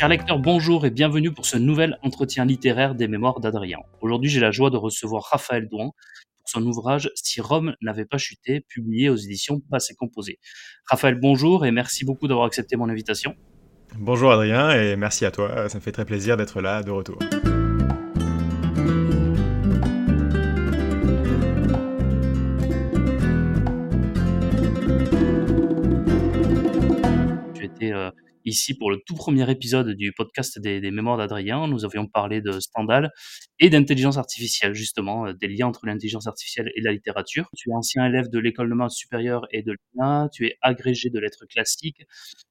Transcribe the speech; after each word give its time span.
Chers 0.00 0.08
lecteurs, 0.08 0.38
bonjour 0.38 0.86
et 0.86 0.90
bienvenue 0.90 1.30
pour 1.30 1.44
ce 1.44 1.58
nouvel 1.58 1.98
entretien 2.00 2.46
littéraire 2.46 2.94
des 2.94 3.06
mémoires 3.06 3.38
d'Adrien. 3.38 3.80
Aujourd'hui, 4.00 4.30
j'ai 4.30 4.40
la 4.40 4.50
joie 4.50 4.70
de 4.70 4.78
recevoir 4.78 5.24
Raphaël 5.24 5.68
Douan 5.68 5.90
pour 6.38 6.48
son 6.48 6.64
ouvrage 6.64 7.10
Si 7.14 7.42
Rome 7.42 7.74
n'avait 7.82 8.06
pas 8.06 8.16
chuté, 8.16 8.64
publié 8.66 9.10
aux 9.10 9.16
éditions 9.16 9.60
Passé 9.70 9.94
Composé. 9.94 10.38
Raphaël, 10.86 11.16
bonjour 11.20 11.66
et 11.66 11.70
merci 11.70 12.06
beaucoup 12.06 12.28
d'avoir 12.28 12.46
accepté 12.46 12.76
mon 12.76 12.88
invitation. 12.88 13.34
Bonjour 13.98 14.32
Adrien 14.32 14.70
et 14.70 14.96
merci 14.96 15.26
à 15.26 15.30
toi, 15.30 15.68
ça 15.68 15.76
me 15.76 15.82
fait 15.82 15.92
très 15.92 16.06
plaisir 16.06 16.38
d'être 16.38 16.62
là 16.62 16.82
de 16.82 16.90
retour. 16.90 17.18
Tu 27.54 27.66
étais 27.66 27.92
euh, 27.92 28.10
ici 28.44 28.74
pour 28.74 28.90
le 28.90 28.98
tout 29.04 29.14
premier 29.14 29.50
épisode 29.50 29.90
du 29.90 30.12
podcast 30.12 30.58
des, 30.58 30.80
Mémoires 30.90 31.16
d'Adrien. 31.16 31.66
Nous 31.68 31.84
avions 31.84 32.06
parlé 32.06 32.40
de 32.40 32.58
Stendhal 32.60 33.10
et 33.58 33.70
d'intelligence 33.70 34.16
artificielle, 34.16 34.74
justement, 34.74 35.26
euh, 35.26 35.32
des 35.32 35.48
liens 35.48 35.66
entre 35.66 35.86
l'intelligence 35.86 36.26
artificielle 36.26 36.70
et 36.74 36.80
la 36.80 36.92
littérature. 36.92 37.48
Tu 37.56 37.70
es 37.70 37.74
ancien 37.74 38.06
élève 38.06 38.28
de 38.28 38.38
l'école 38.38 38.68
de 38.68 38.74
maths 38.74 38.90
supérieure 38.90 39.46
et 39.50 39.62
de 39.62 39.72
l'INA, 39.72 40.28
tu 40.32 40.46
es 40.46 40.56
agrégé 40.62 41.10
de 41.10 41.18
lettres 41.18 41.46
classiques, 41.46 42.02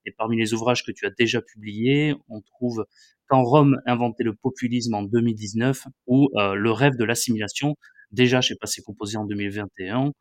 et 0.06 0.12
parmi 0.12 0.38
les 0.38 0.54
ouvrages 0.54 0.84
que 0.84 0.92
tu 0.92 1.06
as 1.06 1.12
déjà 1.18 1.42
publiés, 1.42 2.14
on 2.30 2.42
trouve 2.42 2.86
Quand 3.28 3.44
Rome 3.44 3.78
inventait 3.86 4.24
le 4.24 4.34
populisme 4.36 4.94
en 4.94 5.04
2019 5.04 5.86
ou 6.08 6.30
euh, 6.36 6.56
Le 6.56 6.72
rêve 6.72 6.96
de 6.98 7.04
l'assimilation 7.04 7.76
déjà 8.12 8.42
chez 8.42 8.56
Passé 8.56 8.82
Composé 8.82 9.18
en 9.18 9.26
2021, 9.26 10.12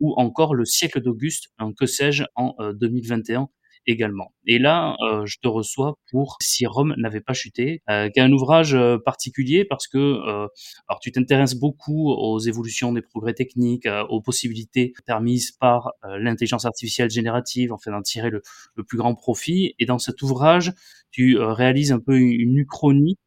ou 0.00 0.14
encore 0.16 0.54
Le 0.54 0.64
siècle 0.64 1.00
d'Auguste, 1.02 1.48
un 1.58 1.72
que 1.72 1.86
sais-je, 1.86 2.24
en 2.36 2.54
2021 2.72 3.42
euh, 3.42 3.44
également. 3.86 4.32
Et 4.46 4.58
là, 4.58 4.96
euh, 5.00 5.24
je 5.26 5.38
te 5.38 5.48
reçois 5.48 5.94
pour 6.10 6.36
Si 6.40 6.66
Rome 6.66 6.94
n'avait 6.96 7.20
pas 7.20 7.32
chuté, 7.32 7.82
euh, 7.90 8.08
qui 8.08 8.20
est 8.20 8.22
un 8.22 8.32
ouvrage 8.32 8.74
euh, 8.74 8.98
particulier 8.98 9.64
parce 9.64 9.88
que 9.88 9.98
euh, 9.98 10.46
alors 10.88 11.00
tu 11.00 11.12
t'intéresses 11.12 11.54
beaucoup 11.54 12.10
aux 12.10 12.38
évolutions 12.38 12.92
des 12.92 13.02
progrès 13.02 13.34
techniques, 13.34 13.88
aux 14.08 14.20
possibilités 14.20 14.92
permises 15.06 15.52
par 15.52 15.92
l'intelligence 16.02 16.64
artificielle 16.64 17.10
générative, 17.10 17.72
en 17.72 17.78
fait 17.78 17.90
d'en 17.90 18.02
tirer 18.02 18.30
le, 18.30 18.42
plus 18.86 18.98
grand 18.98 19.14
profit. 19.14 19.74
Et 19.78 19.86
dans 19.86 19.98
cet 19.98 20.22
ouvrage, 20.22 20.72
tu 21.10 21.38
réalises 21.38 21.92
un 21.92 22.00
peu 22.00 22.16
une, 22.18 22.32
une 22.32 22.58
uchronie 22.58 23.16
euh, 23.16 23.23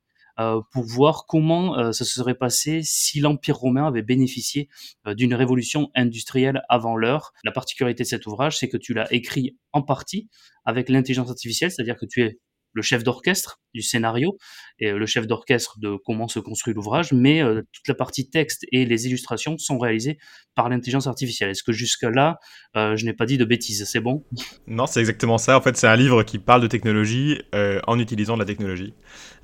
pour 0.71 0.83
voir 0.83 1.25
comment 1.27 1.77
euh, 1.77 1.91
ça 1.91 2.05
se 2.05 2.13
serait 2.13 2.35
passé 2.35 2.81
si 2.83 3.19
l'Empire 3.19 3.57
romain 3.57 3.88
avait 3.88 4.03
bénéficié 4.03 4.69
euh, 5.07 5.13
d'une 5.13 5.33
révolution 5.33 5.89
industrielle 5.95 6.61
avant 6.69 6.95
l'heure. 6.95 7.33
La 7.43 7.52
particularité 7.52 8.03
de 8.03 8.07
cet 8.07 8.27
ouvrage, 8.27 8.58
c'est 8.58 8.69
que 8.69 8.77
tu 8.77 8.93
l'as 8.93 9.11
écrit 9.11 9.58
en 9.73 9.81
partie 9.81 10.30
avec 10.65 10.89
l'intelligence 10.89 11.30
artificielle, 11.30 11.71
c'est-à-dire 11.71 11.97
que 11.97 12.05
tu 12.05 12.23
es 12.23 12.39
le 12.73 12.82
chef 12.82 13.04
d'orchestre 13.04 13.60
du 13.73 13.82
scénario 13.82 14.38
et 14.80 14.92
le 14.92 15.06
chef 15.06 15.28
d'orchestre 15.28 15.80
de 15.80 15.98
comment 16.06 16.28
se 16.28 16.40
construit 16.40 16.73
l'ouvrage, 16.73 17.12
mais 17.12 17.42
euh, 17.42 17.62
toute 17.72 17.88
la 17.88 17.96
partie 17.96 18.30
texte 18.30 18.66
et 18.72 18.86
les 18.86 19.08
illustrations 19.08 19.58
sont 19.58 19.78
réalisées 19.78 20.18
par 20.56 20.70
l'intelligence 20.70 21.08
artificielle. 21.08 21.50
Est-ce 21.50 21.64
que 21.64 21.72
jusque-là, 21.72 22.38
euh, 22.76 22.95
je 22.95 23.06
n'ai 23.06 23.14
pas 23.14 23.26
dit 23.26 23.38
de 23.38 23.45
bêtises? 23.45 23.86
C'est 23.86 24.00
bon? 24.00 24.23
Non, 24.68 24.86
c'est 24.86 25.00
exactement 25.00 25.38
ça. 25.38 25.58
En 25.58 25.62
fait, 25.62 25.78
c'est 25.78 25.88
un 25.88 25.95
livre 25.95 26.23
qui 26.23 26.40
parle 26.40 26.62
de 26.62 26.68
technologie 26.68 27.42
euh, 27.56 27.80
en 27.88 28.00
utilisant 28.00 28.36
de 28.36 28.40
la 28.40 28.45
technologie. 28.45 28.94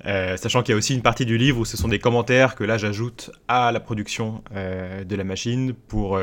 sachant 0.04 0.62
qu'il 0.62 0.72
y 0.72 0.74
a 0.74 0.78
aussi 0.78 0.94
une 0.94 1.02
partie 1.02 1.26
du 1.26 1.38
livre 1.38 1.58
où 1.60 1.64
ce 1.64 1.76
sont 1.76 1.88
des 1.88 1.98
commentaires 1.98 2.54
que 2.54 2.64
là 2.64 2.78
j'ajoute 2.78 3.30
à 3.48 3.72
la 3.72 3.80
production 3.80 4.42
de 4.52 5.16
la 5.16 5.24
machine 5.24 5.72
pour 5.72 6.20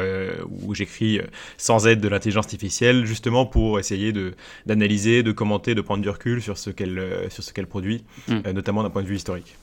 où 0.50 0.76
j'écris 0.76 1.20
sans 1.58 1.88
aide 1.88 2.00
de 2.00 2.08
l'intelligence 2.08 2.46
artificielle, 2.46 3.06
justement 3.06 3.46
pour 3.46 3.80
essayer 3.80 4.12
de 4.12 4.34
d'analyser, 4.66 5.24
de 5.24 5.32
commenter, 5.32 5.76
de 5.76 5.82
prendre 5.82 6.04
du 6.04 6.10
recul 6.10 6.42
sur 6.42 6.58
ce 6.58 6.70
qu'elle 6.70 6.91
sur 7.30 7.44
ce 7.44 7.54
qu'elle 7.54 7.68
produit, 7.68 8.04
hmm. 8.28 8.52
notamment 8.52 8.84
d'un 8.84 8.90
point 8.90 9.04
de 9.04 9.08
vue 9.08 9.16
historique. 9.16 9.56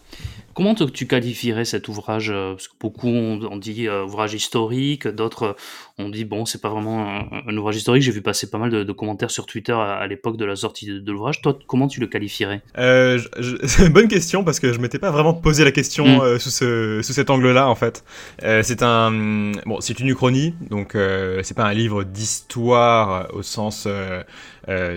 Comment 0.55 0.75
tu 0.75 1.07
qualifierais 1.07 1.65
cet 1.65 1.87
ouvrage 1.87 2.31
euh, 2.31 2.55
Parce 2.55 2.67
que 2.67 2.73
beaucoup 2.81 3.07
ont, 3.07 3.57
dit 3.59 3.87
euh, 3.87 4.05
ouvrage 4.05 4.35
historique, 4.35 5.07
d'autres 5.07 5.43
euh, 5.45 6.03
ont 6.03 6.09
dit 6.09 6.25
bon, 6.25 6.47
c'est 6.47 6.61
pas 6.61 6.69
vraiment 6.69 7.07
un, 7.47 7.57
ouvrage 7.57 7.77
historique. 7.77 8.03
J'ai 8.03 8.11
vu 8.11 8.23
passer 8.23 8.51
pas 8.51 8.59
mal 8.59 8.71
de, 8.71 8.93
commentaires 8.93 9.31
sur 9.31 9.47
Twitter 9.47 9.73
à, 9.73 10.05
l'époque 10.09 10.37
de 10.37 10.45
la 10.45 10.57
sortie 10.57 10.87
de, 10.87 11.13
l'ouvrage. 11.13 11.43
Toi, 11.43 11.57
comment 11.69 11.87
tu 11.87 12.01
le 12.01 12.09
qualifierais? 12.09 12.63
C'est 12.75 13.87
une 13.87 13.89
bonne 13.93 14.09
question 14.09 14.43
parce 14.43 14.59
que 14.59 14.73
je 14.73 14.81
m'étais 14.81 14.99
pas 14.99 15.13
vraiment 15.13 15.33
posé 15.33 15.63
la 15.63 15.71
question 15.71 16.25
mm. 16.25 16.41
sous, 16.41 16.51
ce, 16.51 17.03
sous 17.05 17.13
cet 17.13 17.31
angle-là 17.31 17.69
en 17.69 17.77
fait. 17.77 18.03
c'est 18.41 18.83
un 18.83 19.53
bon, 19.65 19.81
c'est 19.81 20.01
une 20.01 20.09
uchronie, 20.09 20.55
donc 20.71 20.97
c'est 21.45 21.55
pas 21.55 21.67
un 21.67 21.75
livre 21.75 22.03
d'histoire 22.03 23.33
au 23.33 23.43
sens 23.43 23.87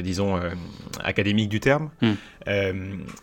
disons 0.03 0.39
académique 1.03 1.49
du 1.49 1.59
terme. 1.59 1.89
Mm. 2.01 2.13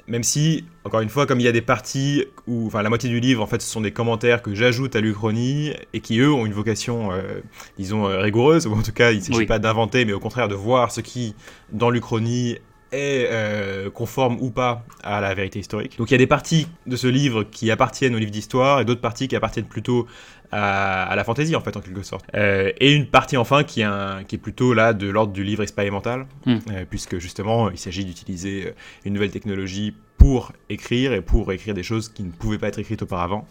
même 0.06 0.22
si, 0.22 0.64
encore 0.84 1.00
une 1.00 1.08
fois, 1.08 1.26
comme 1.26 1.40
il 1.40 1.44
y 1.44 1.48
a 1.48 1.52
des 1.52 1.62
parties 1.62 2.24
où, 2.46 2.66
enfin, 2.66 2.82
la 2.82 2.88
moitié 2.88 3.08
du 3.08 3.20
livre, 3.20 3.42
en 3.42 3.46
fait, 3.46 3.60
ce 3.60 3.70
sont 3.70 3.80
des 3.80 3.92
commentaires 3.92 4.42
que 4.42 4.54
j'ajoute 4.54 4.96
à 4.96 5.00
l'Uchronie 5.00 5.72
et 5.92 6.00
qui, 6.00 6.18
eux, 6.18 6.32
ont 6.32 6.46
une 6.46 6.52
vocation, 6.52 7.12
euh, 7.12 7.40
disons, 7.78 8.08
euh, 8.08 8.20
rigoureuse, 8.20 8.66
ou 8.66 8.74
en 8.74 8.82
tout 8.82 8.92
cas, 8.92 9.12
il 9.12 9.18
ne 9.18 9.22
s'agit 9.22 9.46
pas 9.46 9.58
d'inventer, 9.58 10.04
mais 10.04 10.12
au 10.12 10.20
contraire 10.20 10.48
de 10.48 10.54
voir 10.54 10.90
ce 10.90 11.00
qui, 11.00 11.34
dans 11.72 11.90
l'Uchronie, 11.90 12.58
est 12.92 13.28
euh, 13.30 13.90
conforme 13.90 14.38
ou 14.40 14.50
pas 14.50 14.84
à 15.02 15.20
la 15.20 15.34
vérité 15.34 15.58
historique. 15.58 15.98
Donc 15.98 16.10
il 16.10 16.12
y 16.12 16.14
a 16.14 16.18
des 16.18 16.26
parties 16.26 16.68
de 16.86 16.96
ce 16.96 17.06
livre 17.06 17.44
qui 17.44 17.70
appartiennent 17.70 18.14
au 18.14 18.18
livre 18.18 18.30
d'histoire 18.30 18.80
et 18.80 18.84
d'autres 18.84 19.00
parties 19.00 19.28
qui 19.28 19.36
appartiennent 19.36 19.66
plutôt 19.66 20.06
à, 20.52 21.12
la 21.14 21.24
fantaisie 21.24 21.56
en 21.56 21.60
fait 21.60 21.76
en 21.76 21.80
quelque 21.80 22.02
sorte. 22.02 22.24
Euh, 22.34 22.72
et 22.78 22.92
une 22.92 23.06
partie 23.06 23.36
enfin 23.36 23.64
qui 23.64 23.82
est, 23.82 24.26
qui 24.26 24.36
est 24.36 24.38
plutôt 24.38 24.74
là 24.74 24.92
de 24.92 25.08
l'ordre 25.08 25.32
du 25.32 25.44
livre 25.44 25.62
expérimental, 25.62 26.26
hmm. 26.46 26.56
euh, 26.70 26.84
puisque 26.88 27.18
justement 27.18 27.70
il 27.70 27.78
s'agit 27.78 28.04
d'utiliser 28.04 28.74
une 29.04 29.14
nouvelle 29.14 29.30
technologie 29.30 29.94
pour 30.16 30.52
écrire 30.68 31.12
et 31.12 31.20
pour 31.20 31.52
écrire 31.52 31.74
des 31.74 31.84
choses 31.84 32.08
qui 32.08 32.24
ne 32.24 32.30
pouvaient 32.30 32.58
pas 32.58 32.68
être 32.68 32.80
écrites 32.80 33.02
auparavant. 33.02 33.46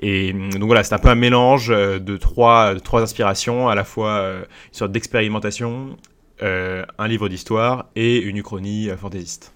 Et 0.00 0.32
donc 0.32 0.64
voilà, 0.64 0.82
c'est 0.82 0.94
un 0.94 0.98
peu 0.98 1.08
un 1.08 1.14
mélange 1.14 1.68
de 1.68 2.16
trois, 2.16 2.74
de 2.74 2.80
trois 2.80 3.02
inspirations, 3.02 3.68
à 3.68 3.76
la 3.76 3.84
fois 3.84 4.20
une 4.32 4.74
sorte 4.74 4.90
d'expérimentation, 4.90 5.96
euh, 6.40 6.84
un 6.98 7.08
livre 7.08 7.28
d'histoire 7.28 7.86
et 7.96 8.18
une 8.18 8.36
uchronie 8.36 8.90
euh, 8.90 8.96
fantaisiste. 8.96 9.52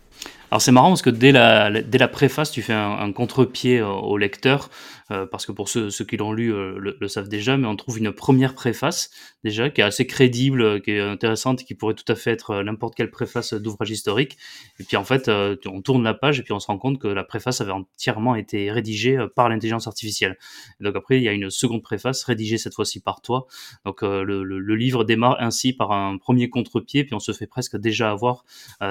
Alors 0.50 0.60
c'est 0.60 0.72
marrant 0.72 0.88
parce 0.88 1.03
que 1.03 1.10
dès 1.10 1.30
la, 1.30 1.70
dès 1.70 1.97
la 1.97 2.09
préface, 2.09 2.50
tu 2.50 2.60
fais 2.60 2.72
un, 2.72 2.98
un 2.98 3.12
contre-pied 3.12 3.80
au 3.80 4.19
lecteur 4.19 4.69
euh, 4.69 5.02
parce 5.09 5.47
que 5.47 5.53
pour 5.53 5.69
ceux, 5.69 5.91
ceux 5.91 6.05
qui 6.05 6.17
l'ont 6.17 6.33
lu 6.33 6.53
euh, 6.53 6.79
le, 6.79 7.09
savent 7.09 7.29
déjà, 7.29 7.57
mais 7.57 7.67
on 7.67 7.77
trouve 7.77 7.99
une 7.99 8.13
première 8.13 8.55
préface 8.55 9.11
déjà 9.45 9.71
qui 9.71 9.81
est 9.81 9.85
assez 9.85 10.07
crédible, 10.07 10.81
qui 10.83 10.93
est 10.93 11.01
intéressante, 11.01 11.65
qui 11.65 11.75
pourrait 11.75 11.95
tout 11.95 12.11
à 12.11 12.15
fait 12.15 12.31
être 12.31 12.51
euh, 12.51 12.63
n'importe 12.63 12.95
quelle 12.95 13.11
préface 13.11 13.55
d'ouvrage 13.55 13.91
historique. 13.91 14.39
Et 14.79 14.85
puis 14.85 14.97
en 14.97 15.05
fait, 15.05 15.29
on 15.29 15.83
tourne 15.83 16.03
la 16.03 16.15
page 16.15 16.41
et 16.41 16.43
puis 16.43 16.53
on 16.53 16.61
se 16.61 16.67
rend 16.67 16.79
compte 16.79 16.99
que 16.99 17.09
la 17.09 17.25
préface 17.25 17.61
avait 17.61 17.73
entièrement 17.73 18.35
été 18.35 18.71
rédigée 18.71 19.19
par 19.35 19.49
l'intelligence 19.49 19.87
artificielle. 19.87 20.39
donc 20.81 20.97
après, 20.97 21.19
il 21.19 21.23
y 21.23 21.29
a 21.29 21.33
une 21.33 21.51
seconde 21.51 21.83
préface 21.83 22.25
rédigée 22.25 22.59
cette 22.59 22.75
fois-ci 22.75 23.01
par 23.01 23.21
toi. 23.21 23.47
Donc 23.84 24.03
le, 24.03 24.43
le, 24.43 24.75
livre 24.77 25.05
démarre 25.05 25.37
ainsi 25.41 25.73
par 25.73 25.93
un 25.93 26.17
premier 26.19 26.49
contre-pied, 26.49 27.05
puis 27.05 27.15
on 27.15 27.21
se 27.21 27.33
fait 27.33 27.47
presque 27.47 27.77
déjà 27.77 28.11
avoir 28.11 28.45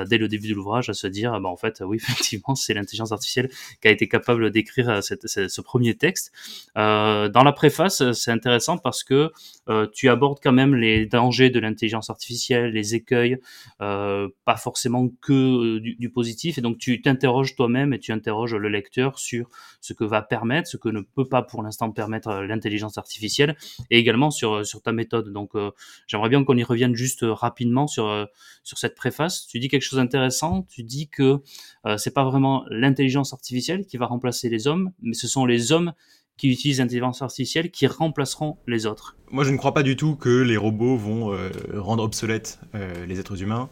dès 0.07 0.17
le 0.17 0.27
début 0.27 0.49
de 0.49 0.53
l'ouvrage 0.53 0.89
à 0.89 0.93
se 0.93 1.07
dire, 1.07 1.39
bah 1.39 1.49
en 1.49 1.57
fait, 1.57 1.81
oui, 1.85 1.97
effectivement, 2.01 2.55
c'est 2.55 2.73
l'intelligence 2.73 3.11
artificielle 3.11 3.49
qui 3.81 3.87
a 3.87 3.91
été 3.91 4.07
capable 4.07 4.51
d'écrire 4.51 5.01
ce 5.03 5.61
premier 5.61 5.95
texte 5.95 6.10
euh, 6.77 7.29
dans 7.29 7.43
la 7.43 7.51
préface, 7.51 8.11
c'est 8.13 8.31
intéressant 8.31 8.77
parce 8.77 9.03
que 9.03 9.31
euh, 9.69 9.87
tu 9.93 10.09
abordes 10.09 10.39
quand 10.41 10.51
même 10.51 10.75
les 10.75 11.05
dangers 11.05 11.49
de 11.49 11.59
l'intelligence 11.59 12.09
artificielle, 12.09 12.71
les 12.71 12.95
écueils, 12.95 13.37
euh, 13.81 14.29
pas 14.45 14.55
forcément 14.55 15.09
que 15.21 15.79
du, 15.79 16.09
positif, 16.09 16.57
et 16.57 16.61
donc 16.61 16.77
tu 16.77 17.01
t'interroges 17.01 17.55
toi-même 17.55 17.93
et 17.93 17.99
tu 17.99 18.11
interroges 18.11 18.55
le 18.55 18.69
lecteur 18.69 19.19
sur 19.19 19.49
ce 19.79 19.93
que 19.93 20.03
va 20.03 20.21
permettre, 20.21 20.67
ce 20.67 20.77
que 20.77 20.89
ne 20.89 21.01
peut 21.01 21.27
pas 21.27 21.41
pour 21.41 21.63
l'instant 21.63 21.91
permettre 21.91 22.41
l'intelligence 22.41 22.97
artificielle, 22.97 23.55
et 23.89 23.97
également 23.97 24.31
sur 24.31 24.65
sur 24.65 24.81
ta 24.81 24.91
méthode. 24.91 25.31
Donc 25.31 25.51
j'aimerais 26.07 26.29
bien 26.29 26.43
qu'on 26.43 26.57
y 26.57 26.63
revienne 26.63 26.95
juste 26.95 27.21
rapidement 27.23 27.87
sur 27.87 28.27
sur 28.63 28.77
cette 28.77 28.95
préface. 28.95 29.47
Tu 29.47 29.59
dis 29.59 29.69
quelque 29.69 29.83
chose 29.83 29.99
d'intéressant. 29.99 30.67
Tu 30.69 30.83
dis 30.83 31.07
que 31.07 31.39
c'est 31.97 32.13
pas 32.13 32.23
vraiment 32.23 32.65
l'intelligence 32.69 33.33
artificielle 33.33 33.85
qui 33.85 33.97
va 33.97 34.05
remplacer 34.05 34.49
les 34.49 34.67
hommes, 34.67 34.91
mais 35.01 35.13
ce 35.13 35.27
sont 35.27 35.45
les 35.45 35.71
hommes 35.71 35.93
qui 36.37 36.49
utilisent 36.49 36.79
l'intelligence 36.79 37.21
artificielle 37.21 37.69
qui 37.71 37.87
remplaceront 37.87 38.57
les 38.67 38.85
autres. 38.85 39.15
Moi, 39.29 39.43
je 39.43 39.51
ne 39.51 39.57
crois 39.57 39.73
pas 39.73 39.83
du 39.83 39.95
tout 39.95 40.15
que 40.15 40.41
les 40.41 40.57
robots 40.57 40.97
vont 40.97 41.31
euh, 41.31 41.49
rendre 41.75 42.03
obsolètes 42.03 42.59
euh, 42.75 43.05
les 43.05 43.19
êtres 43.19 43.41
humains, 43.41 43.69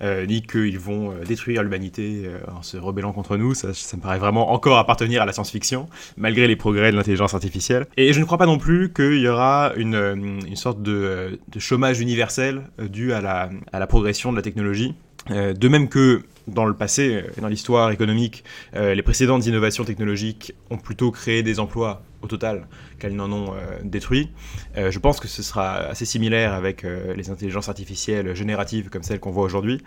euh, 0.00 0.24
ni 0.24 0.40
qu'ils 0.40 0.78
vont 0.78 1.12
détruire 1.26 1.62
l'humanité 1.62 2.30
en 2.48 2.62
se 2.62 2.76
rebellant 2.76 3.12
contre 3.12 3.36
nous. 3.36 3.54
Ça, 3.54 3.74
ça, 3.74 3.96
me 3.96 4.02
paraît 4.02 4.18
vraiment 4.18 4.52
encore 4.52 4.78
appartenir 4.78 5.20
à 5.20 5.26
la 5.26 5.32
science-fiction, 5.32 5.88
malgré 6.16 6.46
les 6.46 6.56
progrès 6.56 6.92
de 6.92 6.96
l'intelligence 6.96 7.34
artificielle. 7.34 7.86
Et 7.96 8.12
je 8.12 8.20
ne 8.20 8.24
crois 8.24 8.38
pas 8.38 8.46
non 8.46 8.58
plus 8.58 8.92
qu'il 8.92 9.18
y 9.18 9.28
aura 9.28 9.72
une, 9.76 10.40
une 10.46 10.56
sorte 10.56 10.80
de, 10.80 11.38
chômage 11.58 12.00
universel 12.00 12.62
dû 12.78 13.12
à 13.12 13.20
la 13.20 13.86
progression 13.86 14.30
de 14.32 14.36
la 14.36 14.42
technologie. 14.42 14.94
de 15.28 15.68
même 15.68 15.88
que 15.88 16.22
dans 16.46 16.64
le 16.64 16.74
passé, 16.74 17.24
dans 17.40 17.48
l'histoire 17.48 17.90
économique, 17.90 18.44
les 18.74 19.02
précédentes 19.02 19.46
innovations 19.46 19.84
technologiques 19.84 20.54
ont 20.70 20.78
plutôt 20.78 21.10
créé 21.10 21.42
des 21.42 21.60
emplois 21.60 22.02
au 22.22 22.26
total 22.26 22.66
qu'elles 22.98 23.16
n'en 23.16 23.30
ont 23.32 23.54
détruit. 23.84 24.30
je 24.76 24.98
pense 24.98 25.20
que 25.20 25.28
ce 25.28 25.42
sera 25.42 25.74
assez 25.74 26.04
similaire 26.04 26.52
avec 26.52 26.84
les 27.16 27.30
intelligences 27.30 27.68
artificielles 27.68 28.34
génératives 28.34 28.90
comme 28.90 29.02
celles 29.02 29.20
qu'on 29.20 29.30
voit 29.30 29.44
aujourd'hui. 29.44 29.82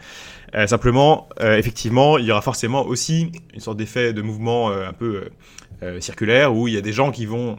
simplement, 0.67 1.29
effectivement, 1.41 2.17
il 2.17 2.25
y 2.25 2.31
aura 2.31 2.41
forcément 2.41 2.85
aussi 2.85 3.31
une 3.53 3.59
sorte 3.59 3.77
d'effet 3.77 4.13
de 4.13 4.21
mouvement 4.21 4.71
un 4.71 4.93
peu 4.93 5.29
circulaire 5.99 6.55
où 6.55 6.67
il 6.67 6.73
y 6.73 6.77
a 6.77 6.81
des 6.81 6.93
gens 6.93 7.11
qui 7.11 7.25
vont 7.25 7.57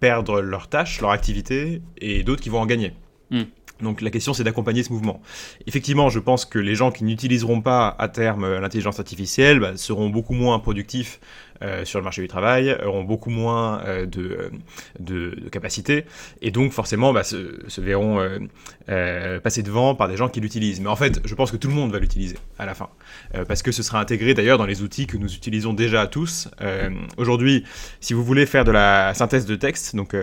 perdre 0.00 0.40
leur 0.40 0.68
tâche, 0.68 1.00
leur 1.00 1.10
activité, 1.10 1.82
et 1.98 2.22
d'autres 2.22 2.42
qui 2.42 2.48
vont 2.48 2.60
en 2.60 2.66
gagner. 2.66 2.92
Hmm. 3.30 3.42
Donc 3.82 4.00
la 4.00 4.10
question 4.10 4.32
c'est 4.32 4.44
d'accompagner 4.44 4.82
ce 4.82 4.92
mouvement. 4.92 5.20
Effectivement, 5.66 6.08
je 6.08 6.18
pense 6.18 6.44
que 6.44 6.58
les 6.58 6.74
gens 6.74 6.90
qui 6.90 7.04
n'utiliseront 7.04 7.60
pas 7.60 7.94
à 7.98 8.08
terme 8.08 8.44
euh, 8.44 8.60
l'intelligence 8.60 8.98
artificielle 8.98 9.60
bah, 9.60 9.76
seront 9.76 10.08
beaucoup 10.08 10.34
moins 10.34 10.58
productifs 10.58 11.20
euh, 11.62 11.84
sur 11.84 11.98
le 12.00 12.04
marché 12.04 12.22
du 12.22 12.28
travail, 12.28 12.76
auront 12.84 13.04
beaucoup 13.04 13.30
moins 13.30 13.80
euh, 13.84 14.06
de, 14.06 14.50
de, 14.98 15.48
capacités, 15.50 16.04
et 16.40 16.50
donc 16.50 16.72
forcément 16.72 17.12
bah, 17.12 17.22
se, 17.22 17.80
verront 17.80 18.20
passer 19.42 19.62
devant 19.62 19.94
par 19.94 20.08
des 20.08 20.16
gens 20.16 20.28
qui 20.28 20.40
l'utilisent. 20.40 20.80
Mais 20.80 20.88
en 20.88 20.96
fait, 20.96 21.20
je 21.24 21.34
pense 21.34 21.50
que 21.50 21.56
tout 21.56 21.68
le 21.68 21.74
monde 21.74 21.92
va 21.92 21.98
l'utiliser 21.98 22.36
à 22.58 22.66
la 22.66 22.74
fin, 22.74 22.88
parce 23.46 23.62
que 23.62 23.72
ce 23.72 23.82
sera 23.82 24.00
intégré 24.00 24.34
d'ailleurs 24.34 24.58
dans 24.58 24.66
les 24.66 24.82
outils 24.82 25.06
que 25.06 25.16
nous 25.16 25.32
utilisons 25.34 25.72
déjà 25.72 26.06
tous. 26.06 26.48
Aujourd'hui, 27.16 27.64
si 28.00 28.14
vous 28.14 28.24
voulez 28.24 28.46
faire 28.46 28.64
de 28.64 28.70
la 28.72 29.14
synthèse 29.14 29.46
de 29.46 29.56
texte, 29.56 29.94
donc 29.96 30.16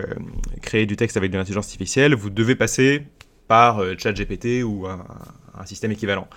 créer 0.62 0.86
du 0.86 0.96
texte 0.96 1.16
avec 1.16 1.30
de 1.30 1.38
l'intelligence 1.38 1.66
artificielle, 1.66 2.14
vous 2.14 2.30
devez 2.30 2.54
passer 2.54 3.02
par 3.50 3.82
euh, 3.82 3.96
ChatGPT 3.98 4.62
ou 4.62 4.86
un, 4.86 5.04
système 5.66 5.90
équivalent 5.90 6.28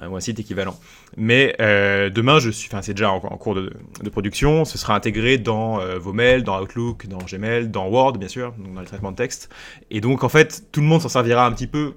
euh, 0.00 0.08
ou 0.08 0.16
un 0.16 0.20
site 0.20 0.40
équivalent. 0.40 0.74
Mais 1.18 1.54
euh, 1.60 2.08
demain, 2.08 2.38
je 2.38 2.48
suis, 2.48 2.70
c'est 2.80 2.94
déjà 2.94 3.12
en, 3.12 3.20
cours 3.20 3.54
de, 3.54 3.70
production, 4.10 4.64
ce 4.64 4.78
sera 4.78 4.94
intégré 4.94 5.36
dans 5.36 5.80
vos 5.98 6.14
mails, 6.14 6.42
dans 6.42 6.60
Outlook, 6.60 7.06
dans 7.06 7.18
Gmail, 7.18 7.68
dans 7.68 7.88
Word 7.88 8.14
bien 8.14 8.28
sûr, 8.28 8.54
dans 8.56 8.80
le 8.80 8.86
traitement 8.86 9.10
de 9.10 9.16
texte. 9.16 9.50
Et 9.90 10.00
donc 10.00 10.24
en 10.24 10.30
fait, 10.30 10.64
tout 10.72 10.80
le 10.80 10.86
monde 10.86 11.02
s'en 11.02 11.10
servira 11.10 11.44
un 11.44 11.52
petit 11.52 11.66
peu 11.66 11.92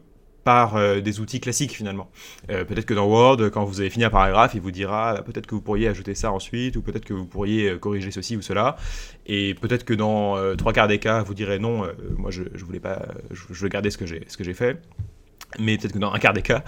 par 0.46 0.76
euh, 0.76 1.02
des 1.02 1.20
outils 1.20 1.42
classiques 1.42 1.74
finalement. 1.74 2.08
Euh, 2.52 2.64
peut-être 2.64 2.86
que 2.86 2.94
dans 2.94 3.08
Word, 3.08 3.50
quand 3.50 3.66
vous 3.66 3.82
avez 3.82 3.90
fini 3.90 4.06
un 4.06 4.12
paragraphe, 4.12 4.54
il 4.54 4.62
vous 4.62 4.72
dira 4.72 5.24
peut-être 5.26 5.48
que 5.48 5.56
vous 5.56 5.62
pourriez 5.62 5.88
ajouter 5.88 6.14
ça 6.14 6.32
ensuite, 6.32 6.78
ou 6.78 6.84
peut-être 6.84 7.04
que 7.04 7.14
vous 7.14 7.26
pourriez 7.26 7.72
euh, 7.72 7.78
corriger 7.80 8.12
ceci 8.12 8.38
ou 8.38 8.44
cela. 8.44 8.78
Et 9.26 9.56
peut-être 9.56 9.84
que 9.84 9.96
dans 9.96 10.56
trois 10.56 10.72
quarts 10.72 10.88
des 10.88 11.00
cas, 11.00 11.24
vous 11.24 11.34
direz 11.34 11.58
non, 11.58 11.88
moi 12.16 12.30
je, 12.30 12.44
voulais 12.64 12.80
pas, 12.80 13.08
je, 13.32 13.60
veux 13.64 13.70
garder 13.70 13.90
ce 13.90 13.98
que 13.98 14.06
j'ai 14.06 14.24
ce 14.28 14.38
que 14.38 14.44
j'ai 14.44 14.54
fait. 14.54 14.78
Mais 15.58 15.78
peut-être 15.80 15.94
que 15.94 16.00
dans 16.00 16.14
un 16.14 16.20
quart 16.20 16.34
des 16.34 16.44
cas, 16.44 16.64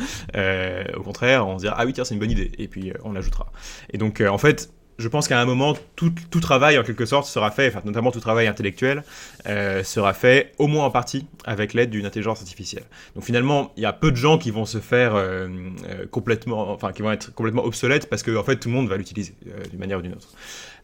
au 0.95 1.03
contraire, 1.03 1.47
on 1.47 1.59
se 1.59 1.65
dira 1.65 1.75
ah 1.77 1.85
oui 1.85 1.93
tiens 1.93 2.03
c'est 2.03 2.15
une 2.15 2.19
bonne 2.19 2.31
idée 2.31 2.51
et 2.57 2.67
puis 2.67 2.93
on 3.03 3.13
l'ajoutera. 3.13 3.51
Et 3.93 3.99
donc 3.99 4.21
en 4.21 4.39
fait 4.39 4.71
je 4.99 5.07
pense 5.07 5.27
qu'à 5.27 5.39
un 5.39 5.45
moment, 5.45 5.75
tout, 5.95 6.11
travail 6.41 6.77
en 6.77 6.83
quelque 6.83 7.05
sorte 7.05 7.27
sera 7.27 7.51
fait, 7.51 7.67
enfin, 7.67 7.81
notamment 7.85 8.11
tout 8.11 8.19
travail 8.19 8.47
intellectuel, 8.47 9.03
euh, 9.45 9.83
sera 9.83 10.13
fait 10.13 10.53
au 10.57 10.67
moins 10.67 10.85
en 10.85 10.91
partie 10.91 11.27
avec 11.45 11.73
l'aide 11.73 11.91
d'une 11.91 12.05
intelligence 12.05 12.39
artificielle. 12.39 12.83
Donc 13.15 13.23
finalement, 13.23 13.71
il 13.77 13.83
y 13.83 13.85
a 13.85 13.93
peu 13.93 14.11
de 14.11 14.15
gens 14.15 14.37
qui 14.37 14.49
vont 14.49 14.65
se 14.65 14.79
faire 14.79 15.15
euh, 15.15 15.47
euh, 15.89 16.05
complètement, 16.09 16.71
enfin 16.71 16.91
qui 16.91 17.03
vont 17.03 17.11
être 17.11 17.33
complètement 17.33 17.63
obsolètes 17.63 18.09
parce 18.09 18.23
que 18.23 18.35
en 18.35 18.43
fait 18.43 18.57
tout 18.57 18.69
le 18.69 18.75
monde 18.75 18.89
va 18.89 18.97
l'utiliser 18.97 19.35
d'une 19.69 19.79
manière 19.79 19.99
ou 19.99 20.01
d'une 20.01 20.13
autre. 20.13 20.29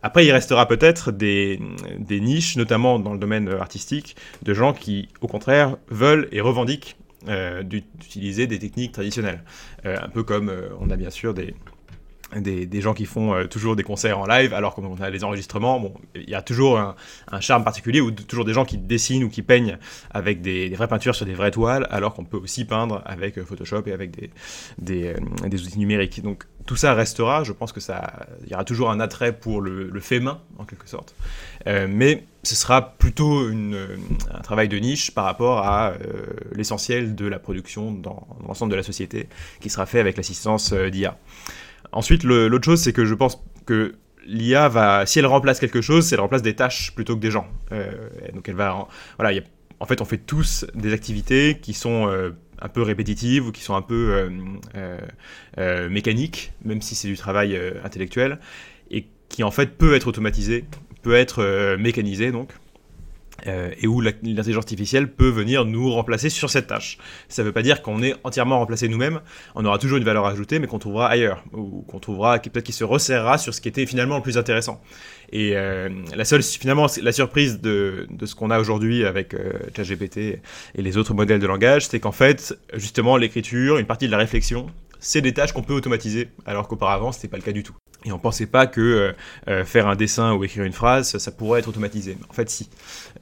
Après, 0.06 0.26
il 0.26 0.32
restera 0.32 0.68
peut-être 0.68 1.12
des, 1.12 1.62
des, 1.98 2.20
niches, 2.20 2.58
notamment 2.58 3.00
dans 3.00 3.14
le 3.14 3.20
domaine 3.20 3.48
artistique, 3.48 4.18
de 4.42 4.54
gens 4.54 4.74
qui, 4.74 5.08
au 5.22 5.28
contraire, 5.28 5.78
veulent 5.90 6.28
et 6.34 6.42
revendiquent 6.42 6.98
d'utiliser 7.64 8.46
des 8.46 8.60
techniques 8.60 8.92
traditionnelles. 8.92 9.42
un 9.86 10.10
peu 10.10 10.24
comme 10.24 10.52
on 10.82 10.90
a 10.90 10.98
bien 10.98 11.10
sûr 11.10 11.34
des 11.34 11.56
des, 12.40 12.82
gens 12.82 12.94
qui 12.94 13.06
font 13.06 13.34
euh, 13.34 13.46
toujours 13.46 13.76
des 13.76 13.84
concerts 13.84 14.20
en 14.20 14.26
live, 14.26 14.54
alors 14.54 14.76
qu'on 14.76 14.96
a 15.02 15.10
les 15.10 15.24
enregistrements, 15.24 15.80
bon, 15.80 15.94
il 16.16 16.30
y 16.30 16.36
a 16.36 16.42
toujours 16.42 16.78
un, 16.80 16.96
charme 17.40 17.64
particulier, 17.64 18.02
ou 18.02 18.12
toujours 18.12 18.46
des 18.46 18.54
gens 18.54 18.66
qui 18.66 18.78
dessinent 18.78 19.24
ou 19.24 19.30
qui 19.30 19.42
peignent 19.42 19.78
avec 20.12 20.42
des, 20.42 20.70
vraies 20.70 20.88
peintures 20.88 21.16
sur 21.16 21.26
des 21.26 21.34
vraies 21.34 21.52
toiles, 21.52 21.88
alors 21.92 22.14
qu'on 22.14 22.26
peut 22.26 22.38
aussi 22.38 22.66
peindre 22.66 23.02
avec 23.06 23.38
euh, 23.38 23.46
Photoshop 23.46 23.84
et 23.88 23.92
avec 23.92 24.12
des, 24.12 24.30
euh, 25.08 25.48
des, 25.48 25.62
outils 25.64 25.80
numériques. 25.80 26.22
Donc 26.22 26.46
tout 26.66 26.76
ça 26.76 26.94
restera, 26.94 27.44
je 27.44 27.52
pense 27.52 27.72
que 27.72 27.80
ça, 27.80 28.28
il 28.46 28.52
y 28.52 28.54
aura 28.54 28.64
toujours 28.64 28.90
un 28.90 29.00
attrait 29.00 29.34
pour 29.34 29.62
le, 29.62 30.00
fait 30.00 30.20
main, 30.20 30.40
en 30.58 30.64
quelque 30.64 30.88
sorte. 30.88 31.14
mais 31.66 32.24
ce 32.44 32.56
sera 32.56 32.94
plutôt 32.96 33.48
un 33.48 34.42
travail 34.42 34.70
de 34.70 34.78
niche 34.78 35.12
par 35.12 35.26
rapport 35.26 35.60
à 35.60 35.94
l'essentiel 36.54 37.16
de 37.16 37.26
la 37.26 37.38
production 37.38 37.92
dans, 37.92 38.28
dans 38.40 38.48
l'ensemble 38.48 38.72
de 38.72 38.78
la 38.78 38.84
société, 38.84 39.28
qui 39.60 39.70
sera 39.70 39.86
fait 39.86 40.00
avec 40.00 40.16
l'assistance 40.16 40.72
d'IA. 40.72 41.18
Ensuite, 41.94 42.24
l'autre 42.24 42.66
chose, 42.66 42.82
c'est 42.82 42.94
que 42.94 43.06
je 43.06 43.14
pense 43.14 43.42
que 43.66 43.96
l'IA 44.26 44.68
va, 44.70 45.06
si 45.06 45.20
elle 45.20 45.26
remplace 45.26 45.60
quelque 45.60 45.82
chose, 45.82 46.06
c'est 46.06 46.16
elle 46.16 46.22
remplace 46.22 46.42
des 46.42 46.56
tâches 46.56 46.94
plutôt 46.96 47.16
que 47.16 47.22
des 47.22 47.32
gens. 47.32 47.48
Euh, 47.72 47.92
donc 48.34 48.50
elle 48.50 48.56
va, 48.56 48.88
voilà, 49.18 49.40
en 49.80 49.86
fait, 49.86 50.02
on 50.02 50.06
fait 50.06 50.18
tous 50.18 50.66
des 50.76 50.94
activités 50.94 51.60
qui 51.62 51.74
sont 51.74 52.08
euh, 52.08 52.32
un 52.62 52.70
peu 52.70 52.82
répétitives 52.82 53.48
ou 53.48 53.52
qui 53.52 53.62
sont 53.62 53.76
un 53.76 53.82
peu 53.82 54.30
euh, 54.76 55.90
mécaniques, 55.90 56.54
même 56.64 56.82
si 56.82 56.96
c'est 56.96 57.08
du 57.08 57.18
travail 57.18 57.60
intellectuel, 57.84 58.40
et 58.90 59.08
qui 59.30 59.44
en 59.44 59.52
fait 59.52 59.78
peut 59.78 59.96
être 59.96 60.08
automatisé, 60.08 60.66
peut 61.02 61.16
être 61.16 61.76
mécanisé 61.78 62.32
donc. 62.32 62.50
Euh, 63.48 63.72
et 63.82 63.88
où 63.88 64.00
l'intelligence 64.00 64.58
artificielle 64.58 65.12
peut 65.12 65.30
venir 65.30 65.66
nous 65.66 65.92
remplacer 65.92 66.30
sur 66.30 66.50
cette 66.50 66.68
tâche. 66.68 66.98
Ça 67.28 67.42
ne 67.42 67.48
veut 67.48 67.52
pas 67.52 67.64
dire 67.64 67.82
qu'on 67.82 68.02
est 68.02 68.16
entièrement 68.24 68.60
remplacé 68.60 68.88
nous-mêmes, 68.88 69.22
on 69.56 69.66
aura 69.66 69.80
toujours 69.80 69.98
une 69.98 70.04
valeur 70.04 70.26
ajoutée, 70.28 70.60
mais 70.60 70.68
qu'on 70.68 70.80
trouvera 70.80 71.08
ailleurs, 71.08 71.44
ou 71.52 71.82
qu'on 71.82 72.00
trouvera 72.00 72.38
peut-être 72.40 72.64
qu'il 72.64 72.76
se 72.76 72.84
resserrera 72.84 73.38
sur 73.38 73.54
ce 73.54 73.60
qui 73.60 73.68
était 73.68 73.86
finalement 73.86 74.18
le 74.18 74.22
plus 74.22 74.38
intéressant. 74.38 74.82
Et 75.32 75.58
euh, 75.58 75.90
la 76.16 76.26
seule, 76.26 76.44
finalement, 76.44 76.86
la 77.02 77.12
surprise 77.12 77.60
de, 77.60 78.08
ce 78.24 78.36
qu'on 78.36 78.52
a 78.52 78.60
aujourd'hui 78.60 79.04
avec 79.04 79.34
euh, 79.34 79.54
ChatGPT 79.76 80.18
et 80.18 80.42
les 80.78 80.98
autres 80.98 81.14
modèles 81.14 81.40
de 81.40 81.48
langage, 81.48 81.88
c'est 81.88 82.00
qu'en 82.00 82.12
fait, 82.12 82.58
justement, 82.76 83.18
l'écriture, 83.18 83.78
une 83.78 83.88
partie 83.88 84.06
de 84.06 84.12
la 84.12 84.20
réflexion, 84.20 84.68
c'est 85.00 85.22
des 85.22 85.34
tâches 85.34 85.52
qu'on 85.52 85.64
peut 85.64 85.74
automatiser, 85.74 86.30
alors 86.46 86.68
qu'auparavant, 86.68 87.12
ce 87.12 87.18
n'était 87.18 87.28
pas 87.28 87.38
le 87.38 87.44
cas 87.44 87.52
du 87.52 87.64
tout. 87.64 87.76
Et 88.06 88.12
on 88.12 88.20
pensait 88.20 88.48
pas 88.48 88.68
que 88.68 88.82
euh, 88.82 89.14
euh, 89.48 89.66
faire 89.66 89.88
un 89.88 89.96
dessin 89.96 90.34
ou 90.34 90.44
écrire 90.44 90.64
une 90.64 90.74
phrase, 90.74 91.18
ça, 91.18 91.32
pourrait 91.32 91.60
être 91.60 91.68
automatisé. 91.68 92.18
en 92.30 92.34
fait, 92.34 92.50
si. 92.50 92.70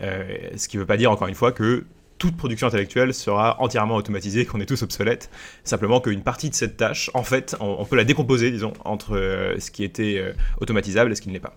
Euh, 0.01 0.24
ce 0.56 0.68
qui 0.68 0.78
ne 0.78 0.81
veut 0.81 0.88
pas 0.88 0.98
dire, 0.98 1.12
encore 1.12 1.28
une 1.28 1.36
fois, 1.36 1.51
que 1.51 1.86
toute 2.18 2.38
production 2.38 2.68
intellectuelle 2.68 3.13
sera 3.13 3.60
entièrement 3.62 3.95
automatisée, 3.95 4.45
qu'on 4.45 4.60
est 4.60 4.66
tous 4.66 4.83
obsolètes. 4.83 5.30
Simplement 5.63 6.00
qu'une 6.01 6.22
partie 6.22 6.50
de 6.50 6.56
cette 6.56 6.78
tâche, 6.78 7.10
en 7.16 7.24
fait, 7.24 7.56
on, 7.60 7.83
peut 7.86 7.95
la 7.95 8.04
décomposer, 8.04 8.51
disons, 8.51 8.74
entre 8.86 9.56
ce 9.57 9.72
qui 9.72 9.83
était 9.83 10.24
automatisable 10.60 11.12
et 11.12 11.16
ce 11.16 11.22
qui 11.22 11.30
ne 11.30 11.33
l'est 11.33 11.39
pas. 11.39 11.56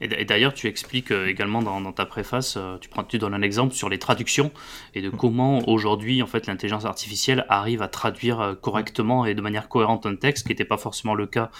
Et 0.00 0.24
d'ailleurs, 0.24 0.54
tu 0.54 0.66
expliques 0.66 1.10
euh, 1.12 1.28
également 1.28 1.62
dans, 1.62 1.92
ta 1.92 2.06
préface, 2.06 2.56
euh, 2.56 2.76
tu, 2.78 2.88
prends, 2.88 3.04
tu 3.04 3.18
donnes 3.18 3.34
un 3.34 3.42
exemple 3.42 3.74
sur 3.74 3.88
les 3.88 3.98
traductions 3.98 4.50
et 4.94 5.02
de 5.02 5.10
comment 5.10 5.68
aujourd'hui, 5.68 6.22
en 6.22 6.26
fait, 6.26 6.46
l'intelligence 6.46 6.84
artificielle 6.84 7.46
arrive 7.48 7.82
à 7.82 7.88
traduire 7.88 8.40
euh, 8.40 8.54
correctement 8.54 9.24
et 9.24 9.34
de 9.34 9.40
manière 9.40 9.68
cohérente 9.68 10.06
un 10.06 10.16
texte, 10.16 10.46
qui 10.46 10.52
n'était 10.52 10.64
pas 10.64 10.76
forcément 10.76 11.14
le 11.14 11.26
cas 11.26 11.50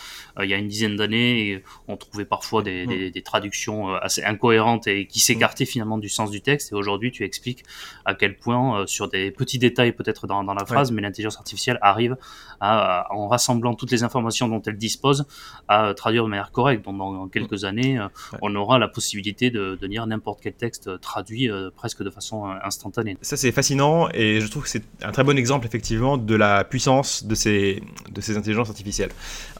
il 0.43 0.49
y 0.49 0.55
a 0.55 0.57
une 0.57 0.69
dizaine 0.69 0.97
d'années. 0.97 1.63
On 1.87 1.97
trouvait 1.97 2.25
parfois 2.25 2.63
des, 2.63 3.11
des, 3.11 3.23
traductions 3.23 3.95
assez 3.95 4.23
incohérentes 4.25 4.87
et 4.87 5.07
qui 5.07 5.21
s'écartaient 5.21 5.65
finalement 5.65 5.99
du 5.99 6.09
sens 6.09 6.31
du 6.31 6.41
texte. 6.41 6.73
Et 6.73 6.75
aujourd'hui, 6.75 7.13
tu 7.13 7.25
expliques 7.25 7.63
à 8.05 8.15
quel 8.15 8.37
point, 8.37 8.85
sur 8.87 9.09
des 9.09 9.31
petits 9.31 9.59
détails 9.59 9.93
peut-être 9.93 10.27
dans, 10.27 10.43
dans, 10.43 10.55
la 10.55 10.65
phrase, 10.65 10.91
mais 10.91 11.03
l'intelligence 11.03 11.37
artificielle 11.37 11.79
arrive 11.83 12.17
à, 12.61 13.07
en 13.11 13.29
rassemblant 13.29 13.75
toutes 13.75 13.93
les 13.93 14.03
informations 14.03 14.49
dont 14.49 14.63
elle 14.63 14.77
dispose, 14.77 15.27
à 15.69 15.95
traduire 15.95 16.25
de 16.25 16.31
manière 16.31 16.51
correcte. 16.51 16.85
Donc, 16.85 16.99
dans 16.99 17.29
quelques 17.29 17.65
années, 17.65 17.99
on 18.43 18.55
aura 18.55 18.79
la 18.79 18.89
possibilité 18.89 19.51
de, 19.51 19.79
lire 19.83 20.07
n'importe 20.07 20.41
quel 20.43 20.55
texte 20.55 21.01
traduit 21.01 21.51
euh, 21.51 21.71
presque 21.75 22.03
de 22.03 22.11
façon 22.11 22.47
euh, 22.47 22.55
instantanée. 22.65 23.17
Ça 23.21 23.37
c'est 23.37 23.53
fascinant 23.53 24.09
et 24.15 24.41
je 24.41 24.47
trouve 24.47 24.63
que 24.65 24.69
c'est 24.69 24.85
un 25.03 25.13
très 25.13 25.25
bon 25.25 25.37
exemple 25.37 25.67
effectivement 25.67 26.17
de 26.17 26.35
la 26.35 26.65
puissance 26.65 27.25
de 27.25 27.35
ces, 27.35 27.83
de 28.11 28.21
ces 28.21 28.37
intelligences 28.37 28.71
artificielles. 28.71 29.11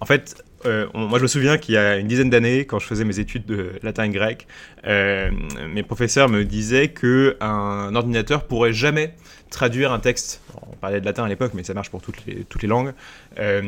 En 0.01 0.07
fait, 0.07 0.43
euh, 0.67 0.87
moi, 0.95 1.19
je 1.19 1.25
me 1.25 1.29
souviens 1.29 1.59
qu'il 1.59 1.75
y 1.75 1.79
a 1.79 1.97
une 1.97 2.09
dizaine 2.09 2.31
d'années, 2.31 2.65
quand 2.65 2.79
je 2.79 2.87
faisais 2.87 3.05
mes 3.05 3.19
études 3.19 3.47
de 3.47 3.73
latin 3.83 4.05
et 4.05 4.11
grec, 4.11 4.47
mes 4.85 5.83
professeurs 5.83 6.29
me 6.29 6.45
disaient 6.45 6.89
que 6.89 7.37
un 7.41 7.95
ordinateur 7.95 8.47
pourrait 8.47 8.73
jamais 8.73 9.15
traduire 9.55 9.93
un 9.93 10.01
texte, 10.01 10.43
on 10.69 10.77
parlait 10.77 11.01
de 11.01 11.07
latin 11.07 11.25
à 11.25 11.29
l'époque, 11.29 11.53
mais 11.55 11.63
ça 11.63 11.75
marche 11.75 11.91
pour 11.91 12.03
toutes 12.03 12.27
les, 12.27 12.69
langues, 12.69 12.93
euh, 13.39 13.63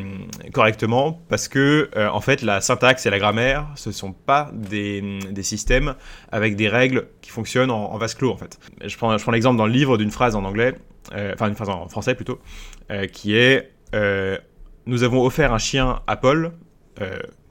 correctement, 0.51 1.21
parce 1.29 1.47
que 1.47 1.89
euh, 1.95 2.09
en 2.09 2.19
fait 2.19 2.41
la 2.41 2.61
syntaxe 2.61 3.05
et 3.05 3.09
la 3.09 3.19
grammaire, 3.19 3.67
ce 3.75 3.91
sont 3.91 4.11
pas 4.11 4.51
des, 4.53 5.19
systèmes 5.41 5.95
avec 6.31 6.55
des 6.55 6.67
règles 6.67 7.07
qui 7.21 7.29
fonctionnent 7.29 7.71
en, 7.71 7.97
vase 7.97 8.15
clos 8.15 8.31
en 8.31 8.37
fait. 8.37 8.59
Je 8.83 8.97
prends, 8.97 9.15
l'exemple 9.31 9.57
dans 9.57 9.65
le 9.65 9.71
livre 9.71 9.97
d'une 9.97 10.11
phrase 10.11 10.35
en 10.35 10.43
anglais, 10.43 10.75
euh, 11.13 11.33
enfin 11.33 11.53
phrase 11.53 11.69
en 11.69 11.87
français 11.87 12.15
plutôt, 12.15 12.39
qui 13.13 13.35
est 13.35 13.71
Nous 14.85 15.03
avons 15.03 15.25
offert 15.25 15.53
un 15.53 15.57
chien 15.57 16.01
à 16.05 16.17
Paul, 16.17 16.51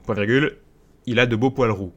point 0.03 0.15
virgule, 0.15 0.57
il 1.05 1.19
a 1.19 1.25
de 1.25 1.35
beaux 1.35 1.51
poils 1.51 1.71
roux 1.71 1.93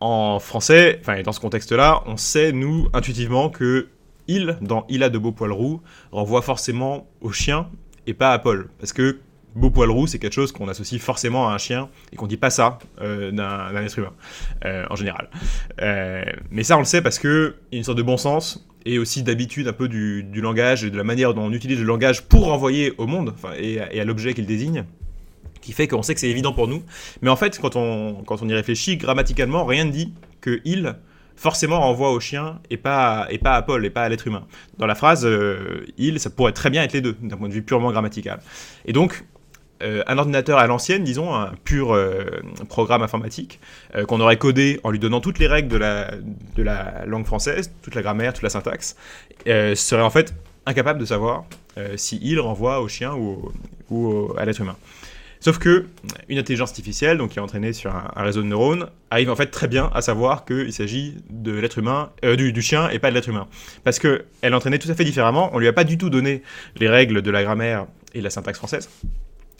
en 0.00 0.38
français, 0.38 0.98
enfin 1.00 1.22
dans 1.22 1.32
ce 1.32 1.40
contexte-là, 1.40 2.02
on 2.06 2.16
sait 2.16 2.52
nous 2.52 2.88
intuitivement 2.92 3.48
que 3.48 3.88
il, 4.28 4.58
dans 4.60 4.86
Il 4.88 5.02
a 5.02 5.08
de 5.08 5.18
beaux 5.18 5.32
poils 5.32 5.52
roux, 5.52 5.80
renvoie 6.12 6.42
forcément 6.42 7.06
au 7.20 7.32
chien 7.32 7.68
et 8.06 8.14
pas 8.14 8.32
à 8.32 8.38
Paul. 8.38 8.68
Parce 8.78 8.92
que 8.92 9.20
beau 9.54 9.70
poil 9.70 9.90
roux, 9.90 10.06
c'est 10.06 10.18
quelque 10.18 10.34
chose 10.34 10.52
qu'on 10.52 10.68
associe 10.68 11.00
forcément 11.00 11.48
à 11.48 11.54
un 11.54 11.58
chien 11.58 11.88
et 12.12 12.16
qu'on 12.16 12.26
dit 12.26 12.36
pas 12.36 12.50
ça 12.50 12.78
euh, 13.00 13.30
d'un 13.30 13.82
être 13.82 13.98
humain 13.98 14.12
euh, 14.64 14.84
en 14.90 14.96
général. 14.96 15.28
mais 16.50 16.64
ça, 16.64 16.76
on 16.76 16.80
le 16.80 16.86
sait 16.86 17.02
parce 17.02 17.18
que 17.18 17.56
y 17.72 17.76
a 17.76 17.78
une 17.78 17.84
sorte 17.84 17.98
de 17.98 18.02
bon 18.02 18.16
sens 18.16 18.66
et 18.86 18.98
aussi 18.98 19.22
d'habitude 19.22 19.68
un 19.68 19.72
peu 19.72 19.88
du, 19.88 20.22
langage 20.34 20.84
et 20.84 20.90
de 20.90 20.96
la 20.96 21.04
manière 21.04 21.32
dont 21.32 21.44
on 21.44 21.52
utilise 21.52 21.78
le 21.78 21.86
langage 21.86 22.22
pour 22.22 22.46
renvoyer 22.46 22.92
au 22.98 23.06
monde 23.06 23.34
et, 23.58 23.80
à 23.80 24.04
l'objet 24.04 24.34
qu'il 24.34 24.46
désigne 24.46 24.84
qui 25.64 25.72
fait 25.72 25.88
qu'on 25.88 26.02
sait 26.02 26.14
que 26.14 26.20
c'est 26.20 26.28
évident 26.28 26.52
pour 26.52 26.68
nous. 26.68 26.82
Mais 27.22 27.30
en 27.30 27.36
fait, 27.36 27.58
quand 27.58 27.74
on, 27.74 28.22
quand 28.26 28.42
on 28.42 28.48
y 28.48 28.54
réfléchit, 28.54 28.98
grammaticalement, 28.98 29.64
rien 29.64 29.84
ne 29.86 29.90
dit 29.90 30.12
que 30.40 30.60
il 30.64 30.94
forcément 31.36 31.80
renvoie 31.80 32.12
au 32.12 32.20
chien 32.20 32.60
et 32.70 32.76
pas, 32.76 33.26
et 33.30 33.38
pas 33.38 33.54
à 33.54 33.62
Paul 33.62 33.84
et 33.84 33.90
pas 33.90 34.02
à 34.02 34.08
l'être 34.08 34.26
humain. 34.26 34.46
Dans 34.78 34.86
la 34.86 34.94
phrase 34.94 35.24
euh, 35.24 35.86
il, 35.98 36.20
ça 36.20 36.30
pourrait 36.30 36.52
très 36.52 36.70
bien 36.70 36.82
être 36.82 36.92
les 36.92 37.00
deux, 37.00 37.16
d'un 37.20 37.36
point 37.36 37.48
de 37.48 37.54
vue 37.54 37.62
purement 37.62 37.90
grammatical. 37.90 38.40
Et 38.84 38.92
donc, 38.92 39.24
euh, 39.82 40.04
un 40.06 40.18
ordinateur 40.18 40.58
à 40.58 40.66
l'ancienne, 40.66 41.02
disons, 41.02 41.34
un 41.34 41.52
pur 41.64 41.92
euh, 41.92 42.24
programme 42.68 43.02
informatique, 43.02 43.58
qu'on 44.06 44.20
aurait 44.20 44.36
codé 44.36 44.80
en 44.84 44.90
lui 44.90 44.98
donnant 44.98 45.20
toutes 45.20 45.38
les 45.38 45.46
règles 45.46 45.68
de 45.68 45.78
la, 45.78 46.12
de 46.56 46.62
la 46.62 47.04
langue 47.06 47.26
française, 47.26 47.72
toute 47.82 47.94
la 47.94 48.02
grammaire, 48.02 48.34
toute 48.34 48.42
la 48.42 48.50
syntaxe, 48.50 48.96
serait 49.46 50.02
en 50.02 50.10
fait 50.10 50.34
incapable 50.66 51.00
de 51.00 51.04
savoir 51.04 51.44
si 51.96 52.18
il 52.22 52.38
renvoie 52.38 52.80
au 52.80 52.88
chien 52.88 53.14
ou, 53.14 53.52
ou 53.90 54.32
à 54.38 54.44
l'être 54.44 54.60
humain. 54.60 54.76
Sauf 55.44 55.58
que 55.58 55.84
une 56.30 56.38
intelligence 56.38 56.70
artificielle, 56.70 57.18
donc 57.18 57.32
qui 57.32 57.38
est 57.38 57.42
entraînée 57.42 57.74
sur 57.74 57.94
un, 57.94 58.10
réseau 58.16 58.40
de 58.40 58.46
neurones, 58.46 58.88
arrive 59.10 59.30
en 59.30 59.36
fait 59.36 59.48
très 59.48 59.68
bien 59.68 59.90
à 59.92 60.00
savoir 60.00 60.46
qu'il 60.46 60.72
s'agit 60.72 61.16
de 61.28 61.52
l'être 61.52 61.76
humain, 61.76 62.12
euh, 62.24 62.34
du, 62.34 62.62
chien 62.62 62.88
et 62.88 62.98
pas 62.98 63.10
de 63.10 63.14
l'être 63.14 63.28
humain. 63.28 63.46
Parce 63.84 63.98
qu'elle 63.98 64.24
est 64.42 64.54
entraînée 64.54 64.78
tout 64.78 64.90
à 64.90 64.94
fait 64.94 65.04
différemment. 65.04 65.50
On 65.52 65.58
lui 65.58 65.68
a 65.68 65.74
pas 65.74 65.84
du 65.84 65.98
tout 65.98 66.08
donné 66.08 66.40
les 66.76 66.88
règles 66.88 67.20
de 67.20 67.30
la 67.30 67.42
grammaire 67.42 67.84
et 68.14 68.20
de 68.20 68.24
la 68.24 68.30
syntaxe 68.30 68.56
française. 68.56 68.88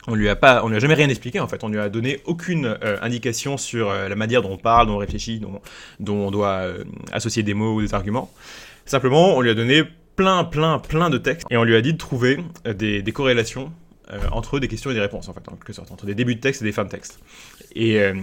On 0.07 0.15
lui 0.15 0.31
a 0.31 0.37
pas, 0.37 0.65
on 0.65 0.69
lui 0.69 0.77
a 0.77 0.79
jamais 0.79 0.95
rien 0.95 1.11
expliqué 1.11 1.39
en 1.39 1.49
fait. 1.49 1.63
On 1.65 1.69
lui 1.69 1.79
a 1.79 1.91
donné 1.91 2.21
aucune 2.25 2.79
euh, 2.83 2.97
indication 3.03 3.59
sur 3.59 3.91
euh, 3.91 4.09
la 4.09 4.17
manière 4.17 4.41
dont 4.41 4.53
on 4.53 4.57
parle, 4.57 4.87
dont 4.87 4.95
on 4.95 4.99
réfléchit, 4.99 5.39
dont, 5.39 5.61
on 6.15 6.31
doit 6.31 6.63
associer 7.13 7.43
des 7.43 7.53
mots 7.53 7.75
ou 7.75 7.83
des 7.83 7.93
arguments. 7.93 8.33
Simplement, 8.87 9.37
on 9.37 9.43
lui 9.43 9.51
a 9.51 9.55
donné 9.55 9.83
plein, 10.17 10.45
plein, 10.45 10.79
plein 10.79 11.11
de 11.11 11.19
textes 11.19 11.47
et 11.51 11.59
on 11.59 11.65
lui 11.65 11.77
a 11.77 11.83
dit 11.83 11.93
de 11.93 11.99
trouver 11.99 12.39
des 12.65 13.13
corrélations 13.13 13.71
euh, 14.11 14.21
entre 14.33 14.61
des 14.61 14.69
questions 14.69 14.91
et 14.91 14.95
des 14.95 15.01
réponses, 15.01 15.29
en 15.29 15.33
fait, 15.33 15.49
en 15.49 15.57
quelque 15.57 15.73
sorte, 15.73 15.91
entre 15.91 16.07
des 16.07 16.15
débuts 16.15 16.35
de 16.35 16.41
texte 16.41 16.63
et 16.63 16.65
des 16.65 16.73
fins 16.73 16.85
de 16.85 16.91
texte. 16.91 17.19
Et 17.75 17.99
euh, 17.99 18.15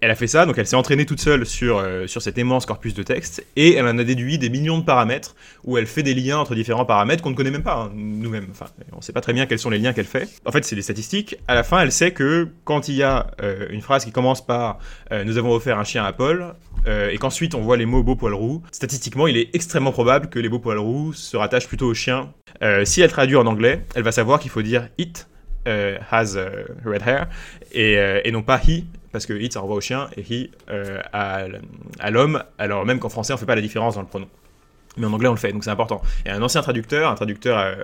elle 0.00 0.10
a 0.10 0.16
fait 0.16 0.26
ça, 0.26 0.46
donc 0.46 0.58
elle 0.58 0.66
s'est 0.66 0.76
entraînée 0.76 1.06
toute 1.06 1.20
seule 1.20 1.46
sur, 1.46 1.78
euh, 1.78 2.06
sur 2.08 2.22
cet 2.22 2.38
immense 2.38 2.66
corpus 2.66 2.92
de 2.92 3.04
texte, 3.04 3.46
et 3.54 3.74
elle 3.74 3.86
en 3.86 3.98
a 3.98 4.04
déduit 4.04 4.36
des 4.38 4.50
millions 4.50 4.78
de 4.78 4.84
paramètres, 4.84 5.36
où 5.64 5.78
elle 5.78 5.86
fait 5.86 6.02
des 6.02 6.14
liens 6.14 6.38
entre 6.38 6.56
différents 6.56 6.84
paramètres 6.84 7.22
qu'on 7.22 7.30
ne 7.30 7.36
connaît 7.36 7.52
même 7.52 7.62
pas, 7.62 7.84
hein, 7.84 7.92
nous-mêmes. 7.94 8.48
Enfin, 8.50 8.66
on 8.92 8.96
ne 8.96 9.02
sait 9.02 9.12
pas 9.12 9.20
très 9.20 9.32
bien 9.32 9.46
quels 9.46 9.60
sont 9.60 9.70
les 9.70 9.78
liens 9.78 9.92
qu'elle 9.92 10.06
fait. 10.06 10.28
En 10.44 10.50
fait, 10.50 10.64
c'est 10.64 10.74
des 10.74 10.82
statistiques. 10.82 11.36
À 11.46 11.54
la 11.54 11.62
fin, 11.62 11.80
elle 11.80 11.92
sait 11.92 12.10
que 12.10 12.48
quand 12.64 12.88
il 12.88 12.96
y 12.96 13.02
a 13.02 13.28
une 13.70 13.80
phrase 13.80 14.04
qui 14.04 14.12
commence 14.12 14.44
par 14.44 14.78
Nous 15.24 15.38
avons 15.38 15.52
offert 15.52 15.78
un 15.78 15.84
chien 15.84 16.04
à 16.04 16.12
Paul», 16.12 16.54
et 16.86 17.18
qu'ensuite 17.18 17.54
on 17.54 17.60
voit 17.60 17.76
les 17.76 17.86
mots 17.86 18.02
beau 18.02 18.16
poil 18.16 18.34
roux, 18.34 18.62
statistiquement, 18.72 19.26
il 19.26 19.36
est 19.36 19.54
extrêmement 19.54 19.92
probable 19.92 20.28
que 20.28 20.38
les 20.38 20.48
beaux 20.48 20.58
poils 20.58 20.78
roux 20.78 21.12
se 21.12 21.36
rattachent 21.36 21.68
plutôt 21.68 21.86
au 21.86 21.94
chien. 21.94 22.32
si 22.84 23.00
elle 23.00 23.10
traduit 23.10 23.36
en 23.36 23.46
anglais, 23.46 23.84
elle 23.94 24.02
va 24.02 24.12
savoir 24.12 24.40
qu'il 24.40 24.50
faut 24.50 24.62
dire 24.62 24.88
«it» 24.98 25.28
Euh, 25.66 25.98
has 26.12 26.36
euh, 26.36 26.64
red 26.84 27.02
hair 27.04 27.26
et, 27.72 27.98
euh, 27.98 28.20
et, 28.22 28.30
non 28.30 28.42
pas 28.42 28.58
he 28.58 28.84
parce 29.10 29.26
que 29.26 29.32
it 29.32 29.52
ça 29.52 29.58
renvoie 29.58 29.74
au 29.74 29.80
chien 29.80 30.08
et 30.16 30.22
he 30.22 30.50
à, 31.12 31.46
à 31.98 32.10
l'homme 32.12 32.40
alors 32.56 32.86
même 32.86 33.00
qu'en 33.00 33.08
français 33.08 33.32
on 33.32 33.36
fait 33.36 33.46
pas 33.46 33.56
la 33.56 33.60
différence 33.60 33.96
dans 33.96 34.02
le 34.02 34.06
pronom 34.06 34.28
mais 34.96 35.06
en 35.06 35.12
anglais 35.12 35.28
on 35.28 35.32
le 35.32 35.38
fait, 35.38 35.52
donc 35.52 35.64
c'est 35.64 35.70
important. 35.70 36.02
Et 36.24 36.30
un 36.30 36.42
ancien 36.42 36.62
traducteur, 36.62 37.10
un 37.10 37.14
traducteur 37.14 37.58
euh, 37.58 37.74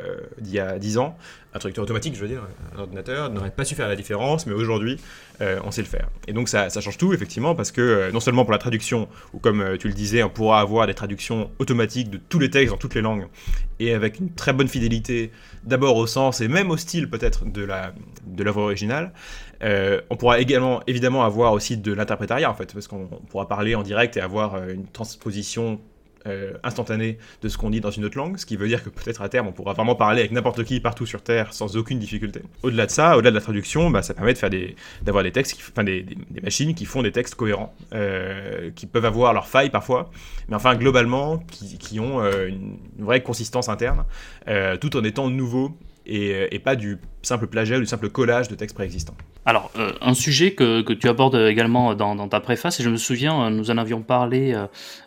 d'il 0.41 0.55
y 0.55 0.59
a 0.59 0.79
10 0.79 0.99
ans, 0.99 1.17
un 1.55 1.59
traducteur 1.59 1.85
automatique, 1.85 2.15
je 2.15 2.21
veux 2.21 2.29
dire, 2.29 2.43
un 2.75 2.81
ordinateur, 2.81 3.31
n'aurait 3.31 3.51
pas 3.51 3.65
su 3.65 3.75
faire 3.75 3.89
la 3.89 3.97
différence, 3.97 4.47
mais 4.47 4.55
aujourd'hui, 4.55 4.99
euh, 5.43 5.61
on 5.65 5.71
sait 5.71 5.83
le 5.83 5.89
faire. 5.89 6.09
Et 6.27 6.33
donc 6.33 6.49
ça, 6.49 6.71
ça 6.71 6.81
change 6.81 6.97
tout, 6.97 7.13
effectivement, 7.13 7.55
parce 7.55 7.71
que 7.71 7.81
euh, 7.81 8.13
non 8.13 8.21
seulement 8.21 8.45
pour 8.45 8.53
la 8.53 8.59
traduction, 8.59 9.09
ou 9.35 9.39
comme 9.39 9.77
tu 9.79 9.89
le 9.89 9.95
disais, 9.95 10.23
on 10.23 10.31
pourra 10.31 10.61
avoir 10.61 10.87
des 10.87 10.95
traductions 10.95 11.51
automatiques 11.59 12.09
de 12.09 12.19
tous 12.19 12.39
les 12.39 12.51
textes 12.51 12.73
dans 12.73 12.79
toutes 12.79 12.95
les 12.95 13.03
langues, 13.03 13.27
et 13.79 13.93
avec 13.93 14.19
une 14.19 14.33
très 14.33 14.53
bonne 14.53 14.69
fidélité, 14.69 15.31
d'abord 15.65 15.97
au 15.97 16.07
sens 16.07 16.41
et 16.41 16.49
même 16.49 16.71
au 16.71 16.77
style 16.77 17.11
peut-être 17.11 17.45
de 17.45 17.63
l'œuvre 17.63 17.95
de 18.27 18.49
originale, 18.49 19.13
on 20.11 20.17
pourra 20.17 20.41
également, 20.41 20.83
évidemment, 20.87 21.25
avoir 21.25 21.53
aussi 21.53 21.77
de 21.77 21.93
l'interprétariat, 21.93 22.51
en 22.51 22.55
fait, 22.55 22.73
parce 22.73 22.89
qu'on 22.89 23.07
pourra 23.29 23.47
parler 23.47 23.75
en 23.75 23.83
direct 23.83 24.17
et 24.17 24.21
avoir 24.21 24.69
une 24.69 24.87
transposition 24.87 25.81
euh, 26.27 26.53
instantané 26.63 27.19
de 27.43 27.49
ce 27.49 27.59
qu'on 27.59 27.71
dit 27.71 27.81
dans 27.81 27.91
une 27.91 28.05
autre 28.05 28.17
langue, 28.17 28.37
ce 28.37 28.47
qui 28.47 28.57
veut 28.57 28.69
dire 28.69 28.83
que 28.85 28.89
peut-être 28.89 29.23
à 29.23 29.29
terme 29.29 29.49
on 29.49 29.53
pourra 29.53 29.73
vraiment 29.73 29.95
parler 29.95 30.21
avec 30.21 30.33
n'importe 30.33 30.65
qui 30.65 30.81
partout 30.81 31.07
sur 31.07 31.23
Terre 31.23 31.53
sans 31.53 31.77
aucune 31.77 31.99
difficulté. 31.99 32.43
Au-delà 32.63 32.87
de 32.87 32.91
ça, 32.91 33.17
au-delà 33.17 33.31
de 33.31 33.35
la 33.35 33.41
traduction, 33.41 33.91
bah, 33.91 34.03
ça 34.03 34.15
permet 34.15 34.35
de 34.35 34.49
des, 34.49 34.77
d'avoir 35.03 35.25
des 35.25 35.33
textes, 35.33 35.59
enfin 35.71 35.85
des, 35.85 36.03
des, 36.03 36.41
machines 36.41 36.75
qui 36.75 36.85
font 36.85 37.03
des 37.03 37.13
textes 37.13 37.35
cohérents, 37.35 37.75
euh, 37.93 38.71
qui 38.75 38.87
peuvent 38.87 39.05
avoir 39.05 39.33
leurs 39.33 39.49
failles 39.49 39.71
parfois, 39.71 40.11
mais 40.49 40.57
enfin 40.57 40.77
globalement 40.77 41.39
qui, 41.39 41.79
qui 41.79 42.01
ont 42.01 42.21
euh, 42.21 42.49
une, 42.49 42.79
vraie 42.99 43.23
consistance 43.23 43.69
interne, 43.69 44.05
tout 44.81 44.97
en 44.97 45.05
étant 45.05 45.29
nouveaux 45.29 45.77
et, 46.07 46.55
et, 46.55 46.59
pas 46.59 46.77
du 46.77 46.99
simple 47.23 47.47
plagiat 47.47 47.77
ou 47.77 47.81
du 47.81 47.87
simple 47.87 48.11
collage 48.11 48.49
de 48.49 48.55
textes 48.55 48.75
préexistants. 48.75 49.17
Alors, 49.45 49.73
euh, 49.77 49.93
un 50.01 50.15
sujet 50.15 50.55
que, 50.55 50.83
que, 50.83 50.93
tu 50.93 51.09
abordes 51.09 51.35
également 51.35 51.97
dans, 51.97 52.15
dans, 52.15 52.29
ta 52.29 52.39
préface, 52.39 52.79
et 52.79 52.85
je 52.85 52.89
me 52.89 52.97
souviens, 52.97 53.47
euh, 53.47 53.51
nous 53.51 53.73
en 53.73 53.79
avions 53.79 54.01
parlé 54.01 54.55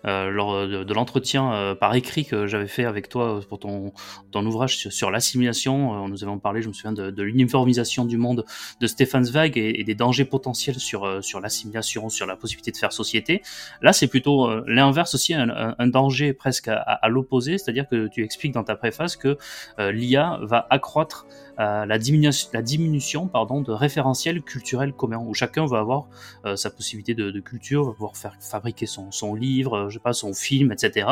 euh, 0.06 0.30
lors 0.30 0.68
de, 0.68 0.94
l'entretien 0.94 1.76
par 1.80 1.96
écrit 1.96 2.26
que 2.26 2.46
j'avais 2.48 2.68
fait 2.68 2.86
avec 2.86 3.08
toi 3.08 3.40
pour 3.48 3.60
ton, 3.60 3.94
ton 4.32 4.46
ouvrage 4.46 4.90
sur, 4.90 5.12
l'assimilation. 5.12 6.08
nous 6.08 6.24
avons 6.24 6.40
parlé, 6.40 6.62
je 6.62 6.68
me 6.68 6.74
souviens, 6.74 6.92
de, 6.92 7.24
l'uniformisation 7.24 8.06
du 8.06 8.18
monde 8.18 8.46
de 8.82 8.88
Stefan 8.88 9.24
Zweig 9.24 9.58
et, 9.58 9.84
des 9.84 9.96
dangers 9.96 10.26
potentiels 10.26 10.80
sur, 10.80 11.24
sur 11.24 11.40
l'assimilation, 11.40 12.10
sur 12.10 12.26
la 12.26 12.36
possibilité 12.36 12.72
de 12.72 12.78
faire 12.78 12.92
société. 12.92 13.42
Là, 13.82 13.94
c'est 13.94 14.08
plutôt 14.08 14.50
l'inverse 14.66 15.16
aussi, 15.16 15.34
un, 15.34 15.88
danger 15.88 16.34
presque 16.34 16.68
à 16.70 17.08
l'opposé, 17.10 17.58
c'est-à-dire 17.58 17.88
que 17.90 18.08
tu 18.08 18.24
expliques 18.24 18.54
dans 18.54 18.64
ta 18.64 18.76
préface 18.76 19.16
que 19.16 19.38
l'IA 19.78 20.40
va 20.42 20.66
accroître 20.70 21.26
la, 21.58 21.98
diminution, 21.98 22.50
la 22.54 22.62
diminution 22.62 23.28
pardon, 23.28 23.62
de 23.62 23.72
référentiels 23.72 24.42
culturels 24.42 24.94
communs, 24.94 25.18
où 25.18 25.34
chacun 25.34 25.66
va 25.66 25.80
avoir 25.80 26.08
euh, 26.46 26.56
sa 26.56 26.70
possibilité 26.70 27.14
de, 27.14 27.32
de, 27.32 27.40
culture, 27.40 27.84
va 27.86 27.92
pouvoir 27.94 28.18
faire 28.18 28.36
fabriquer 28.40 28.86
son, 28.86 29.12
son 29.12 29.36
livre, 29.36 29.78
euh, 29.78 29.90
je 29.90 29.96
sais 29.96 30.00
pas, 30.00 30.14
son 30.14 30.34
film, 30.34 30.72
etc. 30.72 31.08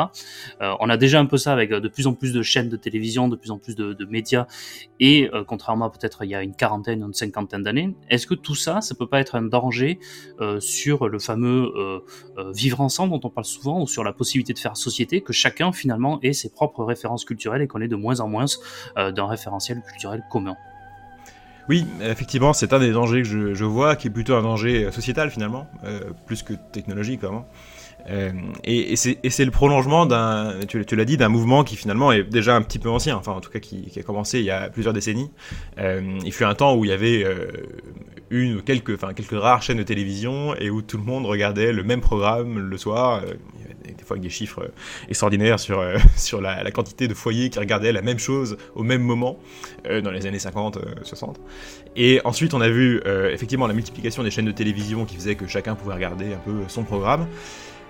Euh, 0.60 0.74
on 0.80 0.88
a 0.88 0.96
déjà 0.96 1.20
un 1.20 1.26
peu 1.26 1.36
ça 1.36 1.52
avec 1.52 1.70
de 1.70 1.88
plus 1.88 2.06
en 2.06 2.14
plus 2.14 2.32
de 2.32 2.42
chaînes 2.42 2.68
de 2.68 2.76
télévision, 2.76 3.28
de 3.28 3.36
plus 3.36 3.50
en 3.50 3.58
plus 3.58 3.74
de, 3.74 3.92
de 3.92 4.04
médias, 4.04 4.46
et 5.00 5.30
contrairement 5.46 5.86
à 5.86 5.90
peut-être 5.90 6.24
il 6.24 6.30
y 6.30 6.34
a 6.34 6.42
une 6.42 6.54
quarantaine, 6.54 7.02
une 7.02 7.14
cinquantaine 7.14 7.62
d'années, 7.62 7.94
est-ce 8.08 8.26
que 8.26 8.34
tout 8.34 8.54
ça, 8.54 8.80
ça 8.80 8.94
peut 8.94 9.06
pas 9.06 9.20
être 9.20 9.34
un 9.34 9.42
danger 9.42 9.98
sur 10.60 11.08
le 11.08 11.18
fameux 11.18 11.72
vivre 12.54 12.80
ensemble 12.80 13.12
dont 13.12 13.20
on 13.24 13.30
parle 13.30 13.44
souvent, 13.44 13.82
ou 13.82 13.86
sur 13.86 14.04
la 14.04 14.12
possibilité 14.12 14.52
de 14.52 14.58
faire 14.58 14.76
société, 14.76 15.20
que 15.20 15.32
chacun 15.32 15.72
finalement 15.72 16.20
ait 16.22 16.32
ses 16.32 16.50
propres 16.50 16.84
références 16.84 17.24
culturelles 17.24 17.62
et 17.62 17.66
qu'on 17.66 17.80
ait 17.80 17.88
de 17.88 17.96
moins 17.96 18.20
en 18.20 18.28
moins 18.28 18.46
d'un 18.96 19.26
référentiel 19.26 19.82
culturel 19.82 20.22
oui, 21.68 21.86
effectivement, 22.02 22.52
c'est 22.52 22.72
un 22.72 22.78
des 22.78 22.92
dangers 22.92 23.22
que 23.22 23.54
je, 23.54 23.64
vois, 23.64 23.96
qui 23.96 24.08
est 24.08 24.10
plutôt 24.10 24.34
un 24.34 24.42
danger 24.42 24.90
sociétal 24.92 25.30
finalement, 25.30 25.66
euh, 25.84 26.00
plus 26.26 26.42
que 26.42 26.52
technologique 26.72 27.22
vraiment. 27.22 27.48
Euh, 28.10 28.32
et, 28.64 28.96
c'est 28.96 29.44
le 29.44 29.50
prolongement 29.50 30.04
d'un, 30.04 30.52
tu, 30.68 30.84
l'as 30.94 31.04
dit, 31.06 31.16
d'un 31.16 31.30
mouvement 31.30 31.64
qui 31.64 31.76
finalement 31.76 32.12
est 32.12 32.22
déjà 32.22 32.54
un 32.54 32.60
petit 32.60 32.78
peu 32.78 32.90
ancien, 32.90 33.16
enfin 33.16 33.32
en 33.32 33.40
tout 33.40 33.50
cas 33.50 33.60
qui, 33.60 33.90
a 33.96 34.02
commencé 34.02 34.40
il 34.40 34.44
y 34.44 34.50
a 34.50 34.68
plusieurs 34.68 34.92
décennies. 34.92 35.30
Euh, 35.78 36.18
il 36.22 36.32
fut 36.32 36.44
un 36.44 36.54
temps 36.54 36.76
où 36.76 36.84
il 36.84 36.90
y 36.90 36.92
avait 36.92 37.24
une 38.28 38.56
ou 38.56 38.62
quelques, 38.62 38.94
enfin 38.94 39.14
quelques 39.14 39.40
rares 39.40 39.62
chaînes 39.62 39.78
de 39.78 39.82
télévision 39.84 40.54
et 40.56 40.68
où 40.68 40.82
tout 40.82 40.98
le 40.98 41.04
monde 41.04 41.24
regardait 41.24 41.72
le 41.72 41.82
même 41.82 42.02
programme 42.02 42.58
le 42.58 42.76
soir 42.76 43.22
des 43.92 44.04
fois 44.04 44.14
avec 44.14 44.22
des 44.22 44.30
chiffres 44.30 44.62
euh, 44.62 45.08
extraordinaires 45.08 45.60
sur, 45.60 45.80
euh, 45.80 45.96
sur 46.16 46.40
la, 46.40 46.70
quantité 46.70 47.08
de 47.08 47.14
foyers 47.14 47.50
qui 47.50 47.58
regardaient 47.58 47.92
la 47.92 48.02
même 48.02 48.18
chose 48.18 48.56
au 48.74 48.82
même 48.82 49.02
moment 49.02 49.38
euh, 49.86 50.00
dans 50.00 50.10
les 50.10 50.26
années 50.26 50.38
50, 50.38 50.78
60. 51.02 51.40
Et 51.96 52.20
ensuite, 52.24 52.54
on 52.54 52.60
a 52.60 52.68
vu 52.68 53.00
effectivement 53.30 53.66
la 53.66 53.74
multiplication 53.74 54.22
des 54.22 54.30
chaînes 54.30 54.46
de 54.46 54.52
télévision 54.52 55.04
qui 55.04 55.16
faisait 55.16 55.36
que 55.36 55.46
chacun 55.46 55.74
pouvait 55.74 55.94
regarder 55.94 56.32
un 56.34 56.38
peu 56.38 56.62
son 56.68 56.82
programme. 56.82 57.28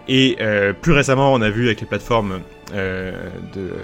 Et 0.09 0.37
plus 0.83 0.93
récemment, 0.93 1.33
on 1.33 1.41
a 1.41 1.49
vu 1.49 1.67
avec 1.67 1.81
les 1.81 1.87
plateformes 1.87 2.41
de, 2.73 3.75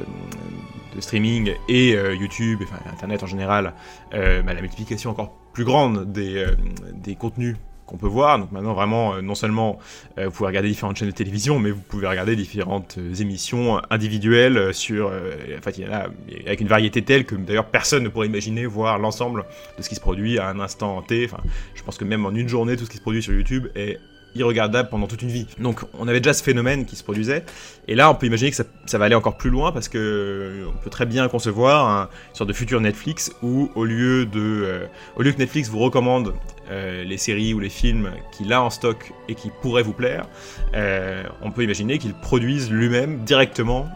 streaming 0.98 1.54
et 1.68 1.92
YouTube, 1.92 2.60
enfin 2.62 2.76
Internet 2.92 3.22
en 3.22 3.26
général, 3.26 3.72
bah, 4.12 4.54
la 4.54 4.60
multiplication 4.60 5.10
encore 5.10 5.34
plus 5.54 5.64
grande 5.64 6.12
des, 6.12 6.44
des 6.92 7.16
contenus 7.16 7.56
qu'on 7.90 7.97
peut 7.97 8.06
voir. 8.06 8.38
Donc 8.38 8.52
maintenant, 8.52 8.73
vraiment, 8.73 9.14
euh, 9.14 9.20
non 9.20 9.35
seulement 9.35 9.78
euh, 10.18 10.26
vous 10.26 10.30
pouvez 10.30 10.47
regarder 10.47 10.68
différentes 10.68 10.97
chaînes 10.97 11.09
de 11.09 11.14
télévision, 11.14 11.59
mais 11.59 11.70
vous 11.70 11.82
pouvez 11.82 12.06
regarder 12.06 12.37
différentes 12.37 12.97
euh, 12.99 13.14
émissions 13.14 13.82
individuelles 13.90 14.73
sur, 14.73 15.09
en 15.09 15.62
fait, 15.62 15.78
il 15.78 15.85
y 15.85 15.88
en 15.88 15.92
a 15.92 16.06
avec 16.47 16.61
une 16.61 16.68
variété 16.68 17.02
telle 17.02 17.25
que 17.25 17.35
d'ailleurs 17.35 17.66
personne 17.66 18.04
ne 18.04 18.09
pourrait 18.09 18.28
imaginer 18.28 18.66
voir 18.66 18.99
l'ensemble 18.99 19.44
de 19.76 19.82
ce 19.82 19.88
qui 19.88 19.94
se 19.94 20.00
produit 20.00 20.38
à 20.38 20.49
un 20.49 20.61
instant 20.61 21.02
T. 21.02 21.25
Enfin, 21.25 21.42
je 21.75 21.82
pense 21.82 21.99
que 21.99 22.04
même 22.04 22.25
en 22.25 22.35
une 22.35 22.49
journée, 22.49 22.76
tout 22.76 22.85
ce 22.85 22.90
qui 22.90 22.97
se 22.97 23.02
produit 23.02 23.23
sur 23.23 23.35
YouTube 23.35 23.66
est 23.75 23.99
irregardable 24.34 24.88
pendant 24.88 25.06
toute 25.06 25.22
une 25.22 25.28
vie. 25.28 25.46
Donc 25.58 25.80
on 25.99 26.08
avait 26.08 26.20
déjà 26.20 26.32
ce 26.32 26.42
phénomène 26.42 26.84
qui 26.84 26.96
se 26.96 27.04
produisait, 27.04 27.44
et 27.88 27.94
là 27.94 28.10
on 28.10 28.14
peut 28.14 28.26
imaginer 28.26 28.50
que 28.50 28.56
ça, 28.56 28.99
va 28.99 29.04
aller 29.04 29.14
encore 29.14 29.37
plus 29.37 29.50
loin 29.50 29.72
parce 29.72 29.88
que 29.88 30.66
on 30.68 30.82
peut 30.82 30.90
très 30.90 31.06
bien 31.06 31.28
concevoir 31.28 31.88
un, 31.88 32.02
une 32.30 32.34
sorte 32.34 32.49
de 32.49 32.54
futur 32.54 32.80
Netflix 32.80 33.32
où 33.42 33.70
au 33.75 33.84
lieu 33.84 34.26
de, 34.26 34.40
euh, 34.40 34.87
au 35.16 35.22
lieu 35.22 35.32
que 35.32 35.38
Netflix 35.38 35.68
vous 35.68 35.78
recommande 35.78 36.34
euh, 36.70 37.04
les 37.04 37.16
séries 37.16 37.54
ou 37.54 37.60
les 37.60 37.68
films 37.68 38.10
qu'il 38.32 38.52
a 38.52 38.62
en 38.62 38.70
stock 38.70 39.12
et 39.28 39.34
qui 39.34 39.50
pourraient 39.62 39.82
vous 39.82 39.92
plaire, 39.92 40.26
euh, 40.75 41.25
on 41.42 41.50
peut 41.50 41.64
imaginer 41.64 41.99
qu'il 41.99 42.14
produise 42.14 42.70
lui-même 42.70 43.25
directement 43.25 43.88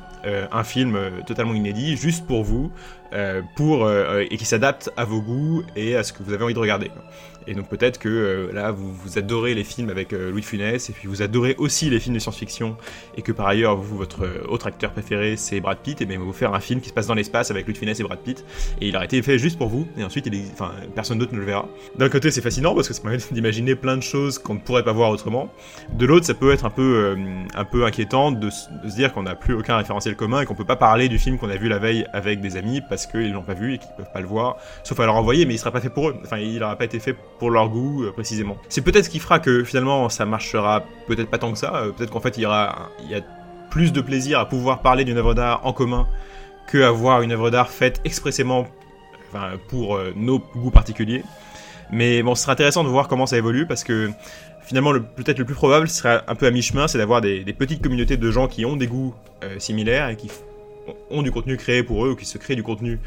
un 0.52 0.64
film 0.64 0.98
totalement 1.26 1.52
inédit 1.52 1.98
juste 1.98 2.26
pour 2.26 2.44
vous, 2.44 2.72
pour 3.56 3.92
et 3.92 4.34
qui 4.38 4.46
s'adapte 4.46 4.90
à 4.96 5.04
vos 5.04 5.20
goûts 5.20 5.62
et 5.76 5.96
à 5.96 6.02
ce 6.02 6.14
que 6.14 6.22
vous 6.22 6.32
avez 6.32 6.42
envie 6.42 6.54
de 6.54 6.58
regarder. 6.58 6.90
Et 7.46 7.54
donc 7.54 7.68
peut-être 7.68 7.98
que 7.98 8.08
euh, 8.08 8.52
là, 8.52 8.70
vous, 8.70 8.92
vous, 8.92 9.18
adorez 9.18 9.54
les 9.54 9.64
films 9.64 9.90
avec 9.90 10.12
euh, 10.12 10.30
Louis 10.30 10.42
Funès, 10.42 10.88
et 10.88 10.92
puis 10.92 11.08
vous 11.08 11.22
adorez 11.22 11.54
aussi 11.58 11.90
les 11.90 12.00
films 12.00 12.14
de 12.14 12.20
science-fiction, 12.20 12.76
et 13.16 13.22
que 13.22 13.32
par 13.32 13.46
ailleurs, 13.46 13.76
vous, 13.76 13.96
votre 13.96 14.24
euh, 14.24 14.46
autre 14.48 14.66
acteur 14.66 14.92
préféré, 14.92 15.36
c'est 15.36 15.60
Brad 15.60 15.78
Pitt, 15.78 16.00
et 16.00 16.06
bien 16.06 16.18
vous 16.18 16.32
faire 16.32 16.54
un 16.54 16.60
film 16.60 16.80
qui 16.80 16.88
se 16.88 16.94
passe 16.94 17.06
dans 17.06 17.14
l'espace 17.14 17.50
avec 17.50 17.66
Louis 17.66 17.74
Funès 17.74 17.98
et 18.00 18.02
Brad 18.02 18.18
Pitt, 18.18 18.44
et 18.80 18.88
il 18.88 18.96
a 18.96 19.04
été 19.04 19.20
fait 19.22 19.38
juste 19.38 19.58
pour 19.58 19.68
vous, 19.68 19.86
et 19.98 20.04
ensuite, 20.04 20.26
il 20.26 20.42
enfin, 20.52 20.72
personne 20.94 21.18
d'autre 21.18 21.34
ne 21.34 21.38
le 21.38 21.44
verra. 21.44 21.68
D'un 21.98 22.08
côté, 22.08 22.30
c'est 22.30 22.40
fascinant, 22.40 22.74
parce 22.74 22.88
que 22.88 22.94
ça 22.94 23.02
permet 23.02 23.18
d'imaginer 23.30 23.74
plein 23.74 23.96
de 23.96 24.02
choses 24.02 24.38
qu'on 24.38 24.54
ne 24.54 24.60
pourrait 24.60 24.84
pas 24.84 24.92
voir 24.92 25.10
autrement. 25.10 25.52
De 25.92 26.06
l'autre, 26.06 26.26
ça 26.26 26.34
peut 26.34 26.52
être 26.52 26.64
un 26.64 26.70
peu, 26.70 27.16
un 27.54 27.64
peu 27.64 27.84
inquiétant 27.84 28.32
de, 28.32 28.50
se 28.50 28.94
dire 28.94 29.12
qu'on 29.12 29.24
n'a 29.24 29.34
plus 29.34 29.54
aucun 29.54 29.76
référentiel 29.76 30.16
commun, 30.16 30.40
et 30.40 30.46
qu'on 30.46 30.54
peut 30.54 30.64
pas 30.64 30.76
parler 30.76 31.08
du 31.08 31.18
film 31.18 31.38
qu'on 31.38 31.50
a 31.50 31.56
vu 31.56 31.68
la 31.68 31.78
veille 31.78 32.06
avec 32.12 32.40
des 32.40 32.56
amis, 32.56 32.80
parce 32.88 33.06
qu'ils 33.06 33.32
l'ont 33.32 33.42
pas 33.42 33.54
vu, 33.54 33.74
et 33.74 33.78
qu'ils 33.78 33.90
peuvent 33.96 34.12
pas 34.12 34.20
le 34.20 34.26
voir, 34.26 34.56
sauf 34.82 34.98
à 35.00 35.06
leur 35.06 35.16
envoyer, 35.16 35.44
mais 35.44 35.54
il 35.54 35.58
sera 35.58 35.70
pas 35.70 35.80
fait 35.80 35.90
pour 35.90 36.08
eux. 36.08 36.16
Enfin, 36.24 36.38
il 36.38 36.58
n'aura 36.58 36.76
pas 36.76 36.84
été 36.84 36.98
fait 36.98 37.12
pour 37.12 37.33
leur 37.42 37.68
goût 37.68 38.04
euh, 38.04 38.12
précisément. 38.12 38.56
C'est 38.68 38.82
peut-être 38.82 39.04
ce 39.04 39.10
qui 39.10 39.18
fera 39.18 39.38
que 39.38 39.64
finalement 39.64 40.08
ça 40.08 40.24
marchera 40.24 40.84
peut-être 41.06 41.30
pas 41.30 41.38
tant 41.38 41.52
que 41.52 41.58
ça, 41.58 41.74
euh, 41.74 41.90
peut-être 41.90 42.10
qu'en 42.10 42.20
fait 42.20 42.36
il 42.36 42.42
y 42.42 42.46
aura 42.46 42.90
il 43.04 43.10
y 43.10 43.14
a 43.14 43.20
plus 43.70 43.92
de 43.92 44.00
plaisir 44.00 44.38
à 44.38 44.48
pouvoir 44.48 44.82
parler 44.82 45.04
d'une 45.04 45.18
œuvre 45.18 45.34
d'art 45.34 45.60
en 45.64 45.72
commun 45.72 46.06
que 46.66 46.82
avoir 46.82 47.22
une 47.22 47.32
œuvre 47.32 47.50
d'art 47.50 47.70
faite 47.70 48.00
expressément 48.04 48.66
enfin, 49.28 49.52
pour 49.68 49.96
euh, 49.96 50.12
nos 50.16 50.38
goûts 50.38 50.70
particuliers. 50.70 51.24
Mais 51.90 52.22
bon, 52.22 52.34
ce 52.34 52.42
sera 52.42 52.52
intéressant 52.52 52.82
de 52.82 52.88
voir 52.88 53.08
comment 53.08 53.26
ça 53.26 53.36
évolue 53.36 53.66
parce 53.66 53.84
que 53.84 54.10
finalement, 54.62 54.92
peut-être 54.92 55.38
le 55.38 55.44
plus 55.44 55.54
probable 55.54 55.88
ce 55.88 55.96
sera 55.96 56.22
un 56.26 56.34
peu 56.34 56.46
à 56.46 56.50
mi-chemin, 56.50 56.88
c'est 56.88 56.98
d'avoir 56.98 57.20
des, 57.20 57.44
petites 57.52 57.82
communautés 57.82 58.16
de 58.16 58.30
gens 58.30 58.48
qui 58.48 58.64
ont 58.64 58.76
des 58.76 58.86
goûts 58.86 59.14
similaires 59.58 60.08
et 60.08 60.16
qui 60.16 60.30
ont 61.10 61.22
du 61.22 61.30
contenu 61.30 61.56
créé 61.56 61.82
pour 61.82 62.04
eux 62.04 62.10
ou 62.10 62.16
qui 62.16 62.26
se 62.26 62.38
créent 62.38 62.56
du 62.56 62.62
contenu 62.62 63.00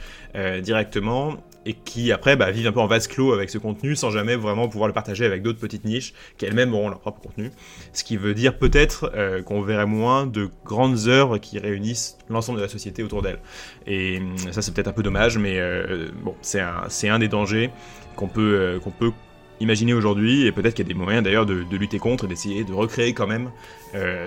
directement 0.61 1.37
et 1.67 1.73
qui 1.73 2.13
après 2.13 2.37
bah, 2.37 2.49
vivent 2.49 2.67
un 2.67 2.71
peu 2.71 2.79
en 2.79 2.87
vase 2.87 3.07
clos 3.07 3.33
avec 3.33 3.49
ce 3.49 3.57
contenu 3.57 3.97
sans 3.97 4.09
jamais 4.09 4.37
vraiment 4.37 4.69
pouvoir 4.69 4.87
le 4.87 4.93
partager 4.93 5.25
avec 5.25 5.41
d'autres 5.43 5.59
petites 5.59 5.83
niches 5.83 6.13
qui 6.37 6.45
elles-mêmes 6.45 6.73
auront 6.73 6.87
leur 6.87 7.01
propre 7.01 7.19
contenu. 7.19 7.51
Ce 7.91 8.05
qui 8.05 8.15
veut 8.15 8.33
dire 8.33 8.57
peut-être 8.57 9.11
euh, 9.13 9.43
qu'on 9.43 9.61
verrait 9.61 9.85
moins 9.85 10.25
de 10.25 10.49
grandes 10.63 11.07
œuvres 11.07 11.37
qui 11.39 11.59
réunissent 11.59 12.17
l'ensemble 12.29 12.59
de 12.59 12.63
la 12.63 12.69
société 12.69 13.03
autour 13.03 13.21
d'elles. 13.21 13.39
Et 13.85 14.19
hum, 14.19 14.37
ça 14.51 14.61
c'est 14.61 14.73
peut-être 14.73 14.87
un 14.87 14.93
peu 14.93 15.03
dommage, 15.03 15.37
mais 15.37 15.59
euh, 15.59 16.07
c'est 16.41 16.61
un, 17.09 17.19
des 17.19 17.27
dangers 17.27 17.69
qu'on 18.15 18.29
peut, 18.29 18.79
euh, 19.01 19.11
imaginer 19.59 19.93
aujourd'hui, 19.93 20.45
et 20.45 20.53
peut-être 20.53 20.73
qu'il 20.73 20.85
y 20.85 20.89
a 20.89 20.93
des 20.93 20.97
moyens 20.97 21.23
d'ailleurs 21.23 21.45
de, 21.45 21.63
de, 21.63 21.77
lutter 21.77 21.99
contre 21.99 22.25
et 22.25 22.27
d'essayer 22.27 22.63
de 22.63 22.73
recréer 22.73 23.13
quand 23.13 23.27
même 23.27 23.51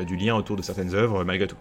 du 0.07 0.17
lien 0.17 0.35
autour 0.35 0.57
de 0.57 0.63
certaines 0.63 0.95
œuvres 0.95 1.25
malgré 1.25 1.47
tout. 1.47 1.57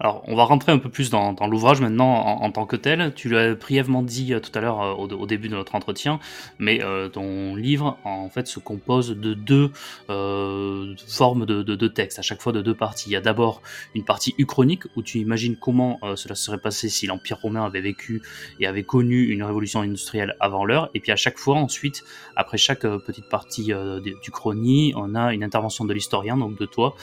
Alors, 0.00 0.24
on 0.26 0.34
va 0.34 0.44
rentrer 0.44 0.72
un 0.72 0.78
peu 0.78 0.88
plus 0.88 1.10
dans, 1.10 1.34
l'ouvrage 1.46 1.80
maintenant 1.80 2.14
en, 2.14 2.50
tant 2.50 2.66
que 2.66 2.76
tel. 2.76 3.12
Tu 3.14 3.28
l'as 3.28 3.54
brièvement 3.54 4.02
dit 4.02 4.34
euh, 4.34 4.40
tout 4.40 4.50
à 4.54 4.60
l'heure 4.60 4.82
euh, 4.82 4.92
au, 4.94 5.26
début 5.26 5.48
de 5.48 5.54
notre 5.54 5.74
entretien, 5.74 6.18
mais 6.58 6.82
euh, 6.82 7.08
ton 7.08 7.54
livre 7.54 7.96
en 8.04 8.28
fait 8.28 8.46
se 8.46 8.58
compose 8.58 9.10
de 9.10 9.34
deux 9.34 9.70
formes 10.08 11.46
de, 11.46 11.62
de, 11.62 11.88
textes, 11.88 12.18
à 12.18 12.22
chaque 12.22 12.42
fois 12.42 12.52
de 12.52 12.60
deux 12.60 12.74
parties. 12.74 13.10
Il 13.10 13.12
y 13.12 13.16
a 13.16 13.20
d'abord 13.20 13.62
une 13.94 14.04
partie 14.04 14.34
uchronique 14.38 14.82
où 14.96 15.02
tu 15.02 15.18
imagines 15.18 15.56
comment 15.56 16.00
cela 16.16 16.34
serait 16.34 16.58
passé 16.58 16.88
si 16.88 17.06
l'Empire 17.06 17.38
romain 17.40 17.64
avait 17.64 17.80
vécu 17.80 18.22
et 18.60 18.66
avait 18.66 18.82
connu 18.82 19.28
une 19.28 19.42
révolution 19.42 19.80
industrielle 19.80 20.36
avant 20.40 20.64
l'heure. 20.64 20.90
Et 20.94 21.00
puis 21.00 21.12
à 21.12 21.16
chaque 21.16 21.38
fois, 21.38 21.56
ensuite, 21.56 22.02
après 22.36 22.58
chaque 22.58 22.82
petite 22.82 23.28
partie 23.28 23.72
du 24.02 24.30
chronie, 24.30 24.92
on 24.96 25.14
a 25.14 25.32
une 25.32 25.44
intervention 25.44 25.84
de 25.84 25.92
l'historien, 25.92 26.36
donc 26.36 26.58
de 26.58 26.66
toi, 26.66 26.96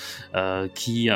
qui 0.75 1.10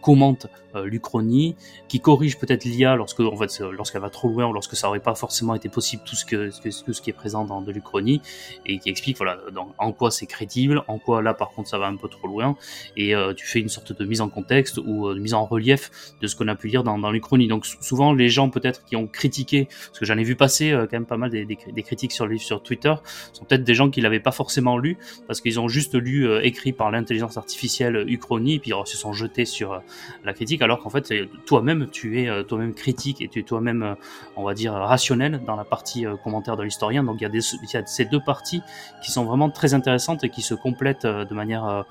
commente 0.00 0.46
l'Uchronie, 0.74 1.56
qui 1.88 2.00
corrige 2.00 2.38
peut-être 2.38 2.64
l'IA 2.64 2.96
lorsque, 2.96 3.20
en 3.20 3.36
fait, 3.36 3.60
lorsqu'elle 3.60 4.02
va 4.02 4.10
trop 4.10 4.28
loin 4.28 4.46
ou 4.46 4.52
lorsque 4.52 4.76
ça 4.76 4.86
n'aurait 4.86 5.00
pas 5.00 5.14
forcément 5.14 5.54
été 5.54 5.68
possible 5.68 6.02
tout 6.04 6.16
ce 6.16 6.24
que, 6.24 6.50
tout 6.84 6.92
ce 6.92 7.02
qui 7.02 7.10
est 7.10 7.14
présent 7.14 7.44
dans 7.44 7.62
de 7.62 7.72
l'Uchronie, 7.72 8.20
et 8.66 8.78
qui 8.78 8.90
explique 8.90 9.16
voilà 9.16 9.38
en 9.78 9.92
quoi 9.92 10.10
c'est 10.10 10.26
crédible, 10.26 10.82
en 10.88 10.98
quoi 10.98 11.22
là 11.22 11.34
par 11.34 11.50
contre 11.50 11.68
ça 11.68 11.78
va 11.78 11.86
un 11.86 11.96
peu 11.96 12.08
trop 12.08 12.28
loin, 12.28 12.56
et 12.96 13.14
euh, 13.14 13.34
tu 13.34 13.46
fais 13.46 13.60
une 13.60 13.68
sorte 13.68 13.98
de 13.98 14.04
mise 14.04 14.20
en 14.20 14.28
contexte 14.28 14.78
ou 14.78 15.08
euh, 15.08 15.14
de 15.14 15.20
mise 15.20 15.34
en 15.34 15.44
relief 15.44 15.90
de 16.20 16.26
ce 16.26 16.36
qu'on 16.36 16.48
a 16.48 16.54
pu 16.54 16.68
lire 16.68 16.84
dans, 16.84 16.98
dans 16.98 17.10
l'Uchronie. 17.10 17.48
Donc 17.48 17.66
souvent 17.66 18.12
les 18.12 18.28
gens 18.28 18.50
peut-être 18.50 18.84
qui 18.84 18.96
ont 18.96 19.06
critiqué, 19.06 19.64
parce 19.64 19.98
que 19.98 20.06
j'en 20.06 20.18
ai 20.18 20.24
vu 20.24 20.36
passer 20.36 20.72
euh, 20.72 20.86
quand 20.86 20.96
même 20.96 21.06
pas 21.06 21.16
mal 21.16 21.30
des, 21.30 21.44
des, 21.44 21.82
critiques 21.82 22.12
sur 22.12 22.26
le 22.26 22.38
sur 22.38 22.62
Twitter, 22.62 22.94
sont 23.32 23.44
peut-être 23.44 23.64
des 23.64 23.74
gens 23.74 23.90
qui 23.90 24.00
l'avaient 24.00 24.20
pas 24.20 24.32
forcément 24.32 24.78
lu 24.78 24.98
parce 25.26 25.40
qu'ils 25.40 25.58
ont 25.58 25.68
juste 25.68 25.94
lu 25.94 26.28
écrit 26.42 26.72
par 26.72 26.90
l'intelligence 26.90 27.36
artificielle 27.36 28.04
Uchronie 28.08 28.54
et 28.54 28.58
puis 28.58 28.72
ils 28.72 28.86
se 28.86 28.96
sont 28.96 29.12
jetés 29.12 29.44
sur 29.44 29.82
la 30.24 30.32
critique 30.32 30.62
alors 30.62 30.67
qu'en 30.76 30.90
fait, 30.90 31.12
toi-même, 31.46 31.88
tu 31.90 32.20
es 32.20 32.28
euh, 32.28 32.42
toi-même 32.42 32.74
critique 32.74 33.20
et 33.22 33.28
tu 33.28 33.40
es 33.40 33.42
toi-même, 33.42 33.82
euh, 33.82 33.94
on 34.36 34.44
va 34.44 34.54
dire, 34.54 34.72
rationnel 34.72 35.40
dans 35.46 35.56
la 35.56 35.64
partie 35.64 36.06
euh, 36.06 36.16
commentaire 36.16 36.56
de 36.56 36.62
l'historien. 36.62 37.02
Donc 37.02 37.16
il 37.20 37.22
y, 37.22 37.26
a 37.26 37.28
des, 37.28 37.40
il 37.40 37.70
y 37.72 37.76
a 37.76 37.86
ces 37.86 38.04
deux 38.04 38.20
parties 38.20 38.62
qui 39.02 39.10
sont 39.10 39.24
vraiment 39.24 39.50
très 39.50 39.74
intéressantes 39.74 40.24
et 40.24 40.30
qui 40.30 40.42
se 40.42 40.54
complètent 40.54 41.06
de 41.06 41.34
manière 41.34 41.84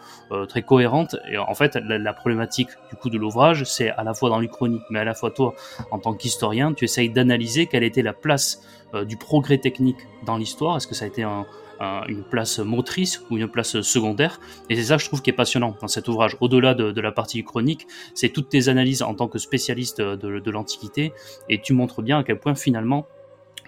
très 0.49 0.61
cohérente. 0.61 1.15
Et 1.31 1.37
en 1.37 1.53
fait, 1.53 1.75
la, 1.75 2.13
problématique 2.13 2.69
du 2.89 2.95
coup 2.95 3.09
de 3.09 3.17
l'ouvrage, 3.17 3.63
c'est 3.63 3.89
à 3.89 4.03
la 4.03 4.13
fois 4.13 4.29
dans 4.29 4.39
l'Uchronie, 4.39 4.81
mais 4.89 4.99
à 4.99 5.03
la 5.03 5.13
fois 5.13 5.31
toi, 5.31 5.55
en 5.91 5.99
tant 5.99 6.13
qu'historien, 6.13 6.73
tu 6.73 6.85
essayes 6.85 7.09
d'analyser 7.09 7.67
quelle 7.67 7.83
était 7.83 8.01
la 8.01 8.13
place 8.13 8.61
du 9.05 9.17
progrès 9.17 9.57
technique 9.57 9.97
dans 10.25 10.37
l'histoire. 10.37 10.77
Est-ce 10.77 10.87
que 10.87 10.95
ça 10.95 11.05
a 11.05 11.07
été 11.07 11.23
un, 11.23 11.45
une 11.79 12.23
place 12.23 12.59
motrice 12.59 13.23
ou 13.29 13.37
une 13.37 13.47
place 13.47 13.81
secondaire. 13.81 14.39
Et 14.69 14.75
c'est 14.75 14.83
ça, 14.83 14.97
je 14.97 15.05
trouve, 15.05 15.21
qui 15.21 15.29
est 15.29 15.33
passionnant 15.33 15.75
dans 15.79 15.87
cet 15.87 16.07
ouvrage. 16.07 16.37
Au-delà 16.41 16.73
de, 16.73 17.01
la 17.01 17.11
partie 17.11 17.43
chronique, 17.43 17.87
c'est 18.13 18.29
toutes 18.29 18.49
tes 18.49 18.69
analyses 18.69 19.01
en 19.01 19.13
tant 19.13 19.27
que 19.27 19.39
spécialiste 19.39 20.01
de 20.01 20.51
l'Antiquité, 20.51 21.13
et 21.49 21.61
tu 21.61 21.73
montres 21.73 22.01
bien 22.01 22.19
à 22.19 22.23
quel 22.23 22.39
point 22.39 22.55
finalement 22.55 23.07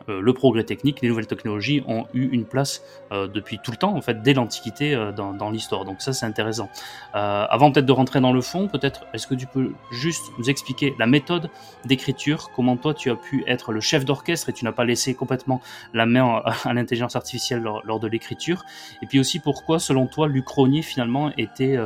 le 0.07 0.33
progrès 0.33 0.63
technique, 0.63 1.01
les 1.01 1.09
nouvelles 1.09 1.27
technologies 1.27 1.83
ont 1.87 2.05
eu 2.13 2.29
une 2.31 2.45
place 2.45 2.81
euh, 3.11 3.27
depuis 3.27 3.59
tout 3.63 3.71
le 3.71 3.77
temps, 3.77 3.95
en 3.95 4.01
fait, 4.01 4.21
dès 4.21 4.33
l'Antiquité 4.33 4.95
euh, 4.95 5.11
dans, 5.11 5.49
l'histoire. 5.49 5.85
Donc 5.85 6.01
ça, 6.01 6.13
c'est 6.13 6.25
intéressant. 6.25 6.69
avant 7.13 7.71
peut-être 7.71 7.85
de 7.85 7.91
rentrer 7.91 8.21
dans 8.21 8.33
le 8.33 8.41
fond, 8.41 8.67
peut-être 8.67 9.05
est-ce 9.13 9.27
que 9.27 9.35
tu 9.35 9.47
peux 9.47 9.73
juste 9.91 10.23
nous 10.37 10.49
expliquer 10.49 10.93
la 10.99 11.07
méthode 11.07 11.49
d'écriture, 11.85 12.51
comment 12.55 12.77
toi 12.77 12.93
tu 12.93 13.09
as 13.09 13.15
pu 13.15 13.43
être 13.47 13.71
le 13.71 13.79
chef 13.81 14.05
d'orchestre 14.05 14.49
et 14.49 14.53
tu 14.53 14.65
n'as 14.65 14.71
pas 14.71 14.85
laissé 14.85 15.15
complètement 15.15 15.61
la 15.93 16.05
main 16.05 16.41
à 16.65 16.73
l'intelligence 16.73 17.15
artificielle 17.15 17.61
lors, 17.61 17.99
de 17.99 18.07
l'écriture, 18.07 18.63
et 19.01 19.07
puis 19.07 19.19
aussi 19.19 19.39
pourquoi, 19.39 19.79
selon 19.79 20.07
toi, 20.07 20.27
l'Uchronie 20.27 20.83
finalement 20.83 21.31
était 21.37 21.77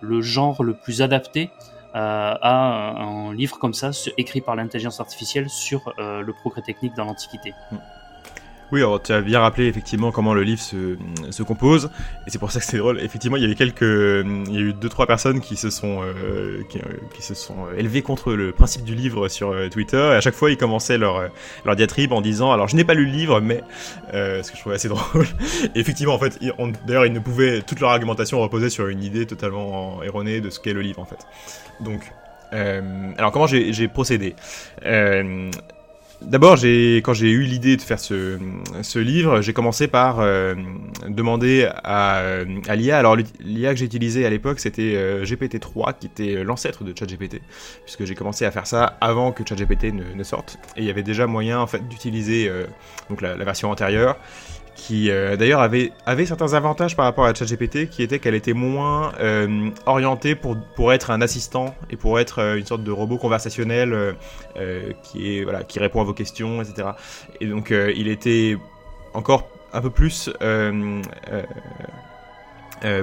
le 0.00 0.20
genre 0.22 0.62
le 0.62 0.74
plus 0.74 1.02
adapté 1.02 1.50
euh, 1.50 1.77
à 1.94 3.02
un 3.02 3.32
livre 3.34 3.58
comme 3.58 3.74
ça, 3.74 3.90
écrit 4.16 4.40
par 4.40 4.56
l'intelligence 4.56 5.00
artificielle 5.00 5.48
sur 5.48 5.94
euh, 5.98 6.22
le 6.22 6.32
progrès 6.32 6.62
technique 6.62 6.94
dans 6.94 7.04
l'Antiquité. 7.04 7.54
Hmm. 7.70 7.76
Oui, 8.70 8.80
alors 8.80 9.02
tu 9.02 9.12
as 9.12 9.20
bien 9.20 9.40
rappelé 9.40 9.66
effectivement 9.66 10.12
comment 10.12 10.34
le 10.34 10.42
livre 10.42 10.60
se, 10.60 10.96
se 11.30 11.42
compose, 11.42 11.90
et 12.26 12.30
c'est 12.30 12.38
pour 12.38 12.52
ça 12.52 12.60
que 12.60 12.66
c'est 12.66 12.78
drôle. 12.78 13.00
Effectivement, 13.00 13.36
il 13.36 13.42
y 13.42 13.46
avait 13.46 13.54
quelques, 13.54 13.80
il 13.82 14.54
y 14.54 14.58
a 14.58 14.60
eu 14.60 14.72
deux 14.72 14.88
trois 14.88 15.06
personnes 15.06 15.40
qui 15.40 15.56
se 15.56 15.70
sont, 15.70 16.02
euh, 16.02 16.62
qui, 16.68 16.78
qui, 17.14 17.22
se 17.22 17.34
sont 17.34 17.66
élevées 17.76 18.02
contre 18.02 18.32
le 18.32 18.52
principe 18.52 18.84
du 18.84 18.94
livre 18.94 19.28
sur 19.28 19.54
Twitter. 19.70 20.10
Et 20.12 20.16
à 20.16 20.20
chaque 20.20 20.34
fois, 20.34 20.50
ils 20.50 20.56
commençaient 20.56 20.98
leur 20.98 21.28
leur 21.64 21.76
diatribe 21.76 22.12
en 22.12 22.20
disant, 22.20 22.52
alors 22.52 22.68
je 22.68 22.76
n'ai 22.76 22.84
pas 22.84 22.94
lu 22.94 23.06
le 23.06 23.12
livre, 23.12 23.40
mais 23.40 23.62
euh, 24.14 24.42
ce 24.42 24.50
que 24.50 24.56
je 24.56 24.60
trouvais 24.62 24.76
assez 24.76 24.88
drôle. 24.88 25.26
Et 25.74 25.80
effectivement, 25.80 26.14
en 26.14 26.18
fait, 26.18 26.38
d'ailleurs, 26.86 27.06
ils 27.06 27.12
ne 27.12 27.20
pouvaient 27.20 27.62
toute 27.62 27.80
leur 27.80 27.90
argumentation 27.90 28.40
reposer 28.40 28.70
sur 28.70 28.88
une 28.88 29.02
idée 29.02 29.26
totalement 29.26 30.02
erronée 30.02 30.40
de 30.40 30.50
ce 30.50 30.60
qu'est 30.60 30.72
le 30.72 30.82
livre, 30.82 31.00
en 31.00 31.04
fait. 31.04 31.26
Donc, 31.80 32.12
euh, 32.52 33.12
alors 33.18 33.32
comment 33.32 33.46
j'ai 33.46 33.88
procédé? 33.88 34.34
Euh, 34.84 35.50
D'abord, 36.20 36.54
quand 36.54 37.14
j'ai 37.14 37.30
eu 37.30 37.42
l'idée 37.42 37.76
de 37.76 37.82
faire 37.82 38.00
ce, 38.00 38.98
livre, 38.98 39.40
j'ai 39.40 39.52
commencé 39.52 39.86
par 39.86 40.18
euh, 40.18 40.54
demander 41.08 41.68
à, 41.84 42.44
l'IA. 42.74 42.98
Alors, 42.98 43.16
l'IA 43.40 43.72
que 43.72 43.78
j'ai 43.78 43.84
utilisé 43.84 44.26
à 44.26 44.30
l'époque, 44.30 44.58
c'était 44.58 44.94
euh, 44.96 45.24
GPT-3, 45.24 45.94
qui 45.98 46.06
était 46.06 46.42
l'ancêtre 46.42 46.82
de 46.82 46.92
ChatGPT, 46.96 47.40
puisque 47.84 48.04
j'ai 48.04 48.16
commencé 48.16 48.44
à 48.44 48.50
faire 48.50 48.66
ça 48.66 48.98
avant 49.00 49.30
que 49.30 49.44
ChatGPT 49.48 49.92
ne, 49.92 50.22
sorte. 50.24 50.58
Et 50.76 50.80
il 50.80 50.86
y 50.86 50.90
avait 50.90 51.04
déjà 51.04 51.26
moyen, 51.28 51.60
en 51.60 51.68
fait, 51.68 51.86
d'utiliser 51.88 52.50
la, 53.20 53.36
version 53.44 53.70
antérieure 53.70 54.16
qui 54.78 55.10
euh, 55.10 55.36
d'ailleurs 55.36 55.60
avait, 55.60 55.92
avait 56.06 56.24
certains 56.24 56.54
avantages 56.54 56.94
par 56.94 57.04
rapport 57.04 57.26
à 57.26 57.34
ChatGPT, 57.34 57.90
qui 57.90 58.02
était 58.04 58.20
qu'elle 58.20 58.36
était 58.36 58.52
moins 58.52 59.12
euh, 59.18 59.70
orientée 59.86 60.36
pour, 60.36 60.56
pour 60.76 60.92
être 60.92 61.10
un 61.10 61.20
assistant 61.20 61.74
et 61.90 61.96
pour 61.96 62.20
être 62.20 62.38
euh, 62.38 62.56
une 62.56 62.64
sorte 62.64 62.84
de 62.84 62.92
robot 62.92 63.18
conversationnel 63.18 64.14
qui, 65.02 65.38
est, 65.38 65.42
voilà, 65.42 65.64
qui 65.64 65.80
répond 65.80 66.00
à 66.00 66.04
vos 66.04 66.14
questions, 66.14 66.62
etc. 66.62 66.90
Et 67.40 67.46
donc 67.46 67.70
il 67.70 68.08
était 68.08 68.56
encore 69.14 69.48
un 69.72 69.80
peu 69.80 69.90
plus 69.90 70.30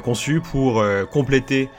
conçu 0.03 0.41
pour 0.41 0.83
compléter 1.11 1.69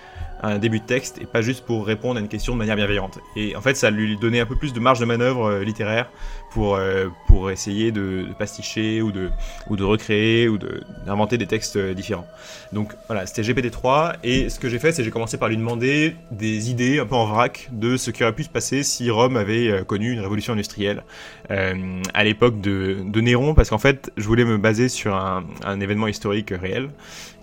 un 0.47 0.59
début 0.59 0.81
de 0.81 0.85
texte 0.85 1.19
et 1.21 1.27
pas 1.27 1.43
juste 1.43 1.65
pour 1.65 1.87
répondre 1.87 2.19
à 2.19 2.21
une 2.21 2.29
question 2.29 2.53
de 2.53 2.59
manière 2.59 2.77
bienveillante. 2.77 3.19
Et 3.37 3.57
en 3.57 3.61
fait, 3.61 3.75
ça 3.75 3.91
lui 3.91 4.17
donnait 4.17 4.41
un 4.41 4.47
peu 4.47 4.57
plus 4.57 4.73
de 4.73 4.81
marge 4.81 5.01
de 5.01 5.05
manœuvre 5.05 5.47
euh, 5.47 5.65
littéraire 5.65 6.11
pour, 6.51 6.77
euh, 6.77 7.09
pour 7.27 7.51
essayer 7.51 7.93
de, 7.93 8.27
pasticher 8.39 9.03
ou 9.03 9.13
de, 9.13 9.31
ou 9.69 9.77
de 9.77 9.85
recréer 9.85 10.49
ou 10.49 10.59
d'inventer 11.07 11.39
des 11.39 11.47
textes 11.47 11.77
euh, 11.77 11.95
différents. 11.95 12.27
Donc 12.73 12.93
voilà, 13.09 13.27
c'était 13.27 13.43
GPT-3 13.43 14.17
et 14.25 14.49
ce 14.49 14.59
que 14.59 14.69
j'ai 14.69 14.79
fait, 14.79 14.93
c'est 14.93 15.05
j'ai 15.05 15.11
commencé 15.11 15.37
par 15.37 15.49
lui 15.49 15.57
demander 15.57 16.17
des 16.31 16.71
idées 16.71 16.99
un 16.99 17.07
peu 17.07 17.15
en 17.15 17.27
vrac 17.27 17.69
de 17.73 17.97
ce 17.97 18.11
qui 18.11 18.23
aurait 18.23 18.35
pu 18.35 18.45
se 18.45 18.49
passer 18.49 18.83
si 18.83 19.11
Rome 19.11 19.37
avait 19.37 19.85
connu 19.87 20.13
une 20.13 20.21
révolution 20.21 20.53
industrielle 20.53 21.03
à 21.49 22.25
l'époque 22.25 22.61
de, 22.61 22.99
de, 23.05 23.21
Néron, 23.21 23.55
parce 23.55 23.71
qu'en 23.71 23.79
fait, 23.79 24.11
je 24.17 24.25
voulais 24.25 24.45
me 24.45 24.59
baser 24.59 24.89
sur 24.89 25.15
un, 25.15 25.45
un 25.65 25.81
événement 25.81 26.09
historique 26.09 26.51
réel 26.51 26.91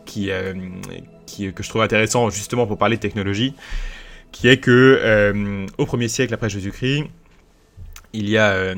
qui, 0.05 0.29
que 1.25 1.63
je 1.63 1.69
trouve 1.69 1.81
intéressant 1.81 2.29
justement 2.29 2.67
pour 2.67 2.77
parler 2.77 2.97
de 2.97 3.01
technologie, 3.01 3.53
qui 4.31 4.47
est 4.47 4.57
que 4.57 4.99
euh, 5.01 5.65
au 5.77 5.85
1er 5.85 6.07
siècle 6.09 6.33
après 6.33 6.49
Jésus-Christ, 6.49 7.05
il 8.15 8.29
y 8.29 8.37
a, 8.37 8.51
euh, 8.51 8.75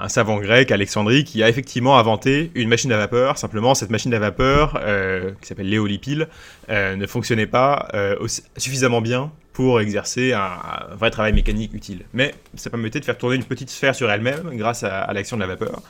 un, 0.00 0.08
savant 0.08 0.38
grec, 0.38 0.70
Alexandrie, 0.70 1.24
qui 1.24 1.42
a 1.42 1.48
effectivement 1.48 1.98
inventé 1.98 2.50
une 2.54 2.70
machine 2.70 2.90
à 2.90 2.96
vapeur. 2.96 3.36
Simplement, 3.36 3.74
cette 3.74 3.90
machine 3.90 4.14
à 4.14 4.18
vapeur, 4.18 4.80
euh, 4.82 5.32
qui 5.42 5.48
s'appelle 5.48 5.68
l'éolipile, 5.68 6.28
ne 6.70 7.06
fonctionnait 7.06 7.46
pas 7.46 7.88
suffisamment 8.56 9.02
bien 9.02 9.30
pour 9.52 9.80
exercer 9.80 10.32
un, 10.32 10.58
vrai 10.96 11.10
travail 11.10 11.34
mécanique 11.34 11.74
utile. 11.74 12.04
Mais 12.14 12.34
ça 12.54 12.70
permettait 12.70 13.00
de 13.00 13.04
faire 13.04 13.18
tourner 13.18 13.36
une 13.36 13.44
petite 13.44 13.68
sphère 13.68 13.94
sur 13.94 14.10
elle-même 14.10 14.50
grâce 14.54 14.84
à 14.84 15.12
l'action 15.12 15.36
de 15.36 15.42
la 15.42 15.48
vapeur. 15.48 15.82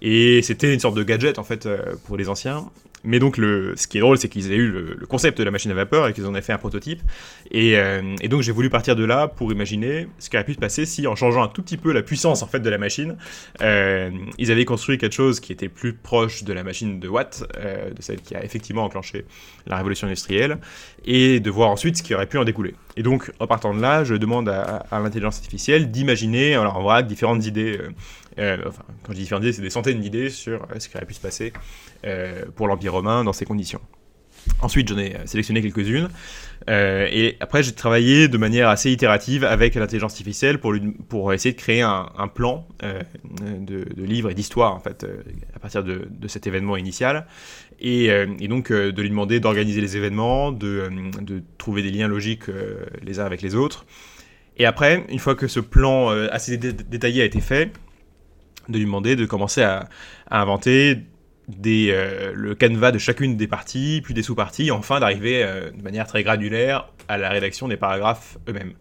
Et 0.00 0.42
c'était 0.42 0.72
une 0.72 0.80
sorte 0.80 0.96
de 0.96 1.02
gadget 1.02 1.38
en 1.38 1.44
fait 1.44 1.68
pour 2.04 2.16
les 2.16 2.28
anciens. 2.28 2.70
Mais 3.04 3.18
donc, 3.18 3.36
le, 3.36 3.74
ce 3.76 3.86
qui 3.86 3.98
est 3.98 4.00
drôle, 4.00 4.18
c'est 4.18 4.28
qu'ils 4.28 4.50
aient 4.52 4.56
eu 4.56 4.68
le, 4.68 5.06
concept 5.06 5.38
de 5.38 5.44
la 5.44 5.50
machine 5.50 5.70
à 5.70 5.74
vapeur 5.74 6.08
et 6.08 6.12
qu'ils 6.12 6.26
en 6.26 6.34
aient 6.34 6.42
fait 6.42 6.52
un 6.52 6.58
prototype. 6.58 7.00
Euh, 7.54 8.16
et, 8.20 8.28
donc, 8.28 8.42
j'ai 8.42 8.52
voulu 8.52 8.70
partir 8.70 8.96
de 8.96 9.04
là 9.04 9.28
pour 9.28 9.52
imaginer 9.52 10.08
ce 10.18 10.28
qui 10.28 10.36
aurait 10.36 10.44
pu 10.44 10.54
se 10.54 10.58
passer 10.58 10.84
si, 10.84 11.06
en 11.06 11.14
changeant 11.14 11.42
un 11.42 11.48
tout 11.48 11.62
petit 11.62 11.76
peu 11.76 11.92
la 11.92 12.02
puissance 12.02 12.42
en 12.42 12.46
fait 12.46 12.60
de 12.60 12.70
la 12.70 12.78
machine, 12.78 13.16
euh, 13.62 14.10
ils 14.38 14.50
avaient 14.50 14.64
construit 14.64 14.98
quelque 14.98 15.14
chose 15.14 15.40
qui 15.40 15.52
était 15.52 15.68
plus 15.68 15.92
proche 15.94 16.44
de 16.44 16.52
la 16.52 16.62
machine 16.62 17.00
de 17.00 17.08
Watt, 17.08 17.44
euh, 17.56 17.90
de 17.90 18.02
celle 18.02 18.20
qui 18.20 18.34
a 18.34 18.44
effectivement 18.44 18.84
enclenché 18.84 19.24
la 19.66 19.76
révolution 19.76 20.06
industrielle, 20.06 20.58
et 21.04 21.40
de 21.40 21.50
voir 21.50 21.70
ensuite 21.70 21.96
ce 21.96 22.02
qui 22.02 22.14
aurait 22.14 22.26
pu 22.26 22.38
en 22.38 22.44
découler. 22.44 22.74
Et 22.96 23.02
donc, 23.02 23.30
en 23.38 23.46
partant 23.46 23.74
de 23.74 23.80
là, 23.80 24.02
je 24.04 24.14
demande 24.14 24.48
à, 24.48 24.84
l'intelligence 24.90 25.36
artificielle 25.36 25.90
d'imaginer, 25.90 26.54
alors 26.54 26.76
en 26.76 26.82
vrac, 26.82 27.06
différentes 27.06 27.46
idées. 27.46 27.78
Enfin, 28.38 28.84
quand 29.02 29.12
je 29.12 29.14
dis 29.14 29.22
différentes 29.22 29.44
idées, 29.44 29.52
c'est 29.52 29.62
des 29.62 29.70
centaines 29.70 30.00
d'idées 30.00 30.30
sur 30.30 30.66
ce 30.78 30.88
qui 30.88 30.96
aurait 30.96 31.06
pu 31.06 31.14
se 31.14 31.20
passer 31.20 31.52
euh, 32.04 32.44
pour 32.54 32.68
l'Empire 32.68 32.92
romain 32.92 33.24
dans 33.24 33.32
ces 33.32 33.44
conditions. 33.44 33.80
Ensuite, 34.62 34.88
j'en 34.88 34.98
ai 34.98 35.16
sélectionné 35.24 35.60
quelques-unes. 35.60 36.08
Euh, 36.70 37.08
et 37.10 37.36
après, 37.40 37.64
j'ai 37.64 37.72
travaillé 37.72 38.28
de 38.28 38.38
manière 38.38 38.68
assez 38.68 38.92
itérative 38.92 39.44
avec 39.44 39.74
l'intelligence 39.74 40.12
artificielle 40.12 40.58
pour, 40.58 40.74
pour 41.08 41.32
essayer 41.32 41.52
de 41.52 41.58
créer 41.58 41.82
un, 41.82 42.28
plan 42.32 42.66
euh, 42.84 43.02
de, 43.42 43.84
de, 43.94 44.04
livres 44.04 44.30
et 44.30 44.34
d'histoires, 44.34 44.74
en 44.74 44.78
fait, 44.78 45.04
à 45.54 45.58
partir 45.58 45.82
de, 45.82 46.08
cet 46.28 46.46
événement 46.46 46.76
initial. 46.76 47.26
Et, 47.80 48.06
et 48.06 48.48
donc, 48.48 48.72
de 48.72 49.02
lui 49.02 49.10
demander 49.10 49.40
d'organiser 49.40 49.80
les 49.80 49.96
événements, 49.96 50.52
de, 50.52 50.88
de, 51.20 51.42
trouver 51.58 51.82
des 51.82 51.90
liens 51.90 52.08
logiques 52.08 52.44
les 53.02 53.18
uns 53.18 53.24
avec 53.24 53.42
les 53.42 53.56
autres. 53.56 53.86
Et 54.56 54.66
après, 54.66 55.04
une 55.08 55.18
fois 55.18 55.34
que 55.34 55.48
ce 55.48 55.60
plan 55.60 56.10
assez 56.30 56.56
détaillé 56.56 57.22
a 57.22 57.24
été 57.24 57.40
fait, 57.40 57.72
de 58.68 58.78
lui 58.78 58.84
demander 58.84 59.16
de 59.16 59.26
commencer 59.26 59.62
à, 59.62 59.88
inventer 60.30 61.04
euh, 61.66 62.32
le 62.34 62.54
canevas 62.54 62.92
de 62.92 62.98
chacune 62.98 63.36
des 63.36 63.46
parties, 63.46 64.00
puis 64.04 64.14
des 64.14 64.22
sous-parties, 64.22 64.70
enfin 64.70 65.00
d'arriver 65.00 65.42
euh, 65.42 65.70
de 65.70 65.82
manière 65.82 66.06
très 66.06 66.22
granulaire 66.22 66.88
à 67.08 67.16
la 67.16 67.30
rédaction 67.30 67.68
des 67.68 67.76
paragraphes 67.76 68.38
eux-mêmes. 68.48 68.74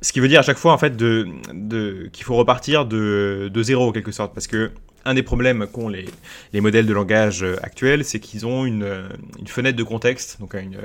Ce 0.00 0.12
qui 0.12 0.20
veut 0.20 0.28
dire 0.28 0.40
à 0.40 0.44
chaque 0.44 0.58
fois 0.58 0.72
en 0.72 0.78
fait 0.78 0.96
qu'il 0.96 2.24
faut 2.24 2.36
repartir 2.36 2.86
de, 2.86 3.50
de 3.52 3.62
zéro 3.62 3.88
en 3.88 3.92
quelque 3.92 4.12
sorte, 4.12 4.32
parce 4.32 4.46
que 4.46 4.70
un 5.04 5.14
des 5.14 5.22
problèmes 5.22 5.66
qu'ont 5.66 5.88
les, 5.88 6.06
les, 6.52 6.60
modèles 6.60 6.86
de 6.86 6.92
langage 6.92 7.42
euh, 7.42 7.56
actuels, 7.62 8.04
c'est 8.04 8.20
qu'ils 8.20 8.46
ont 8.46 8.64
une, 8.64 9.08
une, 9.38 9.46
fenêtre 9.46 9.76
de 9.76 9.82
contexte, 9.82 10.38
donc 10.40 10.54
une, 10.54 10.78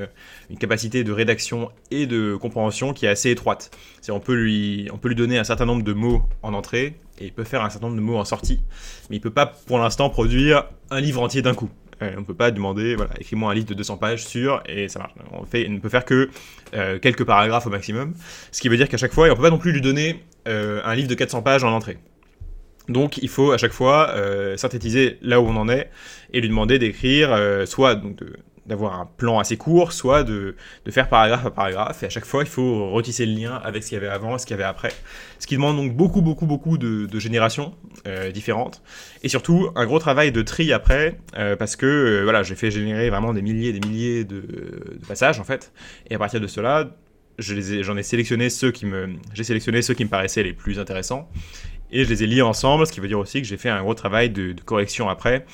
une, 0.50 0.58
capacité 0.58 1.04
de 1.04 1.12
rédaction 1.12 1.72
et 1.92 2.06
de 2.06 2.36
compréhension 2.36 2.94
qui 2.94 3.06
est 3.06 3.10
assez 3.10 3.32
étroite. 3.32 3.72
On 4.10 4.20
peut, 4.20 4.36
lui, 4.36 4.90
donner 5.16 5.38
un 5.38 5.44
certain 5.44 5.66
nombre 5.66 5.84
de 5.84 5.94
mots 5.94 6.24
en 6.42 6.54
entrée, 6.54 6.96
et 7.20 7.26
il 7.26 7.34
peut 7.34 7.44
faire 7.44 7.64
un 7.64 7.70
certain 7.70 7.88
nombre 7.88 8.00
de 8.00 8.06
mots 8.06 8.18
en 8.18 8.26
sortie, 8.26 8.60
mais 9.10 9.18
il 9.18 9.20
peut 9.20 9.30
pas 9.30 9.46
pour 9.46 9.80
l'instant 9.80 10.10
produire 10.10 10.66
un 10.90 11.00
livre 11.00 11.22
entier 11.22 11.42
d'un 11.42 11.54
coup. 11.54 11.70
Euh, 12.02 12.12
on 12.16 12.22
ne 12.22 12.26
peut 12.26 12.34
pas 12.34 12.52
demander, 12.52 12.96
écris-moi 13.20 13.52
un 13.52 13.56
livre 13.56 13.68
de 13.68 13.74
200 13.74 13.98
pages 13.98 14.26
sur, 14.26 14.62
et 14.68 14.88
ça 14.88 15.00
marche. 15.00 15.14
On, 15.32 15.42
ne 15.42 15.80
peut 15.80 15.90
faire 15.90 16.06
que 16.06 16.30
euh, 16.74 17.00
quelques 17.00 17.24
paragraphes 17.24 17.68
au 17.68 17.70
maximum, 17.70 18.14
ce 18.52 18.62
qui 18.62 18.70
veut 18.70 18.78
dire 18.78 18.90
qu'à 18.90 18.98
chaque 18.98 19.14
fois, 19.14 19.28
on 19.28 19.32
ne 19.32 19.36
peut 19.36 19.44
pas 19.44 19.50
non 19.50 19.58
plus 19.58 19.72
lui 19.72 19.82
donner 19.82 20.24
euh, 20.48 20.82
un 20.84 20.96
livre 20.96 21.08
de 21.08 21.16
400 21.16 21.42
pages 21.42 21.64
en 21.64 21.72
entrée. 21.72 21.98
Donc 22.90 23.18
il 23.18 23.30
faut 23.30 23.52
à 23.52 23.58
chaque 23.58 23.72
fois 23.72 24.14
synthétiser 24.58 25.18
là 25.22 25.40
où 25.40 25.48
on 25.48 25.56
en 25.56 25.70
est 25.70 25.90
et 26.34 26.42
lui 26.42 26.50
demander 26.50 26.80
d'écrire 26.80 27.38
soit 27.66 27.96
donc 27.96 28.22
d'avoir 28.66 29.00
un 29.00 29.06
plan 29.06 29.40
assez 29.40 29.58
court, 29.58 29.92
soit 29.92 30.24
de, 30.24 30.56
faire 30.90 31.10
paragraphe 31.10 31.46
à 31.46 31.52
paragraphe. 31.52 32.04
Et 32.04 32.06
à 32.06 32.10
chaque 32.10 32.26
fois, 32.26 32.44
il 32.44 32.50
faut 32.50 32.90
retisser 32.92 33.26
le 33.26 33.34
lien 33.34 33.56
avec 33.56 33.84
ce 33.84 33.90
qu'il 33.90 33.96
y 33.96 33.98
avait 33.98 34.08
avant, 34.08 34.38
ce 34.38 34.46
qu'il 34.46 34.54
y 34.54 34.60
avait 34.60 34.64
après. 34.64 34.92
Ce 35.40 35.48
qui 35.48 35.56
demande 35.56 35.76
donc 35.76 35.94
beaucoup, 35.96 36.22
beaucoup, 36.22 36.46
beaucoup 36.46 36.78
de, 36.78 37.20
générations 37.20 37.74
euh, 38.08 38.32
différentes. 38.32 38.82
Et 39.24 39.30
surtout, 39.30 39.70
un 39.76 39.86
gros 39.86 40.00
travail 40.00 40.32
de 40.32 40.42
tri 40.42 40.72
après, 40.72 41.18
euh, 41.38 41.56
parce 41.56 41.76
que 41.76 41.86
euh, 41.86 42.24
voilà, 42.24 42.44
j'ai 42.44 42.56
fait 42.56 42.72
générer 42.72 43.10
vraiment 43.10 43.34
des 43.34 43.42
milliers 43.42 43.70
et 43.70 43.74
des 43.74 43.88
milliers 43.88 44.24
de, 44.24 44.42
de, 44.42 45.06
passages, 45.08 45.40
en 45.40 45.44
fait. 45.44 45.74
Et 46.10 46.16
à 46.16 46.20
partir 46.20 46.40
de 46.40 46.48
cela, 46.48 46.96
j'en 47.40 47.56
ai, 47.98 48.00
ai, 48.00 48.04
sélectionné 48.04 48.50
ceux 48.50 48.72
qui 48.72 48.86
me, 48.86 49.10
j'ai 49.34 49.44
sélectionné 49.44 49.82
ceux 49.82 49.94
qui 49.94 50.06
me 50.06 50.10
paraissaient 50.10 50.44
les 50.44 50.54
plus 50.54 50.80
intéressants 50.80 51.30
et 51.94 52.04
je 52.04 52.10
les 52.10 52.24
ai 52.24 52.28
liés 52.28 52.42
ensemble, 52.42 52.86
ce 52.86 52.92
qui 52.92 53.00
veut 53.00 53.08
dire 53.08 53.20
aussi 53.20 53.42
que 53.42 53.48
j'ai 53.48 53.58
fait 53.58 53.70
un 53.70 53.82
gros 53.82 53.94
travail 53.94 54.30
de, 54.30 54.54
correction 54.66 55.08
après 55.08 55.46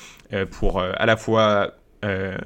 pour 0.50 0.80
à 0.80 1.06
la 1.06 1.16
fois 1.16 1.74
euh, 2.04 2.36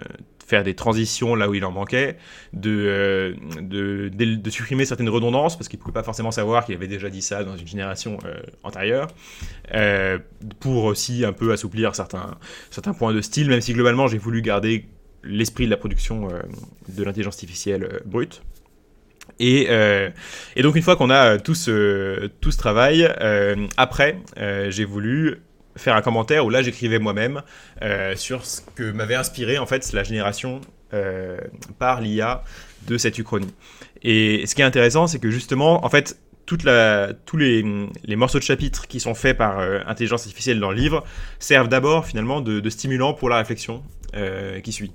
faire 0.44 0.62
des 0.62 0.74
transitions 0.74 1.34
là 1.34 1.48
où 1.48 1.54
il 1.54 1.64
en 1.64 1.70
manquait, 1.70 2.16
de, 2.52 2.70
euh, 2.86 4.50
supprimer 4.50 4.84
certaines 4.84 5.08
redondances, 5.08 5.56
parce 5.56 5.68
qu'il 5.68 5.78
ne 5.78 5.82
pouvait 5.82 5.94
pas 5.94 6.02
forcément 6.02 6.30
savoir 6.30 6.64
qu'il 6.64 6.74
avait 6.74 6.86
déjà 6.86 7.08
dit 7.08 7.22
ça 7.22 7.44
dans 7.44 7.56
une 7.56 7.66
génération 7.66 8.18
euh, 8.24 8.34
antérieure, 8.62 9.08
euh, 9.74 10.18
pour 10.60 10.84
aussi 10.84 11.24
un 11.24 11.32
peu 11.32 11.52
assouplir 11.52 11.94
certains 11.94 12.94
points 12.96 13.14
de 13.14 13.20
style, 13.20 13.48
même 13.48 13.60
si 13.60 13.72
globalement 13.72 14.06
j'ai 14.06 14.18
voulu 14.18 14.42
garder 14.42 14.86
l'esprit 15.22 15.64
de 15.64 15.70
la 15.70 15.78
production 15.78 16.28
de 16.88 17.02
l'intelligence 17.02 17.34
artificielle 17.34 18.02
brute. 18.04 18.42
Et, 19.40 19.68
et, 20.56 20.62
donc 20.62 20.76
une 20.76 20.82
fois 20.82 20.96
qu'on 20.96 21.10
a 21.10 21.38
tout 21.38 21.54
ce, 21.54 22.26
tout 22.40 22.50
ce 22.50 22.58
travail, 22.58 23.08
après, 23.76 24.18
j'ai 24.70 24.84
voulu 24.84 25.40
faire 25.76 25.96
un 25.96 26.02
commentaire 26.02 26.44
où 26.44 26.50
là 26.50 26.62
j'écrivais 26.62 26.98
moi-même 26.98 27.42
euh, 27.82 28.14
sur 28.16 28.44
ce 28.44 28.60
que 28.74 28.90
m'avait 28.90 29.14
inspiré 29.14 29.58
en 29.58 29.66
fait 29.66 29.92
la 29.92 30.02
génération 30.02 30.60
euh, 30.92 31.38
par 31.78 32.00
l'IA 32.00 32.44
de 32.86 32.98
cette 32.98 33.18
uchronie. 33.18 33.52
Et 34.02 34.46
ce 34.46 34.54
qui 34.54 34.62
est 34.62 34.64
intéressant, 34.64 35.06
c'est 35.06 35.18
que 35.18 35.30
justement, 35.30 35.84
en 35.84 35.88
fait, 35.88 36.18
tous 36.44 36.58
les, 37.38 37.62
morceaux 38.16 38.38
de 38.38 38.44
chapitres 38.44 38.86
qui 38.86 39.00
sont 39.00 39.14
faits 39.14 39.38
par 39.38 39.58
euh, 39.60 39.80
intelligence 39.86 40.22
artificielle 40.26 40.60
dans 40.60 40.70
le 40.70 40.76
livre 40.76 41.04
servent 41.38 41.68
d'abord 41.68 42.06
finalement 42.06 42.42
de, 42.42 42.60
de, 42.60 42.70
stimulant 42.70 43.14
pour 43.14 43.30
la 43.30 43.38
réflexion 43.38 43.82
qui 44.62 44.70
suit. 44.70 44.92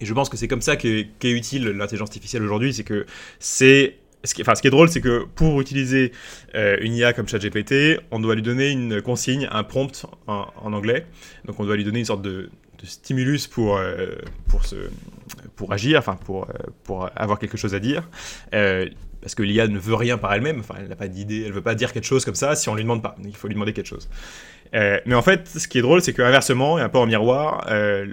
Et 0.00 0.06
je 0.06 0.14
pense 0.14 0.28
que 0.28 0.36
c'est 0.36 0.48
comme 0.48 0.62
ça 0.62 0.76
qu'est 0.76 1.08
utile 1.22 1.68
l'intelligence 1.68 2.08
artificielle 2.08 2.42
aujourd'hui, 2.42 2.72
c'est 2.72 2.84
que 2.84 3.06
c'est 3.38 3.96
ce 4.24 4.34
qui, 4.34 4.42
enfin, 4.42 4.54
ce 4.54 4.60
qui 4.60 4.68
est 4.68 4.70
drôle, 4.70 4.88
c'est 4.88 5.00
que 5.00 5.24
pour 5.34 5.60
utiliser 5.60 6.12
euh, 6.54 6.76
une 6.80 6.94
IA 6.94 7.12
comme 7.12 7.28
ChatGPT, 7.28 8.00
on 8.10 8.20
doit 8.20 8.34
lui 8.34 8.42
donner 8.42 8.70
une 8.70 9.00
consigne, 9.00 9.48
un 9.50 9.62
prompt 9.62 10.06
en, 10.26 10.72
anglais. 10.72 11.06
Donc 11.44 11.60
on 11.60 11.64
doit 11.64 11.76
lui 11.76 11.84
donner 11.84 12.00
une 12.00 12.04
sorte 12.04 12.22
de, 12.22 12.50
stimulus 12.82 13.46
pour, 13.46 13.76
euh, 13.76 14.16
pour, 14.48 14.64
se, 14.64 14.76
pour 15.54 15.72
agir, 15.72 15.98
enfin 15.98 16.16
pour, 16.24 16.44
euh, 16.44 16.52
pour 16.84 17.08
avoir 17.16 17.38
quelque 17.38 17.56
chose 17.56 17.74
à 17.74 17.80
dire. 17.80 18.08
parce 18.50 19.34
que 19.34 19.42
l'IA 19.42 19.66
ne 19.68 19.78
veut 19.78 19.94
rien 19.94 20.18
par 20.18 20.34
elle-même, 20.34 20.60
enfin 20.60 20.74
elle 20.78 20.88
n'a 20.88 20.96
pas 20.96 21.08
d'idée, 21.08 21.42
elle 21.42 21.50
ne 21.50 21.54
veut 21.54 21.62
pas 21.62 21.74
dire 21.74 21.92
quelque 21.92 22.04
chose 22.04 22.24
comme 22.24 22.34
ça 22.34 22.54
si 22.54 22.68
on 22.68 22.72
ne 22.72 22.76
lui 22.78 22.84
demande 22.84 23.02
pas. 23.02 23.16
Il 23.24 23.34
faut 23.34 23.48
lui 23.48 23.54
demander 23.54 23.72
quelque 23.72 23.88
chose. 23.88 24.08
Euh, 24.74 24.98
mais 25.06 25.14
en 25.14 25.22
fait, 25.22 25.48
ce 25.48 25.68
qui 25.68 25.78
est 25.78 25.82
drôle, 25.82 26.02
c'est 26.02 26.12
qu'inversement, 26.12 26.78
et 26.78 26.82
un 26.82 26.88
peu 26.88 26.98
en 26.98 27.06
miroir, 27.06 27.66
euh, 27.70 28.06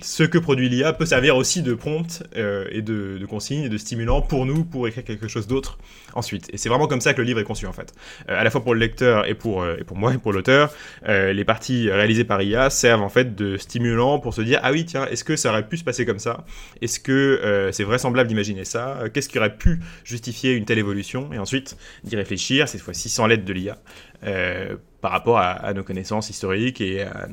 ce 0.00 0.22
que 0.22 0.38
produit 0.38 0.68
l'IA 0.68 0.92
peut 0.92 1.06
servir 1.06 1.36
aussi 1.36 1.62
de 1.62 1.74
prompt 1.74 2.22
euh, 2.36 2.66
et 2.70 2.82
de, 2.82 3.18
de 3.18 3.26
consigne 3.26 3.64
et 3.64 3.68
de 3.68 3.78
stimulant 3.78 4.20
pour 4.20 4.46
nous 4.46 4.64
pour 4.64 4.88
écrire 4.88 5.04
quelque 5.04 5.28
chose 5.28 5.46
d'autre 5.46 5.78
ensuite. 6.14 6.48
Et 6.52 6.58
c'est 6.58 6.68
vraiment 6.68 6.86
comme 6.86 7.00
ça 7.00 7.14
que 7.14 7.20
le 7.20 7.26
livre 7.26 7.40
est 7.40 7.44
conçu 7.44 7.66
en 7.66 7.72
fait. 7.72 7.92
à 8.26 8.42
la 8.42 8.50
fois 8.50 8.62
pour 8.62 8.74
le 8.74 8.80
lecteur 8.80 9.28
et 9.28 9.34
pour, 9.34 9.66
et 9.66 9.84
pour 9.84 9.96
moi 9.96 10.14
et 10.14 10.18
pour 10.18 10.32
l'auteur, 10.32 10.72
les 11.06 11.44
parties 11.44 11.90
réalisées 11.90 12.24
par 12.24 12.42
IA 12.42 12.70
servent 12.70 13.02
en 13.02 13.08
fait 13.08 13.34
de 13.34 13.56
stimulant 13.56 14.18
pour 14.18 14.34
se 14.34 14.40
dire 14.40 14.60
ah 14.62 14.72
oui 14.72 14.84
tiens, 14.84 15.06
est-ce 15.06 15.24
que 15.24 15.36
ça 15.36 15.50
aurait 15.50 15.68
pu 15.68 15.76
se 15.76 15.84
passer 15.84 16.06
comme 16.06 16.18
ça? 16.18 16.44
Est-ce 16.80 16.98
que 16.98 17.68
c'est 17.72 17.84
vraisemblable 17.84 18.28
d'imaginer 18.28 18.64
ça? 18.64 19.04
Qu'est-ce 19.12 19.28
qui 19.28 19.38
aurait 19.38 19.56
pu 19.56 19.80
justifier 20.04 20.54
une 20.54 20.64
telle 20.64 20.78
évolution? 20.78 21.30
Et 21.32 21.38
ensuite 21.38 21.76
d'y 22.04 22.16
réfléchir, 22.16 22.68
cette 22.68 22.80
fois-ci 22.80 23.08
sans 23.08 23.26
l'aide 23.26 23.44
de 23.44 23.52
l'IA, 23.52 23.78
par 24.20 25.12
rapport 25.12 25.38
à, 25.38 25.72
nos 25.74 25.84
connaissances 25.84 26.30
historiques 26.30 26.80
et 26.80 27.02
à 27.02 27.28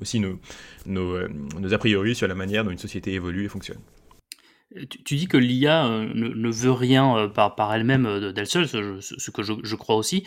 aussi 0.00 0.20
nos, 0.20 0.38
nos, 0.86 1.28
nos 1.28 1.74
a 1.74 1.78
priori 1.78 2.14
sur 2.14 2.28
la 2.28 2.34
manière 2.34 2.64
dont 2.64 2.70
une 2.70 2.78
société 2.78 3.12
évolue 3.12 3.44
et 3.44 3.48
fonctionne. 3.48 3.80
Tu, 5.04 5.16
dis 5.16 5.26
que 5.26 5.36
l'IA 5.36 5.86
euh, 5.86 6.08
ne, 6.14 6.48
veut 6.48 6.70
rien 6.70 7.16
euh, 7.16 7.28
par, 7.28 7.74
elle-même 7.74 8.06
euh, 8.06 8.32
d'elle 8.32 8.46
seule, 8.46 8.68
ce, 8.68 9.30
que 9.32 9.42
je, 9.42 9.74
crois 9.74 9.96
aussi. 9.96 10.24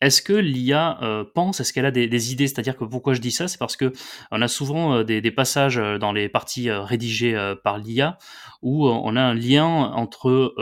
est-ce 0.00 0.20
que 0.20 0.32
l'IA 0.32 0.98
pense, 1.34 1.60
est-ce 1.60 1.72
qu'elle 1.72 1.86
a 1.86 1.92
des, 1.92 2.32
idées? 2.32 2.48
C'est-à-dire 2.48 2.76
que 2.76 2.84
pourquoi 2.84 3.14
je 3.14 3.20
dis 3.20 3.30
ça, 3.30 3.46
c'est 3.46 3.58
parce 3.58 3.76
que 3.76 3.92
on 4.32 4.42
a 4.42 4.48
souvent 4.48 5.04
des, 5.04 5.30
passages 5.30 5.76
dans 6.00 6.12
les 6.12 6.28
parties 6.28 6.70
rédigées 6.70 7.54
par 7.62 7.78
l'IA 7.78 8.18
où 8.62 8.88
on 8.88 9.16
a 9.16 9.22
un 9.22 9.34
lien 9.34 9.66
entre 9.66 10.54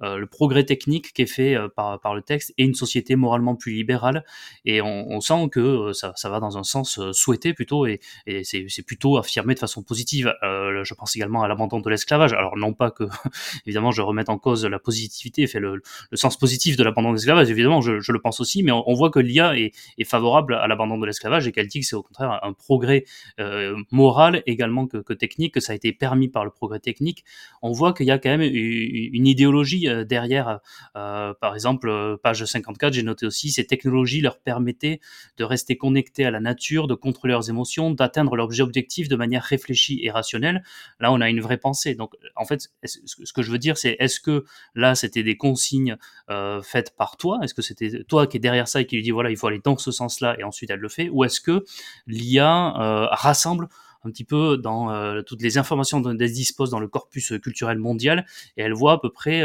le 0.00 0.26
progrès 0.26 0.64
technique 0.64 1.12
qui 1.12 1.22
est 1.22 1.26
fait 1.26 1.56
par, 1.74 2.14
le 2.14 2.22
texte 2.22 2.54
et 2.58 2.64
une 2.64 2.74
société 2.74 3.16
moralement 3.16 3.56
plus 3.56 3.72
libérale. 3.72 4.24
Et 4.64 4.80
on, 4.82 5.20
sent 5.20 5.48
que 5.50 5.92
ça, 5.92 6.12
ça, 6.14 6.28
va 6.28 6.38
dans 6.38 6.58
un 6.58 6.62
sens 6.62 7.00
souhaité 7.12 7.54
plutôt, 7.54 7.86
et, 7.86 8.00
et 8.26 8.44
c'est, 8.44 8.66
plutôt 8.86 9.16
affirmé 9.16 9.54
de 9.54 9.58
façon 9.58 9.82
positive. 9.82 10.32
je 10.42 10.94
pense 10.94 11.16
également 11.16 11.42
à 11.42 11.48
l'abandon 11.48 11.80
de 11.80 11.87
l'esclavage. 11.88 12.32
Alors 12.32 12.56
non 12.56 12.72
pas 12.72 12.90
que, 12.90 13.04
évidemment, 13.66 13.90
je 13.90 14.02
remette 14.02 14.28
en 14.28 14.38
cause 14.38 14.64
la 14.64 14.78
positivité, 14.78 15.46
fait 15.46 15.60
le, 15.60 15.82
sens 16.14 16.36
positif 16.36 16.76
de 16.76 16.84
l'abandon 16.84 17.10
de 17.10 17.16
l'esclavage, 17.16 17.50
évidemment, 17.50 17.80
je, 17.80 18.12
le 18.12 18.20
pense 18.20 18.40
aussi, 18.40 18.62
mais 18.62 18.72
on, 18.72 18.94
voit 18.94 19.10
que 19.10 19.18
l'IA 19.18 19.56
est, 19.56 19.72
favorable 20.04 20.54
à 20.54 20.66
l'abandon 20.66 20.98
de 20.98 21.06
l'esclavage 21.06 21.46
et 21.46 21.52
qu'elle 21.52 21.66
dit 21.66 21.80
que 21.80 21.86
c'est 21.86 21.96
au 21.96 22.02
contraire 22.02 22.40
un 22.42 22.52
progrès 22.52 23.04
euh, 23.40 23.76
moral 23.90 24.42
également 24.46 24.86
que, 24.86 25.12
technique, 25.12 25.54
que 25.54 25.60
ça 25.60 25.72
a 25.72 25.76
été 25.76 25.92
permis 25.92 26.28
par 26.28 26.44
le 26.44 26.50
progrès 26.50 26.80
technique. 26.80 27.24
On 27.62 27.72
voit 27.72 27.92
qu'il 27.92 28.06
y 28.06 28.10
a 28.10 28.18
quand 28.18 28.30
même 28.30 28.42
une, 28.42 29.26
idéologie 29.26 29.88
euh, 29.88 30.04
derrière. 30.04 30.60
Euh, 30.96 31.34
par 31.40 31.54
exemple, 31.54 32.16
page 32.22 32.44
54, 32.44 32.92
j'ai 32.94 33.02
noté 33.02 33.26
aussi, 33.26 33.50
ces 33.50 33.66
technologies 33.66 34.20
leur 34.20 34.38
permettaient 34.38 35.00
de 35.36 35.44
rester 35.44 35.76
connectés 35.76 36.24
à 36.24 36.30
la 36.30 36.40
nature, 36.40 36.86
de 36.86 36.94
contrôler 36.94 37.32
leurs 37.32 37.50
émotions, 37.50 37.90
d'atteindre 37.90 38.36
leurs 38.36 38.60
objectifs 38.60 39.08
de 39.08 39.16
manière 39.16 39.42
réfléchie 39.42 40.00
et 40.02 40.10
rationnelle. 40.10 40.62
Là, 41.00 41.12
on 41.12 41.20
a 41.20 41.28
une 41.28 41.40
vraie 41.40 41.58
pensée 41.58 41.77
donc, 41.94 42.14
en 42.36 42.44
fait, 42.44 42.68
ce 42.84 43.32
que 43.32 43.42
je 43.42 43.50
veux 43.50 43.58
dire, 43.58 43.76
c'est 43.78 43.96
est-ce 43.98 44.20
que 44.20 44.44
là, 44.74 44.94
c'était 44.94 45.22
des 45.22 45.36
consignes 45.36 45.96
euh, 46.30 46.62
faites 46.62 46.96
par 46.96 47.16
toi? 47.16 47.38
Est-ce 47.42 47.54
que 47.54 47.62
c'était 47.62 48.04
toi 48.04 48.26
qui 48.26 48.36
est 48.36 48.40
derrière 48.40 48.68
ça 48.68 48.80
et 48.80 48.86
qui 48.86 48.96
lui 48.96 49.02
dit 49.02 49.10
voilà, 49.10 49.30
il 49.30 49.36
faut 49.36 49.46
aller 49.46 49.60
dans 49.62 49.76
ce 49.76 49.90
sens-là 49.90 50.36
et 50.38 50.44
ensuite 50.44 50.70
elle 50.70 50.80
le 50.80 50.88
fait? 50.88 51.08
Ou 51.08 51.24
est-ce 51.24 51.40
que 51.40 51.64
l'IA 52.06 52.74
euh, 52.76 53.06
rassemble 53.10 53.68
un 54.04 54.10
petit 54.10 54.24
peu 54.24 54.56
dans 54.56 54.90
euh, 54.90 55.22
toutes 55.22 55.42
les 55.42 55.58
informations 55.58 56.00
dont 56.00 56.16
elle 56.16 56.32
dispose 56.32 56.70
dans 56.70 56.80
le 56.80 56.88
corpus 56.88 57.32
culturel 57.42 57.78
mondial 57.78 58.26
et 58.56 58.62
elle 58.62 58.74
voit 58.74 58.92
à 58.92 58.98
peu 58.98 59.10
près 59.10 59.42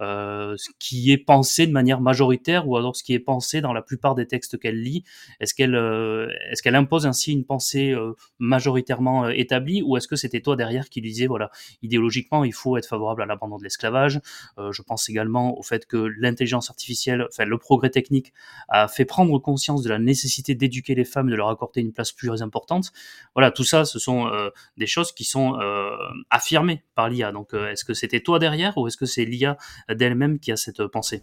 euh, 0.00 0.56
ce 0.56 0.70
qui 0.80 1.12
est 1.12 1.18
pensé 1.18 1.68
de 1.68 1.72
manière 1.72 2.00
majoritaire 2.00 2.66
ou 2.66 2.76
alors 2.76 2.96
ce 2.96 3.04
qui 3.04 3.14
est 3.14 3.20
pensé 3.20 3.60
dans 3.60 3.72
la 3.72 3.80
plupart 3.80 4.16
des 4.16 4.26
textes 4.26 4.58
qu'elle 4.58 4.82
lit 4.82 5.04
Est-ce 5.38 5.54
qu'elle 5.54 5.76
euh, 5.76 6.28
est-ce 6.50 6.62
qu'elle 6.62 6.74
impose 6.74 7.06
ainsi 7.06 7.32
une 7.32 7.44
pensée 7.44 7.92
euh, 7.92 8.12
majoritairement 8.40 9.28
établie 9.28 9.82
ou 9.82 9.96
est-ce 9.96 10.08
que 10.08 10.16
c'était 10.16 10.40
toi 10.40 10.56
derrière 10.56 10.88
qui 10.88 11.00
lui 11.00 11.10
disait 11.10 11.28
voilà 11.28 11.50
idéologiquement 11.82 12.42
il 12.42 12.52
faut 12.52 12.76
être 12.76 12.88
favorable 12.88 13.22
à 13.22 13.26
l'abandon 13.26 13.56
de 13.56 13.62
l'esclavage? 13.62 14.20
Je 14.58 14.82
pense 14.82 15.08
également 15.08 15.58
au 15.58 15.62
fait 15.62 15.86
que 15.86 15.96
l'intelligence 15.96 16.70
artificielle, 16.70 17.26
enfin 17.28 17.44
le 17.44 17.58
progrès 17.58 17.90
technique 17.90 18.32
a 18.68 18.88
fait 18.88 19.04
prendre 19.04 19.38
conscience 19.38 19.82
de 19.82 19.90
la 19.90 19.98
nécessité 19.98 20.54
d'éduquer 20.54 20.94
les 20.94 21.04
femmes, 21.04 21.30
de 21.30 21.34
leur 21.34 21.48
accorder 21.48 21.80
une 21.80 21.92
place 21.92 22.12
plus 22.12 22.42
importante. 22.42 22.92
Voilà, 23.34 23.50
tout 23.50 23.64
ça, 23.64 23.83
ce 23.84 23.98
sont 23.98 24.30
des 24.76 24.86
choses 24.86 25.12
qui 25.12 25.24
sont 25.24 25.58
affirmées 26.30 26.84
par 26.94 27.08
l'IA. 27.08 27.32
Donc, 27.32 27.54
est-ce 27.54 27.84
que 27.84 27.94
c'était 27.94 28.20
toi 28.20 28.38
derrière 28.38 28.76
ou 28.78 28.86
est-ce 28.86 28.96
que 28.96 29.06
c'est 29.06 29.24
l'IA 29.24 29.56
d'elle-même 29.88 30.38
qui 30.38 30.52
a 30.52 30.56
cette 30.56 30.86
pensée? 30.86 31.22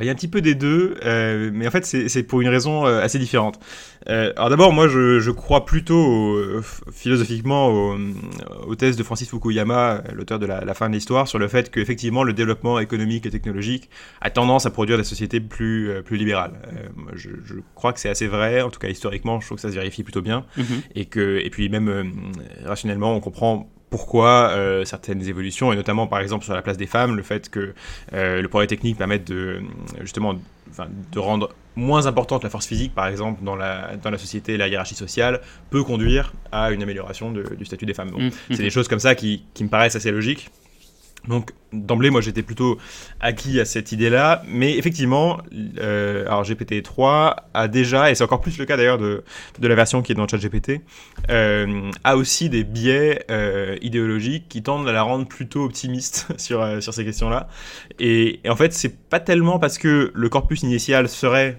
Il 0.00 0.06
y 0.06 0.08
a 0.08 0.12
un 0.12 0.14
petit 0.14 0.28
peu 0.28 0.40
des 0.40 0.54
deux, 0.54 0.96
euh, 1.04 1.50
mais 1.52 1.66
en 1.66 1.70
fait 1.70 1.86
c'est 1.86 2.22
pour 2.22 2.40
une 2.40 2.48
raison 2.48 2.86
euh, 2.86 3.00
assez 3.00 3.18
différente. 3.18 3.58
Euh, 4.08 4.32
alors 4.36 4.50
d'abord, 4.50 4.72
moi 4.72 4.88
je, 4.88 5.30
crois 5.30 5.64
plutôt 5.64 6.38
philosophiquement 6.92 7.68
aux 7.68 7.96
au 8.66 8.74
thèses 8.74 8.96
de 8.96 9.02
Francis 9.02 9.28
Fukuyama, 9.28 10.02
l'auteur 10.12 10.38
de 10.38 10.46
la, 10.46 10.74
fin 10.74 10.88
de 10.88 10.94
l'histoire, 10.94 11.28
sur 11.28 11.38
le 11.38 11.48
fait 11.48 11.70
qu'effectivement 11.70 12.24
le 12.24 12.32
développement 12.32 12.78
économique 12.78 13.26
et 13.26 13.30
technologique 13.30 13.90
a 14.20 14.30
tendance 14.30 14.66
à 14.66 14.70
produire 14.70 14.98
des 14.98 15.04
sociétés 15.04 15.40
plus, 15.40 15.90
plus 16.04 16.16
libérales. 16.16 16.52
Je, 17.14 17.30
crois 17.74 17.92
que 17.92 18.00
c'est 18.00 18.08
assez 18.08 18.26
vrai, 18.26 18.62
en 18.62 18.70
tout 18.70 18.78
cas 18.78 18.88
historiquement, 18.88 19.40
je 19.40 19.46
trouve 19.46 19.56
que 19.56 19.62
ça 19.62 19.70
se 19.70 19.74
vérifie 19.74 20.02
plutôt 20.02 20.22
bien, 20.22 20.44
mm-hmm. 20.56 20.80
et, 20.94 21.04
que, 21.06 21.40
et 21.42 21.50
puis 21.50 21.68
même 21.68 22.12
rationnellement, 22.64 23.14
on 23.14 23.20
comprend 23.20 23.70
pourquoi 23.96 24.50
euh, 24.50 24.84
certaines 24.84 25.26
évolutions, 25.26 25.72
et 25.72 25.76
notamment 25.76 26.06
par 26.06 26.20
exemple 26.20 26.44
sur 26.44 26.52
la 26.52 26.60
place 26.60 26.76
des 26.76 26.86
femmes, 26.86 27.16
le 27.16 27.22
fait 27.22 27.48
que 27.48 27.72
euh, 28.12 28.42
le 28.42 28.48
progrès 28.48 28.66
technique 28.66 28.98
permette 28.98 29.26
de, 29.26 29.62
justement 30.02 30.34
de 30.34 31.18
rendre 31.18 31.54
moins 31.76 32.06
importante 32.06 32.44
la 32.44 32.50
force 32.50 32.66
physique, 32.66 32.94
par 32.94 33.06
exemple, 33.06 33.42
dans 33.42 33.56
la, 33.56 33.96
dans 33.96 34.10
la 34.10 34.18
société 34.18 34.52
et 34.52 34.56
la 34.58 34.68
hiérarchie 34.68 34.94
sociale, 34.94 35.40
peut 35.70 35.82
conduire 35.82 36.34
à 36.52 36.72
une 36.72 36.82
amélioration 36.82 37.32
du 37.32 37.64
statut 37.64 37.86
des 37.86 37.94
femmes. 37.94 38.10
Mmh, 38.10 38.30
c'est 38.50 38.62
des 38.62 38.68
choses 38.68 38.86
comme 38.86 38.98
ça 38.98 39.14
qui, 39.14 39.44
qui 39.54 39.64
me 39.64 39.70
paraissent 39.70 39.96
assez 39.96 40.10
logiques. 40.10 40.50
Donc 41.28 41.52
d'emblée, 41.72 42.10
moi 42.10 42.20
j'étais 42.20 42.42
plutôt 42.42 42.78
acquis 43.20 43.60
à 43.60 43.64
cette 43.64 43.92
idée-là, 43.92 44.42
mais 44.48 44.76
effectivement, 44.76 45.38
euh, 45.78 46.24
alors 46.26 46.44
GPT-3 46.44 47.34
a 47.54 47.68
déjà, 47.68 48.10
et 48.10 48.14
c'est 48.14 48.24
encore 48.24 48.40
plus 48.40 48.58
le 48.58 48.64
cas 48.64 48.76
d'ailleurs 48.76 48.98
de, 48.98 49.24
de, 49.58 49.68
la 49.68 49.74
version 49.74 50.02
qui 50.02 50.12
est 50.12 50.14
dans 50.14 50.26
ChatGPT, 50.26 50.80
euh, 51.30 51.90
a 52.04 52.16
aussi 52.16 52.48
des 52.48 52.64
biais 52.64 53.24
euh, 53.30 53.76
idéologiques 53.82 54.48
qui 54.48 54.62
tendent 54.62 54.88
à 54.88 54.92
la 54.92 55.02
rendre 55.02 55.26
plutôt 55.26 55.64
optimiste 55.64 56.28
sur, 56.38 56.62
euh, 56.62 56.80
sur 56.80 56.94
ces 56.94 57.04
questions-là. 57.04 57.48
Et, 57.98 58.40
et, 58.44 58.50
en 58.50 58.56
fait, 58.56 58.72
c'est 58.72 58.96
pas 59.08 59.20
tellement 59.20 59.58
parce 59.58 59.78
que 59.78 60.12
le 60.14 60.28
corpus 60.28 60.62
initial 60.62 61.08
serait 61.08 61.58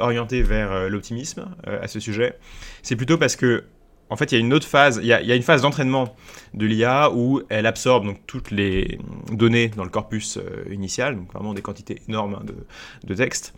orienté 0.00 0.42
vers 0.42 0.88
l'optimisme 0.88 1.46
à 1.66 1.88
ce 1.88 2.00
sujet, 2.00 2.36
c'est 2.82 2.96
plutôt 2.96 3.18
parce 3.18 3.36
que 3.36 3.64
en 4.10 4.16
fait, 4.16 4.32
il 4.32 4.34
y 4.34 4.38
a 4.38 4.40
une 4.40 4.52
autre 4.52 4.66
phase, 4.66 4.98
il 5.00 5.06
y 5.06 5.12
a, 5.12 5.34
une 5.34 5.42
phase 5.42 5.62
d'entraînement 5.62 6.16
de 6.52 6.66
l'IA 6.66 7.12
où 7.12 7.42
elle 7.48 7.64
absorbe 7.64 8.14
toutes 8.26 8.50
les 8.50 8.98
données 9.32 9.68
dans 9.68 9.84
le 9.84 9.90
corpus 9.90 10.36
euh, 10.36 10.64
initial, 10.72 11.16
donc 11.16 11.32
vraiment 11.32 11.54
des 11.54 11.62
quantités 11.62 12.02
énormes 12.08 12.34
hein, 12.40 12.44
de, 12.44 12.54
de, 13.06 13.14
texte. 13.14 13.54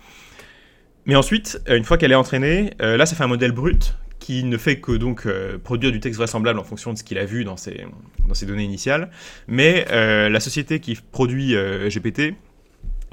Mais 1.07 1.17
ensuite, 1.17 1.61
euh, 1.69 1.79
une 1.79 1.85
fois 1.85 1.97
qu'elle 1.97 2.13
est 2.13 2.17
entraînée, 2.17 2.75
euh, 2.83 2.99
là, 2.99 3.07
ça 3.07 3.17
fait 3.17 3.25
un 3.25 3.29
modèle 3.29 3.53
brut 3.53 3.95
qui 4.19 4.45
ne 4.45 4.57
fait 4.57 4.79
que 4.79 4.93
donc 4.93 5.27
produire 5.65 5.91
du 5.91 5.99
texte 5.99 6.17
vraisemblable 6.17 6.61
en 6.61 6.63
fonction 6.63 6.93
de 6.93 6.99
ce 6.99 7.03
qu'il 7.03 7.19
a 7.19 7.25
vu 7.25 7.43
dans 7.45 7.57
ses 7.57 8.47
données 8.47 8.63
initiales. 8.63 9.11
Mais 9.49 9.85
la 9.91 10.39
société 10.39 10.79
qui 10.79 10.97
produit 11.11 11.57
GPT, 11.89 12.37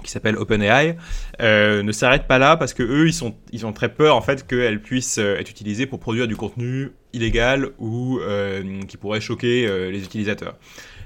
qui 0.03 0.11
s'appelle 0.11 0.37
OpenAI, 0.37 0.97
euh, 1.41 1.83
ne 1.83 1.91
s'arrête 1.91 2.27
pas 2.27 2.39
là 2.39 2.57
parce 2.57 2.73
que 2.73 2.83
eux, 2.83 3.07
ils, 3.07 3.13
sont, 3.13 3.35
ils 3.51 3.65
ont 3.65 3.73
très 3.73 3.93
peur 3.93 4.15
en 4.15 4.21
fait 4.21 4.45
qu'elle 4.47 4.81
puisse 4.81 5.17
euh, 5.17 5.37
être 5.37 5.49
utilisée 5.49 5.85
pour 5.85 5.99
produire 5.99 6.27
du 6.27 6.35
contenu 6.35 6.91
illégal 7.13 7.69
ou 7.79 8.19
euh, 8.19 8.81
qui 8.87 8.97
pourrait 8.97 9.21
choquer 9.21 9.67
les 9.91 10.03
utilisateurs. 10.03 10.57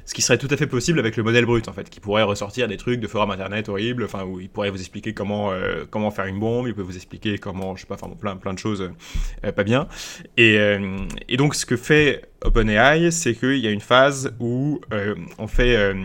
Ce 0.05 0.13
qui 0.13 0.21
serait 0.21 0.37
tout 0.37 0.49
à 0.51 0.57
fait 0.57 0.67
possible 0.67 0.99
avec 0.99 1.15
le 1.15 1.23
modèle 1.23 1.45
brut 1.45 1.69
en 1.69 1.73
fait, 1.73 1.89
qui 1.89 2.01
pourrait 2.01 2.23
ressortir 2.23 2.67
des 2.67 2.75
trucs 2.75 2.99
de 2.99 3.07
forum 3.07 3.31
internet 3.31 3.69
horribles, 3.69 4.03
enfin 4.03 4.25
où 4.25 4.41
il 4.41 4.49
pourrait 4.49 4.69
vous 4.69 4.81
expliquer 4.81 5.13
comment 5.13 5.53
comment 5.91 6.11
faire 6.11 6.25
une 6.25 6.41
bombe, 6.41 6.67
il 6.67 6.75
peut 6.75 6.81
vous 6.81 6.97
expliquer 6.97 7.37
comment, 7.37 7.77
je 7.77 7.81
sais 7.81 7.87
pas, 7.87 7.95
enfin 7.95 8.09
plein 8.19 8.35
plein 8.35 8.53
de 8.53 8.59
choses 8.59 8.91
pas 9.55 9.63
bien. 9.63 9.87
Et, 10.35 10.57
donc 11.37 11.55
ce 11.55 11.65
que 11.65 11.77
fait 11.77 12.25
OpenAI, 12.43 13.11
c'est 13.11 13.33
qu'il 13.33 13.59
y 13.59 13.67
a 13.67 13.71
une 13.71 13.79
phase 13.79 14.35
où 14.41 14.81
on 15.37 15.47
fait 15.47 15.95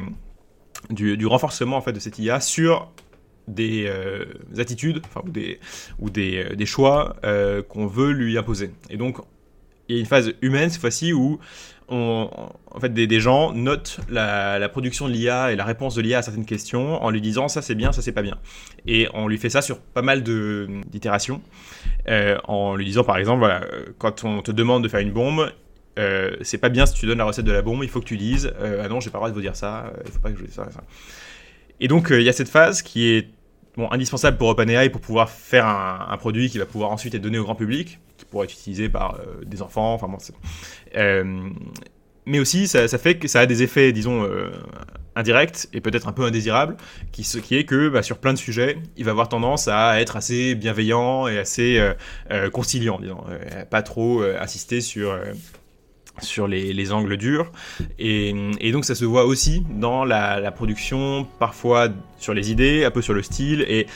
du, 0.91 1.27
renforcement 1.27 1.77
en 1.77 1.81
fait, 1.81 1.93
de 1.93 2.01
cette 2.01 2.19
IA 2.19 2.41
sur 2.41 2.91
des 3.47 3.87
euh, 3.87 4.25
attitudes 4.59 5.01
ou, 5.25 5.31
des, 5.31 5.59
ou 5.99 6.11
des, 6.11 6.45
euh, 6.45 6.55
des 6.55 6.67
choix 6.67 7.17
euh, 7.25 7.63
qu'on 7.63 7.87
veut 7.87 8.13
lui 8.13 8.37
imposer. 8.37 8.71
Et 8.91 8.97
donc, 8.97 9.19
il 9.89 9.95
y 9.95 9.99
a 9.99 10.01
une 10.01 10.07
phase 10.07 10.35
humaine 10.43 10.69
cette 10.69 10.81
fois-ci 10.81 11.15
où 11.15 11.39
on, 11.89 12.29
en 12.71 12.81
fait, 12.81 12.93
des, 12.93 13.07
des 13.07 13.21
gens 13.21 13.55
notent 13.55 14.01
la, 14.11 14.59
la 14.59 14.69
production 14.69 15.09
de 15.09 15.15
l'IA 15.15 15.53
et 15.53 15.57
la 15.57 15.65
réponse 15.65 15.95
de 15.95 16.03
l'IA 16.03 16.19
à 16.19 16.23
certaines 16.23 16.45
questions 16.45 17.03
en 17.03 17.09
lui 17.09 17.23
disant 17.23 17.49
ça 17.49 17.63
c'est 17.63 17.75
bien, 17.75 17.93
ça 17.93 18.03
c'est 18.03 18.13
pas 18.13 18.21
bien. 18.21 18.37
Et 18.87 19.09
on 19.15 19.27
lui 19.29 19.39
fait 19.39 19.49
ça 19.49 19.63
sur 19.63 19.79
pas 19.79 20.03
mal 20.03 20.23
d'itérations, 20.23 21.41
en 22.45 22.77
lui 22.77 22.85
disant 22.85 23.05
par 23.05 23.17
exemple, 23.17 23.39
voilà, 23.39 23.63
quand 23.97 24.25
on 24.25 24.43
te 24.43 24.51
demande 24.51 24.83
de 24.83 24.89
faire 24.89 25.01
une 25.01 25.13
bombe, 25.13 25.51
euh, 25.99 26.37
c'est 26.43 26.59
pas 26.59 26.69
bien 26.69 26.87
si 26.87 26.95
tu 26.95 27.07
donnes 27.07 27.19
la 27.19 27.25
recette 27.25 27.45
de 27.45 27.53
la 27.53 27.63
bombe, 27.63 27.83
il 27.83 27.89
faut 27.89 28.01
que 28.01 28.07
tu 28.07 28.17
dises 28.17 28.53
euh, 28.61 28.83
ah 28.85 28.89
non, 28.89 29.01
j'ai 29.01 29.11
pas 29.11 29.19
le 29.19 29.21
droit 29.21 29.29
de 29.31 29.35
vous 29.35 29.41
dire 29.41 29.57
ça, 29.57 29.87
euh, 29.87 30.03
il 30.07 30.13
faut 30.13 30.21
pas 30.21 30.31
que 30.31 30.39
je 30.39 30.45
dise 30.45 30.55
ça. 30.55 30.69
Et 31.81 31.89
donc 31.89 32.09
il 32.11 32.23
y 32.23 32.29
a 32.29 32.33
cette 32.33 32.49
phase 32.49 32.83
qui 32.83 33.09
est 33.09 33.29
bon, 33.77 33.91
indispensable 33.91 34.37
pour 34.37 34.49
OpenAI 34.49 34.91
pour 34.91 35.01
pouvoir 35.01 35.29
faire 35.29 35.67
un, 35.67 36.17
produit 36.19 36.51
qui 36.51 36.59
va 36.59 36.67
pouvoir 36.67 36.91
ensuite 36.91 37.15
être 37.15 37.23
donné 37.23 37.39
au 37.39 37.45
grand 37.45 37.57
public, 37.57 37.99
qui 38.17 38.25
pourra 38.25 38.45
être 38.45 38.53
utilisé 38.53 38.89
par 38.89 39.21
des 39.45 39.61
enfants, 39.63 39.95
enfin 39.95 40.09
bon, 40.09 40.19
mais 42.27 42.41
aussi 42.41 42.69
ça, 42.69 42.87
fait 42.99 43.17
que 43.17 43.27
ça 43.27 43.41
a 43.41 43.47
des 43.47 43.63
effets, 43.63 43.91
disons, 43.93 44.29
indirects 45.17 45.69
et 45.73 45.81
peut-être 45.81 46.09
un 46.09 46.13
peu 46.13 46.25
indésirables, 46.25 46.77
qui, 47.11 47.25
ce 47.25 47.39
qui 47.39 47.57
est 47.57 47.65
que 47.65 47.89
bah, 47.89 48.03
sur 48.03 48.19
plein 48.19 48.35
de 48.35 48.39
sujets, 48.39 48.77
il 48.97 49.05
va 49.05 49.13
avoir 49.13 49.29
tendance 49.29 49.67
à 49.67 50.01
être 50.01 50.17
assez 50.17 50.55
bienveillant 50.55 51.27
et 51.27 51.39
assez 51.39 51.81
conciliant, 52.53 52.99
disons, 53.01 53.25
pas 53.71 53.83
trop 53.83 54.23
insister 54.23 54.81
sur 54.81 55.17
sur 56.21 56.47
les, 56.49 56.93
angles 56.93 57.17
durs. 57.17 57.51
Et, 57.99 58.33
donc 58.73 58.85
ça 58.85 58.95
se 58.95 59.05
voit 59.05 59.25
aussi 59.25 59.65
dans 59.71 60.05
la, 60.05 60.51
production, 60.53 61.27
parfois 61.39 61.89
sur 62.19 62.35
les 62.35 62.51
idées, 62.51 62.85
un 62.85 62.91
peu 62.91 63.03
sur 63.03 63.15
le 63.15 63.23
style. 63.23 63.65
Et, 63.69 63.87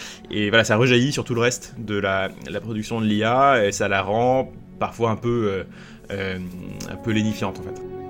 voilà, 0.49 0.65
ça 0.65 0.77
rejaillit 0.77 1.13
sur 1.13 1.25
tout 1.25 1.35
le 1.35 1.41
reste 1.41 1.75
de 1.79 1.97
la, 1.97 2.31
production 2.61 3.01
de 3.01 3.07
l'IA. 3.07 3.67
Et 3.67 3.73
ça 3.73 3.89
la 3.89 4.03
rend 4.03 4.53
parfois 4.79 5.11
un 5.11 5.17
peu, 5.17 5.49
euh, 5.49 5.65
euh, 6.11 6.39
un 6.91 6.97
peu 6.97 7.13
lénifiante 7.13 7.61
en 7.61 7.63
fait. 7.63 8.02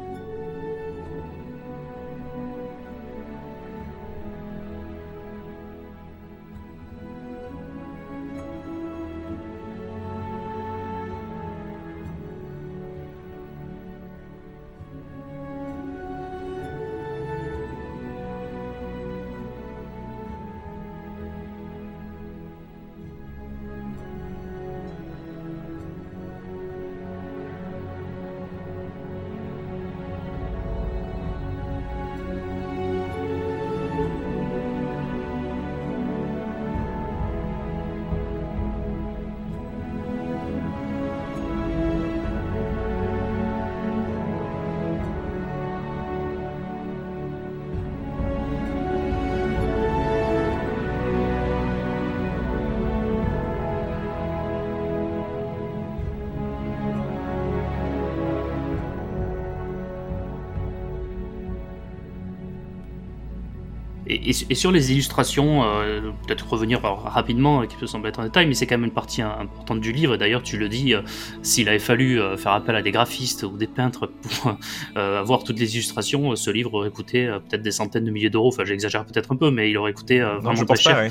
Et, 64.24 64.54
sur 64.54 64.70
les 64.70 64.92
illustrations, 64.92 65.64
euh, 65.64 66.00
peut-être 66.26 66.48
revenir 66.48 66.80
rapidement, 66.82 67.66
qui 67.66 67.76
peut 67.76 67.86
sembler 67.86 68.10
être 68.10 68.20
un 68.20 68.24
détail, 68.24 68.46
mais 68.46 68.54
c'est 68.54 68.66
quand 68.66 68.76
même 68.76 68.84
une 68.84 68.94
partie 68.94 69.22
importante 69.22 69.80
du 69.80 69.92
livre. 69.92 70.16
D'ailleurs, 70.16 70.42
tu 70.42 70.56
le 70.56 70.68
dis, 70.68 70.94
euh, 70.94 71.02
s'il 71.42 71.68
avait 71.68 71.78
fallu 71.78 72.20
euh, 72.20 72.36
faire 72.36 72.52
appel 72.52 72.76
à 72.76 72.82
des 72.82 72.90
graphistes 72.90 73.42
ou 73.42 73.56
des 73.56 73.66
peintres 73.66 74.06
pour 74.06 74.56
avoir 74.96 75.44
toutes 75.44 75.58
les 75.58 75.74
illustrations, 75.74 76.36
ce 76.36 76.50
livre 76.50 76.74
aurait 76.74 76.90
coûté 76.90 77.26
peut-être 77.48 77.62
des 77.62 77.70
centaines 77.70 78.04
de 78.04 78.10
milliers 78.10 78.30
d'euros. 78.30 78.48
Enfin, 78.48 78.64
j'exagère 78.64 79.04
peut-être 79.04 79.32
un 79.32 79.36
peu, 79.36 79.50
mais 79.50 79.70
il 79.70 79.76
aurait 79.76 79.92
coûté 79.92 80.20
vraiment 80.20 80.64
très 80.64 80.76
cher. 80.76 81.10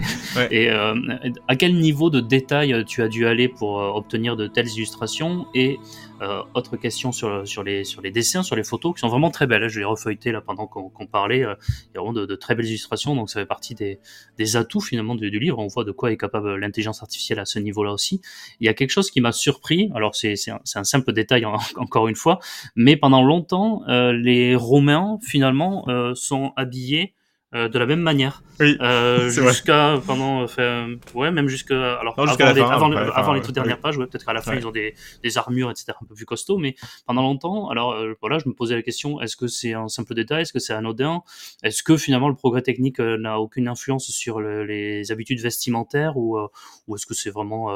Et 0.50 0.68
à 0.70 1.56
quel 1.56 1.76
niveau 1.78 2.10
de 2.10 2.20
détail 2.20 2.84
tu 2.86 3.02
as 3.02 3.08
dû 3.08 3.26
aller 3.26 3.48
pour 3.48 3.74
obtenir 3.74 4.36
de 4.36 4.46
telles 4.46 4.68
illustrations? 4.68 5.46
Et 5.54 5.78
autre 6.54 6.76
question 6.76 7.12
sur, 7.12 7.46
sur, 7.46 7.62
les, 7.62 7.84
sur 7.84 8.00
les 8.02 8.10
dessins, 8.10 8.42
sur 8.42 8.56
les 8.56 8.64
photos, 8.64 8.94
qui 8.94 9.00
sont 9.00 9.08
vraiment 9.08 9.30
très 9.30 9.46
belles. 9.46 9.68
Je 9.68 9.78
les 9.78 9.84
refeuilleté 9.84 10.32
là 10.32 10.40
pendant 10.40 10.66
qu'on 10.66 11.06
parlait. 11.06 11.38
Il 11.38 11.42
y 11.42 11.44
a 11.44 12.00
vraiment 12.00 12.12
de, 12.12 12.26
de 12.26 12.34
très 12.34 12.54
belles 12.54 12.66
illustrations, 12.66 13.14
donc 13.16 13.30
ça 13.30 13.40
fait 13.40 13.46
partie 13.46 13.74
des, 13.74 13.98
des 14.38 14.56
atouts 14.56 14.80
finalement 14.80 15.14
du, 15.14 15.30
livre. 15.38 15.58
On 15.58 15.66
voit 15.66 15.84
de 15.84 15.92
quoi 15.92 16.12
est 16.12 16.16
capable 16.16 16.56
l'intelligence 16.56 17.02
artificielle 17.02 17.38
à 17.38 17.44
ce 17.44 17.58
niveau-là 17.58 17.92
aussi. 17.92 18.20
Il 18.60 18.66
y 18.66 18.68
a 18.68 18.74
quelque 18.74 18.90
chose 18.90 19.10
qui 19.10 19.20
m'a 19.20 19.32
surpris, 19.32 19.90
alors 19.94 20.14
c'est 20.14 20.34
un, 20.48 20.60
un, 20.74 20.84
simple 20.84 21.12
détail 21.12 21.44
encore 21.76 22.08
une 22.08 22.16
fois, 22.16 22.38
mais 22.76 22.96
pendant 22.96 23.22
longtemps, 23.22 23.82
euh, 23.88 24.12
les 24.12 24.54
Romains 24.54 25.18
finalement 25.22 25.88
euh, 25.88 26.14
sont 26.14 26.52
habillés 26.56 27.14
euh, 27.54 27.68
de 27.68 27.78
la 27.78 27.86
même 27.86 28.00
manière. 28.00 28.42
Oui, 28.60 28.76
euh, 28.80 29.28
jusqu'à 29.48 30.00
pendant, 30.06 30.42
enfin, 30.42 30.88
ouais, 31.14 31.30
même 31.30 31.48
jusqu'à 31.48 31.94
alors 31.98 32.14
avant, 32.18 32.34
les, 32.34 32.60
avant, 32.60 32.92
avant 32.92 33.32
les 33.34 33.40
toutes 33.40 33.54
dernières 33.54 33.78
pages, 33.78 33.96
ouais, 33.98 34.06
peut-être 34.06 34.24
qu'à 34.24 34.32
la 34.32 34.40
fin 34.40 34.54
ils 34.54 34.66
ont 34.66 34.70
des, 34.70 34.94
des, 35.22 35.38
armures, 35.38 35.70
etc. 35.70 35.92
un 36.00 36.06
peu 36.06 36.14
plus 36.14 36.24
costauds, 36.24 36.58
mais 36.58 36.74
pendant 37.06 37.22
longtemps, 37.22 37.68
alors 37.68 37.92
euh, 37.92 38.14
voilà, 38.20 38.38
je 38.38 38.48
me 38.48 38.54
posais 38.54 38.74
la 38.74 38.82
question 38.82 39.20
est-ce 39.20 39.36
que 39.36 39.46
c'est 39.46 39.74
un 39.74 39.88
simple 39.88 40.14
détail, 40.14 40.42
est-ce 40.42 40.52
que 40.52 40.58
c'est 40.58 40.72
anodin, 40.72 41.22
est-ce 41.62 41.82
que 41.82 41.96
finalement 41.96 42.28
le 42.28 42.34
progrès 42.34 42.62
technique 42.62 43.00
euh, 43.00 43.16
n'a 43.18 43.38
aucune 43.38 43.68
influence 43.68 44.10
sur 44.10 44.40
le, 44.40 44.64
les 44.64 45.10
habitudes 45.12 45.40
vestimentaires 45.40 46.16
ou, 46.16 46.38
ou 46.86 46.96
est-ce 46.96 47.06
que 47.06 47.14
c'est 47.14 47.30
vraiment 47.30 47.68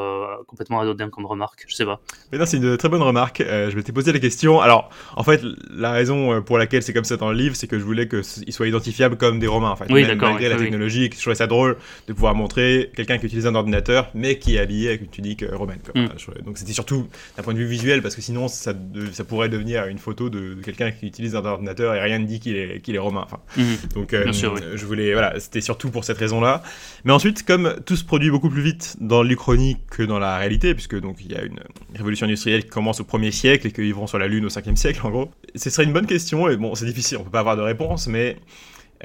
complètement 0.46 0.80
anodin 0.80 1.10
comme 1.10 1.26
remarque, 1.26 1.64
je 1.68 1.74
sais 1.74 1.84
pas. 1.84 2.00
Mais 2.32 2.38
non, 2.38 2.46
c'est 2.46 2.58
une 2.58 2.76
très 2.76 2.88
bonne 2.88 3.02
remarque. 3.02 3.42
je 3.46 3.74
m'étais 3.76 3.92
posé 3.92 4.12
la 4.12 4.18
question. 4.18 4.60
Alors, 4.60 4.90
en 5.16 5.22
fait, 5.22 5.42
la 5.70 5.92
raison 5.92 6.42
pour 6.42 6.58
laquelle 6.58 6.82
c'est 6.82 6.92
comme 6.92 7.04
ça 7.04 7.16
dans 7.16 7.30
le 7.30 7.36
livre, 7.36 7.56
c'est 7.56 7.66
que 7.66 7.78
je 7.78 7.84
voulais 7.84 8.08
qu'ils 8.08 8.52
soient 8.52 8.68
identifiables 8.68 9.16
comme 9.16 9.38
des 9.38 9.46
romans 9.46 9.65
en 9.70 9.76
fait. 9.76 9.86
Oui. 9.90 10.04
Malgré 10.04 10.48
la 10.48 10.56
technologie, 10.56 11.10
je 11.12 11.20
trouvais 11.20 11.34
ça 11.34 11.46
drôle 11.46 11.76
de 12.08 12.12
pouvoir 12.12 12.34
montrer 12.34 12.90
quelqu'un 12.94 13.18
qui 13.18 13.26
utilise 13.26 13.46
un 13.46 13.54
ordinateur, 13.54 14.10
mais 14.14 14.38
qui 14.38 14.56
est 14.56 14.58
habillé 14.58 14.88
avec 14.88 15.02
une 15.02 15.08
tunique 15.08 15.42
euh, 15.42 15.56
romaine. 15.56 15.78
Mm. 15.94 16.06
Donc 16.44 16.58
c'était 16.58 16.72
surtout 16.72 17.08
d'un 17.36 17.42
point 17.42 17.54
de 17.54 17.58
vue 17.58 17.66
visuel, 17.66 18.02
parce 18.02 18.14
que 18.14 18.22
sinon 18.22 18.48
ça, 18.48 18.72
ça 19.12 19.24
pourrait 19.24 19.48
devenir 19.48 19.86
une 19.86 19.98
photo 19.98 20.30
de, 20.30 20.54
quelqu'un 20.62 20.90
qui 20.90 21.06
utilise 21.06 21.36
un 21.36 21.44
ordinateur 21.44 21.94
et 21.94 22.00
rien 22.00 22.18
ne 22.18 22.26
dit 22.26 22.40
qu'il 22.40 22.56
est, 22.56 22.80
qu'il 22.80 22.94
est 22.94 23.00
romain. 23.00 23.24
Enfin, 23.24 23.40
mm. 23.56 23.94
Donc 23.94 24.14
euh, 24.14 24.32
je 24.32 24.86
voulais, 24.86 25.12
voilà, 25.12 25.38
c'était 25.40 25.60
surtout 25.60 25.90
pour 25.90 26.04
cette 26.04 26.18
raison-là. 26.18 26.62
Mais 27.04 27.12
ensuite, 27.12 27.44
comme 27.44 27.76
tout 27.84 27.96
se 27.96 28.04
produit 28.04 28.30
beaucoup 28.30 28.50
plus 28.50 28.62
vite 28.62 28.96
dans 29.00 29.22
l'Uchronie 29.22 29.76
que 29.90 30.02
dans 30.02 30.18
la 30.18 30.38
réalité, 30.38 30.74
puisque 30.74 30.98
donc 31.00 31.18
il 31.24 31.32
y 31.32 31.34
a 31.34 31.42
une 31.42 31.60
révolution 31.94 32.26
industrielle 32.26 32.64
qui 32.64 32.70
commence 32.70 33.00
au 33.00 33.04
1er 33.04 33.30
siècle 33.30 33.66
et 33.66 33.72
qu'ils 33.72 33.94
vont 33.94 34.06
sur 34.06 34.18
la 34.18 34.28
Lune 34.28 34.44
au 34.44 34.48
5e 34.48 34.76
siècle, 34.76 35.00
en 35.04 35.10
gros, 35.10 35.30
ce 35.54 35.70
serait 35.70 35.84
une 35.84 35.92
bonne 35.92 36.06
question. 36.06 36.48
Et 36.48 36.56
bon, 36.56 36.74
c'est 36.74 36.86
difficile, 36.86 37.18
on 37.18 37.24
peut 37.24 37.30
pas 37.30 37.40
avoir 37.40 37.56
de 37.56 37.62
réponse, 37.62 38.06
mais 38.06 38.36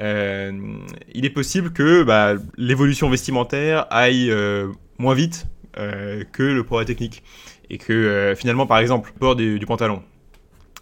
euh, 0.00 0.52
il 1.12 1.24
est 1.24 1.30
possible 1.30 1.72
que 1.72 2.02
bah, 2.02 2.34
l'évolution 2.56 3.08
vestimentaire 3.10 3.86
aille 3.90 4.30
euh, 4.30 4.68
moins 4.98 5.14
vite 5.14 5.46
euh, 5.78 6.24
que 6.32 6.42
le 6.42 6.64
progrès 6.64 6.84
technique. 6.84 7.22
Et 7.70 7.78
que 7.78 8.34
finalement, 8.36 8.66
par 8.66 8.78
exemple, 8.78 9.12
le 9.14 9.18
port 9.18 9.34
du, 9.34 9.58
pantalon, 9.66 10.02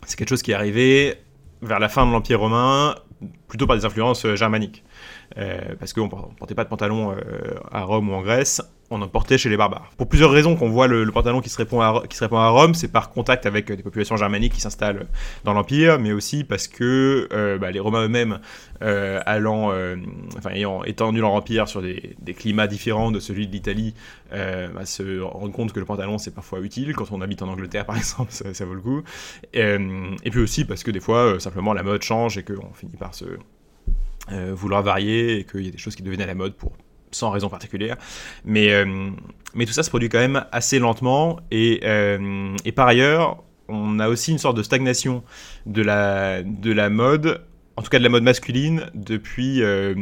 c'est 0.06 0.16
quelque 0.16 0.30
chose 0.30 0.42
qui 0.42 0.50
est 0.50 0.54
arrivé 0.54 1.14
vers 1.62 1.78
la 1.78 1.88
fin 1.88 2.04
de 2.04 2.10
l'Empire 2.10 2.40
romain, 2.40 2.96
plutôt 3.46 3.68
par 3.68 3.76
des 3.76 3.84
influences 3.84 4.26
germaniques. 4.34 4.82
parce 5.78 5.92
qu'on 5.92 6.06
ne 6.06 6.08
portait 6.36 6.56
pas 6.56 6.64
de 6.64 6.68
pantalon 6.68 7.14
à 7.70 7.82
Rome 7.84 8.10
ou 8.10 8.14
en 8.14 8.22
Grèce, 8.22 8.60
on 8.90 9.00
en 9.02 9.08
portait 9.08 9.38
chez 9.38 9.48
les 9.48 9.56
barbares. 9.56 9.92
Pour 9.96 10.08
plusieurs 10.08 10.32
raisons 10.32 10.56
qu'on 10.56 10.68
voit 10.68 10.88
le, 10.88 11.08
pantalon 11.12 11.40
qui 11.40 11.48
se, 11.48 11.56
répand 11.56 11.80
à, 11.80 12.06
qui 12.08 12.16
se 12.16 12.24
à 12.24 12.48
Rome, 12.48 12.74
c'est 12.74 12.90
par 12.90 13.10
contact 13.10 13.46
avec 13.46 13.70
des 13.70 13.82
populations 13.84 14.16
germaniques 14.16 14.54
qui 14.54 14.60
s'installent 14.60 15.06
dans 15.44 15.52
l'Empire, 15.52 16.00
mais 16.00 16.12
aussi 16.12 16.42
parce 16.42 16.66
que 16.66 17.28
euh, 17.32 17.56
bah, 17.56 17.70
les 17.70 17.78
Romains 17.78 18.04
eux-mêmes, 18.04 18.40
euh, 18.82 19.20
allant, 19.26 19.70
euh, 19.70 19.96
enfin, 20.36 20.50
ayant 20.50 20.82
étendu 20.82 21.20
leur 21.20 21.32
empire 21.32 21.68
sur 21.68 21.82
des, 21.82 22.16
climats 22.36 22.66
différents 22.66 23.12
de 23.12 23.20
celui 23.20 23.46
de 23.46 23.52
l'Italie, 23.52 23.94
bah, 24.30 24.84
se 24.84 25.20
rendent 25.20 25.52
compte 25.52 25.72
que 25.72 25.78
le 25.78 25.86
pantalon 25.86 26.18
c'est 26.18 26.34
parfois 26.34 26.60
utile. 26.60 26.94
Quand 26.94 27.12
on 27.12 27.20
habite 27.20 27.42
en 27.42 27.48
Angleterre 27.48 27.86
par 27.86 27.96
exemple, 27.96 28.32
ça, 28.32 28.64
vaut 28.64 28.74
le 28.74 28.80
coup. 28.80 29.02
Et, 29.52 29.78
puis 30.30 30.40
aussi 30.40 30.64
parce 30.64 30.82
que 30.82 30.90
des 30.90 31.00
fois, 31.00 31.38
simplement 31.38 31.72
la 31.74 31.84
mode 31.84 32.02
change 32.02 32.38
et 32.38 32.42
qu'on 32.42 32.72
finit 32.74 32.96
par 32.96 33.14
se 33.14 33.24
vouloir 34.52 34.82
varier 34.82 35.38
et 35.38 35.44
qu'il 35.44 35.64
y 35.64 35.68
a 35.68 35.72
des 35.72 35.78
choses 35.78 35.94
qui 35.94 36.02
deviennent 36.02 36.22
à 36.22 36.26
la 36.26 36.34
mode 36.34 36.54
pour 36.54 36.72
sans 37.10 37.30
raison 37.30 37.48
particulière. 37.48 37.96
Mais, 38.44 38.72
euh, 38.72 39.10
mais 39.54 39.66
tout 39.66 39.72
ça 39.72 39.82
se 39.82 39.90
produit 39.90 40.08
quand 40.08 40.18
même 40.18 40.44
assez 40.52 40.78
lentement. 40.78 41.40
Et, 41.50 41.80
euh, 41.84 42.56
et, 42.64 42.72
par 42.72 42.86
ailleurs, 42.86 43.42
on 43.68 43.98
a 43.98 44.08
aussi 44.08 44.32
une 44.32 44.38
sorte 44.38 44.56
de 44.56 44.62
stagnation 44.62 45.22
de 45.66 45.82
la, 45.82 46.42
de 46.42 46.72
la 46.72 46.90
mode, 46.90 47.44
en 47.76 47.82
tout 47.82 47.90
cas 47.90 47.98
de 47.98 48.04
la 48.04 48.10
mode 48.10 48.22
masculine, 48.22 48.86
depuis. 48.94 49.62
Euh, 49.62 49.94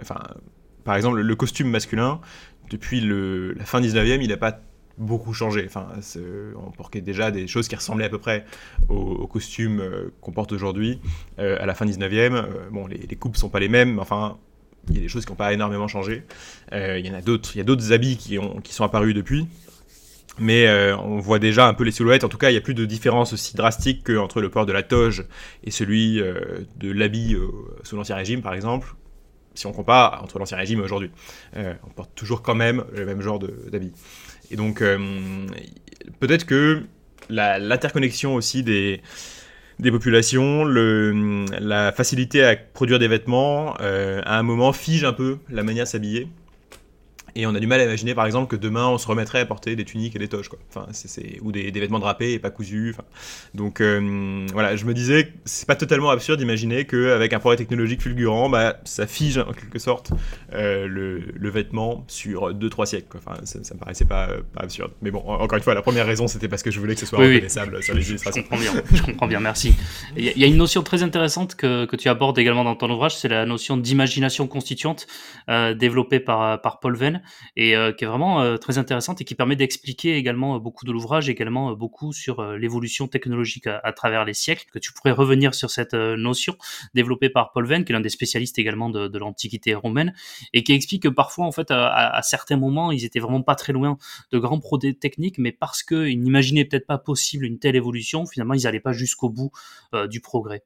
enfin, 0.00 0.20
par 0.84 0.96
exemple, 0.96 1.20
le 1.20 1.36
costume 1.36 1.70
masculin, 1.70 2.20
depuis 2.70 3.00
le, 3.00 3.52
la 3.52 3.64
fin 3.64 3.80
19e, 3.80 4.20
il 4.22 4.28
n'a 4.28 4.36
pas 4.36 4.60
beaucoup 4.98 5.32
changé. 5.32 5.64
Enfin, 5.66 5.88
on 6.56 6.70
portait 6.72 7.00
déjà 7.00 7.30
des 7.30 7.46
choses 7.46 7.68
qui 7.68 7.76
ressemblaient 7.76 8.04
à 8.04 8.08
peu 8.08 8.18
près 8.18 8.44
aux, 8.88 9.26
costumes 9.26 9.82
qu'on 10.20 10.32
porte 10.32 10.52
aujourd'hui 10.52 11.00
à 11.38 11.64
la 11.64 11.74
fin 11.74 11.86
19e. 11.86 12.44
bon, 12.70 12.86
les, 12.86 12.98
les 12.98 13.16
coupes 13.16 13.36
sont 13.36 13.48
pas 13.48 13.60
les 13.60 13.68
mêmes, 13.68 13.98
enfin, 13.98 14.36
il 14.88 14.96
y 14.96 14.98
a 14.98 15.02
des 15.02 15.08
choses 15.08 15.24
qui 15.24 15.32
n'ont 15.32 15.36
pas 15.36 15.52
énormément 15.52 15.88
changé. 15.88 16.24
Euh, 16.72 16.98
il 16.98 17.06
y 17.06 17.10
en 17.10 17.14
a 17.14 17.20
d'autres, 17.20 17.50
il 17.54 17.58
y 17.58 17.60
a 17.60 17.64
d'autres 17.64 17.92
habits 17.92 18.16
qui, 18.16 18.38
ont, 18.38 18.60
qui 18.60 18.72
sont 18.74 18.84
apparus 18.84 19.14
depuis. 19.14 19.46
Mais 20.38 20.66
euh, 20.66 20.96
on 20.96 21.18
voit 21.18 21.38
déjà 21.38 21.66
un 21.66 21.74
peu 21.74 21.84
les 21.84 21.92
silhouettes. 21.92 22.24
En 22.24 22.28
tout 22.28 22.38
cas, 22.38 22.50
il 22.50 22.52
n'y 22.52 22.58
a 22.58 22.62
plus 22.62 22.74
de 22.74 22.86
différence 22.86 23.32
aussi 23.32 23.54
drastique 23.56 24.04
qu'entre 24.04 24.40
le 24.40 24.48
port 24.48 24.64
de 24.64 24.72
la 24.72 24.82
toge 24.82 25.24
et 25.64 25.70
celui 25.70 26.20
euh, 26.20 26.60
de 26.76 26.90
l'habit 26.90 27.36
sous 27.82 27.96
l'Ancien 27.96 28.16
Régime, 28.16 28.40
par 28.40 28.54
exemple. 28.54 28.94
Si 29.54 29.66
on 29.66 29.72
compare 29.72 30.22
entre 30.22 30.38
l'Ancien 30.38 30.56
Régime 30.56 30.78
et 30.78 30.82
aujourd'hui, 30.82 31.10
on 31.56 31.90
porte 31.94 32.14
toujours 32.14 32.40
quand 32.40 32.54
même 32.54 32.84
le 32.94 33.04
même 33.04 33.20
genre 33.20 33.40
d'habit. 33.40 33.92
Et 34.50 34.56
donc, 34.56 34.78
peut-être 36.20 36.46
que 36.46 36.84
l'interconnexion 37.28 38.36
aussi 38.36 38.62
des, 38.62 39.02
des 39.80 39.90
populations, 39.90 40.64
le, 40.64 41.44
la 41.60 41.92
facilité 41.92 42.44
à 42.44 42.56
produire 42.56 42.98
des 42.98 43.08
vêtements, 43.08 43.74
euh, 43.80 44.20
à 44.24 44.38
un 44.38 44.42
moment, 44.42 44.72
fige 44.72 45.04
un 45.04 45.12
peu 45.12 45.38
la 45.48 45.62
manière 45.62 45.84
de 45.84 45.88
s'habiller. 45.88 46.28
Et 47.34 47.46
on 47.46 47.54
a 47.54 47.60
du 47.60 47.66
mal 47.66 47.80
à 47.80 47.84
imaginer, 47.84 48.14
par 48.14 48.26
exemple, 48.26 48.48
que 48.48 48.60
demain 48.60 48.86
on 48.88 48.98
se 48.98 49.06
remettrait 49.06 49.40
à 49.40 49.46
porter 49.46 49.76
des 49.76 49.84
tuniques 49.84 50.16
et 50.16 50.18
des 50.18 50.28
toges, 50.28 50.48
quoi. 50.48 50.58
Enfin, 50.68 50.86
c'est, 50.92 51.38
ou 51.42 51.52
des, 51.52 51.70
vêtements 51.70 51.98
drapés 51.98 52.32
et 52.32 52.38
pas 52.38 52.50
cousus. 52.50 52.94
Donc 53.54 53.80
euh, 53.80 54.46
voilà, 54.52 54.76
je 54.76 54.84
me 54.84 54.94
disais, 54.94 55.32
c'est 55.44 55.66
pas 55.66 55.76
totalement 55.76 56.10
absurde 56.10 56.38
d'imaginer 56.38 56.84
qu'avec 56.84 57.32
un 57.32 57.38
progrès 57.38 57.56
technologique 57.56 58.02
fulgurant, 58.02 58.48
bah, 58.48 58.78
ça 58.84 59.06
fige 59.06 59.38
en 59.38 59.52
quelque 59.52 59.78
sorte 59.78 60.12
euh, 60.52 60.86
le, 60.86 61.50
vêtement 61.50 62.04
sur 62.06 62.54
2-3 62.54 62.86
siècles. 62.86 63.16
Enfin, 63.16 63.40
ça, 63.44 63.58
me 63.58 63.78
paraissait 63.78 64.04
pas, 64.04 64.28
pas, 64.54 64.62
absurde. 64.62 64.92
Mais 65.02 65.10
bon, 65.10 65.18
encore 65.20 65.56
une 65.56 65.64
fois, 65.64 65.74
la 65.74 65.82
première 65.82 66.06
raison, 66.06 66.28
c'était 66.28 66.48
parce 66.48 66.62
que 66.62 66.70
je 66.70 66.78
voulais 66.78 66.94
que 66.94 67.00
ce 67.00 67.06
soit 67.06 67.18
reconnaissable 67.18 67.82
sur 67.82 67.94
les 67.94 68.08
illustrations. 68.08 68.42
Je 68.42 68.48
comprends 68.48 68.62
bien, 68.62 68.82
je 68.92 69.02
comprends 69.02 69.26
bien 69.26 69.40
merci. 69.40 69.74
Il 70.16 70.24
y, 70.24 70.44
a 70.44 70.46
une 70.46 70.56
notion 70.56 70.82
très 70.82 71.02
intéressante 71.02 71.56
que, 71.56 71.86
que 71.86 71.96
tu 71.96 72.08
abordes 72.08 72.38
également 72.38 72.64
dans 72.64 72.76
ton 72.76 72.90
ouvrage, 72.90 73.16
c'est 73.16 73.28
la 73.28 73.46
notion 73.46 73.76
d'imagination 73.76 74.46
constituante 74.46 75.06
euh, 75.48 75.74
développée 75.74 76.20
par, 76.20 76.60
par 76.60 76.80
Paul 76.80 76.96
Venn 76.96 77.19
et 77.56 77.76
euh, 77.76 77.92
qui 77.92 78.04
est 78.04 78.06
vraiment 78.06 78.40
euh, 78.40 78.56
très 78.56 78.78
intéressante 78.78 79.20
et 79.20 79.24
qui 79.24 79.34
permet 79.34 79.56
d'expliquer 79.56 80.16
également 80.16 80.56
euh, 80.56 80.58
beaucoup 80.58 80.84
de 80.84 80.92
l'ouvrage, 80.92 81.28
également 81.28 81.72
beaucoup 81.72 82.12
sur 82.12 82.42
l'évolution 82.42 83.08
technologique 83.08 83.66
à, 83.66 83.92
travers 83.92 84.24
les 84.24 84.34
siècles. 84.34 84.66
Que 84.72 84.78
tu 84.78 84.92
pourrais 84.92 85.12
revenir 85.12 85.54
sur 85.54 85.70
cette 85.70 85.94
notion 85.94 86.56
développée 86.94 87.30
par 87.30 87.52
Paul 87.52 87.66
Venn, 87.66 87.84
qui 87.84 87.92
est 87.92 87.94
l'un 87.94 88.00
des 88.00 88.08
spécialistes 88.08 88.58
également 88.58 88.90
de, 88.90 89.18
l'Antiquité 89.18 89.74
romaine, 89.74 90.14
et 90.52 90.62
qui 90.62 90.72
explique 90.72 91.02
que 91.02 91.08
parfois, 91.08 91.46
en 91.46 91.52
fait, 91.52 91.70
à, 91.70 92.20
certains 92.22 92.56
moments, 92.56 92.90
ils 92.90 93.04
étaient 93.04 93.20
vraiment 93.20 93.42
pas 93.42 93.54
très 93.54 93.72
loin 93.72 93.98
de 94.32 94.38
grands 94.38 94.60
projets 94.60 94.94
techniques, 94.94 95.38
mais 95.38 95.52
parce 95.52 95.82
qu'ils 95.82 96.20
n'imaginaient 96.22 96.64
peut-être 96.64 96.86
pas 96.86 96.98
possible 96.98 97.44
une 97.44 97.58
telle 97.58 97.76
évolution, 97.76 98.26
finalement, 98.26 98.54
ils 98.54 98.62
n'allaient 98.62 98.80
pas 98.80 98.92
jusqu'au 98.92 99.28
bout 99.28 99.50
du 100.08 100.20
progrès. 100.20 100.62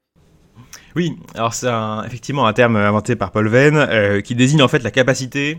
Oui, 0.95 1.17
alors 1.33 1.53
c'est 1.53 1.67
effectivement 2.05 2.47
un 2.47 2.53
terme 2.53 2.77
inventé 2.77 3.15
par 3.15 3.31
Paul 3.31 3.47
Venn 3.49 4.21
qui 4.21 4.35
désigne 4.35 4.61
en 4.61 4.67
fait 4.67 4.83
la 4.83 4.91
capacité 4.91 5.57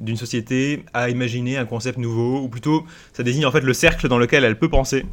d'une 0.00 0.16
société 0.16 0.84
à 0.94 1.10
imaginer 1.10 1.56
un 1.56 1.64
concept 1.64 1.98
nouveau, 1.98 2.40
ou 2.40 2.48
plutôt 2.48 2.84
ça 3.12 3.22
désigne 3.22 3.46
en 3.46 3.52
fait 3.52 3.60
le 3.60 3.72
cercle 3.72 4.08
dans 4.08 4.18
lequel 4.18 4.44
elle 4.44 4.58
peut 4.58 4.68
penser 4.68 5.04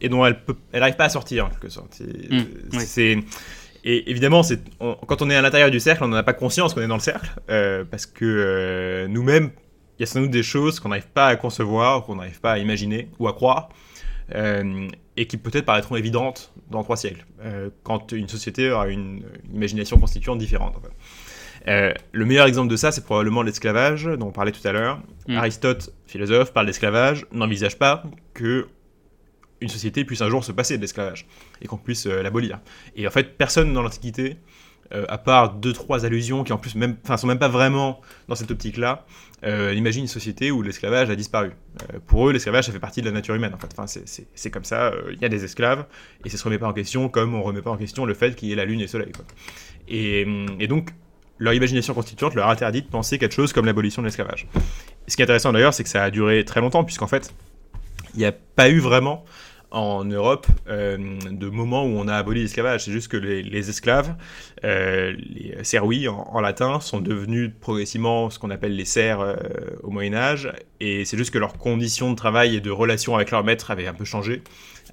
et 0.00 0.08
dont 0.08 0.24
elle 0.24 0.40
n'arrive 0.72 0.96
pas 0.96 1.04
à 1.04 1.10
sortir 1.10 1.46
en 1.46 1.48
quelque 1.50 1.68
sorte. 1.68 2.00
Mmh, 2.00 2.78
c'est, 2.78 3.18
et 3.84 4.10
évidemment, 4.10 4.42
c'est, 4.42 4.60
quand 4.78 5.22
on 5.22 5.30
est 5.30 5.36
à 5.36 5.42
l'intérieur 5.42 5.70
du 5.70 5.80
cercle, 5.80 6.04
on 6.04 6.08
n'en 6.08 6.16
a 6.16 6.22
pas 6.22 6.32
conscience 6.32 6.74
qu'on 6.74 6.82
est 6.82 6.86
dans 6.86 6.96
le 6.96 7.00
cercle, 7.00 7.30
euh, 7.50 7.84
parce 7.90 8.06
que 8.06 8.24
euh, 8.24 9.08
nous-mêmes, 9.08 9.50
il 9.98 10.02
y 10.02 10.04
a 10.04 10.06
sans 10.06 10.20
doute 10.20 10.30
des 10.30 10.42
choses 10.42 10.80
qu'on 10.80 10.90
n'arrive 10.90 11.08
pas 11.08 11.28
à 11.28 11.36
concevoir, 11.36 12.04
qu'on 12.04 12.16
n'arrive 12.16 12.40
pas 12.40 12.52
à 12.52 12.58
imaginer 12.58 13.08
ou 13.18 13.28
à 13.28 13.32
croire, 13.32 13.70
euh, 14.34 14.88
et 15.16 15.26
qui 15.26 15.36
peut-être 15.36 15.64
paraîtront 15.64 15.96
évidentes 15.96 16.52
dans 16.70 16.82
trois 16.82 16.96
siècles, 16.96 17.26
quand 17.82 18.12
une 18.12 18.28
société 18.28 18.70
aura 18.70 18.88
une, 18.88 19.24
imagination 19.52 19.98
constituante 19.98 20.38
différente. 20.38 20.76
En 20.76 20.80
fait. 20.80 20.92
Euh, 21.68 21.92
le 22.12 22.24
meilleur 22.24 22.46
exemple 22.46 22.70
de 22.70 22.76
ça, 22.76 22.92
c'est 22.92 23.04
probablement 23.04 23.42
l'esclavage, 23.42 24.04
dont 24.04 24.28
on 24.28 24.32
parlait 24.32 24.52
tout 24.52 24.66
à 24.66 24.72
l'heure. 24.72 25.00
Mm. 25.28 25.36
Aristote, 25.36 25.92
philosophe, 26.06 26.52
parle 26.52 26.66
d'esclavage, 26.66 27.26
n'envisage 27.32 27.78
pas 27.78 28.02
que 28.34 28.68
une 29.60 29.68
société 29.68 30.06
puisse 30.06 30.22
un 30.22 30.30
jour 30.30 30.42
se 30.42 30.52
passer 30.52 30.78
de 30.78 30.82
l'esclavage 30.82 31.26
et 31.60 31.66
qu'on 31.66 31.76
puisse 31.76 32.06
euh, 32.06 32.22
l'abolir. 32.22 32.60
Et 32.96 33.06
en 33.06 33.10
fait, 33.10 33.36
personne 33.36 33.74
dans 33.74 33.82
l'Antiquité, 33.82 34.38
euh, 34.92 35.04
à 35.10 35.18
part 35.18 35.54
deux 35.54 35.74
trois 35.74 36.06
allusions 36.06 36.44
qui 36.44 36.52
en 36.54 36.56
plus 36.56 36.74
même, 36.76 36.96
sont 37.18 37.26
même 37.26 37.38
pas 37.38 37.48
vraiment 37.48 38.00
dans 38.26 38.34
cette 38.34 38.50
optique-là, 38.50 39.04
imagine 39.42 40.02
une 40.02 40.08
société 40.08 40.50
où 40.50 40.62
l'esclavage 40.62 41.08
a 41.10 41.16
disparu. 41.16 41.52
pour 42.06 42.28
eux, 42.28 42.32
l'esclavage 42.32 42.66
ça 42.66 42.72
fait 42.72 42.80
partie 42.80 43.00
de 43.00 43.06
la 43.06 43.12
nature 43.12 43.34
humaine. 43.34 43.54
En 43.54 43.58
fait, 43.58 43.72
enfin, 43.76 43.86
c'est 43.86 44.50
comme 44.50 44.64
ça. 44.64 44.92
Il 45.12 45.18
y 45.18 45.24
a 45.24 45.30
des 45.30 45.44
esclaves 45.44 45.86
et 46.24 46.28
ça 46.28 46.36
se 46.36 46.44
remet 46.44 46.58
pas 46.58 46.68
en 46.68 46.74
question, 46.74 47.08
comme 47.08 47.34
on 47.34 47.42
remet 47.42 47.62
pas 47.62 47.70
en 47.70 47.78
question 47.78 48.04
le 48.04 48.14
fait 48.14 48.34
qu'il 48.34 48.48
y 48.48 48.52
ait 48.52 48.56
la 48.56 48.66
lune 48.66 48.80
et 48.80 48.84
le 48.84 48.88
soleil. 48.88 49.12
Et, 49.88 50.26
et 50.58 50.66
donc 50.66 50.90
leur 51.40 51.54
imagination 51.54 51.94
constituante 51.94 52.34
leur 52.34 52.48
interdit 52.48 52.82
de 52.82 52.86
penser 52.86 53.18
quelque 53.18 53.34
chose 53.34 53.52
comme 53.52 53.66
l'abolition 53.66 54.02
de 54.02 54.06
l'esclavage. 54.06 54.46
Ce 55.08 55.16
qui 55.16 55.22
est 55.22 55.24
intéressant 55.24 55.52
d'ailleurs, 55.52 55.74
c'est 55.74 55.82
que 55.82 55.88
ça 55.88 56.04
a 56.04 56.10
duré 56.10 56.44
très 56.44 56.60
longtemps, 56.60 56.84
puisqu'en 56.84 57.08
fait, 57.08 57.34
il 58.14 58.20
n'y 58.20 58.26
a 58.26 58.32
pas 58.32 58.68
eu 58.68 58.78
vraiment 58.78 59.24
en 59.70 60.04
Europe 60.04 60.46
euh, 60.68 60.98
de 61.30 61.48
moment 61.48 61.84
où 61.84 61.96
on 61.96 62.08
a 62.08 62.14
aboli 62.14 62.42
l'esclavage. 62.42 62.84
C'est 62.84 62.92
juste 62.92 63.08
que 63.08 63.16
les, 63.16 63.70
esclaves, 63.70 64.14
euh, 64.64 65.14
les 65.16 65.62
serwi 65.62 66.08
en, 66.08 66.40
latin, 66.40 66.80
sont 66.80 67.00
devenus 67.00 67.52
progressivement 67.60 68.30
ce 68.30 68.38
qu'on 68.38 68.50
appelle 68.50 68.76
les 68.76 68.84
serfs 68.84 69.20
euh, 69.20 69.36
au 69.82 69.90
Moyen 69.90 70.14
Âge, 70.14 70.52
et 70.80 71.04
c'est 71.04 71.16
juste 71.16 71.32
que 71.32 71.38
leurs 71.38 71.54
conditions 71.54 72.10
de 72.10 72.16
travail 72.16 72.56
et 72.56 72.60
de 72.60 72.70
relation 72.70 73.14
avec 73.14 73.30
leur 73.30 73.44
maître 73.44 73.70
avaient 73.70 73.86
un 73.86 73.94
peu 73.94 74.04
changé 74.04 74.42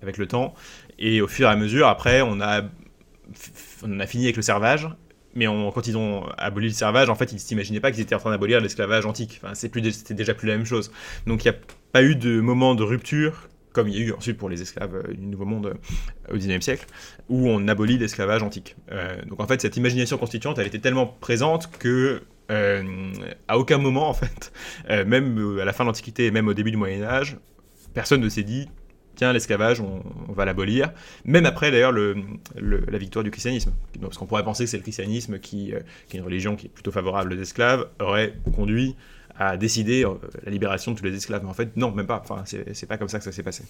avec 0.01 0.17
le 0.17 0.27
temps, 0.27 0.53
et 0.99 1.21
au 1.21 1.27
fur 1.27 1.47
et 1.47 1.51
à 1.51 1.55
mesure, 1.55 1.87
après, 1.87 2.21
on 2.21 2.39
a 2.39 2.61
fini 4.05 4.25
avec 4.25 4.35
le 4.35 4.41
servage, 4.43 4.87
mais 5.37 5.45
quand 5.45 5.87
ils 5.87 5.95
ont 5.97 6.25
aboli 6.37 6.67
le 6.67 6.73
servage, 6.73 7.09
en 7.09 7.15
fait, 7.15 7.31
ils 7.31 7.35
ne 7.35 7.39
s'imaginaient 7.39 7.79
pas 7.79 7.91
qu'ils 7.91 8.01
étaient 8.01 8.15
en 8.15 8.19
train 8.19 8.31
d'abolir 8.31 8.59
l'esclavage 8.59 9.05
antique. 9.05 9.39
Enfin, 9.41 9.53
c'était 9.53 10.15
déjà 10.15 10.33
plus 10.33 10.47
la 10.47 10.57
même 10.57 10.65
chose. 10.65 10.91
Donc 11.27 11.45
il 11.45 11.51
n'y 11.51 11.55
a 11.55 11.59
pas 11.91 12.01
eu 12.01 12.15
de 12.15 12.41
moment 12.41 12.73
de 12.73 12.83
rupture, 12.83 13.47
comme 13.71 13.87
il 13.87 13.95
y 13.95 14.01
a 14.01 14.05
eu 14.07 14.13
ensuite 14.13 14.37
pour 14.37 14.49
les 14.49 14.63
esclaves 14.63 14.95
euh, 14.95 15.13
du 15.13 15.27
Nouveau 15.27 15.45
Monde 15.45 15.67
euh, 15.67 16.33
au 16.33 16.37
XIXe 16.37 16.65
siècle, 16.65 16.87
où 17.29 17.47
on 17.47 17.67
abolit 17.67 17.99
l'esclavage 17.99 18.41
antique. 18.41 18.75
Euh, 18.91 19.15
donc 19.25 19.39
en 19.39 19.45
fait, 19.45 19.61
cette 19.61 19.77
imagination 19.77 20.17
constituante, 20.17 20.57
elle 20.57 20.65
était 20.65 20.79
tellement 20.79 21.05
présente 21.05 21.69
que 21.77 22.23
à 22.49 23.59
aucun 23.59 23.77
moment, 23.77 24.07
en 24.07 24.13
fait, 24.13 24.53
même 25.05 25.59
à 25.61 25.65
la 25.65 25.73
fin 25.73 25.83
de 25.83 25.89
l'Antiquité 25.89 26.27
et 26.27 26.31
même 26.31 26.47
au 26.47 26.53
début 26.53 26.71
du 26.71 26.77
Moyen 26.77 27.03
Âge, 27.03 27.35
personne 27.93 28.21
ne 28.21 28.29
s'est 28.29 28.43
dit 28.43 28.69
tiens, 29.17 29.33
l'esclavage, 29.33 29.81
on, 29.81 30.01
va 30.31 30.45
l'abolir. 30.45 30.91
Même 31.25 31.45
après, 31.45 31.71
d'ailleurs, 31.71 31.91
la 31.91 32.97
victoire 32.97 33.23
du 33.23 33.31
christianisme. 33.31 33.73
Parce 33.99 34.17
qu'on 34.17 34.25
pourrait 34.25 34.43
penser 34.43 34.63
que 34.63 34.69
c'est 34.69 34.77
le 34.77 34.83
christianisme, 34.83 35.39
qui, 35.39 35.73
euh, 35.73 35.79
qui, 36.07 36.15
est 36.15 36.19
une 36.19 36.25
religion 36.25 36.55
qui 36.55 36.67
est 36.67 36.69
plutôt 36.69 36.91
favorable 36.91 37.33
aux 37.33 37.41
esclaves, 37.41 37.87
aurait 37.99 38.33
conduit 38.55 38.95
à 39.37 39.57
décider 39.57 40.05
euh, 40.05 40.13
la 40.45 40.51
libération 40.51 40.93
de 40.93 40.97
tous 40.97 41.03
les 41.03 41.15
esclaves. 41.15 41.43
Mais 41.43 41.49
en 41.49 41.53
fait, 41.53 41.75
non, 41.75 41.91
même 41.91 42.07
pas. 42.07 42.21
Enfin, 42.23 42.43
c'est 42.45 42.87
pas 42.87 42.97
comme 42.97 43.09
ça 43.09 43.17
que 43.17 43.25
ça 43.25 43.31
s'est 43.31 43.43
passé. 43.43 43.63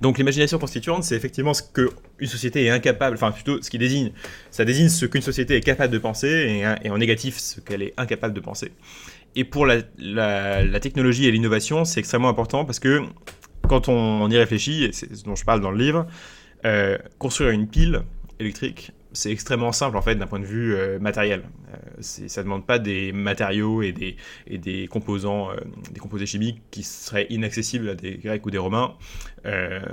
Donc 0.00 0.18
l'imagination 0.18 0.58
constituante, 0.58 1.02
c'est 1.02 1.16
effectivement 1.16 1.54
ce 1.54 1.62
qu'une 1.62 2.28
société 2.28 2.64
est 2.64 2.70
incapable, 2.70 3.16
enfin 3.16 3.32
plutôt 3.32 3.60
ce 3.60 3.68
qui 3.68 3.78
désigne, 3.78 4.12
ça 4.52 4.64
désigne 4.64 4.88
ce 4.88 5.06
qu'une 5.06 5.22
société 5.22 5.56
est 5.56 5.60
capable 5.60 5.92
de 5.92 5.98
penser, 5.98 6.62
et, 6.84 6.90
en 6.90 6.98
négatif 6.98 7.38
ce 7.38 7.60
qu'elle 7.60 7.82
est 7.82 7.94
incapable 7.96 8.32
de 8.32 8.40
penser. 8.40 8.70
Et 9.34 9.44
pour 9.44 9.66
la 9.66 9.82
technologie 10.80 11.26
et 11.26 11.32
l'innovation, 11.32 11.84
c'est 11.84 12.00
extrêmement 12.00 12.28
important 12.28 12.64
parce 12.64 12.78
que 12.78 13.02
quand 13.66 13.88
on, 13.88 14.28
y 14.30 14.38
réfléchit, 14.38 14.84
et 14.84 14.92
c'est 14.92 15.14
ce 15.14 15.24
dont 15.24 15.34
je 15.34 15.44
parle 15.44 15.60
dans 15.60 15.70
le 15.70 15.78
livre, 15.78 16.06
euh, 16.64 16.98
construire 17.18 17.50
une 17.50 17.68
pile 17.68 18.02
électrique, 18.40 18.92
c'est 19.12 19.30
extrêmement 19.30 19.72
simple 19.72 19.96
en 19.96 20.02
fait 20.02 20.14
d'un 20.16 20.26
point 20.26 20.40
de 20.40 20.44
vue 20.44 20.74
euh, 20.74 20.98
matériel. 20.98 21.44
Euh, 21.72 21.76
ça 22.00 22.40
ne 22.40 22.44
demande 22.44 22.66
pas 22.66 22.78
des 22.78 23.12
matériaux 23.12 23.80
et 23.82 23.92
des, 23.92 24.88
composants, 24.88 25.50
des 25.90 26.00
composés 26.00 26.26
chimiques 26.26 26.60
qui 26.70 26.82
seraient 26.82 27.26
inaccessibles 27.30 27.88
à 27.88 27.94
des 27.94 28.18
Grecs 28.18 28.44
ou 28.44 28.50
des 28.50 28.58
Romains. 28.58 28.94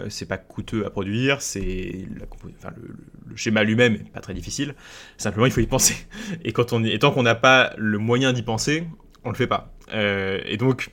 c'est 0.09 0.27
pas 0.27 0.37
coûteux 0.37 0.85
à 0.85 0.89
produire, 0.89 1.41
c'est 1.41 2.05
le, 2.09 3.35
schéma 3.35 3.63
lui-même 3.63 3.95
est 3.95 4.11
pas 4.11 4.19
très 4.19 4.33
difficile. 4.33 4.75
Simplement, 5.17 5.45
il 5.45 5.51
faut 5.51 5.61
y 5.61 5.67
penser. 5.67 5.95
Et 6.43 6.51
quand 6.51 6.73
on 6.73 6.83
et 6.83 6.99
tant 6.99 7.11
qu'on 7.11 7.23
n'a 7.23 7.35
pas 7.35 7.73
le 7.77 7.97
moyen 7.97 8.33
d'y 8.33 8.43
penser, 8.43 8.83
on 9.23 9.29
le 9.29 9.35
fait 9.35 9.47
pas. 9.47 9.73
et 9.93 10.57
donc 10.57 10.91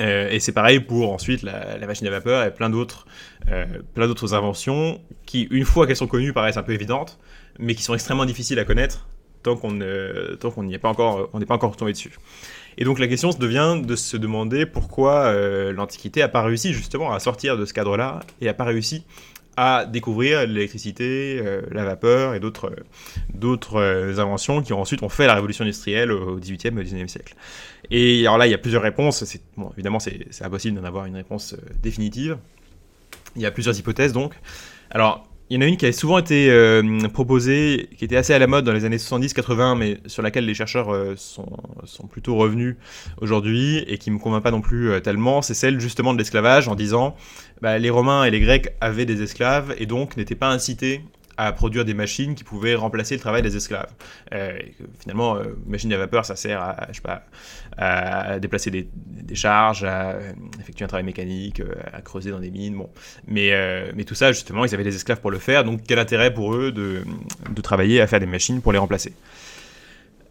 euh, 0.00 0.30
et 0.30 0.40
c'est 0.40 0.52
pareil 0.52 0.80
pour 0.80 1.12
ensuite 1.12 1.42
la, 1.42 1.78
machine 1.86 2.06
à 2.06 2.10
vapeur 2.10 2.44
et 2.44 2.52
plein 2.52 2.70
d'autres, 2.70 3.06
euh, 3.50 3.66
plein 3.94 4.06
d'autres 4.06 4.34
inventions 4.34 5.00
qui, 5.26 5.42
une 5.50 5.64
fois 5.64 5.86
qu'elles 5.86 5.96
sont 5.96 6.06
connues, 6.06 6.32
paraissent 6.32 6.56
un 6.56 6.62
peu 6.62 6.72
évidentes, 6.72 7.18
mais 7.58 7.74
qui 7.74 7.82
sont 7.82 7.94
extrêmement 7.94 8.24
difficiles 8.24 8.58
à 8.58 8.64
connaître 8.64 9.06
tant 9.42 9.56
qu'on 9.56 9.72
n'y 9.72 10.74
est 10.74 10.78
pas 10.78 10.88
encore, 10.88 11.28
on 11.32 11.38
n'est 11.38 11.46
pas 11.46 11.54
encore 11.54 11.76
tombé 11.76 11.92
dessus. 11.92 12.16
Et 12.78 12.84
donc 12.84 12.98
la 12.98 13.06
question 13.06 13.30
devient 13.30 13.80
de 13.84 13.96
se 13.96 14.16
demander 14.16 14.66
pourquoi 14.66 15.24
euh, 15.24 15.72
l'Antiquité 15.72 16.20
n'a 16.20 16.28
pas 16.28 16.42
réussi 16.42 16.72
justement 16.72 17.12
à 17.12 17.20
sortir 17.20 17.58
de 17.58 17.64
ce 17.66 17.74
cadre-là 17.74 18.20
et 18.40 18.46
n'a 18.46 18.54
pas 18.54 18.64
réussi 18.64 19.04
à 19.56 19.84
découvrir 19.84 20.46
l'électricité, 20.46 21.42
la 21.70 21.84
vapeur 21.84 22.34
et 22.34 22.40
d'autres 22.40 22.74
d'autres 23.34 24.18
inventions 24.18 24.62
qui 24.62 24.72
ensuite 24.72 25.02
ont 25.02 25.08
fait 25.08 25.26
la 25.26 25.34
révolution 25.34 25.64
industrielle 25.64 26.10
au 26.10 26.36
XVIIIe 26.36 26.74
et 26.76 26.80
au 26.80 26.82
XIXe 26.82 27.12
siècle. 27.12 27.34
Et 27.90 28.20
alors 28.22 28.38
là, 28.38 28.46
il 28.46 28.50
y 28.50 28.54
a 28.54 28.58
plusieurs 28.58 28.82
réponses. 28.82 29.24
Évidemment, 29.74 30.00
c'est 30.00 30.26
impossible 30.40 30.80
d'en 30.80 30.84
avoir 30.86 31.06
une 31.06 31.16
réponse 31.16 31.52
euh, 31.54 31.58
définitive. 31.82 32.38
Il 33.36 33.42
y 33.42 33.46
a 33.46 33.50
plusieurs 33.50 33.78
hypothèses 33.78 34.12
donc. 34.12 34.34
Alors, 34.90 35.26
il 35.50 35.56
y 35.56 35.58
en 35.58 35.60
a 35.60 35.66
une 35.66 35.76
qui 35.76 35.86
a 35.86 35.92
souvent 35.92 36.18
été 36.18 36.50
euh, 36.50 37.08
proposée, 37.12 37.88
qui 37.98 38.04
était 38.04 38.16
assez 38.16 38.32
à 38.32 38.38
la 38.38 38.46
mode 38.46 38.64
dans 38.64 38.72
les 38.72 38.84
années 38.84 38.96
70-80, 38.96 39.76
mais 39.76 39.98
sur 40.06 40.22
laquelle 40.22 40.46
les 40.46 40.54
chercheurs 40.54 40.90
euh, 40.90 41.14
sont, 41.16 41.46
plutôt 42.10 42.36
revenus 42.36 42.76
aujourd'hui 43.20 43.84
et 43.86 43.98
qui 43.98 44.10
ne 44.10 44.16
me 44.16 44.20
convainc 44.20 44.42
pas 44.42 44.50
non 44.50 44.60
plus 44.60 45.00
tellement, 45.02 45.42
c'est 45.42 45.54
celle 45.54 45.80
justement 45.80 46.12
de 46.12 46.18
l'esclavage 46.18 46.68
en 46.68 46.74
disant 46.74 47.16
bah, 47.60 47.78
les 47.78 47.90
Romains 47.90 48.24
et 48.24 48.30
les 48.30 48.40
Grecs 48.40 48.74
avaient 48.80 49.06
des 49.06 49.22
esclaves 49.22 49.74
et 49.78 49.86
donc 49.86 50.16
n'étaient 50.16 50.34
pas 50.34 50.50
incités 50.50 51.02
à 51.36 51.52
produire 51.52 51.84
des 51.84 51.94
machines 51.94 52.34
qui 52.34 52.44
pouvaient 52.44 52.74
remplacer 52.74 53.14
le 53.14 53.20
travail 53.20 53.42
des 53.42 53.56
esclaves. 53.56 53.90
Euh, 54.32 54.58
finalement, 55.00 55.36
euh, 55.36 55.56
machine 55.66 55.92
à 55.92 55.98
vapeur, 55.98 56.24
ça 56.24 56.36
sert 56.36 56.60
à, 56.60 56.88
je 56.90 56.96
sais 56.96 57.02
pas, 57.02 57.24
à 57.76 58.38
déplacer 58.38 58.70
des, 58.70 58.88
charges, 59.34 59.84
à 59.84 60.18
effectuer 60.60 60.84
un 60.84 60.88
travail 60.88 61.04
mécanique, 61.04 61.60
euh, 61.60 61.74
à 61.92 62.02
creuser 62.02 62.30
dans 62.30 62.40
des 62.40 62.50
mines. 62.50 62.76
Bon. 62.76 62.90
Mais, 63.26 63.52
mais 63.94 64.04
tout 64.04 64.14
ça, 64.14 64.32
justement, 64.32 64.64
ils 64.64 64.74
avaient 64.74 64.84
des 64.84 64.94
esclaves 64.94 65.20
pour 65.20 65.30
le 65.30 65.38
faire, 65.38 65.64
donc 65.64 65.80
quel 65.86 65.98
intérêt 65.98 66.32
pour 66.32 66.54
eux 66.54 66.72
de, 66.72 67.04
de 67.50 67.60
travailler 67.62 68.00
à 68.00 68.06
faire 68.06 68.20
des 68.20 68.26
machines 68.26 68.60
pour 68.60 68.72
les 68.72 68.78
remplacer? 68.78 69.12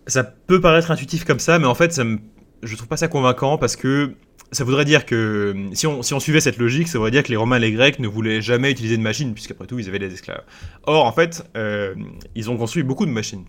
Ça 0.07 0.23
peut 0.23 0.61
paraître 0.61 0.91
intuitif 0.91 1.25
comme 1.25 1.39
ça, 1.39 1.59
mais 1.59 1.67
en 1.67 1.75
fait, 1.75 1.93
ça 1.93 2.03
me 2.03 2.19
je 2.63 2.75
trouve 2.75 2.87
pas 2.87 2.97
ça 2.97 3.07
convaincant 3.07 3.57
parce 3.57 3.75
que 3.75 4.13
ça 4.51 4.63
voudrait 4.63 4.85
dire 4.85 5.05
que 5.05 5.55
si 5.73 5.87
on, 5.87 6.01
si 6.01 6.13
on 6.13 6.19
suivait 6.19 6.41
cette 6.41 6.57
logique, 6.57 6.87
ça 6.87 6.97
voudrait 6.97 7.11
dire 7.11 7.23
que 7.23 7.29
les 7.29 7.37
Romains 7.37 7.57
et 7.57 7.61
les 7.61 7.71
Grecs 7.71 7.99
ne 7.99 8.07
voulaient 8.07 8.41
jamais 8.41 8.71
utiliser 8.71 8.97
de 8.97 9.01
machines, 9.01 9.33
puisqu'après 9.33 9.65
tout, 9.65 9.79
ils 9.79 9.87
avaient 9.87 9.99
des 9.99 10.13
esclaves. 10.13 10.43
Or, 10.83 11.05
en 11.05 11.11
fait, 11.11 11.43
euh, 11.55 11.95
ils 12.35 12.49
ont 12.49 12.57
construit 12.57 12.83
beaucoup 12.83 13.05
de 13.05 13.11
machines. 13.11 13.45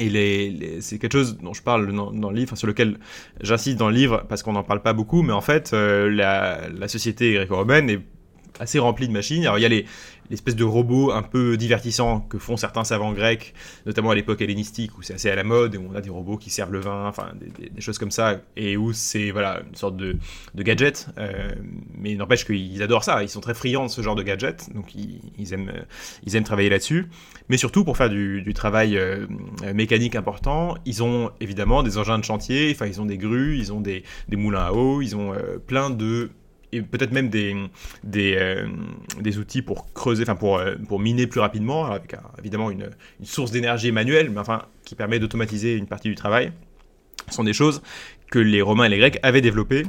Et 0.00 0.78
c'est 0.80 0.98
quelque 0.98 1.12
chose 1.12 1.38
dont 1.38 1.52
je 1.54 1.62
parle 1.62 1.92
dans, 1.92 2.30
le 2.30 2.36
livre, 2.36 2.56
sur 2.56 2.68
lequel 2.68 2.98
j'insiste 3.40 3.78
dans 3.78 3.88
le 3.88 3.94
livre, 3.94 4.24
parce 4.28 4.42
qu'on 4.42 4.52
n'en 4.52 4.62
parle 4.62 4.82
pas 4.82 4.92
beaucoup, 4.92 5.22
mais 5.22 5.32
en 5.32 5.40
fait, 5.40 5.72
euh, 5.72 6.08
la, 6.08 6.68
la, 6.68 6.86
société 6.86 7.34
gréco-romaine 7.34 7.90
est 7.90 8.00
assez 8.58 8.78
remplie 8.78 9.08
de 9.08 9.12
machines. 9.12 9.42
Alors, 9.42 9.58
il 9.58 9.62
y 9.62 9.66
a 9.66 9.68
les, 9.68 9.86
l'espèce 10.30 10.56
de 10.56 10.64
robot 10.64 11.12
un 11.12 11.22
peu 11.22 11.56
divertissant 11.56 12.20
que 12.20 12.38
font 12.38 12.56
certains 12.56 12.84
savants 12.84 13.12
grecs, 13.12 13.54
notamment 13.86 14.10
à 14.10 14.14
l'époque 14.14 14.40
hellénistique 14.40 14.98
où 14.98 15.02
c'est 15.02 15.14
assez 15.14 15.30
à 15.30 15.34
la 15.34 15.44
mode, 15.44 15.76
où 15.76 15.88
on 15.90 15.94
a 15.94 16.00
des 16.00 16.10
robots 16.10 16.36
qui 16.36 16.50
servent 16.50 16.72
le 16.72 16.80
vin, 16.80 17.06
enfin 17.06 17.32
des, 17.56 17.80
choses 17.80 17.98
comme 17.98 18.10
ça, 18.10 18.40
et 18.56 18.76
où 18.76 18.92
c'est 18.92 19.30
voilà 19.30 19.62
une 19.68 19.74
sorte 19.74 19.96
de, 19.96 20.18
gadget. 20.56 21.08
Euh, 21.18 21.50
mais 21.96 22.14
n'empêche 22.14 22.44
qu'ils 22.44 22.82
adorent 22.82 23.04
ça, 23.04 23.22
ils 23.22 23.28
sont 23.28 23.40
très 23.40 23.54
friands 23.54 23.86
de 23.86 23.90
ce 23.90 24.02
genre 24.02 24.16
de 24.16 24.22
gadget, 24.22 24.72
donc 24.74 24.94
ils, 24.94 25.54
aiment, 25.54 25.72
ils 26.26 26.36
aiment 26.36 26.44
travailler 26.44 26.68
là-dessus. 26.68 27.06
Mais 27.48 27.56
surtout 27.56 27.84
pour 27.84 27.96
faire 27.96 28.10
du, 28.10 28.52
travail 28.54 28.98
euh, 28.98 29.26
mécanique 29.72 30.16
important, 30.16 30.74
ils 30.84 31.02
ont 31.02 31.30
évidemment 31.40 31.82
des 31.82 31.96
engins 31.96 32.18
de 32.18 32.24
chantier, 32.24 32.72
enfin 32.74 32.86
ils 32.86 33.00
ont 33.00 33.06
des 33.06 33.18
grues, 33.18 33.56
ils 33.56 33.72
ont 33.72 33.80
des, 33.80 34.02
des 34.28 34.36
moulins 34.36 34.66
à 34.66 34.72
eau, 34.72 35.00
ils 35.00 35.14
ont 35.16 35.32
euh, 35.32 35.58
plein 35.64 35.90
de 35.90 36.30
et 36.72 36.82
peut-être 36.82 37.12
même 37.12 37.30
euh, 38.16 38.66
des, 39.20 39.38
outils 39.38 39.62
pour 39.62 39.92
creuser, 39.92 40.22
enfin 40.22 40.36
pour, 40.36 40.58
euh, 40.58 40.76
miner 40.98 41.26
plus 41.26 41.40
rapidement, 41.40 41.86
avec 41.86 42.14
évidemment 42.38 42.70
une, 42.70 42.90
source 43.22 43.50
d'énergie 43.50 43.92
manuelle, 43.92 44.30
mais 44.30 44.40
enfin 44.40 44.62
qui 44.84 44.94
permet 44.94 45.18
d'automatiser 45.18 45.74
une 45.74 45.86
partie 45.86 46.08
du 46.08 46.14
travail. 46.14 46.52
Sont 47.30 47.44
des 47.44 47.52
choses 47.52 47.82
que 48.30 48.38
les 48.38 48.62
Romains 48.62 48.84
et 48.84 48.88
les 48.88 48.98
Grecs 48.98 49.18
avaient 49.22 49.40
développées 49.40 49.84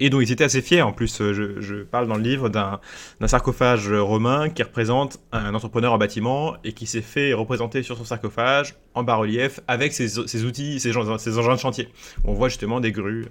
et 0.00 0.10
dont 0.10 0.20
ils 0.20 0.32
étaient 0.32 0.44
assez 0.44 0.62
fiers. 0.62 0.82
En 0.82 0.92
plus, 0.92 1.18
je, 1.18 1.60
je 1.60 1.76
parle 1.82 2.08
dans 2.08 2.16
le 2.16 2.22
livre 2.22 2.48
d'un 2.48 2.80
sarcophage 3.26 3.92
romain 3.92 4.48
qui 4.48 4.62
représente 4.62 5.20
un 5.30 5.54
entrepreneur 5.54 5.92
en 5.92 5.98
bâtiment 5.98 6.56
et 6.64 6.72
qui 6.72 6.86
s'est 6.86 7.02
fait 7.02 7.32
représenter 7.32 7.82
sur 7.82 7.96
son 7.96 8.04
sarcophage 8.04 8.74
en 8.94 9.02
bas-relief 9.02 9.60
avec 9.68 9.92
ses, 9.92 10.18
outils, 10.44 10.80
ses, 10.80 10.92
ses, 10.92 11.38
engins 11.38 11.54
de 11.54 11.60
chantier. 11.60 11.88
On 12.24 12.32
voit 12.32 12.48
justement 12.48 12.80
des 12.80 12.92
grues. 12.92 13.26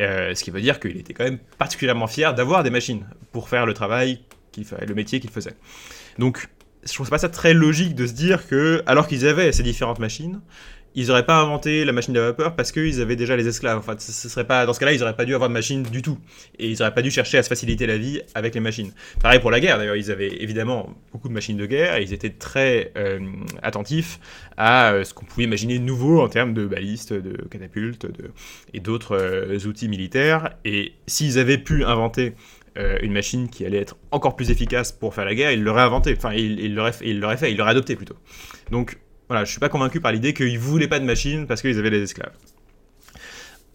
Euh, 0.00 0.34
ce 0.34 0.42
qui 0.42 0.50
veut 0.50 0.60
dire 0.60 0.80
qu'il 0.80 0.96
était 0.96 1.14
quand 1.14 1.24
même 1.24 1.38
particulièrement 1.58 2.06
fier 2.06 2.34
d'avoir 2.34 2.62
des 2.62 2.70
machines 2.70 3.06
pour 3.32 3.48
faire 3.48 3.66
le 3.66 3.74
travail, 3.74 4.20
qu'il 4.52 4.64
le 4.86 4.94
métier 4.94 5.20
qu'il 5.20 5.30
faisait. 5.30 5.54
Donc, 6.18 6.48
je 6.84 6.94
trouve 6.94 7.10
pas 7.10 7.18
ça 7.18 7.28
très 7.28 7.54
logique 7.54 7.94
de 7.94 8.06
se 8.06 8.12
dire 8.12 8.46
que, 8.46 8.82
alors 8.86 9.06
qu'ils 9.06 9.26
avaient 9.26 9.52
ces 9.52 9.62
différentes 9.62 9.98
machines, 9.98 10.40
ils 10.98 11.06
n'auraient 11.06 11.24
pas 11.24 11.40
inventé 11.40 11.84
la 11.84 11.92
machine 11.92 12.12
de 12.12 12.18
vapeur 12.18 12.56
parce 12.56 12.72
qu'ils 12.72 13.00
avaient 13.00 13.14
déjà 13.14 13.36
les 13.36 13.46
esclaves. 13.46 13.78
Enfin, 13.78 13.94
ce 13.96 14.28
serait 14.28 14.48
pas, 14.48 14.66
dans 14.66 14.72
ce 14.72 14.80
cas-là, 14.80 14.92
ils 14.92 14.98
n'auraient 14.98 15.14
pas 15.14 15.24
dû 15.24 15.32
avoir 15.32 15.48
de 15.48 15.54
machine 15.54 15.84
du 15.84 16.02
tout. 16.02 16.18
Et 16.58 16.68
ils 16.70 16.78
n'auraient 16.78 16.92
pas 16.92 17.02
dû 17.02 17.12
chercher 17.12 17.38
à 17.38 17.44
se 17.44 17.48
faciliter 17.48 17.86
la 17.86 17.96
vie 17.98 18.20
avec 18.34 18.52
les 18.56 18.60
machines. 18.60 18.90
Pareil 19.22 19.38
pour 19.38 19.52
la 19.52 19.60
guerre, 19.60 19.78
d'ailleurs, 19.78 19.94
ils 19.94 20.10
avaient 20.10 20.42
évidemment 20.42 20.92
beaucoup 21.12 21.28
de 21.28 21.32
machines 21.32 21.56
de 21.56 21.66
guerre 21.66 21.98
et 21.98 22.02
ils 22.02 22.12
étaient 22.12 22.30
très 22.30 22.90
euh, 22.96 23.20
attentifs 23.62 24.18
à 24.56 24.90
euh, 24.90 25.04
ce 25.04 25.14
qu'on 25.14 25.24
pouvait 25.24 25.44
imaginer 25.44 25.78
de 25.78 25.84
nouveau 25.84 26.20
en 26.20 26.28
termes 26.28 26.52
de 26.52 26.66
balistes, 26.66 27.12
de 27.12 27.46
catapultes 27.48 28.06
de, 28.06 28.32
et 28.74 28.80
d'autres 28.80 29.16
euh, 29.16 29.68
outils 29.68 29.88
militaires. 29.88 30.56
Et 30.64 30.94
s'ils 31.06 31.38
avaient 31.38 31.58
pu 31.58 31.84
inventer 31.84 32.34
une 33.02 33.12
machine 33.12 33.48
qui 33.48 33.66
allait 33.66 33.78
être 33.78 33.96
encore 34.12 34.36
plus 34.36 34.52
efficace 34.52 34.92
pour 34.92 35.12
faire 35.12 35.24
la 35.24 35.34
guerre, 35.34 35.50
ils 35.50 35.64
l'auraient 35.64 35.82
inventé. 35.82 36.14
Enfin, 36.16 36.32
ils, 36.32 36.60
ils 36.60 36.76
l'auraient 36.76 36.92
fait, 36.92 37.50
ils 37.50 37.56
l'auraient 37.56 37.72
adopté 37.72 37.96
plutôt. 37.96 38.14
Donc, 38.70 38.98
voilà, 39.28 39.44
je 39.44 39.50
suis 39.50 39.60
pas 39.60 39.68
convaincu 39.68 40.00
par 40.00 40.12
l'idée 40.12 40.34
qu'ils 40.34 40.58
voulaient 40.58 40.88
pas 40.88 40.98
de 40.98 41.04
machines 41.04 41.46
parce 41.46 41.60
qu'ils 41.60 41.78
avaient 41.78 41.90
des 41.90 42.02
esclaves. 42.02 42.32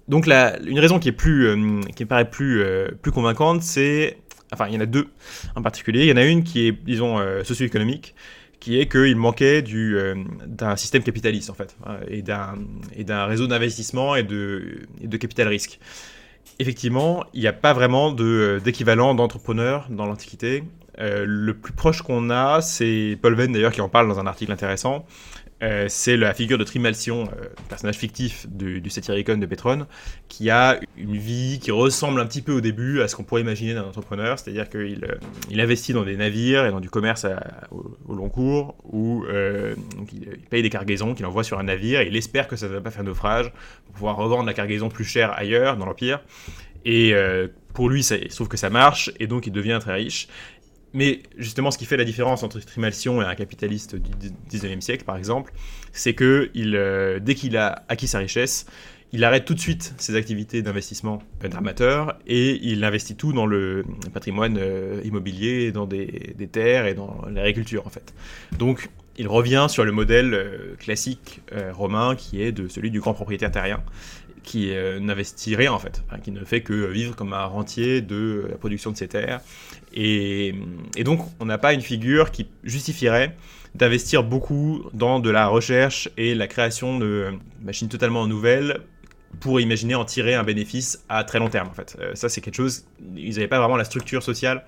Donc 0.08 0.26
la, 0.26 0.60
une 0.60 0.80
raison 0.80 1.00
qui 1.00 1.10
est 1.10 1.14
plus, 1.14 1.48
euh, 1.48 1.82
qui 1.96 2.04
me 2.04 2.10
paraît 2.10 2.30
plus, 2.30 2.62
euh, 2.62 2.90
plus 3.02 3.12
convaincante, 3.12 3.62
c'est, 3.62 4.18
enfin 4.52 4.68
il 4.68 4.74
y 4.74 4.78
en 4.78 4.82
a 4.82 4.86
deux 4.86 5.08
en 5.56 5.62
particulier. 5.62 6.02
Il 6.02 6.10
y 6.10 6.12
en 6.12 6.18
a 6.18 6.26
une 6.26 6.44
qui 6.44 6.68
est, 6.68 6.72
disons, 6.72 7.20
euh, 7.20 7.44
socio-économique, 7.44 8.16
qui 8.60 8.80
est 8.80 8.88
qu'il 8.88 9.16
manquait 9.16 9.62
du, 9.62 9.98
d'un 10.46 10.76
système 10.76 11.04
capitaliste 11.04 11.50
en 11.50 11.54
fait, 11.54 11.76
hein, 11.86 11.98
et 12.08 12.22
d'un, 12.22 13.26
réseau 13.26 13.48
d'investissement 13.48 14.16
et 14.16 14.24
de, 14.24 14.88
capital 15.20 15.48
risque. 15.48 15.80
Effectivement, 16.60 17.26
il 17.34 17.42
n'y 17.42 17.48
a 17.48 17.54
pas 17.54 17.74
vraiment 17.74 18.12
d'équivalent 18.12 19.16
d'entrepreneur 19.16 19.88
dans 19.90 20.06
l'Antiquité. 20.06 20.64
Le 20.98 21.54
plus 21.54 21.74
proche 21.74 22.02
qu'on 22.02 22.30
a, 22.30 22.62
c'est 22.62 23.18
Paul 23.22 23.36
Venn 23.36 23.52
d'ailleurs 23.52 23.72
qui 23.72 23.82
en 23.82 23.90
parle 23.90 24.08
dans 24.08 24.20
un 24.20 24.28
article 24.28 24.52
intéressant, 24.52 25.06
euh, 25.64 25.86
c'est 25.88 26.18
la 26.18 26.34
figure 26.34 26.58
de 26.58 26.66
Trimalcion, 26.66 27.24
euh, 27.24 27.46
personnage 27.70 27.96
fictif 27.96 28.46
du, 28.50 28.82
du 28.82 28.90
Satyricon 28.90 29.38
de 29.38 29.46
Pétrone, 29.46 29.86
qui 30.28 30.50
a 30.50 30.78
une 30.98 31.16
vie 31.16 31.60
qui 31.62 31.72
ressemble 31.72 32.20
un 32.20 32.26
petit 32.26 32.42
peu 32.42 32.52
au 32.52 32.60
début 32.60 33.02
à 33.02 33.08
ce 33.08 33.16
qu'on 33.16 33.24
pourrait 33.24 33.42
imaginer 33.42 33.74
d'un 33.74 33.86
entrepreneur, 33.86 34.38
c'est-à-dire 34.38 34.70
qu'il 34.70 35.06
euh, 35.06 35.16
il 35.50 35.62
investit 35.62 35.94
dans 35.94 36.04
des 36.04 36.18
navires 36.18 36.66
et 36.66 36.72
dans 36.72 36.82
du 36.82 36.90
commerce 36.90 37.26
au, 37.72 38.14
long 38.14 38.28
cours, 38.28 38.76
où 38.84 39.24
il, 40.12 40.38
paye 40.50 40.64
des 40.64 40.70
cargaisons 40.70 41.14
qu'il 41.14 41.26
envoie 41.26 41.46
sur 41.46 41.60
un 41.60 41.64
navire, 41.64 42.02
et 42.02 42.08
il 42.08 42.16
espère 42.18 42.50
que 42.50 42.58
ça 42.58 42.68
ne 42.68 42.74
va 42.74 42.82
pas 42.82 42.92
faire 42.92 43.06
naufrage, 43.06 43.52
pour 43.86 43.94
pouvoir 43.94 44.18
revendre 44.18 44.46
la 44.46 44.54
cargaison 44.54 44.90
plus 44.90 45.06
chère 45.06 45.32
ailleurs, 45.32 45.78
dans 45.78 45.86
l'Empire. 45.86 46.22
Et 46.86 47.14
pour 47.74 47.90
lui, 47.90 48.04
ça, 48.04 48.16
il 48.18 48.28
trouve 48.28 48.48
que 48.48 48.58
ça 48.58 48.70
marche, 48.70 49.12
et 49.20 49.28
donc 49.28 49.48
il 49.48 49.54
devient 49.54 49.80
très 49.82 49.94
riche. 49.94 50.28
Mais 50.94 51.24
justement, 51.38 51.72
ce 51.72 51.78
qui 51.78 51.86
fait 51.86 51.98
la 51.98 52.04
différence 52.04 52.44
entre 52.44 52.60
Trimalcion 52.60 53.22
et 53.22 53.26
un 53.26 53.36
capitaliste 53.36 53.96
du 53.96 54.12
19e 54.52 54.82
siècle, 54.82 55.04
par 55.04 55.18
exemple, 55.18 55.52
c'est 55.92 56.14
que 56.14 56.52
euh, 56.56 57.20
dès 57.20 57.36
qu'il 57.36 57.58
a 57.58 57.84
acquis 57.90 58.08
sa 58.08 58.20
richesse, 58.20 58.68
il 59.12 59.24
arrête 59.24 59.46
tout 59.46 59.54
de 59.54 59.60
suite 59.60 59.94
ses 59.98 60.16
activités 60.16 60.62
d'investissement 60.62 61.22
d'armateur 61.42 62.18
et 62.26 62.60
il 62.64 62.84
investit 62.84 63.16
tout 63.16 63.34
dans 63.34 63.46
le 63.46 63.86
patrimoine 64.14 64.58
euh, 64.60 65.02
immobilier, 65.04 65.72
dans 65.72 65.86
des, 65.86 66.34
des, 66.38 66.48
terres 66.48 66.86
et 66.86 66.94
dans 66.94 67.24
l'agriculture 67.30 67.86
en 67.86 67.90
fait. 67.90 68.14
Donc 68.58 68.90
il 69.18 69.28
revient 69.28 69.68
sur 69.70 69.86
le 69.86 69.92
modèle 69.92 70.34
euh, 70.34 70.76
classique 70.80 71.42
romain 71.74 72.16
qui 72.16 72.42
est 72.42 72.52
de 72.52 72.68
celui 72.68 72.90
du 72.92 73.00
grand 73.00 73.14
propriétaire 73.14 73.52
terrien 73.52 73.84
qui 74.44 74.72
n'investit 75.02 75.56
rien 75.56 75.72
en 75.72 75.80
fait, 75.80 76.04
qui 76.24 76.32
ne 76.32 76.44
fait 76.44 76.62
que 76.62 76.74
vivre 76.74 77.16
comme 77.16 77.34
un 77.34 77.46
rentier 77.46 78.02
de 78.02 78.48
la 78.50 78.58
production 78.58 78.92
de 78.92 78.98
ses 78.98 79.08
terres 79.08 79.42
et, 79.94 80.56
donc, 81.04 81.22
on 81.40 81.46
n'a 81.46 81.58
pas 81.58 81.74
une 81.74 81.82
figure 81.82 82.32
qui 82.32 82.48
justifierait 82.64 83.36
d'investir 83.76 84.24
beaucoup 84.24 84.84
dans 84.94 85.20
de 85.20 85.30
la 85.30 85.48
recherche 85.48 86.10
et 86.18 86.36
la 86.36 86.48
création 86.48 87.00
de 87.00 87.34
machines 87.62 87.90
totalement 87.90 88.28
nouvelles 88.28 88.82
pour 89.40 89.60
imaginer 89.60 89.96
en 89.96 90.06
tirer 90.06 90.36
un 90.36 90.44
bénéfice 90.44 91.04
à 91.10 91.24
très 91.24 91.40
long 91.40 91.50
terme. 91.50 91.68
En 91.68 91.74
fait, 91.74 91.98
euh, 92.00 92.14
ça 92.14 92.30
c'est 92.30 92.42
quelque 92.42 92.56
chose. 92.56 92.86
Ils 93.16 93.36
n'avaient 93.36 93.48
pas 93.48 93.60
vraiment 93.60 93.78
la 93.78 93.84
structure 93.84 94.22
sociale 94.22 94.64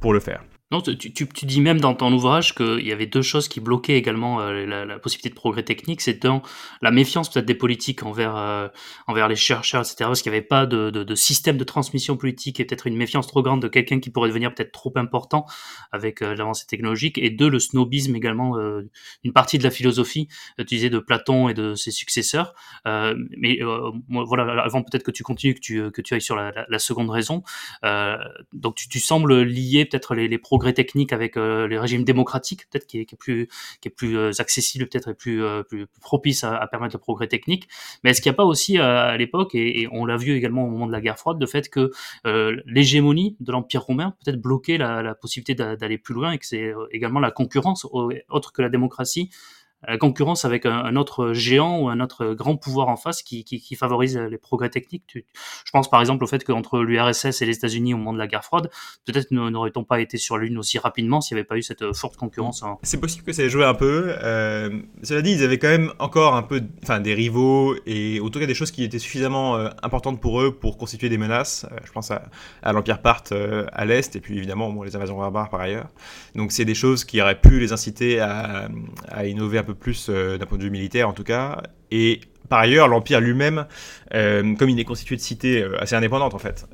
pour 0.00 0.12
le 0.12 0.20
faire. 0.20 0.42
Non, 0.72 0.80
tu, 0.80 0.96
tu, 0.96 1.26
tu, 1.26 1.46
dis 1.46 1.60
même 1.60 1.80
dans 1.80 1.94
ton 1.94 2.12
ouvrage 2.12 2.54
qu'il 2.54 2.86
y 2.86 2.92
avait 2.92 3.06
deux 3.06 3.22
choses 3.22 3.48
qui 3.48 3.58
bloquaient 3.58 3.96
également 3.96 4.40
euh, 4.40 4.66
la, 4.66 5.00
possibilité 5.00 5.28
de 5.28 5.34
progrès 5.34 5.64
technique. 5.64 6.00
C'est 6.00 6.22
dans 6.22 6.42
la 6.80 6.92
méfiance 6.92 7.28
peut-être 7.28 7.46
des 7.46 7.56
politiques 7.56 8.04
envers 8.04 8.36
euh, 8.36 8.68
envers 9.08 9.26
les 9.26 9.34
chercheurs, 9.34 9.80
etc. 9.80 9.96
Parce 9.98 10.22
qu'il 10.22 10.30
n'y 10.30 10.38
avait 10.38 10.46
pas 10.46 10.66
de, 10.66 10.90
de, 10.90 11.14
système 11.16 11.56
de 11.56 11.64
transmission 11.64 12.16
politique 12.16 12.60
et 12.60 12.64
peut-être 12.64 12.86
une 12.86 12.96
méfiance 12.96 13.26
trop 13.26 13.42
grande 13.42 13.60
de 13.60 13.66
quelqu'un 13.66 13.98
qui 13.98 14.10
pourrait 14.10 14.28
devenir 14.28 14.54
peut-être 14.54 14.70
trop 14.70 14.92
important 14.94 15.44
avec 15.90 16.22
euh, 16.22 16.36
l'avancée 16.36 16.66
technologique. 16.68 17.18
Et 17.18 17.30
deux, 17.30 17.50
le 17.50 17.58
snobisme 17.58 18.14
également, 18.14 18.56
une 19.24 19.32
partie 19.32 19.58
de 19.58 19.64
la 19.64 19.70
philosophie, 19.70 20.28
utilisée 20.56 20.88
de 20.88 21.00
Platon 21.00 21.48
et 21.48 21.54
de 21.54 21.74
ses 21.74 21.90
successeurs. 21.90 22.54
mais 22.84 23.58
voilà, 24.08 24.62
avant 24.62 24.82
peut-être 24.82 25.02
que 25.02 25.10
tu 25.10 25.24
continues, 25.24 25.54
que 25.54 25.60
tu, 25.60 25.90
que 25.90 26.00
tu 26.00 26.14
ailles 26.14 26.20
sur 26.20 26.36
la, 26.36 26.52
la, 26.68 26.78
seconde 26.78 27.10
raison. 27.10 27.42
donc 28.52 28.76
tu, 28.76 28.88
tu 28.88 29.00
sembles 29.00 29.42
lier 29.42 29.84
peut-être 29.84 30.14
les, 30.14 30.28
les 30.28 30.38
progrès 30.38 30.59
technique 30.68 31.12
avec 31.12 31.36
euh, 31.36 31.66
les 31.66 31.78
régimes 31.78 32.04
démocratiques, 32.04 32.68
peut-être 32.70 32.86
qui, 32.86 32.98
est 32.98 33.16
plus 33.16 33.48
qui 33.80 33.88
est 33.88 33.90
plus 33.90 34.16
euh, 34.16 34.30
accessible, 34.38 34.86
peut-être 34.86 35.08
et 35.08 35.14
plus, 35.14 35.42
euh, 35.42 35.62
plus 35.62 35.86
propice 36.00 36.44
à, 36.44 36.66
permettre 36.70 36.94
le 36.94 37.00
progrès 37.00 37.26
technique. 37.26 37.68
Mais 38.02 38.10
est-ce 38.10 38.20
qu'il 38.20 38.30
n'y 38.30 38.34
a 38.34 38.36
pas 38.36 38.44
aussi 38.44 38.78
à 38.78 39.16
l'époque, 39.16 39.54
et, 39.54 39.88
on 39.92 40.04
l'a 40.04 40.16
vu 40.16 40.32
également 40.36 40.64
au 40.64 40.70
moment 40.70 40.86
de 40.86 40.92
la 40.92 41.00
guerre 41.00 41.18
froide, 41.18 41.38
le 41.40 41.46
fait 41.46 41.68
que 41.68 41.90
l'hégémonie 42.66 43.36
de 43.40 43.52
l'Empire 43.52 43.82
romain 43.82 44.14
peut-être 44.24 44.40
bloquait 44.40 44.78
la, 44.78 45.02
la 45.02 45.14
possibilité 45.14 45.54
d'aller 45.54 45.98
plus 45.98 46.14
loin 46.14 46.32
et 46.32 46.38
que 46.38 46.46
c'est 46.46 46.72
également 46.92 47.20
la 47.20 47.30
concurrence 47.30 47.86
autre 48.28 48.52
que 48.52 48.62
la 48.62 48.68
démocratie 48.68 49.30
la 49.86 49.98
concurrence 49.98 50.44
avec 50.44 50.66
un, 50.66 50.96
autre 50.96 51.32
géant 51.32 51.80
ou 51.80 51.88
un 51.88 52.00
autre 52.00 52.34
grand 52.34 52.56
pouvoir 52.56 52.88
en 52.88 52.96
face 52.96 53.22
qui, 53.22 53.44
favorise 53.78 54.18
les 54.18 54.38
progrès 54.38 54.68
techniques. 54.68 55.14
je 55.14 55.70
pense 55.72 55.88
par 55.88 56.00
exemple 56.00 56.24
au 56.24 56.26
fait 56.26 56.44
qu'entre 56.44 56.80
l'URSS 56.80 57.40
et 57.40 57.46
les 57.46 57.56
États-Unis 57.56 57.94
au 57.94 57.96
moment 57.96 58.12
de 58.12 58.18
la 58.18 58.26
guerre 58.26 58.44
froide, 58.44 58.70
peut-être 59.06 59.30
n'aurait-on 59.30 59.84
pas 59.84 60.00
été 60.00 60.18
sur 60.18 60.36
Lune 60.38 60.58
aussi 60.58 60.78
rapidement 60.78 61.20
s'il 61.20 61.36
n'y 61.36 61.40
avait 61.40 61.46
pas 61.46 61.56
eu 61.56 61.62
cette 61.62 61.82
euh, 61.82 61.92
forte 61.92 62.16
concurrence. 62.16 62.62
C'est 62.82 63.00
possible 63.00 63.24
que 63.24 63.32
ça 63.32 63.42
ait 63.42 63.48
joué 63.48 63.64
un 63.64 63.74
peu. 63.74 64.14
Euh, 64.22 64.80
cela 65.02 65.22
dit, 65.22 65.32
ils 65.32 65.42
avaient 65.42 65.58
quand 65.58 65.68
même 65.68 65.92
encore 65.98 66.34
un 66.34 66.42
peu, 66.42 66.62
enfin, 66.82 67.00
des 67.00 67.14
rivaux 67.14 67.74
et 67.86 68.20
en 68.20 68.28
tout 68.28 68.38
cas 68.38 68.46
des 68.46 68.54
choses 68.54 68.70
qui 68.70 68.84
étaient 68.84 68.98
suffisamment 68.98 69.56
euh, 69.56 69.68
importantes 69.82 70.20
pour 70.20 70.40
eux 70.42 70.52
pour 70.52 70.76
constituer 70.76 71.08
des 71.08 71.18
menaces. 71.18 71.66
Je 71.84 71.92
pense 71.92 72.10
à, 72.10 72.22
l'Empire 72.72 73.00
Parthe 73.00 73.32
à 73.72 73.84
l'est 73.84 74.14
et 74.14 74.20
puis 74.20 74.36
évidemment 74.36 74.82
les 74.82 74.96
invasions 74.96 75.18
barbares 75.18 75.50
par 75.50 75.60
ailleurs. 75.60 75.88
Donc 76.34 76.52
c'est 76.52 76.64
des 76.64 76.74
choses 76.74 77.04
qui 77.04 77.20
auraient 77.20 77.40
pu 77.40 77.58
les 77.58 77.72
inciter 77.72 78.20
à 78.20 78.68
innover 79.24 79.58
un 79.58 79.62
peu 79.62 79.69
plus 79.74 80.10
d'un 80.10 80.46
point 80.46 80.58
de 80.58 80.62
vue 80.62 80.70
militaire 80.70 81.08
en 81.08 81.12
tout 81.12 81.24
cas. 81.24 81.62
Et 81.90 82.20
par 82.48 82.58
ailleurs, 82.58 82.88
l'Empire 82.88 83.20
lui-même, 83.20 83.66
comme 84.10 84.68
il 84.68 84.80
est 84.80 84.84
constitué 84.84 85.16
de 85.16 85.20
cités 85.20 85.64
assez 85.78 85.94
indépendantes 85.94 86.34
en 86.34 86.38
fait, 86.38 86.66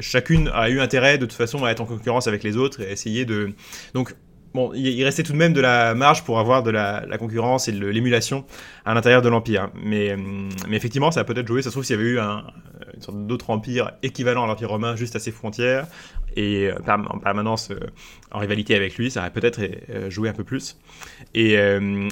chacune 0.00 0.50
a 0.54 0.70
eu 0.70 0.80
intérêt 0.80 1.18
de 1.18 1.26
toute 1.26 1.36
façon 1.36 1.64
à 1.64 1.70
être 1.70 1.80
en 1.80 1.86
concurrence 1.86 2.28
avec 2.28 2.42
les 2.42 2.56
autres 2.56 2.80
et 2.80 2.90
essayer 2.90 3.24
de... 3.24 3.52
Donc 3.94 4.14
bon, 4.54 4.72
il 4.74 5.02
restait 5.04 5.22
tout 5.22 5.32
de 5.32 5.38
même 5.38 5.52
de 5.52 5.60
la 5.60 5.94
marge 5.94 6.24
pour 6.24 6.38
avoir 6.38 6.62
de 6.62 6.70
la, 6.70 7.04
concurrence 7.18 7.68
et 7.68 7.72
de 7.72 7.86
l'émulation 7.86 8.44
à 8.84 8.94
l'intérieur 8.94 9.22
de 9.22 9.28
l'Empire. 9.28 9.70
Mais, 9.74 10.16
mais 10.68 10.76
effectivement, 10.76 11.10
ça 11.10 11.20
a 11.20 11.24
peut-être 11.24 11.46
joué. 11.46 11.62
Ça 11.62 11.70
se 11.70 11.74
trouve, 11.74 11.84
s'il 11.84 11.96
y 11.96 11.98
avait 11.98 12.08
eu 12.08 12.18
un, 12.18 12.44
une 12.94 13.02
sorte 13.02 13.26
d'autre 13.26 13.50
empire 13.50 13.92
équivalent 14.02 14.44
à 14.44 14.46
l'Empire 14.46 14.68
romain 14.68 14.96
juste 14.96 15.16
à 15.16 15.18
ses 15.18 15.30
frontières 15.30 15.86
et 16.36 16.68
euh, 16.68 16.78
en 16.86 17.18
permanence 17.18 17.70
euh, 17.70 17.78
en 18.30 18.38
rivalité 18.38 18.74
avec 18.74 18.96
lui, 18.96 19.10
ça 19.10 19.20
aurait 19.20 19.32
peut-être 19.32 19.60
euh, 19.90 20.10
joué 20.10 20.28
un 20.28 20.32
peu 20.32 20.44
plus. 20.44 20.78
Et, 21.34 21.56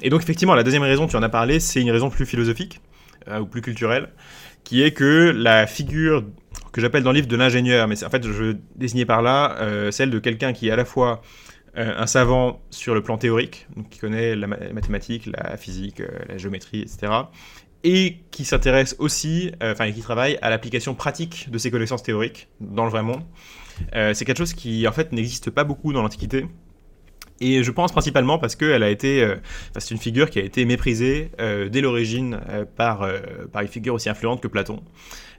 donc, 0.08 0.22
effectivement, 0.22 0.54
la 0.54 0.62
deuxième 0.62 0.82
raison, 0.82 1.06
tu 1.06 1.16
en 1.16 1.22
as 1.22 1.28
parlé, 1.28 1.60
c'est 1.60 1.80
une 1.80 1.90
raison 1.90 2.10
plus 2.10 2.26
philosophique 2.26 2.80
ou 3.30 3.44
plus 3.44 3.60
culturelle, 3.60 4.08
qui 4.64 4.82
est 4.82 4.92
que 4.92 5.30
la 5.30 5.66
figure 5.66 6.24
que 6.72 6.80
j'appelle 6.80 7.02
dans 7.02 7.10
le 7.10 7.16
livre 7.16 7.28
de 7.28 7.36
l'ingénieur, 7.36 7.86
mais 7.86 8.02
en 8.02 8.10
fait, 8.10 8.26
je 8.26 8.56
désignais 8.76 9.04
par 9.04 9.22
là 9.22 9.90
celle 9.90 10.10
de 10.10 10.18
quelqu'un 10.18 10.52
qui 10.52 10.68
est 10.68 10.70
à 10.70 10.76
la 10.76 10.84
fois 10.84 11.20
euh, 11.20 11.49
un 11.76 12.06
savant 12.06 12.60
sur 12.70 12.94
le 12.94 13.02
plan 13.02 13.18
théorique, 13.18 13.66
donc 13.76 13.88
qui 13.88 13.98
connaît 13.98 14.34
la 14.34 14.46
mathématique, 14.46 15.26
la 15.26 15.56
physique, 15.56 16.00
euh, 16.00 16.08
la 16.28 16.38
géométrie, 16.38 16.80
etc. 16.80 17.12
Et 17.84 18.18
qui 18.30 18.44
s'intéresse 18.44 18.96
aussi, 18.98 19.52
euh, 19.62 19.72
enfin, 19.72 19.90
qui 19.90 20.00
travaille 20.00 20.38
à 20.42 20.50
l'application 20.50 20.94
pratique 20.94 21.48
de 21.50 21.58
ces 21.58 21.70
connaissances 21.70 22.02
théoriques 22.02 22.48
dans 22.60 22.84
le 22.84 22.90
vrai 22.90 23.02
monde. 23.02 23.22
c'est 23.92 24.24
quelque 24.24 24.38
chose 24.38 24.52
qui, 24.52 24.86
en 24.86 24.92
fait, 24.92 25.12
n'existe 25.12 25.50
pas 25.50 25.64
beaucoup 25.64 25.92
dans 25.92 26.02
l'Antiquité. 26.02 26.46
Et 27.42 27.62
je 27.62 27.70
pense 27.70 27.92
principalement 27.92 28.38
parce 28.38 28.54
qu'elle 28.54 28.82
a 28.82 28.90
été, 28.90 29.36
c'est 29.78 29.94
une 29.94 30.00
figure 30.00 30.28
qui 30.28 30.38
a 30.38 30.42
été 30.42 30.66
méprisée 30.66 31.30
dès 31.38 31.80
l'origine 31.80 32.38
par, 32.76 33.08
par 33.50 33.62
une 33.62 33.68
figure 33.68 33.94
aussi 33.94 34.10
influente 34.10 34.42
que 34.42 34.48
Platon. 34.48 34.82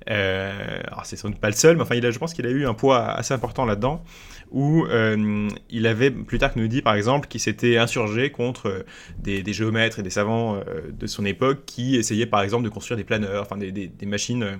Alors 0.07 1.05
c'est 1.05 1.15
sans 1.15 1.29
doute 1.29 1.39
pas 1.39 1.49
le 1.49 1.55
seul, 1.55 1.75
mais 1.77 1.83
enfin, 1.83 1.95
il 1.95 2.05
a, 2.05 2.11
je 2.11 2.19
pense 2.19 2.33
qu'il 2.33 2.45
a 2.45 2.49
eu 2.49 2.65
un 2.65 2.73
poids 2.73 3.05
assez 3.05 3.33
important 3.33 3.65
là-dedans 3.65 4.03
où 4.51 4.85
euh, 4.85 5.49
il 5.69 5.87
avait 5.87 6.11
plus 6.11 6.37
tard 6.37 6.51
nous 6.55 6.67
dit 6.67 6.81
par 6.81 6.95
exemple 6.95 7.27
qu'il 7.27 7.39
s'était 7.39 7.77
insurgé 7.77 8.31
contre 8.31 8.67
euh, 8.67 8.83
des, 9.17 9.53
géomètres 9.53 9.99
et 9.99 10.03
des 10.03 10.09
savants 10.09 10.55
euh, 10.55 10.91
de 10.91 11.07
son 11.07 11.25
époque 11.25 11.63
qui 11.65 11.95
essayaient 11.95 12.25
par 12.25 12.41
exemple 12.41 12.65
de 12.65 12.69
construire 12.69 12.97
des 12.97 13.05
planeurs, 13.05 13.41
enfin 13.41 13.57
des, 13.57 13.71
des 13.71 14.05
machines 14.05 14.59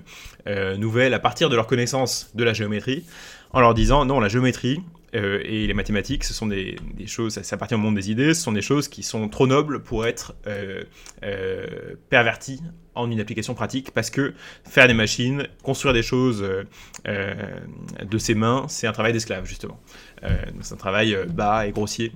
nouvelles 0.78 1.14
à 1.14 1.18
partir 1.18 1.48
de 1.50 1.56
leur 1.56 1.66
connaissance 1.66 2.30
de 2.34 2.42
la 2.42 2.52
géométrie, 2.52 3.04
en 3.52 3.60
leur 3.60 3.74
disant 3.74 4.04
non 4.04 4.18
la 4.18 4.28
géométrie 4.28 4.80
euh, 5.14 5.40
et 5.44 5.66
les 5.66 5.74
mathématiques, 5.74 6.24
ce 6.24 6.32
sont 6.32 6.46
des, 6.46 6.76
choses, 7.06 7.40
ça, 7.40 7.56
appartient 7.56 7.74
au 7.74 7.78
monde 7.78 7.94
des 7.94 8.10
idées, 8.10 8.34
ce 8.34 8.42
sont 8.42 8.52
des 8.52 8.62
choses 8.62 8.88
qui 8.88 9.02
sont 9.02 9.28
trop 9.28 9.46
nobles 9.46 9.82
pour 9.82 10.06
être 10.06 10.34
euh, 10.46 10.84
euh, 11.22 11.66
perverties 12.08 12.60
en 12.94 13.10
une 13.10 13.20
application 13.20 13.54
pratique, 13.54 13.90
parce 13.92 14.10
que 14.10 14.34
faire 14.64 14.86
des 14.86 14.94
machines, 14.94 15.46
construire 15.62 15.94
des 15.94 16.02
choses 16.02 16.46
de 17.04 18.18
ses 18.18 18.34
mains, 18.34 18.66
c'est 18.68 18.86
un 18.86 18.92
travail 18.92 19.14
d'esclave, 19.14 19.46
justement. 19.46 19.80
c'est 20.60 20.74
un 20.74 20.76
travail 20.76 21.16
bas 21.30 21.66
et 21.66 21.72
grossier. 21.72 22.12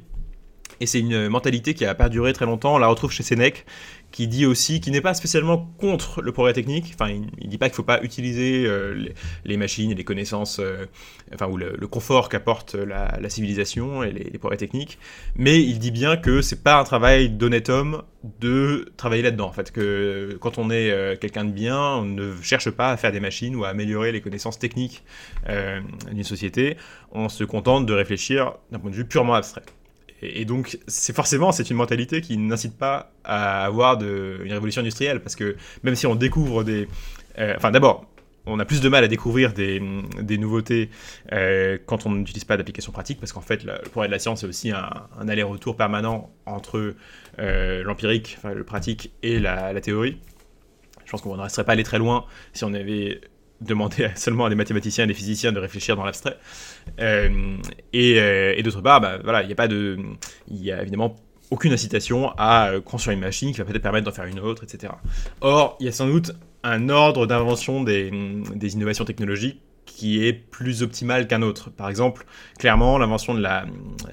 Et 0.81 0.87
c'est 0.87 1.01
une 1.01 1.29
mentalité 1.29 1.75
qui 1.75 1.85
a 1.85 1.95
perduré 1.95 2.33
très 2.33 2.45
longtemps. 2.45 2.75
On 2.75 2.79
la 2.79 2.89
retrouve 2.89 3.11
chez 3.11 3.23
Sénèque, 3.23 3.65
qui 4.13 4.29
dit 4.29 4.47
aussi, 4.47 4.81
qui 4.81 4.91
n'est 4.91 5.01
pas 5.01 5.15
spécialement 5.15 5.71
contre 5.79 6.23
le 6.23 6.33
progrès 6.33 6.53
technique. 6.53 6.93
Enfin, 6.95 7.11
il, 7.11 7.23
ne 7.23 7.51
dit 7.51 7.59
pas 7.59 7.67
qu'il 7.67 7.75
ne 7.75 7.77
faut 7.77 7.83
pas 7.83 8.03
utiliser 8.03 8.65
euh, 8.67 9.09
les, 9.45 9.57
machines 9.57 9.91
et 9.91 9.95
les 9.95 10.05
connaissances, 10.05 10.59
euh, 10.59 10.87
enfin, 11.35 11.49
ou 11.49 11.57
le, 11.57 11.77
confort 11.87 12.29
qu'apporte 12.29 12.75
la, 12.75 13.29
civilisation 13.29 14.03
et 14.03 14.13
les, 14.13 14.39
progrès 14.39 14.57
techniques. 14.57 14.99
Mais 15.35 15.61
il 15.63 15.79
dit 15.79 15.91
bien 15.91 16.17
que 16.17 16.41
c'est 16.41 16.63
pas 16.63 16.79
un 16.79 16.85
travail 16.85 17.29
d'honnête 17.29 17.69
homme 17.69 18.03
de 18.41 18.91
travailler 18.97 19.23
là-dedans. 19.23 19.49
En 19.49 19.53
fait, 19.53 19.71
que 19.71 20.39
quand 20.41 20.59
on 20.59 20.71
est 20.71 20.91
euh, 20.91 21.17
quelqu'un 21.17 21.45
de 21.45 21.53
bien, 21.53 21.79
on 21.79 22.05
ne 22.05 22.35
cherche 22.43 22.71
pas 22.71 22.91
à 22.91 22.97
faire 22.97 23.13
des 23.13 23.21
machines 23.21 23.55
ou 23.55 23.65
à 23.65 23.69
améliorer 23.69 24.13
les 24.13 24.21
connaissances 24.21 24.59
techniques 24.59 25.05
d'une 26.11 26.25
société. 26.25 26.77
On 27.13 27.29
se 27.29 27.45
contente 27.45 27.87
de 27.87 27.93
réfléchir 27.93 28.55
d'un 28.73 28.79
point 28.79 28.91
de 28.91 28.97
vue 28.97 29.05
purement 29.05 29.35
abstrait. 29.35 29.63
Et, 30.23 30.45
donc, 30.45 30.79
c'est 30.87 31.15
forcément, 31.15 31.53
c'est 31.53 31.69
une 31.71 31.77
mentalité 31.77 32.21
qui 32.21 32.37
n'incite 32.37 32.77
pas 32.77 33.13
à 33.25 33.65
avoir 33.65 34.01
une 34.03 34.53
révolution 34.53 34.81
industrielle, 34.81 35.21
parce 35.21 35.37
que 35.37 35.57
même 35.83 35.95
si 35.95 36.07
on 36.07 36.15
découvre 36.15 36.65
des... 36.65 36.89
Euh, 37.39 37.55
enfin, 37.57 37.71
d'abord, 37.71 38.07
on 38.47 38.59
a 38.59 38.65
plus 38.65 38.81
de 38.81 38.89
mal 38.89 39.05
à 39.05 39.09
découvrir 39.09 39.53
des, 39.53 39.81
nouveautés 40.39 40.91
euh, 41.33 41.79
quand 41.85 42.07
on 42.07 42.11
n'utilise 42.11 42.45
pas 42.45 42.57
d'application 42.57 42.93
pratique, 42.93 43.21
parce 43.21 43.33
qu'en 43.33 43.41
fait, 43.41 43.65
le 43.65 43.75
progrès 43.91 44.09
de 44.09 44.13
la 44.13 44.19
science, 44.19 44.41
c'est 44.41 44.47
aussi 44.47 44.71
un, 44.71 45.29
aller-retour 45.29 45.77
permanent 45.77 46.31
entre 46.47 46.95
euh, 47.39 47.83
l'empirique, 47.83 48.39
le 48.45 48.65
pratique, 48.65 49.13
et 49.23 49.39
la, 49.39 49.73
la 49.73 49.81
théorie. 49.81 50.19
Je 51.05 51.11
pense 51.11 51.23
qu'on 51.23 51.37
ne 51.37 51.43
resterait 51.43 51.65
pas 51.65 51.73
allé 51.73 51.85
très 51.85 51.99
loin 51.99 52.25
si 52.53 52.65
on 52.65 52.75
avait 52.75 53.21
demander 53.61 54.11
seulement 54.15 54.47
à 54.47 54.49
des 54.49 54.55
mathématiciens 54.55 55.05
et 55.05 55.07
des 55.07 55.15
physiciens 55.15 55.53
de 55.53 55.61
réfléchir 55.61 55.97
dans 55.97 56.05
l'abstrait. 56.05 56.37
Euh, 57.01 57.57
euh, 57.95 58.55
et, 58.57 58.63
d'autre 58.63 58.81
part, 58.81 59.01
bah, 59.01 59.19
voilà, 59.23 59.43
il 59.43 59.47
n'y 59.47 59.53
a 59.53 59.57
pas 59.57 59.69
de, 59.69 59.99
il 60.49 60.63
y 60.63 60.73
a 60.73 60.83
évidemment 60.83 61.17
aucune 61.51 61.73
incitation 61.73 62.33
à 62.37 62.71
euh, 62.71 62.81
construire 62.81 63.15
une 63.15 63.23
machine 63.23 63.53
qui 63.53 63.59
va 63.59 63.65
peut-être 63.65 63.83
permettre 63.83 64.05
d'en 64.05 64.13
faire 64.13 64.25
une 64.25 64.41
autre, 64.41 64.65
etc. 64.65 64.93
Or, 65.41 65.77
il 65.81 65.87
y 65.87 65.89
a 65.89 65.93
sans 65.93 66.07
doute 66.07 66.33
un 66.65 66.89
ordre 66.89 67.27
d'invention 67.27 67.83
des, 67.83 68.11
des, 68.55 68.75
innovations 68.75 69.05
technologiques 69.05 69.61
qui 69.85 70.27
est 70.27 70.33
plus 70.33 70.83
optimal 70.83 71.29
qu'un 71.29 71.43
autre. 71.43 71.71
Par 71.71 71.89
exemple, 71.89 72.27
clairement, 72.59 72.99
l'invention 72.99 73.35
de 73.35 73.47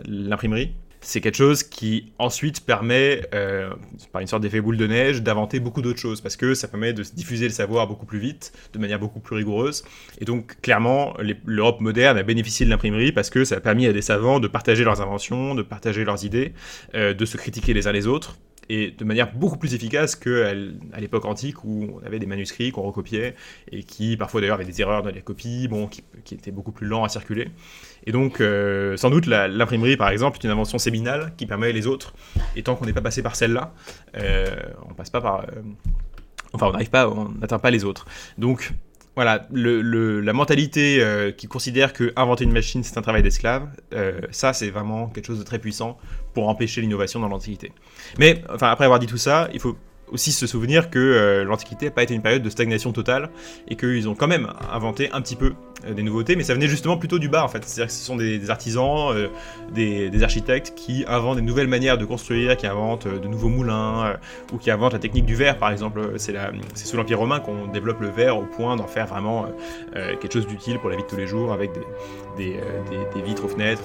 l'imprimerie 0.05 0.73
c'est 1.03 1.21
quelque 1.21 1.35
chose 1.35 1.63
qui 1.63 2.13
ensuite 2.17 2.65
permet, 2.65 3.27
euh, 3.33 3.69
par 4.11 4.21
une 4.21 4.27
sorte 4.27 4.41
d'effet 4.41 4.61
boule 4.61 4.77
de 4.77 4.87
neige, 4.87 5.21
d'inventer 5.21 5.59
beaucoup 5.59 5.81
d'autres 5.81 5.99
choses, 5.99 6.21
parce 6.21 6.37
que 6.37 6.53
ça 6.53 6.67
permet 6.67 6.93
de 6.93 7.03
diffuser 7.03 7.45
le 7.45 7.53
savoir 7.53 7.87
beaucoup 7.87 8.05
plus 8.05 8.19
vite, 8.19 8.53
de 8.73 8.79
manière 8.79 8.99
beaucoup 8.99 9.19
plus 9.19 9.35
rigoureuse. 9.35 9.83
Et 10.19 10.25
donc, 10.25 10.59
clairement, 10.61 11.15
l'Europe 11.45 11.81
moderne 11.81 12.17
a 12.17 12.23
bénéficié 12.23 12.65
de 12.65 12.71
l'imprimerie 12.71 13.11
parce 13.11 13.29
que 13.29 13.45
ça 13.45 13.57
a 13.57 13.59
permis 13.59 13.85
à 13.85 13.93
des 13.93 14.01
savants 14.01 14.39
de 14.39 14.47
partager 14.47 14.83
leurs 14.83 15.01
inventions, 15.01 15.55
de 15.55 15.61
partager 15.61 16.05
leurs 16.05 16.25
idées, 16.25 16.53
euh, 16.95 17.13
de 17.13 17.25
se 17.25 17.37
critiquer 17.37 17.73
les 17.73 17.87
uns 17.87 17.91
les 17.91 18.07
autres, 18.07 18.37
et 18.69 18.91
de 18.91 19.03
manière 19.03 19.33
beaucoup 19.33 19.57
plus 19.57 19.73
efficace 19.73 20.15
qu'à 20.15 20.53
l'époque 20.99 21.25
antique 21.25 21.63
où 21.63 21.99
on 22.01 22.05
avait 22.05 22.19
des 22.19 22.25
manuscrits 22.25 22.71
qu'on 22.71 22.81
recopiait 22.83 23.35
et 23.71 23.83
qui 23.83 24.17
parfois 24.17 24.41
d'ailleurs 24.41 24.55
avaient 24.55 24.65
des 24.65 24.81
erreurs 24.81 25.03
dans 25.03 25.09
les 25.09 25.21
copies, 25.21 25.67
bon, 25.67 25.87
qui, 25.87 26.03
qui 26.23 26.35
étaient 26.35 26.51
beaucoup 26.51 26.71
plus 26.71 26.87
lents 26.87 27.03
à 27.03 27.09
circuler. 27.09 27.49
Et 28.05 28.11
donc, 28.11 28.41
euh, 28.41 28.97
sans 28.97 29.09
doute, 29.09 29.27
l'imprimerie, 29.27 29.97
par 29.97 30.09
exemple, 30.09 30.37
est 30.37 30.43
une 30.43 30.51
invention 30.51 30.77
séminale 30.77 31.33
qui 31.37 31.45
permet 31.45 31.71
les 31.71 31.87
autres. 31.87 32.13
Et 32.55 32.63
tant 32.63 32.75
qu'on 32.75 32.85
n'est 32.85 32.93
pas 32.93 33.01
passé 33.01 33.21
par 33.21 33.35
celle-là, 33.35 33.73
euh, 34.17 34.47
on 34.89 34.93
passe 34.93 35.09
pas 35.09 35.21
par. 35.21 35.41
Euh, 35.41 35.61
enfin, 36.53 36.67
on 36.67 36.71
n'arrive 36.71 36.89
pas, 36.89 37.09
on 37.09 37.29
n'atteint 37.29 37.59
pas 37.59 37.71
les 37.71 37.85
autres. 37.85 38.05
Donc, 38.37 38.73
voilà, 39.15 39.47
la 39.51 40.33
mentalité 40.33 41.03
qui 41.37 41.47
considère 41.47 41.93
que 41.93 42.11
inventer 42.15 42.45
une 42.45 42.51
machine 42.51 42.83
c'est 42.83 42.97
un 42.97 43.01
travail 43.01 43.21
d'esclave, 43.21 43.67
ça 44.31 44.53
c'est 44.53 44.69
vraiment 44.69 45.07
quelque 45.07 45.27
chose 45.27 45.39
de 45.39 45.43
très 45.43 45.59
puissant 45.59 45.97
pour 46.33 46.49
empêcher 46.49 46.81
l'innovation 46.81 47.19
dans 47.19 47.27
l'Antiquité. 47.27 47.71
Mais 48.17 48.41
enfin 48.49 48.69
après 48.71 48.85
avoir 48.85 48.99
dit 48.99 49.05
tout 49.05 49.17
ça, 49.17 49.49
il 49.53 49.59
faut 49.59 49.77
aussi 50.11 50.31
se 50.31 50.47
souvenir 50.47 50.89
que 50.89 51.43
l'Antiquité 51.47 51.85
n'a 51.85 51.91
pas 51.91 52.03
été 52.03 52.13
une 52.13 52.21
période 52.21 52.41
de 52.41 52.49
stagnation 52.49 52.91
totale 52.91 53.29
et 53.67 53.75
qu'ils 53.75 54.09
ont 54.09 54.15
quand 54.15 54.27
même 54.27 54.51
inventé 54.71 55.11
un 55.11 55.21
petit 55.21 55.35
peu 55.35 55.47
euh, 55.47 55.53
des 55.89 56.03
nouveautés, 56.03 56.35
mais 56.35 56.43
ça 56.43 56.53
venait 56.53 56.67
justement 56.67 56.97
plutôt 56.97 57.19
du 57.19 57.29
bas 57.29 57.43
en 57.43 57.47
fait. 57.47 57.63
C'est-à-dire 57.65 57.87
que 57.87 57.93
ce 57.93 58.05
sont 58.05 58.15
des, 58.15 58.49
artisans, 58.49 59.11
euh, 59.11 59.27
des, 59.73 60.23
architectes 60.23 60.73
qui 60.75 61.03
inventent 61.07 61.37
des 61.37 61.41
nouvelles 61.41 61.67
manières 61.67 61.97
de 61.97 62.05
construire, 62.05 62.55
qui 62.57 62.67
inventent 62.67 63.07
euh, 63.07 63.19
de 63.19 63.27
nouveaux 63.27 63.49
moulins, 63.49 64.15
ou 64.51 64.57
qui 64.57 64.71
inventent 64.71 64.93
la 64.93 64.99
technique 64.99 65.25
du 65.25 65.35
verre 65.35 65.57
par 65.57 65.71
exemple. 65.71 66.13
C'est 66.17 66.85
sous 66.85 66.97
l'Empire 66.97 67.19
romain 67.19 67.39
qu'on 67.39 67.67
développe 67.67 68.01
le 68.01 68.09
verre 68.09 68.37
au 68.37 68.43
point 68.43 68.75
d'en 68.75 68.87
faire 68.87 69.07
vraiment 69.07 69.47
quelque 69.93 70.33
chose 70.33 70.47
d'utile 70.47 70.79
pour 70.79 70.89
la 70.89 70.95
vie 70.95 71.03
de 71.03 71.07
tous 71.07 71.15
les 71.15 71.27
jours 71.27 71.51
avec 71.53 71.71
des, 72.37 72.59
vitres 73.23 73.45
aux 73.45 73.49
fenêtres, 73.49 73.83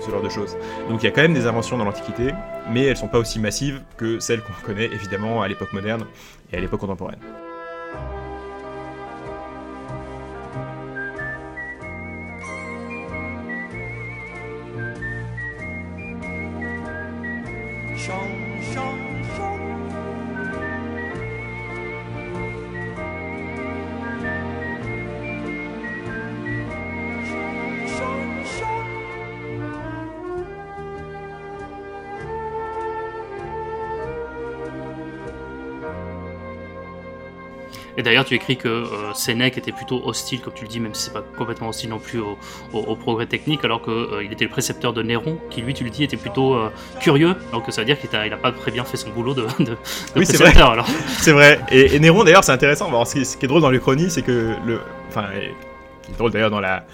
ce, 0.00 0.10
genre 0.10 0.22
de 0.22 0.28
choses. 0.28 0.56
Donc 0.88 1.02
il 1.02 1.06
y 1.06 1.08
a 1.08 1.12
quand 1.12 1.22
même 1.22 1.34
des 1.34 1.46
inventions 1.46 1.78
dans 1.78 1.84
l'Antiquité, 1.84 2.32
mais 2.70 2.84
elles 2.84 2.96
sont 2.96 3.08
pas 3.08 3.18
aussi 3.18 3.38
massives 3.38 3.82
que 3.96 4.18
celles 4.20 4.40
qu'on 4.40 4.66
connaît 4.66 4.86
évidemment 4.86 5.42
à 5.42 5.48
l'époque 5.48 5.72
moderne 5.72 6.04
et 6.52 6.56
à 6.56 6.60
l'époque 6.60 6.80
contemporaine. 6.80 7.20
笑 18.04 18.43
Et 37.96 38.02
d'ailleurs, 38.02 38.24
tu 38.24 38.34
écris 38.34 38.56
que 38.56 38.68
euh, 38.68 39.12
Sénèque 39.14 39.58
était 39.58 39.72
plutôt 39.72 40.02
hostile, 40.04 40.40
comme 40.40 40.52
tu 40.52 40.64
le 40.64 40.68
dis, 40.68 40.80
même 40.80 40.94
si 40.94 41.04
c'est 41.04 41.12
pas 41.12 41.22
complètement 41.36 41.68
hostile 41.68 41.90
non 41.90 41.98
plus 41.98 42.20
au, 42.72 42.96
progrès 42.96 43.26
technique, 43.26 43.64
alors 43.64 43.82
qu'il 43.82 43.92
euh, 43.92 44.28
était 44.30 44.44
le 44.44 44.50
précepteur 44.50 44.92
de 44.92 45.02
Néron, 45.02 45.38
qui 45.50 45.62
lui, 45.62 45.74
tu 45.74 45.84
le 45.84 45.90
dis, 45.90 46.04
était 46.04 46.16
plutôt 46.16 46.54
euh, 46.54 46.70
curieux. 47.00 47.36
Donc 47.52 47.64
ça 47.68 47.82
veut 47.82 47.84
dire 47.84 47.98
qu'il 47.98 48.10
n'a 48.10 48.36
pas 48.36 48.52
très 48.52 48.70
bien 48.70 48.84
fait 48.84 48.96
son 48.96 49.10
boulot 49.10 49.34
de, 49.34 49.42
de, 49.62 49.76
oui, 50.16 50.24
précepteur. 50.24 50.86
C'est 51.18 51.32
vrai. 51.32 51.60
Et, 51.70 51.98
Néron, 52.00 52.24
d'ailleurs, 52.24 52.44
c'est 52.44 52.52
intéressant. 52.52 52.88
Alors, 52.88 53.06
ce, 53.06 53.14
qui, 53.14 53.44
est 53.44 53.48
drôle 53.48 53.62
dans 53.62 53.70
l'Uchronie, 53.70 54.10
c'est 54.10 54.22
que 54.22 54.54
le, 54.66 54.80
enfin, 55.08 55.26
qui 56.02 56.12
est 56.12 56.18
drôle 56.18 56.32
d'ailleurs 56.32 56.50
dans 56.50 56.60
la 56.60 56.84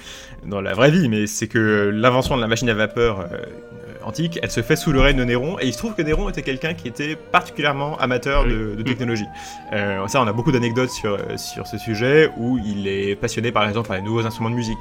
dans 0.47 0.63
la 0.63 0.73
vraie 0.73 0.91
vie, 0.91 1.07
mais 1.11 1.27
c'est 1.27 1.49
que 1.49 1.91
l'invention 1.93 2.35
de 2.35 2.41
la 2.41 2.47
machine 2.47 2.71
à 2.71 2.75
vapeur 2.75 3.29
antique, 4.03 4.39
elle 4.43 4.51
se 4.51 4.63
fait 4.63 4.77
sous 4.77 4.93
le 4.93 5.01
règne 5.01 5.17
de 5.17 5.25
Néron, 5.25 5.59
et 5.61 5.67
il 5.67 5.73
se 5.73 5.79
trouve 5.79 5.95
que 5.95 6.03
Néron 6.03 6.29
était 6.29 6.43
quelqu'un 6.43 6.75
qui 6.75 6.89
était 6.89 7.17
particulièrement 7.17 7.99
amateur 7.99 8.45
de, 8.45 8.81
technologie. 8.83 9.27
Euh, 9.73 10.07
ça, 10.09 10.21
on 10.23 10.27
a 10.27 10.33
beaucoup 10.33 10.53
d'anecdotes 10.53 10.91
sur, 10.91 11.19
sur 11.37 11.67
ce 11.67 11.79
sujet, 11.79 12.31
où 12.37 12.59
il 12.59 12.89
est 12.89 13.15
passionné 13.15 13.53
par 13.53 13.69
exemple 13.69 13.89
par 13.89 13.97
les 13.97 14.03
nouveaux 14.03 14.27
instruments 14.27 14.51
de 14.51 14.55
musique. 14.55 14.79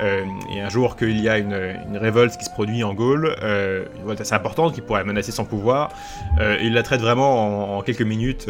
Euh, 0.00 0.24
et 0.52 0.60
un 0.60 0.68
jour 0.68 0.96
qu'il 0.96 1.20
y 1.20 1.28
a 1.28 1.38
une, 1.38 1.76
une, 1.88 1.96
révolte 1.96 2.36
qui 2.36 2.44
se 2.44 2.50
produit 2.50 2.82
en 2.82 2.94
Gaule, 2.94 3.36
euh, 3.42 3.84
une 3.94 4.00
révolte 4.00 4.20
assez 4.22 4.34
importante 4.34 4.74
qui 4.74 4.80
pourrait 4.80 5.04
menacer 5.04 5.32
son 5.32 5.44
pouvoir, 5.44 5.90
il 6.60 6.72
la 6.72 6.82
traite 6.82 7.00
vraiment 7.00 7.76
en, 7.76 7.82
quelques 7.82 8.02
minutes 8.02 8.48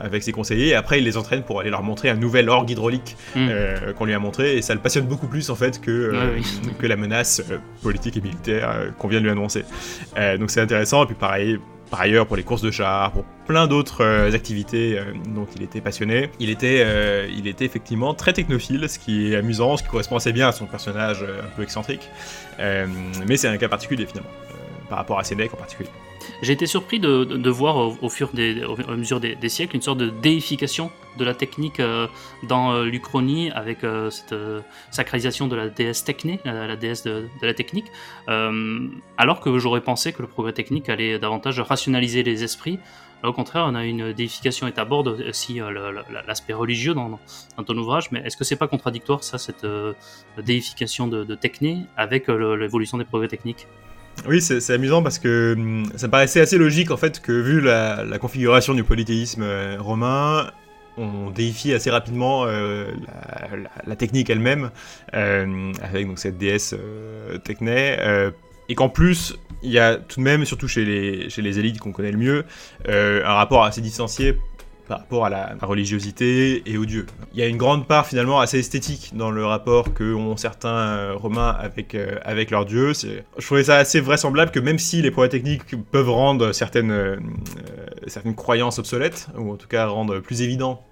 avec 0.00 0.22
ses 0.22 0.32
conseillers, 0.32 0.68
et 0.68 0.74
après 0.74 0.98
il 0.98 1.04
les 1.04 1.16
entraîne 1.16 1.42
pour 1.42 1.60
aller 1.60 1.70
leur 1.70 1.82
montrer 1.82 2.08
un 2.08 2.16
nouvel 2.16 2.48
orgue 2.48 2.70
hydraulique 2.70 3.16
mm. 3.36 3.92
qu'on 3.96 4.04
lui 4.04 4.14
a 4.14 4.18
montré, 4.18 4.56
et 4.56 4.62
ça 4.62 4.74
le 4.74 4.80
passionne 4.80 5.04
beaucoup 5.04 5.26
plus 5.26 5.50
en 5.50 5.54
fait 5.54 5.80
que, 5.80 6.12
que 6.78 6.86
la 6.86 6.96
menace 6.96 7.42
politique 7.82 8.16
et 8.16 8.20
militaire 8.20 8.92
qu'on 8.98 9.08
vient 9.10 9.20
de 9.20 9.24
lui 9.24 9.30
annoncer. 9.30 9.64
Euh, 10.16 10.38
donc 10.38 10.50
c'est 10.50 10.60
intéressant. 10.60 11.04
Et 11.04 11.06
puis 11.06 11.14
pareil, 11.14 11.58
par 11.90 12.00
ailleurs 12.00 12.26
pour 12.26 12.36
les 12.36 12.42
courses 12.42 12.62
de 12.62 12.70
chars, 12.70 13.12
pour 13.12 13.24
plein 13.46 13.66
d'autres 13.66 14.02
euh, 14.02 14.32
activités 14.32 14.98
euh, 14.98 15.12
dont 15.28 15.46
il 15.56 15.62
était 15.62 15.80
passionné. 15.80 16.30
Il 16.38 16.50
était, 16.50 16.86
il 17.30 17.46
était 17.46 17.64
effectivement 17.64 18.14
très 18.14 18.32
technophile, 18.32 18.88
ce 18.88 18.98
qui 18.98 19.32
est 19.32 19.36
amusant, 19.36 19.76
ce 19.76 19.82
qui 19.82 19.88
correspond 19.88 20.16
assez 20.16 20.32
bien 20.32 20.48
à 20.48 20.52
son 20.52 20.66
personnage 20.66 21.22
un 21.22 21.56
peu 21.56 21.62
excentrique. 21.62 22.08
mais 22.58 23.36
c'est 23.36 23.48
un 23.48 23.56
cas 23.56 23.68
particulier 23.68 24.06
finalement, 24.06 24.30
par 24.88 24.98
rapport 24.98 25.18
à 25.18 25.24
Sénèque 25.24 25.52
en 25.54 25.58
particulier. 25.58 25.90
J'ai 26.42 26.52
été 26.52 26.66
surpris 26.66 27.00
de, 27.00 27.50
voir 27.50 28.02
au, 28.02 28.08
fur 28.08 28.30
des, 28.32 28.62
à 28.88 28.96
mesure 28.96 29.20
des, 29.20 29.48
siècles 29.48 29.76
une 29.76 29.82
sorte 29.82 29.98
de 29.98 30.08
déification 30.08 30.90
de 31.16 31.24
la 31.24 31.34
technique 31.34 31.80
euh, 31.80 32.06
dans 32.44 32.72
euh, 32.72 32.84
l'Uchronie 32.84 33.50
avec 33.50 33.84
euh, 33.84 34.10
cette 34.10 34.34
sacralisation 34.90 35.48
de 35.48 35.56
la 35.56 35.68
déesse 35.68 36.04
Techné, 36.04 36.40
la 36.44 36.76
déesse 36.76 37.02
de, 37.04 37.28
la 37.42 37.54
technique, 37.54 37.86
alors 38.26 39.40
que 39.40 39.58
j'aurais 39.58 39.82
pensé 39.82 40.12
que 40.12 40.22
le 40.22 40.28
progrès 40.28 40.52
technique 40.52 40.88
allait 40.88 41.18
davantage 41.18 41.60
rationaliser 41.60 42.22
les 42.22 42.42
esprits. 42.42 42.78
au 43.22 43.32
contraire, 43.32 43.66
on 43.68 43.74
a 43.74 43.84
une 43.84 44.12
déification 44.12 44.66
et 44.66 44.72
aborde 44.78 45.08
aussi 45.28 45.60
l'aspect 46.26 46.54
religieux 46.54 46.94
dans, 46.94 47.18
ton 47.64 47.76
ouvrage, 47.76 48.10
mais 48.12 48.20
est-ce 48.24 48.36
que 48.36 48.44
c'est 48.44 48.56
pas 48.56 48.68
contradictoire 48.68 49.22
ça, 49.22 49.38
cette 49.38 49.66
déification 50.38 51.06
de, 51.06 51.24
de 51.24 51.34
Techné 51.34 51.86
avec 51.96 52.28
l'évolution 52.28 52.98
des 52.98 53.04
progrès 53.04 53.28
techniques? 53.28 53.66
Oui, 54.28 54.42
c'est 54.42 54.72
amusant 54.72 55.02
parce 55.02 55.18
que 55.18 55.54
hum, 55.56 55.84
ça 55.96 56.08
paraissait 56.08 56.40
assez 56.40 56.58
logique 56.58 56.90
en 56.90 56.96
fait 56.96 57.20
que 57.20 57.32
vu 57.32 57.60
la, 57.60 58.04
configuration 58.20 58.74
du 58.74 58.84
polythéisme 58.84 59.42
euh, 59.42 59.76
romain, 59.78 60.50
on 60.96 61.30
déifie 61.30 61.72
assez 61.72 61.90
rapidement 61.90 62.44
euh, 62.44 62.90
la, 63.86 63.96
technique 63.96 64.28
elle-même 64.28 64.70
euh, 65.14 65.72
avec 65.82 66.06
donc 66.06 66.18
cette 66.18 66.36
déesse 66.36 66.74
Techné 67.44 67.96
et 68.68 68.74
qu'en 68.74 68.88
plus 68.88 69.38
il 69.62 69.70
y 69.70 69.78
a 69.78 69.96
tout 69.96 70.20
de 70.20 70.24
même, 70.24 70.44
surtout 70.44 70.68
chez 70.68 70.84
les, 70.84 71.28
chez 71.28 71.42
les 71.42 71.58
élites 71.58 71.78
qu'on 71.78 71.92
connaît 71.92 72.12
le 72.12 72.18
mieux, 72.18 72.44
un 72.88 73.34
rapport 73.34 73.64
assez 73.64 73.80
distancié 73.80 74.38
par 74.90 74.98
rapport 74.98 75.24
à 75.24 75.30
la 75.30 75.54
religiosité 75.62 76.64
et 76.66 76.76
aux 76.76 76.84
dieux. 76.84 77.06
Il 77.32 77.38
y 77.38 77.44
a 77.44 77.46
une 77.46 77.56
grande 77.56 77.86
part 77.86 78.08
finalement 78.08 78.40
assez 78.40 78.58
esthétique 78.58 79.12
dans 79.14 79.30
le 79.30 79.46
rapport 79.46 79.94
que 79.94 80.12
ont 80.14 80.36
certains 80.36 80.68
euh, 80.68 81.14
Romains 81.14 81.50
avec, 81.50 81.94
euh, 81.94 82.16
avec 82.24 82.50
leurs 82.50 82.64
dieux. 82.64 82.92
Je 82.92 83.46
trouvais 83.46 83.62
ça 83.62 83.76
assez 83.76 84.00
vraisemblable 84.00 84.50
que 84.50 84.58
même 84.58 84.80
si 84.80 85.00
les 85.00 85.12
progrès 85.12 85.28
techniques 85.28 85.62
peuvent 85.92 86.10
rendre 86.10 86.50
certaines, 86.50 86.90
euh, 86.90 87.16
certaines 88.08 88.34
croyances 88.34 88.80
obsolètes, 88.80 89.28
ou 89.38 89.52
en 89.52 89.56
tout 89.56 89.68
cas 89.68 89.86
rendre 89.86 90.18
plus 90.18 90.42
évident 90.42 90.82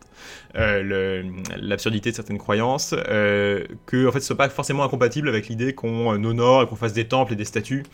l'absurdité 1.56 2.10
de 2.10 2.16
certaines 2.16 2.38
croyances, 2.38 2.94
euh, 2.96 3.64
que 3.86 4.08
en 4.08 4.12
fait, 4.12 4.20
ce 4.20 4.26
soit 4.26 4.36
pas 4.36 4.48
forcément 4.48 4.82
incompatible 4.84 5.28
avec 5.28 5.48
l'idée 5.48 5.74
qu'on 5.74 6.12
euh, 6.12 6.28
honore 6.28 6.62
et 6.62 6.66
qu'on 6.66 6.76
fasse 6.76 6.92
des 6.92 7.06
temples 7.06 7.32
et 7.32 7.36
des 7.36 7.44
statues 7.44 7.84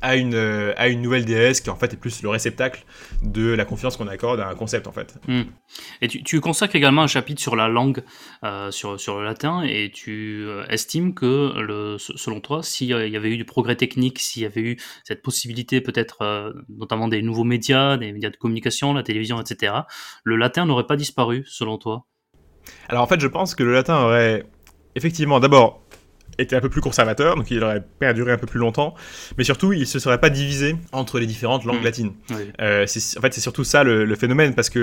à 0.00 0.16
une, 0.16 0.34
à 0.34 0.88
une 0.88 1.02
nouvelle 1.02 1.24
déesse 1.24 1.60
qui 1.60 1.70
en 1.70 1.76
fait 1.76 1.92
est 1.92 1.96
plus 1.96 2.22
le 2.22 2.28
réceptacle 2.28 2.84
de 3.22 3.52
la 3.52 3.64
confiance 3.64 3.96
qu'on 3.96 4.08
accorde 4.08 4.40
à 4.40 4.48
un 4.48 4.54
concept 4.54 4.86
en 4.86 4.92
fait. 4.92 5.18
Hmm. 5.28 5.44
Et 6.00 6.08
tu, 6.08 6.40
consacres 6.40 6.76
également 6.76 7.02
un 7.02 7.06
chapitre 7.06 7.40
sur 7.40 7.56
la 7.56 7.68
langue, 7.68 8.02
sur, 8.70 9.00
sur 9.00 9.18
le 9.18 9.24
latin, 9.24 9.62
et 9.62 9.90
tu 9.92 10.46
estimes 10.68 11.14
que, 11.14 11.58
le, 11.58 11.96
selon 11.98 12.40
toi, 12.40 12.62
s'il 12.62 12.88
y 12.88 13.16
avait 13.16 13.30
eu 13.30 13.36
du 13.36 13.44
progrès 13.44 13.76
technique, 13.76 14.18
s'il 14.18 14.42
y 14.42 14.46
avait 14.46 14.60
eu 14.60 14.76
cette 15.04 15.22
possibilité 15.22 15.80
peut-être 15.80 16.54
notamment 16.68 17.08
des 17.08 17.22
nouveaux 17.22 17.44
médias, 17.44 17.96
des 17.96 18.12
médias 18.12 18.30
de 18.30 18.36
communication, 18.36 18.92
la 18.92 19.02
télévision, 19.02 19.40
etc., 19.40 19.72
le 20.22 20.36
latin 20.36 20.66
n'aurait 20.66 20.86
pas 20.86 20.96
disparu, 20.96 21.44
selon 21.46 21.78
toi? 21.78 22.06
Alors 22.88 23.02
en 23.02 23.06
fait, 23.06 23.20
je 23.20 23.26
pense 23.26 23.54
que 23.54 23.62
le 23.62 23.72
latin 23.72 23.96
aurait 23.96 24.44
effectivement 24.94 25.40
d'abord 25.40 25.84
été 26.38 26.56
un 26.56 26.60
peu 26.60 26.68
plus 26.68 26.80
conservateur, 26.80 27.36
donc 27.36 27.50
il 27.50 27.62
aurait 27.62 27.82
perduré 27.98 28.32
un 28.32 28.38
peu 28.38 28.46
plus 28.46 28.58
longtemps, 28.58 28.94
mais 29.38 29.44
surtout 29.44 29.72
il 29.72 29.86
se 29.86 29.98
serait 29.98 30.18
pas 30.18 30.30
divisé 30.30 30.76
entre 30.92 31.18
les 31.18 31.26
différentes 31.26 31.64
langues 31.64 31.80
mmh. 31.80 31.84
latines. 31.84 32.12
Euh, 32.60 32.84
en 32.84 33.20
fait, 33.20 33.34
c'est 33.34 33.40
surtout 33.40 33.64
ça 33.64 33.84
le, 33.84 34.14
phénomène, 34.16 34.54
parce 34.54 34.70
que 34.70 34.78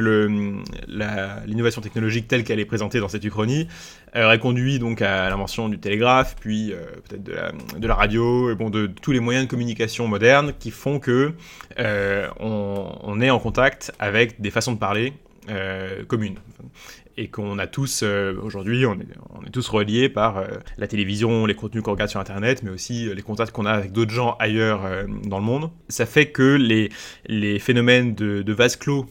l'innovation 0.88 1.82
technologique 1.82 2.28
telle 2.28 2.44
qu'elle 2.44 2.60
est 2.60 2.66
présentée 2.66 3.00
dans 3.00 3.10
cette 3.10 3.24
uchronie 3.24 3.68
aurait 4.16 4.40
conduit 4.40 4.80
donc 4.80 5.02
à 5.02 5.30
l'invention 5.30 5.70
du 5.70 5.80
télégraphe, 5.80 6.36
puis 6.40 6.74
euh, 6.74 6.84
peut-être 7.08 7.24
de 7.24 7.34
la, 7.34 7.52
de 7.78 7.88
la, 7.88 7.96
radio, 7.96 8.52
et 8.52 8.56
bon, 8.56 8.70
de, 8.70 8.88
tous 8.88 9.12
les 9.12 9.20
moyens 9.20 9.46
de 9.46 9.50
communication 9.50 10.08
modernes 10.08 10.54
qui 10.60 10.72
font 10.72 11.00
que 11.00 11.34
euh, 11.80 12.28
on, 12.40 12.92
on, 13.04 13.22
est 13.22 13.30
en 13.30 13.40
contact 13.40 13.92
avec 14.00 14.42
des 14.42 14.52
façons 14.52 14.74
de 14.74 14.80
parler 14.80 15.14
communes 16.08 16.38
et 17.18 17.28
qu'on 17.30 17.60
a 17.60 17.68
tous, 17.68 18.02
euh, 18.04 18.36
aujourd'hui, 18.42 18.86
on 18.86 18.94
est, 18.94 19.50
tous 19.52 19.68
reliés 19.70 20.10
par 20.10 20.38
euh, 20.38 20.48
la 20.78 20.88
télévision, 20.88 21.46
les 21.46 21.56
contenus 21.56 21.84
qu'on 21.84 21.92
regarde 21.92 22.10
sur 22.10 22.20
Internet, 22.20 22.64
mais 22.64 22.70
aussi 22.70 23.08
euh, 23.08 23.14
les 23.14 23.22
contacts 23.22 23.52
qu'on 23.52 23.66
a 23.66 23.72
avec 23.72 23.92
d'autres 23.92 24.12
gens 24.12 24.36
ailleurs 24.40 24.82
dans 25.26 25.40
le 25.40 25.44
monde. 25.44 25.72
Ça 25.90 26.06
fait 26.06 26.28
que 26.28 26.56
les, 26.56 26.90
les 27.26 27.60
phénomènes 27.60 28.16
de, 28.16 28.42
de 28.42 28.54
vase 28.54 28.76
clos 28.76 29.06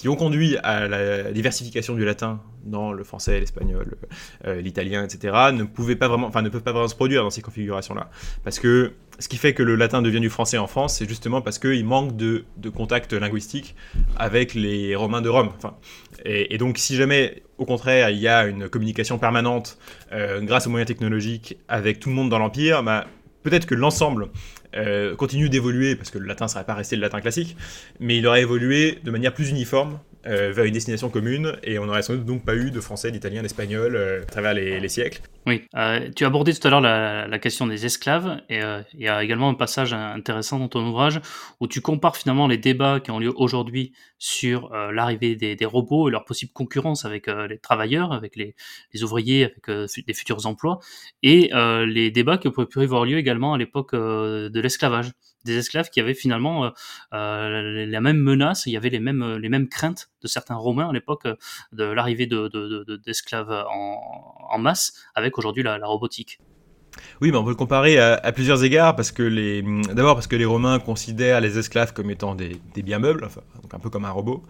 qui 0.00 0.08
ont 0.08 0.16
conduit 0.16 0.56
à 0.62 0.88
la 0.88 1.30
diversification 1.30 1.94
du 1.94 2.06
latin 2.06 2.40
dans 2.64 2.90
le 2.92 3.04
français, 3.04 3.38
l'espagnol, 3.38 3.98
l'italien, 4.46 5.04
etc., 5.04 5.34
ne 5.52 5.64
pouvaient 5.64 5.96
pas 5.96 6.08
vraiment, 6.08 6.26
enfin, 6.26 6.40
ne 6.40 6.48
peuvent 6.48 6.62
pas 6.62 6.72
vraiment 6.72 6.88
se 6.88 6.94
produire 6.94 7.22
dans 7.22 7.28
ces 7.28 7.42
configurations-là. 7.42 8.08
Parce 8.42 8.58
que 8.58 8.94
ce 9.18 9.28
qui 9.28 9.36
fait 9.36 9.52
que 9.52 9.62
le 9.62 9.76
latin 9.76 10.00
devient 10.00 10.20
du 10.20 10.30
français 10.30 10.56
en 10.56 10.66
France, 10.66 10.96
c'est 10.96 11.08
justement 11.08 11.42
parce 11.42 11.58
qu'il 11.58 11.84
manque 11.84 12.16
de, 12.16 12.44
de 12.56 12.70
contact 12.70 13.12
linguistique 13.12 13.74
avec 14.16 14.54
les 14.54 14.96
Romains 14.96 15.20
de 15.20 15.28
Rome. 15.28 15.50
Enfin, 15.58 15.74
et, 16.24 16.56
donc, 16.56 16.78
si 16.78 16.96
jamais, 16.96 17.42
au 17.58 17.66
contraire, 17.66 18.08
il 18.08 18.18
y 18.18 18.28
a 18.28 18.46
une 18.46 18.70
communication 18.70 19.18
permanente 19.18 19.78
euh, 20.12 20.40
grâce 20.40 20.66
aux 20.66 20.70
moyens 20.70 20.88
technologiques 20.88 21.58
avec 21.68 22.00
tout 22.00 22.08
le 22.08 22.14
monde 22.14 22.30
dans 22.30 22.38
l'Empire, 22.38 22.82
bah, 22.82 23.06
peut-être 23.42 23.66
que 23.66 23.74
l'ensemble 23.74 24.28
euh, 24.76 25.16
continue 25.16 25.48
d'évoluer, 25.48 25.96
parce 25.96 26.10
que 26.10 26.18
le 26.18 26.26
latin 26.26 26.46
ne 26.46 26.50
serait 26.50 26.64
pas 26.64 26.74
resté 26.74 26.96
le 26.96 27.02
latin 27.02 27.20
classique, 27.20 27.56
mais 27.98 28.18
il 28.18 28.26
aurait 28.26 28.42
évolué 28.42 28.98
de 29.04 29.10
manière 29.10 29.34
plus 29.34 29.50
uniforme 29.50 29.98
euh, 30.26 30.52
vers 30.52 30.66
une 30.66 30.74
destination 30.74 31.08
commune 31.08 31.56
et 31.62 31.78
on 31.78 31.86
n'aurait 31.86 32.02
sans 32.02 32.14
doute 32.14 32.26
donc 32.26 32.44
pas 32.44 32.54
eu 32.54 32.70
de 32.70 32.80
français, 32.80 33.10
d'italien, 33.10 33.40
d'espagnol 33.40 33.96
euh, 33.96 34.20
à 34.20 34.24
travers 34.26 34.52
les, 34.52 34.88
siècles. 34.88 35.22
Oui, 35.46 35.62
euh, 35.74 36.10
tu 36.14 36.24
as 36.24 36.26
abordé 36.26 36.52
tout 36.52 36.66
à 36.68 36.70
l'heure 36.70 36.82
la, 36.82 37.38
question 37.38 37.66
des 37.66 37.86
esclaves 37.86 38.42
et 38.50 38.60
il 38.92 39.00
y 39.00 39.08
a 39.08 39.24
également 39.24 39.48
un 39.48 39.54
passage 39.54 39.94
intéressant 39.94 40.58
dans 40.58 40.68
ton 40.68 40.86
ouvrage 40.86 41.20
où 41.60 41.66
tu 41.66 41.80
compares 41.80 42.16
finalement 42.16 42.48
les 42.48 42.58
débats 42.58 43.00
qui 43.00 43.10
ont 43.10 43.18
lieu 43.18 43.32
aujourd'hui 43.34 43.92
sur 44.18 44.68
l'arrivée 44.92 45.36
des, 45.36 45.64
robots 45.64 46.08
et 46.08 46.12
leur 46.12 46.26
possible 46.26 46.52
concurrence 46.52 47.06
avec 47.06 47.28
les 47.28 47.58
travailleurs, 47.58 48.12
avec 48.12 48.36
les, 48.36 48.54
ouvriers, 49.02 49.44
avec 49.44 49.88
les 50.06 50.14
futurs 50.14 50.44
emplois 50.44 50.80
et 51.22 51.50
les 51.86 52.10
débats 52.10 52.36
qui 52.36 52.50
pourraient 52.50 52.84
avoir 52.84 53.06
lieu 53.06 53.16
également 53.16 53.54
à 53.54 53.58
l'époque 53.58 53.94
de 53.94 54.60
l'esclavage 54.60 55.12
des 55.44 55.56
esclaves 55.56 55.90
qui 55.90 56.00
avaient 56.00 56.14
finalement 56.14 56.64
euh, 56.64 56.70
euh, 57.14 57.86
la 57.86 58.00
même 58.00 58.18
menace, 58.18 58.66
il 58.66 58.72
y 58.72 58.76
avait 58.76 58.90
les 58.90 59.00
mêmes, 59.00 59.36
les 59.36 59.48
mêmes 59.48 59.68
craintes 59.68 60.10
de 60.22 60.28
certains 60.28 60.56
Romains 60.56 60.88
à 60.88 60.92
l'époque 60.92 61.26
euh, 61.26 61.36
de 61.72 61.84
l'arrivée 61.84 62.26
d'esclaves 62.26 63.48
de, 63.48 63.64
en, 63.68 64.58
masse 64.58 64.92
avec 65.14 65.38
aujourd'hui 65.38 65.62
la 65.62 65.78
robotique. 65.86 66.38
Oui, 67.20 67.30
mais 67.30 67.36
on 67.36 67.44
peut 67.44 67.50
le 67.50 67.56
comparer 67.56 67.98
à, 67.98 68.32
plusieurs 68.32 68.64
égards, 68.64 68.96
parce 68.96 69.12
que 69.12 69.22
les, 69.22 69.62
d'abord 69.94 70.14
parce 70.14 70.26
que 70.26 70.36
les 70.36 70.44
Romains 70.44 70.78
considèrent 70.78 71.40
les 71.40 71.58
esclaves 71.58 71.92
comme 71.92 72.10
étant 72.10 72.34
des, 72.34 72.60
biens 72.82 72.98
meubles, 72.98 73.28
donc 73.62 73.74
un 73.74 73.78
peu 73.78 73.90
comme 73.90 74.04
un 74.04 74.10
robot. 74.10 74.42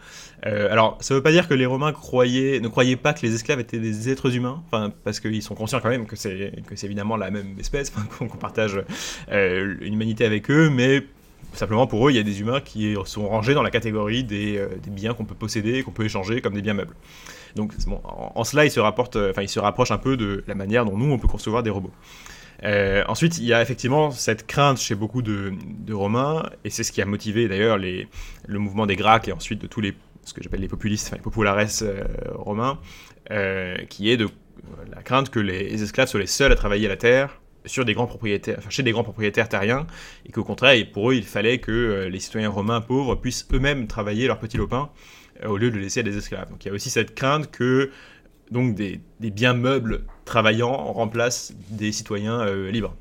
Euh, 0.47 0.71
alors, 0.71 0.97
ça 1.01 1.15
ne 1.15 1.19
veut 1.19 1.23
pas 1.23 1.33
dire 1.33 1.49
que 1.49 1.55
les 1.55 1.67
Romains 1.67 1.93
croyaient, 1.93 2.61
ne 2.61 2.69
croyaient 2.69 2.97
pas 2.97 3.13
que 3.13 3.27
les 3.27 3.35
esclaves 3.35 3.61
étaient 3.61 3.79
des 3.79 4.09
êtres 4.09 4.35
humains, 4.35 4.63
parce 5.05 5.21
qu'ils 5.21 5.43
sont 5.43 5.55
conscients 5.55 5.81
quand 5.81 5.89
même 5.89 6.07
que 6.07 6.17
c'est, 6.17 6.53
que 6.67 6.77
c'est 6.77 6.87
évidemment 6.87 7.17
la 7.17 7.31
même 7.31 7.57
espèce, 7.59 7.91
qu'on 8.19 8.29
partage 8.29 8.81
euh, 9.33 9.75
une 9.81 9.95
humanité 9.95 10.25
avec 10.25 10.51
eux, 10.51 10.71
mais 10.71 11.03
simplement 11.53 11.87
pour 11.87 12.07
eux, 12.07 12.13
il 12.13 12.17
y 12.17 12.21
a 12.21 12.23
des 12.23 12.41
humains 12.41 12.61
qui 12.61 12.95
sont 13.05 13.29
rangés 13.29 13.55
dans 13.55 13.63
la 13.63 13.71
catégorie 13.71 14.25
des, 14.25 14.67
biens 14.89 15.15
qu'on 15.15 15.25
peut 15.25 15.35
posséder, 15.35 15.83
qu'on 15.83 15.91
peut 15.91 16.05
échanger 16.05 16.41
comme 16.41 16.55
des 16.55 16.63
biens 16.63 16.75
meubles. 16.75 16.95
Donc 17.57 17.73
en, 18.05 18.45
cela, 18.45 18.65
il 18.65 18.71
se, 18.71 18.81
rapporte, 18.81 19.17
enfin, 19.17 19.43
il 19.43 19.49
se 19.49 19.59
rapproche 19.59 19.91
un 19.91 19.99
peu 19.99 20.17
de 20.17 20.45
la 20.47 20.55
manière 20.55 20.85
dont 20.85 20.97
nous, 20.97 21.11
on 21.11 21.19
peut 21.19 21.29
concevoir 21.29 21.63
des 21.63 21.71
robots. 21.71 21.93
ensuite, 22.63 23.39
il 23.39 23.45
y 23.45 23.53
a 23.53 23.63
effectivement 23.63 24.11
cette 24.11 24.47
crainte 24.47 24.79
chez 24.79 24.95
beaucoup 24.95 25.23
de, 25.23 25.53
Romains, 25.93 26.49
et 26.65 26.71
c'est 26.71 26.85
ce 26.85 26.93
qui 26.93 27.03
a 27.03 27.07
motivé 27.07 27.49
d'ailleurs 27.49 27.79
le 27.79 28.59
mouvement 28.59 28.87
des 28.87 28.97
Gracques 28.97 29.29
et 29.29 29.33
ensuite 29.33 29.61
de 29.61 29.67
tous 29.67 29.81
les 29.81 29.95
ce 30.25 30.35
que 30.35 30.43
j'appelle 30.43 30.61
les 30.61 30.69
populistes, 30.69 31.13
les 31.13 31.19
populares 31.19 31.67
romains, 32.35 32.79
qui 33.89 34.11
est 34.11 34.17
de 34.17 34.29
la 34.95 35.03
crainte 35.03 35.31
que 35.31 35.41
les 35.41 35.83
esclaves 35.83 36.09
soient 36.09 36.21
les 36.21 36.27
seuls 36.27 36.53
à 36.53 36.57
travailler 36.57 36.89
la 36.89 36.97
terre 36.97 37.40
sur 37.67 37.85
des 37.85 37.95
grands 37.95 38.07
propriétaires, 38.07 38.61
chez 38.71 38.83
des 38.83 38.93
grands 38.93 39.05
propriétaires 39.05 39.49
terriens, 39.49 39.87
et 40.27 40.33
qu'au 40.33 40.45
contraire, 40.45 40.85
pour 40.93 41.11
eux, 41.11 41.15
il 41.15 41.25
fallait 41.25 41.59
que 41.59 41.71
euh, 41.71 42.09
les 42.09 42.21
citoyens 42.21 42.51
romains 42.51 42.81
pauvres 42.81 43.15
puissent 43.17 43.47
eux-mêmes 43.53 43.87
travailler 43.87 44.27
leurs 44.27 44.39
petits 44.39 44.57
lopins 44.57 44.91
euh, 45.45 45.49
au 45.49 45.57
lieu 45.57 45.71
de 45.71 45.79
laisser 45.79 46.01
à 46.01 46.03
des 46.03 46.17
esclaves. 46.17 46.51
Donc 46.51 46.65
il 46.65 46.69
y 46.69 46.71
a 46.71 46.75
aussi 46.75 46.91
cette 46.91 47.15
crainte 47.15 47.51
que 47.51 47.91
donc 48.51 48.75
des, 48.75 49.01
biens 49.21 49.55
meubles 49.55 50.05
travaillants 50.25 50.93
remplacent 50.93 51.53
des 51.71 51.93
citoyens 51.93 52.41
euh, 52.41 52.71
libres. 52.71 52.97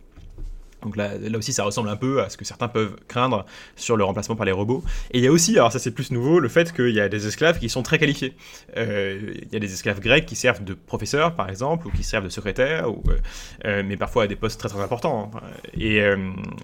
Donc 0.82 0.96
là, 0.96 1.12
aussi, 1.36 1.54
ça 1.54 1.64
ressemble 1.64 1.90
un 1.90 1.96
peu 1.96 2.22
à 2.22 2.30
ce 2.30 2.38
que 2.38 2.46
certains 2.46 2.68
peuvent 2.68 2.96
craindre 3.08 3.46
sur 3.76 3.98
le 3.98 4.04
remplacement 4.04 4.36
par 4.36 4.46
les 4.46 4.52
robots. 4.52 4.84
Et 5.12 5.20
il 5.20 5.24
y 5.24 5.28
a 5.28 5.32
aussi, 5.32 5.58
alors 5.58 5.72
ça 5.72 5.80
c'est 5.80 5.92
plus 5.92 6.12
nouveau, 6.12 6.40
le 6.40 6.50
fait 6.50 6.74
qu'il 6.74 6.94
y 6.94 7.00
a 7.00 7.10
des 7.10 7.28
esclaves 7.28 7.60
qui 7.60 7.70
sont 7.70 7.84
très 7.84 7.98
qualifiés. 8.00 8.36
Euh, 8.78 9.34
il 9.36 9.52
y 9.52 9.56
a 9.56 9.60
des 9.60 9.74
esclaves 9.74 10.00
grecs 10.00 10.26
qui 10.26 10.36
servent 10.36 10.64
de 10.64 10.74
professeurs, 10.74 11.36
par 11.36 11.50
exemple, 11.50 11.88
ou 11.88 11.92
qui 11.92 12.04
servent 12.04 12.24
de 12.24 12.30
secrétaires, 12.30 12.90
euh, 12.90 13.18
euh, 13.66 13.84
mais 13.86 13.98
parfois 13.98 14.24
à 14.24 14.28
des 14.28 14.36
postes 14.36 14.60
très 14.60 14.70
très 14.70 14.82
importants, 14.82 15.32
hein. 15.34 15.40
et, 15.74 15.98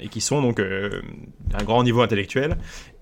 et, 0.02 0.08
qui 0.10 0.22
sont 0.22 0.42
donc 0.42 0.62
d'un 0.62 1.64
grand 1.64 1.84
niveau 1.84 2.02
intellectuel. 2.02 2.58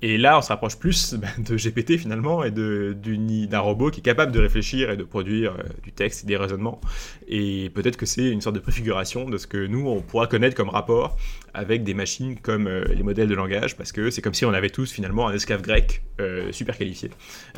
Et 0.06 0.18
là, 0.18 0.38
on 0.38 0.42
se 0.42 0.50
rapproche 0.50 0.76
plus 0.76 1.14
bah, 1.18 1.30
de 1.40 1.56
GPT 1.56 1.98
finalement, 1.98 2.44
et 2.44 2.52
d'un 2.52 3.60
robot 3.60 3.90
qui 3.90 4.02
est 4.02 4.04
capable 4.04 4.34
de 4.34 4.40
réfléchir 4.40 4.92
et 4.92 4.98
de 4.98 5.04
produire 5.04 5.56
du 5.82 5.94
texte 5.94 6.26
et 6.26 6.28
des 6.28 6.36
raisonnements. 6.36 6.82
Et 7.28 7.72
peut-être 7.74 7.96
que 7.96 8.06
c'est 8.06 8.30
une 8.30 8.42
sorte 8.42 8.56
de 8.56 8.60
préfiguration 8.60 9.30
de 9.30 9.38
ce 9.38 9.48
que 9.48 9.66
nous, 9.66 9.88
on 9.88 10.02
pourra 10.02 10.28
connaître 10.28 10.58
comme 10.58 10.70
rapport 10.70 11.18
avec 11.54 11.84
des 11.84 11.94
machines 11.94 12.38
comme 12.38 12.68
euh, 12.68 12.84
les 12.94 13.04
modèles 13.04 13.30
de 13.30 13.36
langage, 13.36 13.78
parce 13.78 13.92
que 13.92 14.10
c'est 14.10 14.22
comme 14.22 14.34
si 14.34 14.46
on 14.46 14.54
avait 14.54 14.70
tous 14.70 14.92
finalement 14.92 15.28
un 15.28 15.34
esclave 15.34 15.62
grec 15.62 16.04
euh, 16.20 16.52
super 16.52 16.78
qualifié 16.78 17.10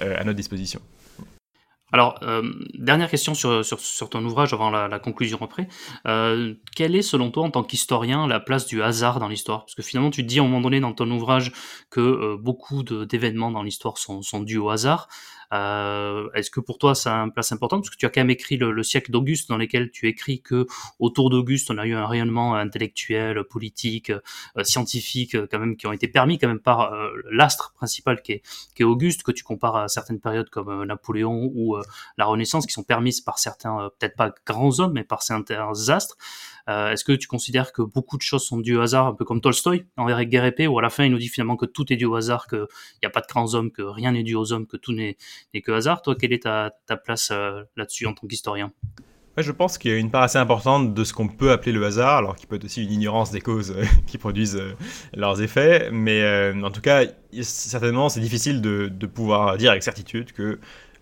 euh, 0.01 0.15
à 0.17 0.23
notre 0.23 0.37
disposition. 0.37 0.81
Alors, 1.95 2.19
dernière 2.73 3.09
question 3.09 3.33
sur, 3.33 3.63
sur, 3.63 4.09
ton 4.09 4.21
ouvrage 4.25 4.51
avant 4.51 4.69
la, 4.69 4.99
conclusion 4.99 5.39
après. 5.41 5.69
quelle 6.75 6.93
est, 6.93 7.01
selon 7.01 7.31
toi, 7.31 7.43
en 7.43 7.51
tant 7.51 7.63
qu'historien, 7.63 8.27
la 8.27 8.41
place 8.41 8.65
du 8.65 8.83
hasard 8.83 9.21
dans 9.21 9.29
l'histoire? 9.29 9.63
Parce 9.63 9.75
que 9.75 9.81
finalement, 9.81 10.09
tu 10.09 10.21
dis 10.21 10.39
à 10.39 10.41
un 10.41 10.45
moment 10.45 10.59
donné 10.59 10.81
dans 10.81 10.91
ton 10.91 11.09
ouvrage 11.09 11.53
que 11.89 12.35
beaucoup 12.35 12.83
d'événements 12.83 13.49
dans 13.49 13.63
l'histoire 13.63 13.97
sont, 13.97 14.21
sont, 14.21 14.41
dus 14.41 14.57
au 14.57 14.71
hasard. 14.71 15.07
Euh, 15.53 16.29
est-ce 16.33 16.49
que 16.49 16.59
pour 16.59 16.77
toi 16.77 16.95
ça 16.95 17.21
a 17.21 17.23
une 17.23 17.31
place 17.31 17.51
importante? 17.51 17.81
Parce 17.81 17.89
que 17.89 17.97
tu 17.97 18.05
as 18.05 18.09
quand 18.09 18.21
même 18.21 18.29
écrit 18.29 18.57
le, 18.57 18.83
siècle 18.83 19.11
d'Auguste, 19.11 19.49
dans 19.49 19.57
lequel 19.57 19.91
tu 19.91 20.07
écris 20.07 20.41
que 20.41 20.65
autour 20.99 21.29
d'Auguste, 21.29 21.71
on 21.71 21.77
a 21.77 21.85
eu 21.85 21.93
un 21.93 22.05
rayonnement 22.05 22.55
intellectuel, 22.55 23.43
politique, 23.43 24.11
euh, 24.11 24.63
scientifique, 24.63 25.35
euh, 25.35 25.47
quand 25.49 25.59
même, 25.59 25.75
qui 25.77 25.87
ont 25.87 25.93
été 25.93 26.07
permis 26.07 26.37
quand 26.37 26.47
même 26.47 26.59
par 26.59 26.91
l'astre 27.31 27.73
principal 27.73 28.21
qui 28.21 28.33
est, 28.33 28.41
qui 28.75 28.83
est 28.83 28.85
Auguste, 28.85 29.23
que 29.23 29.31
tu 29.31 29.43
compares 29.43 29.75
à 29.75 29.87
certaines 29.87 30.19
périodes 30.19 30.49
comme 30.49 30.83
Napoléon 30.83 31.51
ou 31.53 31.77
la 32.17 32.25
Renaissance, 32.25 32.65
qui 32.65 32.73
sont 32.73 32.83
permises 32.83 33.21
par 33.21 33.39
certains, 33.39 33.89
peut-être 33.99 34.15
pas 34.15 34.33
grands 34.45 34.79
hommes, 34.79 34.93
mais 34.93 35.03
par 35.03 35.23
certains 35.23 35.89
astres. 35.89 36.17
Euh, 36.69 36.91
est-ce 36.91 37.03
que 37.03 37.11
tu 37.11 37.27
considères 37.27 37.71
que 37.71 37.81
beaucoup 37.81 38.17
de 38.17 38.21
choses 38.21 38.45
sont 38.45 38.57
dues 38.57 38.75
au 38.75 38.81
hasard, 38.81 39.07
un 39.07 39.13
peu 39.13 39.25
comme 39.25 39.41
Tolstoï 39.41 39.85
envers 39.97 40.23
Guerre 40.25 40.45
épée, 40.45 40.67
où 40.67 40.79
à 40.79 40.81
la 40.81 40.89
fin 40.89 41.05
il 41.05 41.11
nous 41.11 41.17
dit 41.17 41.27
finalement 41.27 41.55
que 41.55 41.65
tout 41.65 41.91
est 41.93 41.95
dû 41.95 42.05
au 42.05 42.15
hasard, 42.15 42.47
qu'il 42.47 42.65
n'y 43.03 43.07
a 43.07 43.09
pas 43.09 43.21
de 43.21 43.27
grands 43.27 43.53
hommes, 43.53 43.71
que 43.71 43.81
rien 43.81 44.11
n'est 44.11 44.23
dû 44.23 44.35
aux 44.35 44.51
hommes, 44.51 44.65
que 44.65 44.77
tout 44.77 44.93
n'est 44.93 45.17
que 45.61 45.71
hasard 45.71 46.01
Toi, 46.01 46.15
quelle 46.15 46.33
est 46.33 46.43
ta, 46.43 46.71
place 47.03 47.29
euh, 47.31 47.63
là-dessus 47.75 48.07
en 48.07 48.13
tant 48.13 48.27
qu'historien? 48.27 48.71
Je 49.37 49.51
pense 49.51 49.77
qu'il 49.77 49.91
y 49.91 49.93
a 49.93 49.97
une 49.97 50.11
part 50.11 50.23
assez 50.23 50.37
importante 50.37 50.93
de 50.93 51.03
ce 51.03 51.13
qu'on 51.13 51.27
peut 51.27 51.51
appeler 51.51 51.73
le 51.73 51.85
hasard, 51.85 52.17
alors 52.17 52.37
qu'il 52.37 52.47
peut 52.47 52.55
être 52.55 52.63
aussi 52.63 52.81
une 52.81 52.91
ignorance 52.91 53.31
des 53.31 53.41
causes 53.41 53.71
euh, 53.71 53.83
qui 54.07 54.17
produisent 54.17 54.61
leurs 55.13 55.41
effets. 55.41 55.89
Mais 55.91 56.51
en 56.63 56.71
tout 56.71 56.81
cas, 56.81 57.03
certainement, 57.41 58.09
c'est 58.09 58.21
difficile 58.21 58.61
de, 58.61 59.05
pouvoir 59.05 59.57
dire 59.57 59.71
avec 59.71 59.83
certitude 59.83 60.31
que 60.31 60.59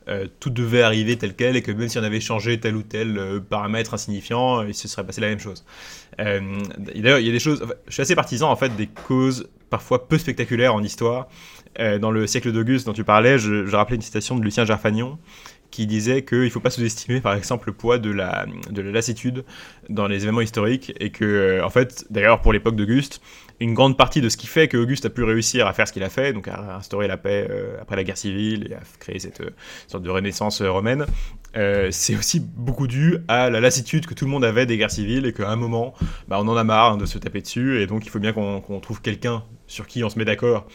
euh, 0.09 0.27
tout 0.39 0.49
devait 0.49 0.81
arriver 0.81 1.17
tel 1.17 1.35
quel 1.35 1.55
et 1.55 1.61
que 1.61 1.71
même 1.71 1.87
si 1.87 1.97
on 1.97 2.03
avait 2.03 2.19
changé 2.19 2.59
tel 2.59 2.75
ou 2.75 2.83
tel 2.83 3.17
euh, 3.17 3.39
paramètre 3.39 3.93
insignifiant, 3.93 4.63
il 4.63 4.73
se 4.73 4.87
serait 4.87 5.05
passé 5.05 5.21
la 5.21 5.29
même 5.29 5.39
chose. 5.39 5.63
Euh, 6.19 6.41
D'ailleurs, 6.77 7.19
il 7.19 7.25
y 7.25 7.29
a 7.29 7.31
des 7.31 7.39
choses. 7.39 7.65
je 7.87 7.93
suis 7.93 8.01
assez 8.01 8.15
partisan 8.15 8.51
en 8.51 8.55
fait 8.55 8.75
des 8.75 8.87
causes 8.87 9.49
parfois 9.69 10.07
peu 10.07 10.17
spectaculaires 10.17 10.75
en 10.75 10.83
histoire. 10.83 11.27
Euh, 11.79 11.97
dans 11.97 12.11
le 12.11 12.27
siècle 12.27 12.51
d'Auguste 12.51 12.85
dont 12.85 12.93
tu 12.93 13.03
parlais, 13.03 13.39
je, 13.39 13.75
rappelais 13.75 13.95
une 13.95 14.01
citation 14.03 14.37
de 14.37 14.43
Lucien 14.43 14.63
Gerfagnon 14.63 15.17
qui 15.71 15.87
disait 15.87 16.23
qu'il 16.23 16.43
ne 16.43 16.49
faut 16.49 16.59
pas 16.59 16.69
sous-estimer 16.69 17.19
par 17.19 17.33
exemple 17.33 17.67
le 17.67 17.73
poids 17.73 17.97
de 17.97 18.11
la, 18.11 18.45
de 18.69 18.81
la 18.83 18.91
lassitude 18.91 19.43
dans 19.89 20.05
les 20.05 20.21
événements 20.21 20.41
historiques 20.41 20.93
et 20.99 21.09
que 21.09 21.63
en 21.63 21.71
fait 21.71 22.05
d'ailleurs 22.11 22.41
pour 22.41 22.53
l'époque 22.53 22.75
d'Auguste 22.75 23.21
une 23.63 23.73
grande 23.73 23.97
partie 23.97 24.21
de 24.21 24.29
ce 24.29 24.37
qui 24.37 24.47
fait 24.47 24.67
qu'Auguste 24.67 25.05
a 25.05 25.09
pu 25.09 25.23
réussir 25.23 25.67
à 25.67 25.73
faire 25.73 25.87
ce 25.87 25.93
qu'il 25.93 26.03
a 26.03 26.09
fait, 26.09 26.33
donc 26.33 26.47
à 26.47 26.75
instaurer 26.75 27.07
la 27.07 27.17
paix 27.17 27.47
euh, 27.49 27.77
après 27.81 27.95
la 27.95 28.03
guerre 28.03 28.17
civile 28.17 28.67
et 28.69 28.75
à 28.75 28.81
créer 28.99 29.19
cette 29.19 29.41
euh, 29.41 29.51
sorte 29.87 30.03
de 30.03 30.09
renaissance 30.09 30.61
euh, 30.61 30.69
romaine, 30.69 31.05
c'est 31.91 32.15
aussi 32.17 32.39
beaucoup 32.39 32.87
dû 32.87 33.17
à 33.27 33.51
la 33.51 33.61
lassitude 33.61 34.07
que 34.07 34.15
tout 34.15 34.25
le 34.25 34.31
monde 34.31 34.43
avait 34.43 34.65
des 34.65 34.75
guerres 34.75 34.91
civiles 34.91 35.27
et 35.27 35.33
qu'à 35.33 35.49
un 35.49 35.55
moment, 35.55 35.93
bah, 36.27 36.39
on 36.41 36.47
en 36.47 36.57
a 36.57 36.63
marre 36.63 36.97
de 36.97 37.05
se 37.05 37.19
taper 37.19 37.41
dessus. 37.41 37.79
Et 37.79 37.85
donc 37.85 38.07
il 38.07 38.09
faut 38.09 38.17
bien 38.17 38.33
qu'on 38.33 38.79
trouve 38.79 39.01
quelqu'un 39.01 39.43
sur 39.67 39.85
qui 39.85 40.03
on 40.03 40.09
se 40.09 40.17
met 40.17 40.25
d'accord 40.25 40.65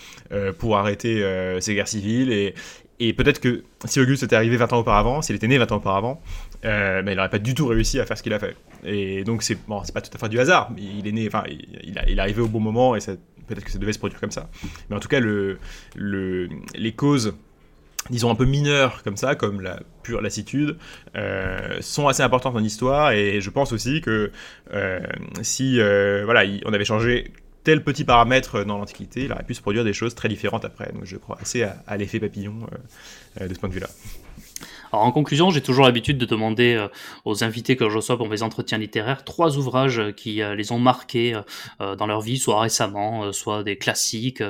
pour 0.60 0.76
arrêter 0.76 1.20
ces 1.58 1.74
guerres 1.74 1.88
civiles. 1.88 2.54
Et 3.00 3.12
peut-être 3.12 3.40
que 3.40 3.64
si 3.84 4.00
Auguste 4.00 4.22
était 4.22 4.36
arrivé 4.36 4.56
20 4.56 4.72
ans 4.72 4.78
auparavant, 4.78 5.22
s'il 5.22 5.36
était 5.36 5.46
né 5.46 5.58
20 5.58 5.72
ans 5.72 5.76
auparavant, 5.76 6.20
euh, 6.64 7.02
il 7.06 7.14
n'aurait 7.14 7.28
pas 7.28 7.38
du 7.38 7.54
tout 7.54 7.66
réussi 7.66 8.00
à 8.00 8.06
faire 8.06 8.18
ce 8.18 8.22
qu'il 8.22 8.32
a 8.32 8.38
fait. 8.38 8.56
Et 8.84 9.24
donc 9.24 9.42
c'est 9.42 9.58
bon, 9.66 9.82
pas 9.92 10.00
tout 10.00 10.10
à 10.12 10.18
fait 10.18 10.28
du 10.28 10.38
hasard, 10.38 10.70
mais 10.74 10.82
il 10.82 11.06
est 11.06 11.12
né, 11.12 11.26
enfin 11.26 11.44
il, 11.48 11.98
il 12.08 12.18
est 12.18 12.20
arrivé 12.20 12.40
au 12.40 12.48
bon 12.48 12.60
moment 12.60 12.96
et 12.96 13.00
peut-être 13.46 13.64
que 13.64 13.70
ça 13.70 13.78
devait 13.78 13.92
se 13.92 13.98
produire 13.98 14.20
comme 14.20 14.30
ça. 14.30 14.48
Mais 14.88 14.96
en 14.96 15.00
tout 15.00 15.08
cas, 15.08 15.20
le, 15.20 15.58
le, 15.96 16.48
les 16.74 16.92
causes 16.92 17.34
disons 18.10 18.30
un 18.30 18.34
peu 18.34 18.46
mineures 18.46 19.02
comme 19.02 19.16
ça, 19.16 19.34
comme 19.34 19.60
la 19.60 19.80
pure 20.02 20.22
lassitude, 20.22 20.78
euh, 21.16 21.78
sont 21.80 22.08
assez 22.08 22.22
importantes 22.22 22.56
en 22.56 22.62
histoire 22.62 23.10
et 23.12 23.40
je 23.40 23.50
pense 23.50 23.72
aussi 23.72 24.00
que 24.00 24.30
euh, 24.72 25.00
si 25.42 25.78
voilà, 26.24 26.44
on 26.64 26.72
avait 26.72 26.84
changé 26.84 27.32
tel 27.64 27.82
petit 27.82 28.04
paramètre 28.04 28.64
dans 28.64 28.78
l'Antiquité, 28.78 29.24
il 29.24 29.32
aurait 29.32 29.42
pu 29.42 29.52
se 29.52 29.60
produire 29.60 29.84
des 29.84 29.92
choses 29.92 30.14
très 30.14 30.28
différentes 30.28 30.64
après. 30.64 30.90
Donc 30.92 31.04
je 31.04 31.16
crois 31.16 31.36
assez 31.40 31.64
à, 31.64 31.96
l'effet 31.96 32.18
papillon 32.18 32.54
de 33.38 33.52
ce 33.52 33.58
point 33.58 33.68
de 33.68 33.74
vue-là. 33.74 33.88
Alors 34.92 35.04
en 35.04 35.12
conclusion, 35.12 35.50
j'ai 35.50 35.60
toujours 35.60 35.84
l'habitude 35.84 36.18
de 36.18 36.24
demander 36.24 36.74
euh, 36.74 36.88
aux 37.24 37.44
invités 37.44 37.76
que 37.76 37.88
je 37.88 37.96
reçois 37.96 38.16
pour 38.16 38.28
mes 38.28 38.42
entretiens 38.42 38.78
littéraires 38.78 39.24
trois 39.24 39.56
ouvrages 39.56 40.14
qui 40.16 40.40
les 40.56 40.72
ont 40.72 40.78
marqués 40.78 41.34
dans 41.78 42.06
leur 42.06 42.20
vie, 42.20 42.38
soit 42.38 42.60
récemment, 42.60 43.32
soit 43.32 43.62
des 43.62 43.76
classiques, 43.76 44.42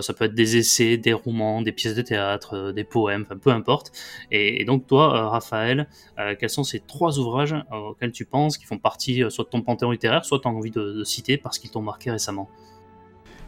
ça 0.00 0.14
peut 0.14 0.24
être 0.24 0.34
des 0.34 0.56
essais, 0.56 0.96
des 0.96 1.12
romans, 1.12 1.62
des 1.62 1.72
pièces 1.72 1.94
de 1.94 2.02
théâtre, 2.02 2.72
des 2.72 2.84
poèmes, 2.84 3.22
enfin, 3.22 3.36
peu 3.36 3.50
importe. 3.50 3.92
Et, 4.30 4.64
donc 4.64 4.86
toi, 4.86 5.28
Raphaël, 5.28 5.88
quels 6.38 6.50
sont 6.50 6.64
ces 6.64 6.80
trois 6.80 7.18
ouvrages 7.18 7.54
auxquels 7.70 8.12
tu 8.12 8.24
penses 8.24 8.58
qui 8.58 8.66
font 8.66 8.78
partie 8.78 9.22
soit 9.30 9.44
de 9.44 9.50
ton 9.50 9.62
panthéon 9.62 9.90
littéraire, 9.90 10.24
soit 10.24 10.40
tu 10.40 10.48
as 10.48 10.50
envie 10.50 10.70
de, 10.70 10.92
de 10.92 11.04
citer 11.04 11.36
parce 11.36 11.58
qu'ils 11.58 11.70
t'ont 11.70 11.82
marqué 11.82 12.10
récemment? 12.10 12.48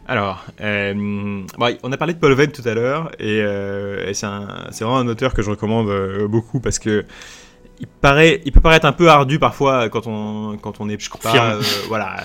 Alors, 0.09 0.43
euh, 0.59 1.43
on 1.83 1.91
a 1.91 1.97
parlé 1.97 2.15
de 2.15 2.19
Paul 2.19 2.33
Venn 2.33 2.51
tout 2.51 2.67
à 2.67 2.73
l'heure, 2.73 3.11
et, 3.19 3.41
euh, 3.43 4.11
c'est 4.11 4.25
vraiment 4.25 4.97
un 4.97 5.07
auteur 5.07 5.35
que 5.35 5.43
je 5.43 5.51
recommande 5.51 5.87
euh, 5.87 6.27
beaucoup 6.27 6.59
parce 6.59 6.79
que 6.79 7.05
il 7.79 7.85
paraît, 7.85 8.41
il 8.43 8.51
peut 8.51 8.59
paraître 8.59 8.87
un 8.87 8.91
peu 8.91 9.07
ardu 9.07 9.37
parfois 9.37 9.87
quand 9.87 10.07
on 10.07 10.57
quand 10.57 10.81
on 10.81 10.89
est 10.89 10.99
je 10.99 11.11
pas, 11.11 11.51
euh, 11.53 11.61
voilà, 11.89 12.15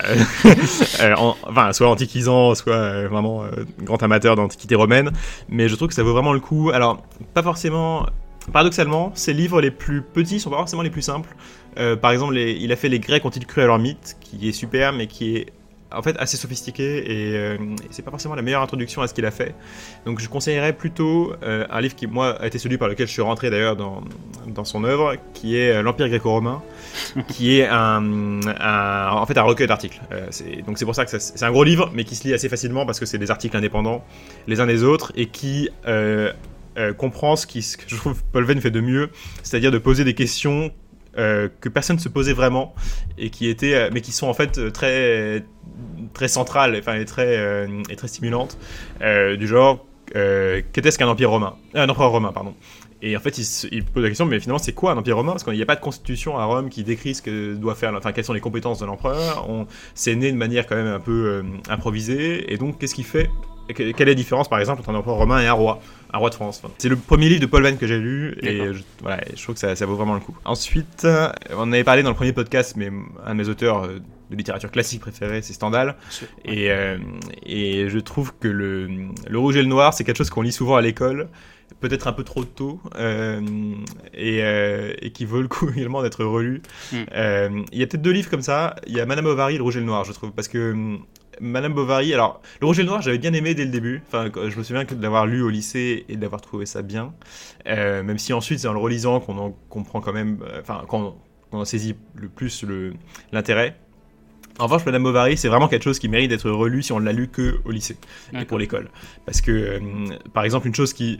enfin 1.47 1.73
soit 1.73 1.87
antiquisant, 1.87 2.55
soit 2.55 3.05
vraiment 3.05 3.43
grand 3.83 4.01
amateur 4.01 4.35
d'antiquité 4.35 4.73
romaine, 4.73 5.11
mais 5.47 5.69
je 5.69 5.75
trouve 5.75 5.89
que 5.89 5.93
ça 5.93 6.01
vaut 6.01 6.13
vraiment 6.13 6.33
le 6.33 6.39
coup. 6.39 6.71
Alors, 6.73 7.03
pas 7.35 7.43
forcément. 7.43 8.07
Paradoxalement, 8.51 9.11
ses 9.15 9.33
livres 9.33 9.59
les 9.61 9.71
plus 9.71 10.01
petits 10.01 10.39
sont 10.39 10.51
pas 10.51 10.57
forcément 10.57 10.83
les 10.83 10.91
plus 10.91 11.01
simples. 11.01 11.35
par 12.01 12.11
exemple, 12.11 12.35
il 12.37 12.71
a 12.71 12.75
fait 12.75 12.89
Les 12.89 12.99
Grecs 12.99 13.25
ont-ils 13.25 13.45
cru 13.45 13.61
à 13.61 13.65
leur 13.65 13.79
mythe, 13.79 14.17
qui 14.21 14.49
est 14.49 14.51
super, 14.51 14.91
mais 14.91 15.07
qui 15.07 15.37
est 15.37 15.45
en 15.95 16.01
fait 16.01 16.15
assez 16.19 16.37
sophistiqué 16.37 17.05
euh, 17.07 17.55
et, 17.55 17.87
c'est 17.89 18.03
pas 18.03 18.11
forcément 18.11 18.35
la 18.35 18.41
meilleure 18.41 18.61
introduction 18.61 19.01
à 19.01 19.07
ce 19.07 19.13
qu'il 19.13 19.25
a 19.25 19.31
fait. 19.31 19.55
Donc 20.05 20.19
je 20.19 20.27
conseillerais 20.27 20.73
plutôt 20.73 21.33
euh, 21.43 21.65
un 21.69 21.81
livre 21.81 21.95
qui 21.95 22.07
moi 22.07 22.41
a 22.41 22.47
été 22.47 22.59
celui 22.59 22.77
par 22.77 22.87
lequel 22.87 23.07
je 23.07 23.11
suis 23.11 23.21
rentré 23.21 23.49
d'ailleurs 23.49 23.75
dans, 23.75 24.03
dans 24.47 24.65
son 24.65 24.83
œuvre, 24.83 25.15
qui 25.33 25.57
est 25.57 25.71
euh, 25.71 25.81
l'Empire 25.81 26.09
gréco-romain, 26.09 26.61
qui 27.29 27.59
est 27.59 27.67
un, 27.67 28.39
en 28.41 29.25
fait 29.25 29.37
un 29.37 29.43
recueil 29.43 29.67
d'articles. 29.67 29.99
donc 30.65 30.77
c'est 30.77 30.85
pour 30.85 30.95
ça 30.95 31.05
que 31.05 31.17
c'est 31.19 31.43
un 31.43 31.51
gros 31.51 31.63
livre, 31.63 31.91
mais 31.93 32.03
qui 32.03 32.15
se 32.15 32.27
lit 32.27 32.33
assez 32.33 32.49
facilement 32.49 32.85
parce 32.85 32.99
que 32.99 33.05
c'est 33.05 33.17
des 33.17 33.31
articles 33.31 33.55
indépendants 33.55 34.03
les 34.47 34.59
uns 34.59 34.67
des 34.67 34.83
autres 34.83 35.11
et 35.15 35.27
qui 35.27 35.69
comprend 36.97 37.35
ce, 37.35 37.47
qui, 37.47 37.61
ce 37.61 37.77
que 37.77 37.83
je 37.87 37.95
trouve 37.95 38.21
Paul 38.31 38.43
Venn 38.43 38.59
fait 38.59 38.71
de 38.71 38.81
mieux, 38.81 39.09
c'est-à-dire 39.43 39.71
de 39.71 39.77
poser 39.77 40.03
des 40.03 40.13
questions 40.13 40.71
que 41.15 41.69
personne 41.69 41.95
ne 41.95 42.01
se 42.01 42.09
posait 42.09 42.33
vraiment 42.33 42.75
et 43.17 43.29
qui 43.29 43.47
étaient 43.47 43.89
mais 43.91 44.01
qui 44.01 44.11
sont 44.11 44.27
en 44.27 44.33
fait 44.33 44.71
très 44.73 45.45
très 46.13 46.27
centrale, 46.27 46.75
enfin, 46.79 46.95
et 46.95 47.05
très, 47.05 47.67
et 47.89 47.95
très 47.95 48.07
stimulante, 48.07 48.57
du 49.01 49.47
genre, 49.47 49.85
qu'était-ce 50.13 50.97
qu'un 50.97 51.07
empire 51.07 51.29
romain? 51.29 51.55
Un 51.73 51.89
empereur 51.89 52.11
romain, 52.11 52.31
pardon. 52.31 52.53
Et 53.01 53.15
en 53.15 53.19
fait, 53.19 53.37
il, 53.71 53.83
pose 53.83 54.01
la 54.01 54.09
question, 54.09 54.25
mais 54.25 54.39
finalement, 54.39 54.57
c'est 54.57 54.73
quoi 54.73 54.93
un 54.93 54.97
empire 54.97 55.17
romain? 55.17 55.33
Parce 55.33 55.43
qu'il 55.43 55.53
n'y 55.53 55.61
a 55.61 55.65
pas 55.65 55.75
de 55.75 55.81
constitution 55.81 56.37
à 56.39 56.45
Rome 56.45 56.69
qui 56.69 56.83
décrit 56.83 57.13
ce 57.13 57.21
que 57.21 57.53
doit 57.53 57.75
faire, 57.75 57.93
enfin, 57.93 58.13
quelles 58.13 58.25
sont 58.25 58.33
les 58.33 58.39
compétences 58.39 58.79
de 58.79 58.85
l'empereur. 58.85 59.47
C'est 59.93 60.15
né 60.15 60.31
de 60.31 60.37
manière 60.37 60.65
quand 60.65 60.75
même 60.75 60.87
un 60.87 60.99
peu 60.99 61.43
improvisée. 61.69 62.51
Et 62.51 62.57
donc, 62.57 62.79
qu'est-ce 62.79 62.95
qu'il 62.95 63.05
fait? 63.05 63.29
Quelle 63.73 63.89
est 63.89 64.05
la 64.05 64.13
différence, 64.13 64.47
par 64.47 64.59
exemple, 64.59 64.81
entre 64.81 64.89
un 64.89 64.95
empereur 64.95 65.17
romain 65.17 65.39
et 65.41 65.47
un 65.47 65.53
roi? 65.53 65.81
Un 66.13 66.17
roi 66.17 66.29
de 66.29 66.35
France. 66.35 66.61
c'est 66.77 66.87
le 66.87 66.95
premier 66.95 67.29
livre 67.29 67.41
de 67.41 67.45
Paul 67.47 67.63
Venn 67.63 67.77
que 67.77 67.87
j'ai 67.87 67.97
lu, 67.97 68.37
et 68.41 68.73
je, 68.73 68.81
voilà, 69.01 69.21
je 69.35 69.41
trouve 69.41 69.55
que 69.55 69.59
ça, 69.59 69.75
ça, 69.75 69.85
vaut 69.85 69.95
vraiment 69.95 70.13
le 70.13 70.19
coup. 70.19 70.35
Ensuite, 70.45 71.05
on 71.55 71.71
avait 71.73 71.83
parlé 71.83 72.03
dans 72.03 72.09
le 72.09 72.15
premier 72.15 72.31
podcast, 72.31 72.75
mais 72.77 72.89
un 73.25 73.33
de 73.33 73.37
mes 73.37 73.49
auteurs 73.49 73.83
euh, 73.83 73.99
de 74.29 74.35
littérature 74.35 74.71
classique 74.71 75.01
préférés, 75.01 75.41
c'est 75.41 75.53
Stendhal. 75.53 75.95
Et, 76.43 76.71
euh, 76.71 76.97
et 77.45 77.89
je 77.89 77.99
trouve 77.99 78.33
que 78.39 78.47
le, 78.47 78.87
le 79.27 79.39
rouge 79.39 79.55
et 79.55 79.61
le 79.61 79.67
noir, 79.67 79.93
c'est 79.93 80.03
quelque 80.03 80.17
chose 80.17 80.29
qu'on 80.29 80.41
lit 80.41 80.51
souvent 80.51 80.75
à 80.75 80.81
l'école, 80.81 81.29
peut-être 81.79 82.07
un 82.07 82.13
peu 82.13 82.23
trop 82.23 82.43
tôt, 82.45 82.79
euh, 82.95 83.41
et, 84.13 84.39
et, 85.01 85.11
qui 85.11 85.25
vaut 85.25 85.41
le 85.41 85.47
coup 85.47 85.69
également 85.75 86.01
d'être 86.01 86.23
relu. 86.23 86.61
Hmm. 86.91 87.63
Il 87.71 87.79
y 87.79 87.83
a 87.83 87.87
peut-être 87.87 88.01
deux 88.01 88.11
livres 88.11 88.29
comme 88.29 88.41
ça. 88.41 88.75
Il 88.87 88.93
y 88.93 88.99
a 88.99 89.05
Madame 89.05 89.25
Bovary, 89.25 89.57
Le 89.57 89.63
rouge 89.63 89.77
et 89.77 89.81
le 89.81 89.85
noir, 89.85 90.03
je 90.03 90.11
trouve, 90.11 90.31
parce 90.31 90.47
que 90.47 90.99
Madame 91.41 91.73
Bovary, 91.73 92.13
alors 92.13 92.41
le 92.61 92.67
Rouge 92.67 92.79
et 92.79 92.83
le 92.83 92.87
Noir, 92.87 93.01
j'avais 93.01 93.17
bien 93.17 93.33
aimé 93.33 93.53
dès 93.53 93.65
le 93.65 93.71
début. 93.71 94.01
Enfin, 94.07 94.29
je 94.33 94.57
me 94.57 94.63
souviens 94.63 94.85
que 94.85 94.95
de 94.95 95.01
l'avoir 95.01 95.25
lu 95.25 95.41
au 95.41 95.49
lycée 95.49 96.05
et 96.09 96.15
d'avoir 96.15 96.41
trouvé 96.41 96.65
ça 96.65 96.81
bien. 96.81 97.13
Euh, 97.67 98.03
même 98.03 98.17
si 98.17 98.33
ensuite, 98.33 98.59
c'est 98.59 98.67
en 98.67 98.73
le 98.73 98.79
relisant 98.79 99.19
qu'on 99.19 99.37
en 99.37 99.51
comprend 99.69 100.01
quand 100.01 100.13
même, 100.13 100.39
euh, 100.43 100.61
enfin, 100.61 100.83
qu'on 100.87 101.15
en 101.51 101.65
saisit 101.65 101.95
le 102.15 102.29
plus 102.29 102.65
l'intérêt. 103.31 103.77
En 104.59 104.65
revanche, 104.65 104.85
Madame 104.85 105.03
Bovary, 105.03 105.37
c'est 105.37 105.49
vraiment 105.49 105.67
quelque 105.67 105.83
chose 105.83 105.99
qui 105.99 106.07
mérite 106.07 106.29
d'être 106.29 106.49
relu 106.49 106.81
si 106.81 106.91
on 106.93 106.99
l'a 106.99 107.11
lu 107.11 107.27
que 107.27 107.59
au 107.65 107.71
lycée 107.71 107.97
et 108.33 108.45
pour 108.45 108.57
l'école. 108.57 108.89
Parce 109.25 109.41
que, 109.41 109.51
euh, 109.51 109.79
par 110.33 110.43
exemple, 110.43 110.67
une 110.67 110.75
chose 110.75 110.93
qui 110.93 111.19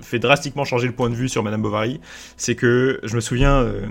fait 0.00 0.18
drastiquement 0.18 0.64
changer 0.64 0.86
le 0.86 0.94
point 0.94 1.10
de 1.10 1.14
vue 1.14 1.28
sur 1.28 1.42
Madame 1.42 1.62
Bovary, 1.62 2.00
c'est 2.36 2.54
que 2.54 3.00
je 3.02 3.14
me 3.14 3.20
souviens 3.20 3.56
euh, 3.56 3.86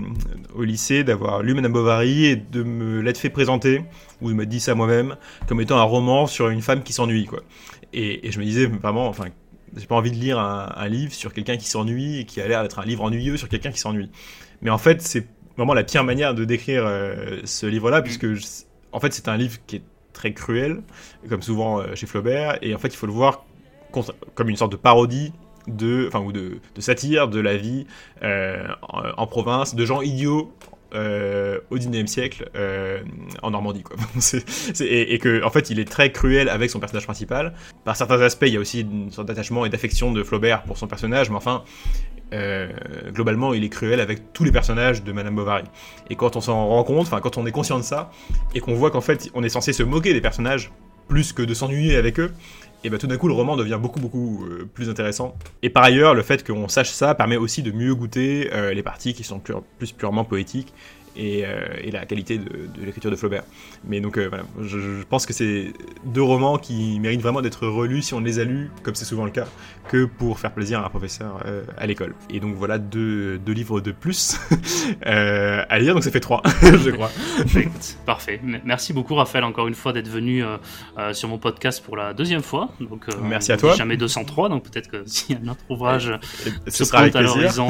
au 0.54 0.64
lycée 0.64 1.04
d'avoir 1.04 1.42
lu 1.42 1.54
Madame 1.54 1.72
Bovary 1.72 2.26
et 2.26 2.36
de 2.36 2.62
me 2.62 3.00
l'être 3.00 3.18
fait 3.18 3.30
présenter, 3.30 3.82
ou 4.20 4.30
de 4.30 4.34
me 4.34 4.46
dire 4.46 4.60
ça 4.60 4.74
moi-même, 4.74 5.16
comme 5.46 5.60
étant 5.60 5.78
un 5.78 5.84
roman 5.84 6.26
sur 6.26 6.48
une 6.48 6.62
femme 6.62 6.82
qui 6.82 6.92
s'ennuie, 6.92 7.26
quoi. 7.26 7.40
Et, 7.92 8.30
je 8.30 8.38
me 8.38 8.44
disais 8.44 8.66
vraiment, 8.66 9.08
enfin, 9.08 9.26
j'ai 9.76 9.86
pas 9.86 9.94
envie 9.94 10.10
de 10.10 10.16
lire 10.16 10.38
un, 10.38 10.88
livre 10.88 11.12
sur 11.12 11.32
quelqu'un 11.32 11.56
qui 11.56 11.68
s'ennuie 11.68 12.20
et 12.20 12.24
qui 12.24 12.40
a 12.40 12.48
l'air 12.48 12.62
d'être 12.62 12.78
un 12.80 12.84
livre 12.84 13.04
ennuyeux 13.04 13.36
sur 13.36 13.48
quelqu'un 13.48 13.70
qui 13.70 13.78
s'ennuie. 13.78 14.10
Mais 14.62 14.70
en 14.70 14.78
fait, 14.78 15.00
c'est 15.02 15.26
vraiment 15.56 15.74
la 15.74 15.84
pire 15.84 16.04
manière 16.04 16.34
de 16.34 16.44
décrire 16.44 16.84
euh, 16.86 17.40
ce 17.44 17.66
livre-là, 17.66 18.00
mm. 18.00 18.04
puisque 18.04 18.26
en 18.92 19.00
fait, 19.00 19.12
c'est 19.12 19.28
un 19.28 19.36
livre 19.36 19.58
qui 19.66 19.76
est 19.76 19.82
très 20.12 20.32
cruel, 20.32 20.82
comme 21.28 21.42
souvent 21.42 21.80
euh, 21.80 21.94
chez 21.94 22.06
Flaubert, 22.06 22.58
et 22.62 22.74
en 22.74 22.78
fait, 22.78 22.88
il 22.88 22.96
faut 22.96 23.06
le 23.06 23.12
voir 23.12 23.44
comme 24.34 24.48
une 24.48 24.56
sorte 24.56 24.70
de 24.70 24.76
parodie 24.76 25.32
de, 25.66 26.06
enfin, 26.06 26.20
ou 26.20 26.30
de, 26.30 26.60
satire 26.78 27.28
de 27.28 27.40
la 27.40 27.56
vie 27.56 27.86
euh, 28.22 28.68
en, 28.82 29.26
province, 29.26 29.74
de 29.74 29.84
gens 29.84 30.00
idiots 30.00 30.52
euh, 30.94 31.58
au 31.70 31.76
19e 31.76 32.06
siècle 32.06 32.48
en 33.42 33.50
Normandie 33.50 33.82
quoi. 33.82 33.96
et, 34.80 35.18
que 35.18 35.44
en 35.44 35.50
fait 35.50 35.70
il 35.70 35.78
est 35.78 35.88
très 35.88 36.10
cruel 36.10 36.48
avec 36.48 36.70
son 36.70 36.80
personnage 36.80 37.04
principal 37.04 37.54
par 37.84 37.94
certains 37.94 38.20
aspects 38.20 38.46
il 38.46 38.54
y 38.54 38.56
a 38.56 38.60
aussi 38.60 38.80
une 38.80 39.12
sorte 39.12 39.28
d'attachement 39.28 39.64
et 39.64 39.68
d'affection 39.68 40.12
de 40.12 40.24
Flaubert 40.24 40.64
pour 40.64 40.78
son 40.78 40.88
personnage 40.88 41.30
mais 41.30 41.36
enfin 41.36 41.62
globalement 43.12 43.54
il 43.54 43.64
est 43.64 43.68
cruel 43.68 43.98
avec 44.00 44.32
tous 44.32 44.44
les 44.44 44.52
personnages 44.52 45.02
de 45.02 45.12
Madame 45.12 45.34
Bovary 45.34 45.64
et 46.08 46.16
quand 46.16 46.36
on 46.36 46.40
s'en 46.40 46.68
rend 46.68 46.84
compte 46.84 47.06
enfin 47.06 47.20
quand 47.20 47.38
on 47.38 47.46
est 47.46 47.50
conscient 47.50 47.78
de 47.78 47.82
ça 47.82 48.10
et 48.54 48.60
qu'on 48.60 48.74
voit 48.74 48.92
qu'en 48.92 49.00
fait 49.00 49.30
on 49.34 49.42
est 49.42 49.48
censé 49.48 49.72
se 49.72 49.82
moquer 49.82 50.12
des 50.12 50.20
personnages 50.20 50.70
plus 51.08 51.32
que 51.32 51.42
de 51.42 51.54
s'ennuyer 51.54 51.96
avec 51.96 52.20
eux 52.20 52.32
et 52.82 52.88
bah 52.88 52.98
tout 52.98 53.06
d'un 53.06 53.18
coup 53.18 53.28
le 53.28 53.34
roman 53.34 53.56
devient 53.56 53.78
beaucoup 53.80 54.00
beaucoup 54.00 54.46
euh, 54.46 54.68
plus 54.72 54.88
intéressant. 54.88 55.34
Et 55.62 55.68
par 55.68 55.84
ailleurs, 55.84 56.14
le 56.14 56.22
fait 56.22 56.46
qu'on 56.46 56.68
sache 56.68 56.90
ça 56.90 57.14
permet 57.14 57.36
aussi 57.36 57.62
de 57.62 57.72
mieux 57.72 57.94
goûter 57.94 58.50
euh, 58.52 58.72
les 58.72 58.82
parties 58.82 59.12
qui 59.12 59.22
sont 59.22 59.40
plus 59.78 59.92
purement 59.92 60.24
poétiques 60.24 60.72
euh, 61.18 61.66
et, 61.82 61.90
la 61.90 62.06
qualité 62.06 62.38
de, 62.38 62.68
l'écriture 62.84 63.10
de 63.10 63.16
Flaubert. 63.16 63.44
Mais 63.84 64.00
donc 64.00 64.18
voilà, 64.18 64.44
je, 64.62 65.02
pense 65.04 65.26
que 65.26 65.32
c'est 65.32 65.72
deux 66.04 66.22
romans 66.22 66.58
qui 66.58 67.00
méritent 67.00 67.22
vraiment 67.22 67.42
d'être 67.42 67.66
relus 67.66 68.02
si 68.02 68.14
on 68.14 68.20
les 68.20 68.38
a 68.38 68.44
lus, 68.44 68.70
comme 68.82 68.94
c'est 68.94 69.04
souvent 69.04 69.24
le 69.24 69.30
cas, 69.30 69.46
que 69.88 70.04
pour 70.04 70.38
faire 70.38 70.52
plaisir 70.52 70.80
à 70.80 70.86
un 70.86 70.88
professeur 70.88 71.44
à 71.76 71.86
l'école. 71.86 72.14
Et 72.30 72.40
donc 72.40 72.54
voilà 72.54 72.78
deux, 72.78 73.38
deux 73.38 73.52
livres 73.52 73.80
de 73.80 73.92
plus 73.92 74.38
à 75.02 75.78
lire, 75.78 75.94
donc 75.94 76.04
ça 76.04 76.10
fait 76.10 76.20
trois, 76.20 76.42
je 76.62 76.90
crois. 76.90 77.10
Parfait. 78.06 78.40
Merci 78.64 78.92
beaucoup 78.92 79.14
Raphaël 79.14 79.44
encore 79.44 79.68
une 79.68 79.74
fois 79.74 79.92
d'être 79.92 80.08
venu 80.08 80.42
sur 81.12 81.28
mon 81.28 81.38
podcast 81.38 81.82
pour 81.84 81.96
la 81.96 82.14
deuxième 82.14 82.42
fois. 82.42 82.70
Donc, 82.80 83.08
euh, 83.08 83.12
Merci 83.22 83.52
à 83.52 83.56
toi. 83.56 83.74
Jamais 83.74 83.96
203, 83.96 84.48
donc 84.48 84.64
peut-être 84.64 84.88
que 84.88 84.96
a 85.32 85.36
un 85.36 85.48
autre 85.48 85.64
ouvrage 85.68 86.12
sera 86.68 87.00
à 87.00 87.22
l'horizon, 87.22 87.68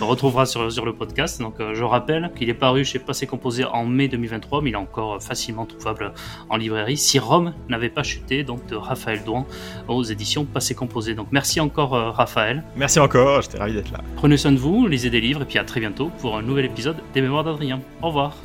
on 0.00 0.06
retrouvera 0.06 0.46
sur, 0.46 0.70
sur 0.70 0.84
le 0.84 0.92
podcast. 0.94 1.40
Donc 1.40 1.60
euh, 1.60 1.74
je 1.74 1.84
rappelle 1.84 2.30
qu'il 2.36 2.48
est 2.48 2.54
paru 2.54 2.81
chez 2.84 2.98
Passé 2.98 3.26
Composé 3.26 3.64
en 3.64 3.84
mai 3.84 4.08
2023, 4.08 4.62
mais 4.62 4.70
il 4.70 4.72
est 4.74 4.76
encore 4.76 5.22
facilement 5.22 5.66
trouvable 5.66 6.12
en 6.48 6.56
librairie. 6.56 6.96
Si 6.96 7.18
Rome 7.18 7.54
n'avait 7.68 7.88
pas 7.88 8.02
chuté, 8.02 8.44
donc 8.44 8.66
de 8.66 8.76
Raphaël 8.76 9.22
Douan 9.24 9.46
aux 9.88 10.02
éditions 10.02 10.44
Passé 10.44 10.74
Composé. 10.74 11.14
Donc 11.14 11.28
merci 11.30 11.60
encore 11.60 11.94
euh, 11.94 12.10
Raphaël. 12.10 12.62
Merci 12.76 13.00
encore, 13.00 13.42
j'étais 13.42 13.58
ravi 13.58 13.74
d'être 13.74 13.92
là. 13.92 14.00
Prenez 14.16 14.36
soin 14.36 14.52
de 14.52 14.58
vous, 14.58 14.86
lisez 14.86 15.10
des 15.10 15.20
livres 15.20 15.42
et 15.42 15.46
puis 15.46 15.58
à 15.58 15.64
très 15.64 15.80
bientôt 15.80 16.10
pour 16.20 16.36
un 16.36 16.42
nouvel 16.42 16.64
épisode 16.64 16.96
des 17.14 17.20
Mémoires 17.20 17.44
d'Adrien. 17.44 17.80
Au 18.02 18.08
revoir. 18.08 18.36